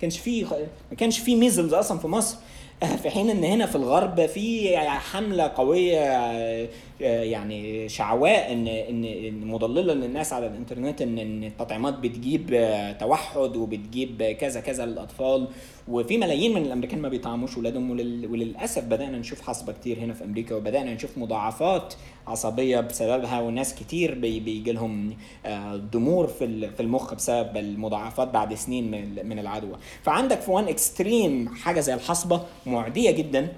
كانش 0.00 0.18
في 0.18 0.44
ما 0.90 0.96
كانش 0.96 1.18
في 1.18 1.36
ميزلز 1.36 1.74
أصلا 1.74 1.98
في 1.98 2.06
مصر. 2.06 2.36
في 3.02 3.10
حين 3.10 3.30
إن 3.30 3.44
هنا 3.44 3.66
في 3.66 3.76
الغرب 3.76 4.26
في 4.26 4.78
حملة 4.78 5.52
قوية 5.56 6.00
آه، 6.00 6.68
يعني 7.00 7.88
شعواء 7.88 8.52
ان 8.52 8.68
ان 8.68 9.04
إن 9.04 9.46
مضللة 9.46 9.94
للناس 9.94 10.32
على 10.32 10.46
الإنترنت 10.46 11.02
ان 11.02 11.18
إن 11.18 11.44
التطعيمات 11.44 11.94
بتجيب 11.98 12.50
آه، 12.54 12.92
توحد 12.92 13.56
وبتجيب 13.56 14.22
كذا 14.40 14.60
كذا 14.60 14.86
للأطفال. 14.86 15.48
وفي 15.88 16.18
ملايين 16.18 16.54
من 16.54 16.62
الأمريكان 16.62 17.00
ما 17.02 17.08
بيطعموش 17.08 17.56
ولادهم. 17.58 17.90
ولل- 17.90 18.26
وللأسف 18.26 18.84
بدأنا 18.84 19.18
نشوف 19.18 19.40
حصبة 19.40 19.72
كتير 19.72 19.98
هنا 19.98 20.12
في 20.14 20.24
أمريكا 20.24 20.54
وبدأنا 20.54 20.94
نشوف 20.94 21.18
مضاعفات 21.18 21.94
عصبية 22.26 22.80
بسببها 22.80 23.40
وناس 23.40 23.74
كتير 23.74 24.14
بي 24.14 24.40
بيجي 24.40 24.72
لهم 24.72 25.16
آه، 25.46 25.76
ضمور 25.76 26.26
في 26.26 26.44
ال- 26.44 26.74
في 26.74 26.80
المخ 26.80 27.14
بسبب 27.14 27.56
المضاعفات 27.56 28.28
بعد 28.28 28.54
سنين 28.54 28.90
من 28.90 29.26
من 29.28 29.38
العدوى. 29.38 29.76
فعندك 30.02 30.40
في 30.40 30.50
one 30.50 30.68
extreme 30.68 31.48
حاجة 31.48 31.80
زي 31.80 31.94
الحصبة 31.94 32.40
معدية 32.66 33.10
جدا 33.10 33.48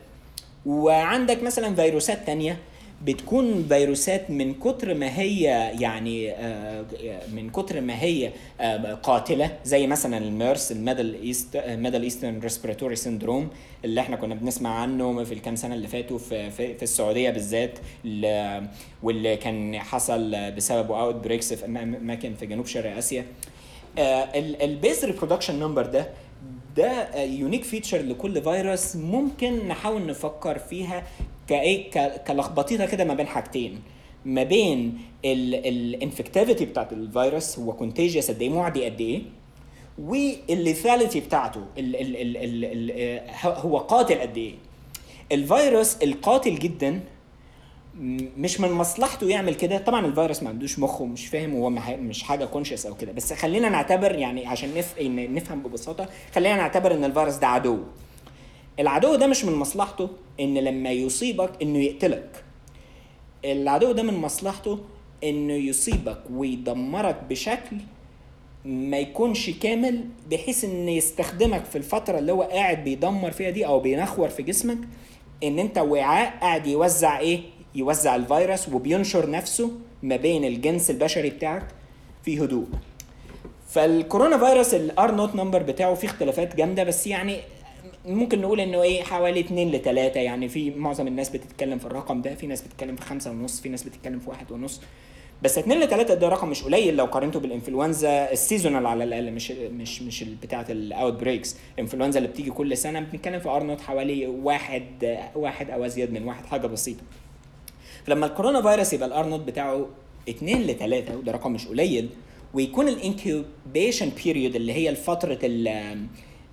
وعندك 0.67 1.43
مثلا 1.43 1.75
فيروسات 1.75 2.27
تانية 2.27 2.59
بتكون 3.05 3.67
فيروسات 3.69 4.31
من 4.31 4.55
كتر 4.55 4.95
ما 4.95 5.19
هي 5.19 5.43
يعني 5.81 6.33
آه، 6.33 6.85
من 7.33 7.51
كتر 7.51 7.81
ما 7.81 8.03
هي 8.03 8.31
آه، 8.61 8.95
قاتلة 8.95 9.57
زي 9.65 9.87
مثلا 9.87 10.19
ال 10.19 10.29
MERS 10.29 10.73
ال 10.73 10.79
Middle 10.79 11.15
East 11.23 11.57
Middle 11.67 12.03
Eastern 12.03 12.41
respiratory 12.41 12.97
syndrome 12.97 13.49
اللي 13.85 14.01
إحنا 14.01 14.17
كنا 14.17 14.35
بنسمع 14.35 14.71
عنه 14.81 15.25
في 15.25 15.35
الكام 15.35 15.57
سنة 15.57 15.75
اللي 15.75 15.89
فاتوا 15.89 16.19
في 16.19 16.51
في, 16.51 16.75
في 16.75 16.83
السعودية 16.83 17.31
بالذات 17.31 17.79
ال- 18.05 18.67
واللي 19.03 19.37
كان 19.37 19.79
حصل 19.79 20.51
بسببه 20.51 21.01
outbreaks 21.01 21.53
في 21.53 21.65
اماكن 21.67 22.35
في 22.35 22.47
جنوب 22.47 22.67
شرق 22.67 22.97
آسيا. 22.97 23.25
ال 24.63 24.71
base 24.71 25.05
reproduction 25.05 25.59
number 25.59 25.87
ده 25.87 26.09
ده 26.77 27.15
unique 27.25 27.65
feature 27.65 27.99
لكل 28.03 28.43
فيروس 28.43 28.97
ممكن 28.97 29.69
نحاول 29.69 30.07
نفكر 30.07 30.59
فيها 30.59 31.03
كإيه 31.49 31.91
كلخبطيطة 32.17 32.87
كده 32.87 33.05
ما 33.05 33.15
بين 33.15 33.27
حاجتين. 33.27 33.83
ما 34.25 34.43
بين 34.43 34.99
ال 35.25 35.36
infectivity 35.36 36.65
بتاعت 36.65 36.93
الفيروس 36.93 37.59
هو 37.59 37.73
contagious 37.73 38.31
قد 38.31 38.43
إيه 38.43 38.51
معدي 38.51 38.85
قد 38.85 39.01
إيه 39.01 39.23
والليثاليتي 39.99 41.21
بتاعته 41.21 41.61
ال 41.79 41.97
ال 41.97 42.17
ال 42.17 42.37
ال 42.37 42.65
ال 42.65 43.21
هو 43.45 43.79
قاتل 43.79 44.21
قد 44.21 44.37
إيه. 44.37 44.55
الفيروس 45.33 45.97
القاتل 46.03 46.59
جدا 46.59 47.01
مش 48.37 48.61
من 48.61 48.73
مصلحته 48.73 49.29
يعمل 49.29 49.55
كده. 49.55 49.79
طبعا 49.79 50.07
الفيروس 50.07 50.43
ما 50.43 50.49
عندوش 50.49 50.79
مخ 50.79 51.01
ومش 51.01 51.27
فاهم 51.27 51.55
وهو 51.55 51.71
مش 51.71 52.23
حاجة 52.23 52.45
كونشس 52.45 52.87
أو 52.87 52.95
كده. 52.95 53.13
بس 53.13 53.33
خلينا 53.33 53.69
نعتبر 53.69 54.15
يعني 54.15 54.47
عشان 54.47 54.75
نف... 54.75 54.95
نفهم 55.01 55.63
ببساطة 55.63 56.09
خلينا 56.35 56.57
نعتبر 56.57 56.95
إن 56.95 57.05
الفيروس 57.05 57.35
ده 57.35 57.47
عدو. 57.47 57.79
العدو 58.79 59.15
ده 59.15 59.27
مش 59.27 59.45
من 59.45 59.53
مصلحته 59.53 60.09
إن 60.41 60.59
لما 60.59 60.91
يصيبك 60.91 61.51
إنه 61.63 61.79
يقتلك. 61.79 62.45
العدو 63.45 63.93
ده 63.93 64.03
من 64.03 64.15
مصلحته 64.15 64.79
إنه 65.25 65.53
يصيبك 65.55 66.19
ويدمرك 66.33 67.21
بشكل 67.31 67.77
ما 68.65 68.99
يكونش 68.99 69.51
كامل 69.51 70.05
بحيث 70.31 70.65
إن 70.65 70.89
يستخدمك 70.89 71.65
في 71.65 71.79
الفترة 71.79 72.19
اللي 72.19 72.33
هو 72.33 72.43
قاعد 72.43 72.85
بيدمر 72.85 73.31
فيها 73.31 73.51
دي 73.51 73.67
أو 73.67 73.81
بينخر 73.81 74.29
في 74.29 74.43
جسمك 74.43 74.79
إن 75.45 75.59
أنت 75.59 75.79
وعاء 75.79 76.39
قاعد 76.41 76.67
يوزع 76.67 77.19
إيه؟ 77.19 77.41
يوزع 77.75 78.17
الفيروس 78.17 78.69
وبينشر 78.69 79.31
نفسه 79.31 79.71
ما 80.03 80.17
بين 80.17 80.45
الجنس 80.45 80.91
البشري 80.91 81.31
بتاعك 81.31 81.67
في 82.25 82.45
هدوء. 82.45 82.67
فالكورونا 83.69 84.39
فيروس 84.39 84.75
ال 84.75 84.95
R 84.95 85.15
naught 85.15 85.35
number 85.35 85.63
بتاعه 85.63 85.95
فيه 85.95 86.09
اختلافات 86.09 86.57
جامدة 86.57 86.85
بس 86.85 87.07
يعني 87.07 87.37
ممكن 88.09 88.41
نقول 88.41 88.61
إنه 88.61 88.83
إيه 88.83 89.03
حوالي 89.03 89.41
2 89.41 89.71
ل 89.71 89.79
3 89.83 90.21
يعني 90.21 90.49
في 90.49 90.71
معظم 90.71 91.07
الناس 91.07 91.31
بتتكلم 91.31 91.79
في 91.79 91.87
الرقم 91.87 92.23
ده 92.23 92.35
في 92.35 92.47
ناس 92.47 92.63
بتتكلم 92.63 92.97
في 92.97 93.03
خمسة 93.03 93.31
ونص 93.31 93.61
في 93.61 93.69
ناس 93.69 93.83
بتتكلم 93.83 94.19
في 94.19 94.31
واحد 94.31 94.53
ونص. 94.53 94.81
بس 95.43 95.59
2 95.59 95.81
ل 95.81 95.89
3 95.89 96.15
ده 96.15 96.29
رقم 96.29 96.49
مش 96.51 96.63
قليل 96.63 96.97
لو 96.97 97.05
قارنته 97.05 97.41
بالإنفلونزا 97.41 98.33
ال 98.33 98.39
seasonal 98.39 98.87
على 98.87 99.05
الأقل 99.05 99.33
مش 99.33 99.51
مش 99.51 100.03
مش 100.03 100.23
بتاعة 100.25 100.67
ال 100.71 101.13
outbreaks 101.13 101.57
الانفلونزا 101.75 102.19
اللي 102.19 102.29
بتيجي 102.31 102.51
كل 102.51 102.77
سنة 102.77 103.01
بنتكلم 103.01 103.41
في 103.41 103.49
R 103.49 103.53
naught 103.53 103.81
حوالي 103.81 104.27
واحد 104.27 105.19
واحد 105.35 105.71
أو 105.71 105.85
أزيد 105.87 106.13
من 106.13 106.25
واحد 106.25 106.47
حاجة 106.47 106.67
بسيطة. 106.67 107.03
فلما 108.07 108.27
الكورونا 108.27 108.63
فيروس 108.63 108.93
يبقى 108.93 109.09
ال 109.09 109.13
R 109.13 109.18
naught 109.18 109.47
بتاعه 109.47 109.87
2 110.29 110.63
ل 110.63 110.75
3 110.79 111.17
وده 111.17 111.33
رقم 111.33 111.53
مش 111.53 111.67
قليل 111.67 112.09
ويكون 112.55 112.89
ال 112.89 113.00
incubation 113.00 114.11
period 114.25 114.55
اللي 114.55 114.73
هي 114.73 114.95
فترة 114.95 115.39
ال 115.43 115.99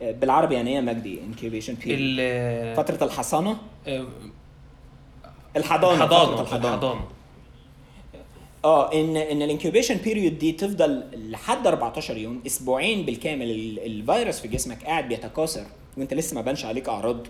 بالعربي 0.01 0.55
يعني 0.55 0.75
إيه 0.75 0.81
مجدي؟ 0.81 1.19
incubation 1.21 1.73
period 1.73 1.99
ال 2.19 2.75
فترة 2.75 3.03
الحصانة؟ 3.05 3.57
آه، 3.87 4.05
الحضانة 5.57 6.03
الحضانة 6.03 6.41
الحضانة. 6.41 7.01
آه 8.65 8.93
ان 8.93 9.17
إن 9.17 9.41
ال 9.41 9.46
incubation 9.46 9.95
period 9.97 10.37
دي 10.37 10.51
تفضل 10.51 11.03
لحد 11.13 11.67
14 11.67 12.17
يوم 12.17 12.41
أسبوعين 12.45 13.05
بالكامل 13.05 13.51
ال- 13.51 13.79
الفيروس 13.85 14.39
في 14.39 14.47
جسمك 14.47 14.83
قاعد 14.83 15.07
بيتكاثر 15.07 15.65
وأنت 15.97 16.13
لسه 16.13 16.35
ما 16.35 16.41
بانش 16.41 16.65
عليك 16.65 16.89
أعراض. 16.89 17.27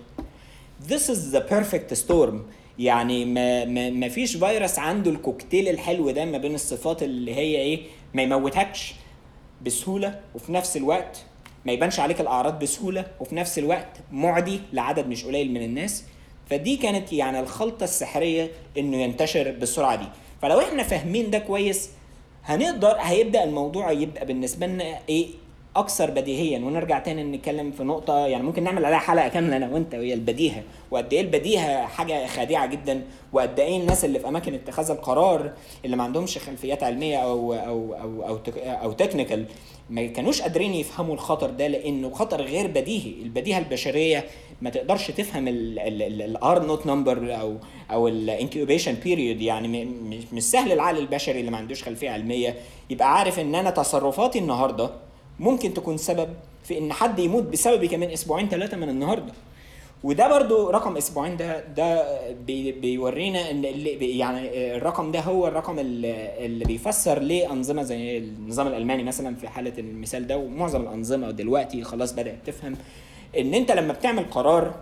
This 0.88 1.02
is 1.10 1.34
the 1.36 1.40
perfect 1.52 1.96
storm. 2.08 2.34
يعني 2.78 3.24
ما 3.24 3.64
ما 3.64 3.90
ما 3.90 4.08
فيش 4.08 4.36
فيروس 4.36 4.78
عنده 4.78 5.10
الكوكتيل 5.10 5.68
الحلو 5.68 6.10
ده 6.10 6.24
ما 6.24 6.38
بين 6.38 6.54
الصفات 6.54 7.02
اللي 7.02 7.34
هي 7.34 7.56
إيه؟ 7.56 7.82
ما 8.14 8.22
يموتكش 8.22 8.94
بسهولة 9.62 10.20
وفي 10.34 10.52
نفس 10.52 10.76
الوقت 10.76 11.18
ما 11.66 11.72
يبانش 11.72 12.00
عليك 12.00 12.20
الأعراض 12.20 12.58
بسهولة 12.58 13.04
وفي 13.20 13.34
نفس 13.34 13.58
الوقت 13.58 13.88
معدي 14.12 14.60
لعدد 14.72 15.06
مش 15.06 15.24
قليل 15.24 15.50
من 15.52 15.62
الناس. 15.62 16.04
فدي 16.50 16.76
كانت 16.76 17.12
يعني 17.12 17.40
الخلطة 17.40 17.84
السحرية 17.84 18.50
إنه 18.78 18.96
ينتشر 18.96 19.50
بالسرعة 19.60 19.96
دي. 19.96 20.06
فلو 20.42 20.60
إحنا 20.60 20.82
فاهمين 20.82 21.30
ده 21.30 21.38
كويس 21.38 21.90
هنقدر 22.44 22.96
هيبدأ 23.00 23.44
الموضوع 23.44 23.90
يبقى 23.92 24.26
بالنسبة 24.26 24.66
لنا 24.66 24.98
إيه 25.08 25.26
أكثر 25.76 26.10
بديهيا. 26.10 26.58
ونرجع 26.58 26.98
تاني 26.98 27.24
نتكلم 27.24 27.70
في 27.70 27.82
نقطة 27.84 28.26
يعني 28.26 28.42
ممكن 28.42 28.62
نعمل 28.64 28.84
عليها 28.84 28.98
حلقة 28.98 29.28
كاملة 29.28 29.56
أنا 29.56 29.68
وأنت 29.68 29.94
وهي 29.94 30.14
البديهة. 30.14 30.62
وقد 30.90 31.12
إيه 31.12 31.20
البديهة 31.20 31.86
حاجة 31.86 32.26
خادعة 32.26 32.66
جدا 32.66 33.02
وقد 33.32 33.60
إيه 33.60 33.76
الناس 33.80 34.04
اللي 34.04 34.18
في 34.18 34.28
أماكن 34.28 34.54
اتخاذ 34.54 34.90
القرار 34.90 35.52
اللي 35.84 35.96
ما 35.96 36.04
عندهمش 36.04 36.38
خلفيات 36.38 36.82
علمية 36.82 37.16
أو 37.16 37.54
أو 37.54 37.94
أو 37.94 38.24
أو, 38.28 38.38
أو 38.66 38.92
تكنيكال 38.92 39.44
ما 39.90 40.06
كانوش 40.06 40.42
قادرين 40.42 40.74
يفهموا 40.74 41.14
الخطر 41.14 41.50
ده 41.50 41.66
لأنه 41.66 42.10
خطر 42.10 42.42
غير 42.42 42.66
بديهي. 42.66 43.22
البديهة 43.22 43.58
البشرية 43.58 44.24
ما 44.62 44.70
تقدرش 44.70 45.10
تفهم 45.10 45.48
ال 45.48 46.07
R 46.07 46.66
naught 46.66 46.86
number 46.86 47.40
أو 47.40 47.56
أو 47.90 48.08
ال 48.08 48.16
incubation 48.16 48.94
period 48.94 49.40
يعني 49.40 49.84
مش 50.32 50.42
سهل 50.42 50.72
العقل 50.72 50.98
البشري 50.98 51.40
اللي 51.40 51.50
ما 51.50 51.56
عندوش 51.56 51.82
خلفية 51.82 52.10
علمية 52.10 52.56
يبقى 52.90 53.18
عارف 53.18 53.38
إن 53.38 53.54
أنا 53.54 53.70
تصرفاتي 53.70 54.38
النهارده 54.38 54.90
ممكن 55.40 55.74
تكون 55.74 55.96
سبب 55.96 56.28
في 56.64 56.78
إن 56.78 56.92
حد 56.92 57.18
يموت 57.18 57.42
بسببي 57.42 57.88
كمان 57.88 58.10
أسبوعين 58.10 58.48
ثلاثة 58.48 58.76
من 58.76 58.88
النهارده. 58.88 59.32
وده 60.06 60.28
برضو 60.28 60.70
رقم 60.70 60.96
أسبوعين 60.96 61.36
ده 61.36 61.60
ده 61.60 62.18
بي 62.32 62.72
بيورينا 62.72 63.50
إن 63.50 63.64
اللي 63.64 64.18
يعني 64.18 64.76
الرقم 64.76 65.12
ده 65.12 65.20
هو 65.20 65.48
الرقم 65.48 65.78
اللي 65.78 66.64
بيفسر 66.64 67.18
ليه 67.18 67.52
أنظمة 67.52 67.82
زي 67.82 68.18
النظام 68.18 68.66
الألماني 68.66 69.02
مثلا 69.02 69.36
في 69.36 69.48
حالة 69.48 69.72
المثال 69.78 70.26
ده 70.26 70.38
ومعظم 70.38 70.80
الأنظمة 70.80 71.30
دلوقتي 71.30 71.82
خلاص 71.84 72.12
بدأت 72.12 72.46
تفهم 72.46 72.76
إن 73.38 73.54
أنت 73.54 73.72
لما 73.72 73.92
بتعمل 73.92 74.24
قرار 74.30 74.74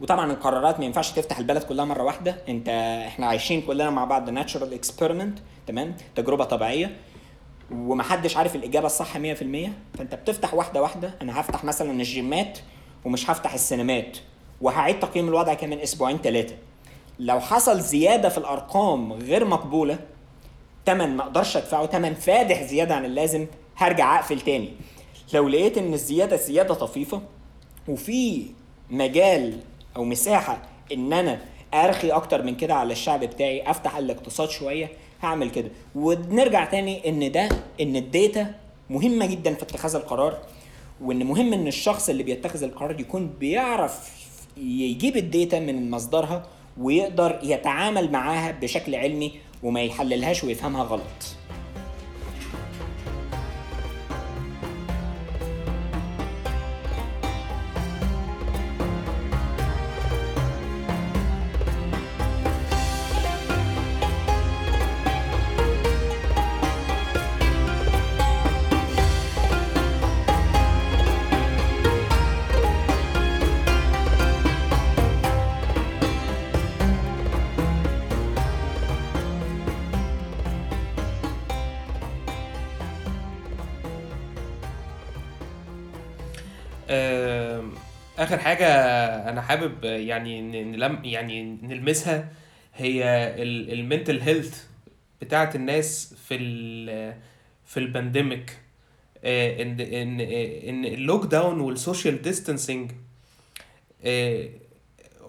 وطبعا 0.00 0.32
القرارات 0.32 0.78
ما 0.78 0.84
ينفعش 0.84 1.10
تفتح 1.12 1.38
البلد 1.38 1.62
كلها 1.62 1.84
مرة 1.84 2.02
واحدة 2.02 2.36
أنت 2.48 2.68
إحنا 3.06 3.26
عايشين 3.26 3.62
كلنا 3.62 3.90
مع 3.90 4.04
بعض 4.04 4.30
natural 4.30 4.74
experiment 4.74 5.38
تمام؟ 5.66 5.96
تجربة 6.16 6.44
طبيعية 6.44 6.96
ومحدش 7.72 8.36
عارف 8.36 8.56
الإجابة 8.56 8.86
الصح 8.86 9.14
100% 9.18 9.18
فأنت 9.98 10.14
بتفتح 10.14 10.54
واحدة 10.54 10.82
واحدة 10.82 11.14
أنا 11.22 11.40
هفتح 11.40 11.64
مثلا 11.64 11.90
الجيمات 11.90 12.58
ومش 13.04 13.30
هفتح 13.30 13.54
السينمات. 13.54 14.18
وهعيد 14.60 15.00
تقييم 15.00 15.28
الوضع 15.28 15.54
كمان 15.54 15.78
أسبوعين 15.78 16.18
ثلاثة 16.18 16.54
لو 17.18 17.40
حصل 17.40 17.80
زيادة 17.80 18.28
في 18.28 18.38
الأرقام 18.38 19.12
غير 19.12 19.44
مقبولة 19.44 19.98
تمن 20.86 21.16
ما 21.16 21.22
أقدرش 21.22 21.56
أدفعه 21.56 21.86
تمن 21.86 22.14
فادح 22.14 22.62
زيادة 22.62 22.94
عن 22.94 23.04
اللازم 23.04 23.46
هرجع 23.76 24.16
أقفل 24.18 24.40
تاني. 24.40 24.68
لو 25.34 25.48
لقيت 25.48 25.78
إن 25.78 25.94
الزيادة 25.94 26.36
زيادة 26.36 26.74
طفيفة 26.74 27.22
وفي 27.88 28.46
مجال 28.90 29.60
أو 29.96 30.04
مساحة 30.04 30.62
إن 30.92 31.12
أنا 31.12 31.40
أرخي 31.74 32.10
أكتر 32.10 32.42
من 32.42 32.56
كده 32.56 32.74
على 32.74 32.92
الشعب 32.92 33.20
بتاعي 33.20 33.70
أفتح 33.70 33.96
الاقتصاد 33.96 34.48
شوية 34.48 34.90
هعمل 35.22 35.50
كده. 35.50 35.70
ونرجع 35.94 36.64
تاني 36.64 37.08
إن 37.08 37.32
ده 37.32 37.48
إن 37.80 37.96
ال 37.96 38.08
data 38.08 38.54
مهمة 38.90 39.26
جدا 39.26 39.54
في 39.54 39.62
اتخاذ 39.62 39.94
القرار 39.96 40.38
وإن 41.00 41.24
مهم 41.26 41.52
إن 41.52 41.66
الشخص 41.66 42.08
اللي 42.08 42.22
بيتخذ 42.22 42.62
القرار 42.62 43.00
يكون 43.00 43.26
بيعرف 43.40 44.25
يجيب 44.56 45.16
ال 45.16 45.25
data 45.25 45.60
من 45.60 45.90
مصدرها 45.90 46.46
ويقدر 46.80 47.38
يتعامل 47.42 48.12
معاها 48.12 48.52
بشكل 48.52 48.94
علمي 48.94 49.32
وما 49.62 49.82
يحللهاش 49.82 50.44
ويفهمها 50.44 50.82
غلط. 50.82 51.35
آخر 88.26 88.38
حاجة 88.38 88.66
أنا 89.28 89.40
حابب 89.40 89.84
يعني 89.84 90.40
نلم 90.64 91.04
يعني 91.04 91.58
نلمسها 91.62 92.28
هي 92.74 93.04
ال 93.72 93.79
mental 93.79 94.20
health 94.20 94.64
بتاعت 95.20 95.56
الناس 95.56 96.14
في 96.28 96.36
في 97.64 97.76
ال 97.80 97.89
pandemic 97.89 98.58
آه، 99.24 99.62
ان 99.62 99.80
ان 99.80 100.20
إن 100.68 100.84
ال 100.84 101.26
lockdown 101.26 101.60
وال 101.60 101.75
social 101.75 102.22
distancing 102.22 102.90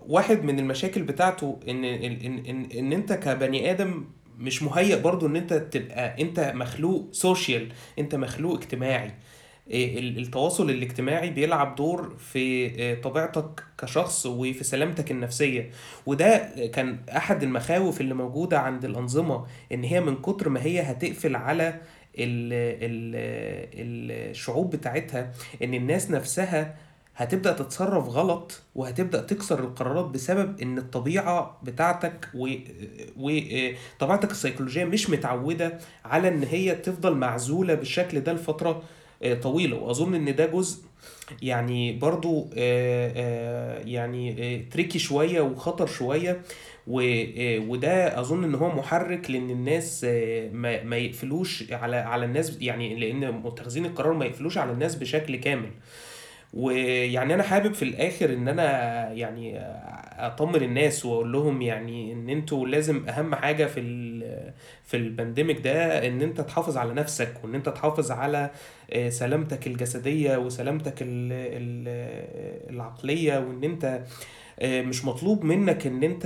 واحد 0.07 0.43
من 0.43 0.59
المشاكل 0.59 1.01
بتاعته 1.03 1.59
ان 1.67 1.83
ان 1.85 2.11
ان, 2.45 2.67
إن, 2.77 2.93
أنت 2.93 3.13
كبني 3.13 3.71
آدم 3.71 4.05
مش 4.37 4.63
مهيأ 4.63 4.95
برضو 4.97 5.27
إن 5.27 5.35
أنت 5.35 5.53
تبقى 5.53 6.21
أنت 6.21 6.39
مخلوق 6.55 7.09
social 7.11 7.69
أنت 7.99 8.15
مخلوق 8.15 8.57
اجتماعي. 8.57 9.11
التواصل 9.71 10.69
الاجتماعي 10.69 11.29
بيلعب 11.29 11.75
دور 11.75 12.15
في 12.19 12.39
إيه، 12.39 13.01
طبيعتك 13.01 13.63
كشخص 13.77 14.25
وفي 14.25 14.63
سلامتك 14.63 15.11
النفسية. 15.11 15.69
وده 16.05 16.51
كان 16.73 16.97
أحد 17.17 17.43
المخاوف 17.43 18.01
اللي 18.01 18.13
موجودة 18.13 18.59
عند 18.59 18.85
الأنظمة 18.85 19.45
إن 19.71 19.83
هي 19.83 20.01
من 20.01 20.15
كتر 20.15 20.49
ما 20.49 20.61
هي 20.63 20.81
هتقفل 20.81 21.35
على 21.35 21.67
ال 22.19 22.53
ال 22.83 24.29
الشعوب 24.31 24.69
بتاعتها 24.75 25.31
إن 25.63 25.73
الناس 25.73 26.11
نفسها 26.11 26.75
هتبدأ 27.15 27.53
تتصرف 27.53 28.07
غلط 28.07 28.61
وهتبدأ 28.75 29.21
تكسر 29.21 29.59
القرارات 29.59 30.05
بسبب 30.05 30.61
إن 30.61 30.77
الطبيعة 30.77 31.59
بتاعتك 31.63 32.29
وطبيعتك 33.17 34.31
السيكولوجية 34.31 34.85
مش 34.85 35.09
متعودة 35.09 35.77
على 36.05 36.27
إن 36.27 36.43
هي 36.43 36.75
تفضل 36.75 37.15
معزولة 37.15 37.73
بالشكل 37.73 38.19
ده 38.19 38.33
لفترة 38.33 38.83
آه، 39.23 39.33
طويلة 39.33 39.77
وأظن 39.77 40.15
إن 40.15 40.35
ده 40.35 40.45
جزء 40.45 40.87
يعني 41.41 41.93
برضو 41.93 42.49
آه، 42.57 43.11
آه، 43.15 43.79
يعني 43.85 44.57
تريكي 44.71 44.99
شوية 44.99 45.41
وخطر 45.41 45.87
آه، 46.87 47.59
وده 47.59 48.19
أظن 48.19 48.43
إن 48.43 48.55
هو 48.55 48.75
محرك 48.75 49.31
لأن 49.31 49.49
الناس 49.49 50.03
ما 50.83 50.97
يقفلوش 50.97 51.71
على 51.71 51.95
على 51.95 52.25
الناس 52.25 52.57
يعني 52.61 52.95
لأن 52.95 53.31
متخذين 53.31 53.85
القرار 53.85 54.13
ما 54.13 54.25
يقفلوش 54.25 54.57
على 54.57 54.71
الناس 54.71 54.95
بشكل 54.95 55.35
كامل. 55.35 55.69
ويعني 56.53 57.33
أنا 57.33 57.43
حابب 57.43 57.73
في 57.73 57.83
الآخر 57.83 58.33
إن 58.33 58.47
أنا 58.47 59.11
يعني 59.11 59.59
أطمن 60.17 60.63
الناس 60.63 61.05
وأقول 61.05 61.31
لهم 61.31 61.61
يعني 61.61 62.13
إن 62.13 62.29
أنتوا 62.29 62.67
لازم 62.67 63.09
أهم 63.09 63.35
حاجة 63.35 63.65
في 63.65 63.79
في 64.85 64.97
البانديميك 64.97 65.59
ده 65.61 66.07
إن 66.07 66.21
أنت 66.21 66.41
تحافظ 66.41 66.77
على 66.77 66.93
نفسك 66.93 67.33
وإن 67.43 67.55
أنت 67.55 67.69
تحافظ 67.69 68.11
على 68.11 68.49
آه، 68.93 69.09
سلامتك 69.09 69.67
الجسدية 69.67 70.37
وسلامتك 70.37 71.01
ال- 71.01 71.31
ال- 71.31 72.69
العقلية 72.75 73.37
وإن 73.39 73.63
أنت 73.63 74.01
آه، 74.59 74.81
مش 74.81 75.05
مطلوب 75.05 75.43
منك 75.43 75.87
إن 75.87 76.03
أنت 76.03 76.25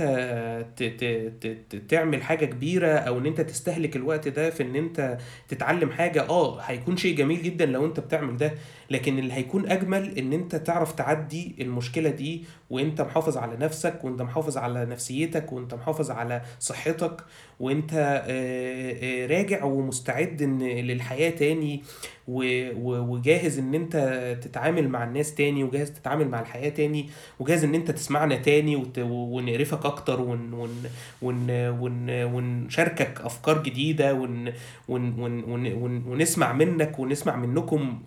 تعمل 1.88 2.22
حاجة 2.22 2.44
كبيرة 2.44 2.88
أو 2.88 3.18
إن 3.18 3.26
أنت 3.26 3.40
تستهلك 3.40 3.96
الوقت 3.96 4.28
ده 4.28 4.50
في 4.50 4.62
إن 4.62 4.76
أنت 4.76 5.18
تتعلم 5.48 5.90
حاجة. 5.90 6.28
آه 6.28 6.60
هيكون 6.60 6.96
شيء 6.96 7.16
جميل 7.16 7.42
جدا 7.42 7.66
لو 7.66 7.86
أنت 7.86 8.00
بتعمل 8.00 8.36
ده. 8.36 8.52
لكن 8.92 9.18
اللي 9.18 9.32
هيكون 9.32 9.70
أجمل 9.70 10.18
إن 10.18 10.32
أنت 10.32 10.56
تعرف 10.56 10.92
تعدي 10.92 11.54
المشكلة 11.60 12.10
دي 12.10 12.44
وأنت 12.70 13.00
محافظ 13.00 13.36
على 13.36 13.56
نفسك 13.56 14.04
وأنت 14.04 14.22
محافظ 14.22 14.56
على 14.56 14.86
نفسيتك 14.86 15.52
وأنت 15.52 15.74
محافظ 15.74 16.10
على 16.10 16.42
صحتك 16.60 17.24
وأنت 17.60 17.92
آه، 17.94 18.22
آه، 18.26 19.26
راجع 19.26 19.64
ومستعد 19.64 20.42
إن 20.42 20.62
للحياة 20.62 21.30
تاني 21.30 21.82
وجاهز 22.28 23.58
إن 23.58 23.74
أنت 23.74 23.96
تتعامل 24.42 24.88
مع 24.88 25.04
الناس 25.04 25.34
تاني 25.34 25.64
وجاهز 25.64 25.90
تتعامل 25.90 26.28
مع 26.28 26.40
الحياة 26.40 26.68
تاني 26.68 27.08
وجاهز 27.40 27.64
إن 27.64 27.74
أنت 27.74 27.90
تسمعنا 27.90 28.36
تاني 28.36 28.76
وت... 28.76 28.98
ونعرفك 28.98 29.86
أكتر 29.86 30.20
ون... 30.20 30.52
ون... 30.52 30.82
ون... 31.22 31.50
ون... 31.68 32.24
ونشاركك 32.24 33.20
أفكار 33.20 33.62
جديدة 33.62 34.14
ون... 34.14 34.52
ون... 34.88 35.20
ون... 35.20 35.44
ون... 35.44 35.72
ون... 35.72 36.04
ونسمع 36.06 36.52
منك 36.52 36.98
ونسمع 36.98 37.36
منكم 37.36 38.02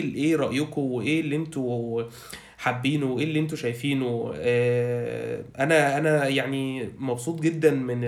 ال- 0.00 0.14
إيه 0.14 0.36
رايكم 0.36 0.82
وايه 0.82 1.20
اللي 1.20 1.36
أنتوا 1.36 2.02
حابينه 2.58 3.06
وايه 3.06 3.24
اللي 3.24 3.38
أنتوا 3.38 3.56
شايفينه. 3.56 4.32
آه، 4.36 5.44
أنا 5.58 5.98
أنا 5.98 6.28
يعني 6.28 6.90
مبسوط 6.98 7.40
جدا 7.40 7.70
من 7.70 8.00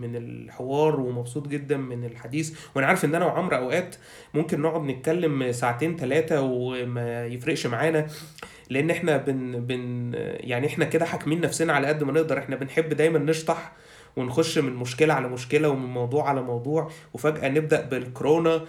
من 0.00 0.16
الحوار 0.16 1.00
ومبسوط 1.00 1.48
جدا 1.48 1.76
من 1.76 2.04
الحديث. 2.04 2.58
وأنا 2.74 2.86
عارف 2.86 3.04
ان 3.04 3.14
أنا 3.14 3.24
وعمرو 3.26 3.56
اوقات 3.56 3.96
ممكن 4.34 4.62
نقعد 4.62 4.82
نتكلم 4.82 5.52
ساعتين 5.52 5.96
ثلاثة 5.96 6.40
وما 6.42 7.26
يفرقش 7.26 7.66
معانا 7.66 8.06
لأن 8.70 8.90
إحنا 8.90 9.16
بن 9.16 9.60
بن 9.66 10.12
يعني 10.40 10.66
إحنا 10.66 10.84
كده 10.84 11.04
حاكمين 11.04 11.40
نفسنا 11.40 11.72
على 11.72 11.86
قد 11.86 12.04
ما 12.04 12.12
نقدر. 12.12 12.38
إحنا 12.38 12.56
بنحب 12.56 12.88
دايما 12.88 13.18
نشطح 13.18 13.72
ونخش 14.16 14.58
من 14.58 14.72
مشكلة 14.74 15.14
على 15.14 15.28
مشكلة 15.28 15.68
ومن 15.68 15.86
موضوع 15.90 16.28
على 16.28 16.42
موضوع 16.42 16.90
وفجأة 17.14 17.48
نبدأ 17.48 17.80
بالكورونا. 17.88 18.64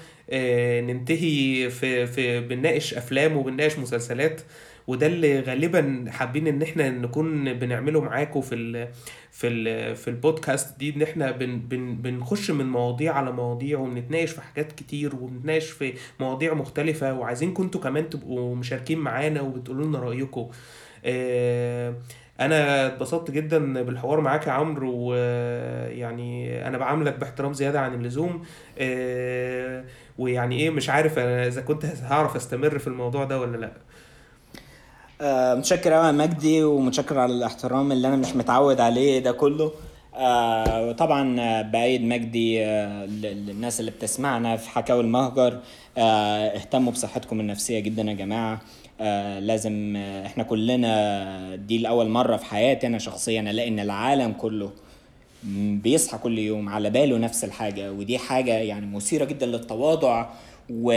ننتهي 0.81 1.69
في 1.69 2.07
في 2.07 2.39
بنناقش 2.39 2.93
أفلام 2.93 3.37
وبنناقش 3.37 3.79
مسلسلات 3.79 4.41
وده 4.87 5.07
اللي 5.07 5.39
غالبا 5.39 6.05
حابين 6.09 6.47
إن 6.47 6.61
إحنا 6.61 6.89
نكون 6.89 7.53
بنعمله 7.53 8.01
معاكم 8.01 8.41
في 8.41 8.55
ال 8.55 8.87
في 9.31 9.47
ال 9.47 9.95
في 9.95 10.07
البودكاست 10.07 10.79
دي 10.79 10.95
إن 10.95 11.01
إحنا 11.01 11.31
بن 11.31 11.59
بن 11.59 11.95
بنخش 11.95 12.51
من 12.51 12.65
مواضيع 12.65 13.13
على 13.13 13.31
مواضيع 13.31 13.79
وبنتناقش 13.79 14.31
في 14.31 14.41
حاجات 14.41 14.71
كتير 14.71 15.15
وبنتناقش 15.15 15.69
في 15.69 15.93
مواضيع 16.19 16.53
مختلفة 16.53 17.13
وعايزينكم 17.13 17.63
أنتوا 17.63 17.81
كمان 17.81 18.09
تبقوا 18.09 18.55
مشاركين 18.55 18.99
معانا 18.99 19.41
وبتقولوا 19.41 19.85
لنا 19.85 19.99
رأيكم 19.99 20.47
آه، 21.05 21.95
أنا 22.39 22.87
اتبسطت 22.87 23.31
جدا 23.31 23.83
بالحوار 23.83 24.21
معاك 24.21 24.47
يا 24.47 24.51
عمرو 24.51 24.93
ويعني 24.95 26.67
أنا 26.67 26.77
بعاملك 26.77 27.19
باحترام 27.19 27.53
زيادة 27.53 27.79
عن 27.79 27.93
اللزوم. 27.93 28.43
آه، 28.77 29.83
ويعني 30.19 30.59
إيه 30.59 30.69
مش 30.69 30.89
عارف 30.89 31.19
أنا 31.19 31.47
إذا 31.47 31.61
كنت 31.61 31.85
هعرف 31.85 32.35
أستمر 32.35 32.79
في 32.79 32.87
الموضوع 32.87 33.23
ده 33.23 33.39
ولا 33.39 33.57
لأ. 33.57 33.71
آه، 35.21 35.55
متشكر 35.55 35.93
قوي 35.93 36.05
يا 36.07 36.11
مجدي 36.11 36.63
ومتشكر 36.63 37.19
على 37.19 37.33
الاحترام 37.33 37.91
اللي 37.91 38.07
أنا 38.07 38.15
مش 38.15 38.35
متعود 38.35 38.79
عليه 38.81 39.19
ده 39.19 39.31
كله. 39.31 39.71
آه، 40.15 40.87
وطبعا 40.89 41.39
آه، 41.39 41.61
بأيد 41.61 42.03
مجدي 42.03 42.65
آه، 42.65 43.05
للناس 43.05 43.79
اللي 43.79 43.91
بتسمعنا 43.91 44.57
في 44.57 44.69
حكاوي 44.69 45.01
المهجر. 45.01 45.59
اهتموا 45.97 46.91
بصحتكم 46.91 47.39
النفسية 47.39 47.79
جدا 47.79 48.01
يا 48.03 48.13
جماعة. 48.13 48.61
آه، 49.01 49.39
لازم 49.39 49.95
إحنا 50.25 50.43
كلنا 50.43 51.55
دي 51.55 51.77
لأول 51.77 52.09
مرة 52.09 52.37
في 52.37 52.45
حياتي 52.45 52.87
أنا 52.87 52.97
شخصيا 52.97 53.41
ألاقي 53.41 53.67
إن 53.69 53.79
العالم 53.79 54.31
كله 54.31 54.71
بيصحى 55.83 56.17
كل 56.17 56.39
يوم 56.39 56.69
على 56.69 56.89
باله 56.89 57.17
نفس 57.17 57.43
الحاجة 57.43 57.91
ودي 57.91 58.17
حاجة 58.17 58.51
يعني 58.53 58.85
مثيرة 58.85 59.25
جدا 59.25 59.45
للتواضع 59.45 60.29
و... 60.69 60.93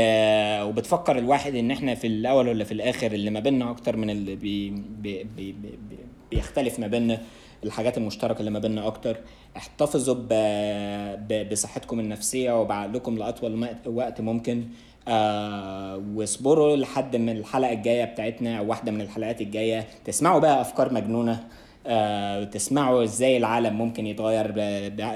وبتفكر 0.64 1.19
الواحد 1.19 1.55
إن 1.55 1.70
إحنا 1.70 1.94
في 1.94 2.06
الأول 2.06 2.48
ولا 2.48 2.64
في 2.64 2.73
الآخر 2.73 3.12
اللي 3.12 3.31
ما 3.31 3.40
بيننا 3.40 3.70
أكتر 3.70 3.97
من 3.97 4.10
اللي 4.10 4.36
بي... 4.36 4.70
بي... 4.70 5.24
بي... 5.24 5.52
بي... 5.52 5.74
بيختلف 6.31 6.78
ما 6.78 6.86
بيننا 6.86 7.20
الحاجات 7.64 7.98
المشتركة 7.98 8.39
اللي 8.40 8.51
ما 8.51 8.59
بيننا 8.59 8.86
أكتر. 8.86 9.16
احتفظوا 9.56 10.14
ب... 10.14 10.28
ب... 11.28 11.48
بصحتكم 11.51 12.01
النفسية 12.01 12.60
وبعقلكم 12.60 13.19
لأطول 13.19 13.56
مق- 13.56 13.86
وقت 13.86 14.20
ممكن. 14.20 14.64
آه 15.09 16.02
واصبروا 16.14 16.77
لحد 16.77 17.16
من 17.16 17.28
الحلقة 17.28 17.73
الجاية 17.73 18.05
بتاعتنا 18.05 18.59
أو 18.59 18.69
واحدة 18.69 18.93
من 18.93 19.01
الحلقات 19.01 19.40
الجاية. 19.40 19.86
تسمعوا 20.05 20.40
بقى 20.40 20.60
أفكار 20.60 20.93
مجنونة. 20.93 21.32
آه، 21.32 21.47
تسمعوا 22.52 23.02
إزاي 23.04 23.36
العالم 23.36 23.78
ممكن 23.78 24.06
يتغير 24.06 24.52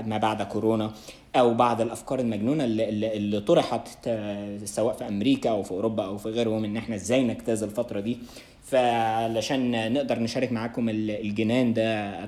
ما 0.06 0.18
بعد 0.22 0.42
كورونا 0.42 0.90
أو 1.36 1.54
بعض 1.54 1.80
الأفكار 1.80 2.20
المجنونة 2.20 2.64
اللي, 2.64 2.88
اللي, 3.16 3.40
طرحت 3.40 3.88
آه، 4.06 4.58
سواء 4.64 4.94
في 4.94 5.08
أمريكا 5.08 5.50
أو 5.50 5.62
في 5.62 5.70
أوروبا 5.70 6.04
أو 6.04 6.18
في 6.18 6.28
غيرهم 6.28 6.64
إن 6.64 6.76
إحنا 6.76 6.94
إزاي 6.94 7.24
نجتاز 7.24 7.62
الفترة 7.62 8.00
دي. 8.00 8.18
فعلشان 8.64 9.92
نقدر 9.92 10.18
نشارك 10.18 10.52
معاكم 10.52 10.88
ال- 10.88 11.10
الجنان 11.10 11.74
ده 11.74 11.84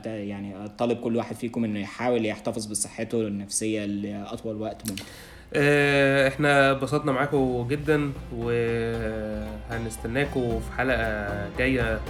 يعني 0.06 0.64
أطالب 0.64 0.98
كل 1.00 1.16
واحد 1.16 1.36
فيكم 1.36 1.64
إنه 1.64 1.80
يحاول 1.80 2.26
يحتفظ 2.26 2.66
بصحته 2.66 3.20
النفسية 3.20 3.84
لأطول 3.84 4.60
وقت 4.60 4.90
ممكن. 4.90 5.02
آه، 5.54 6.28
إحنا 6.28 6.70
اتبسطنا 6.72 7.12
معاكم 7.12 7.66
جدا 7.70 8.12
وهنستناكم 9.70 10.60
في 10.60 10.72
حلقة 10.78 11.28
جاية 11.58 11.82
آه، 11.82 12.00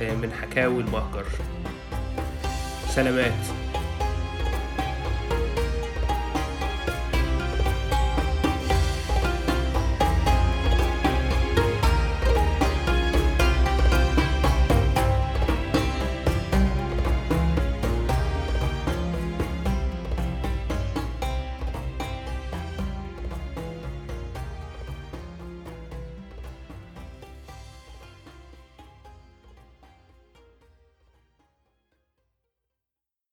من 0.00 0.32
حكاوي 0.42 0.82
المهجر. 0.82 1.26
سلامات. 2.88 3.32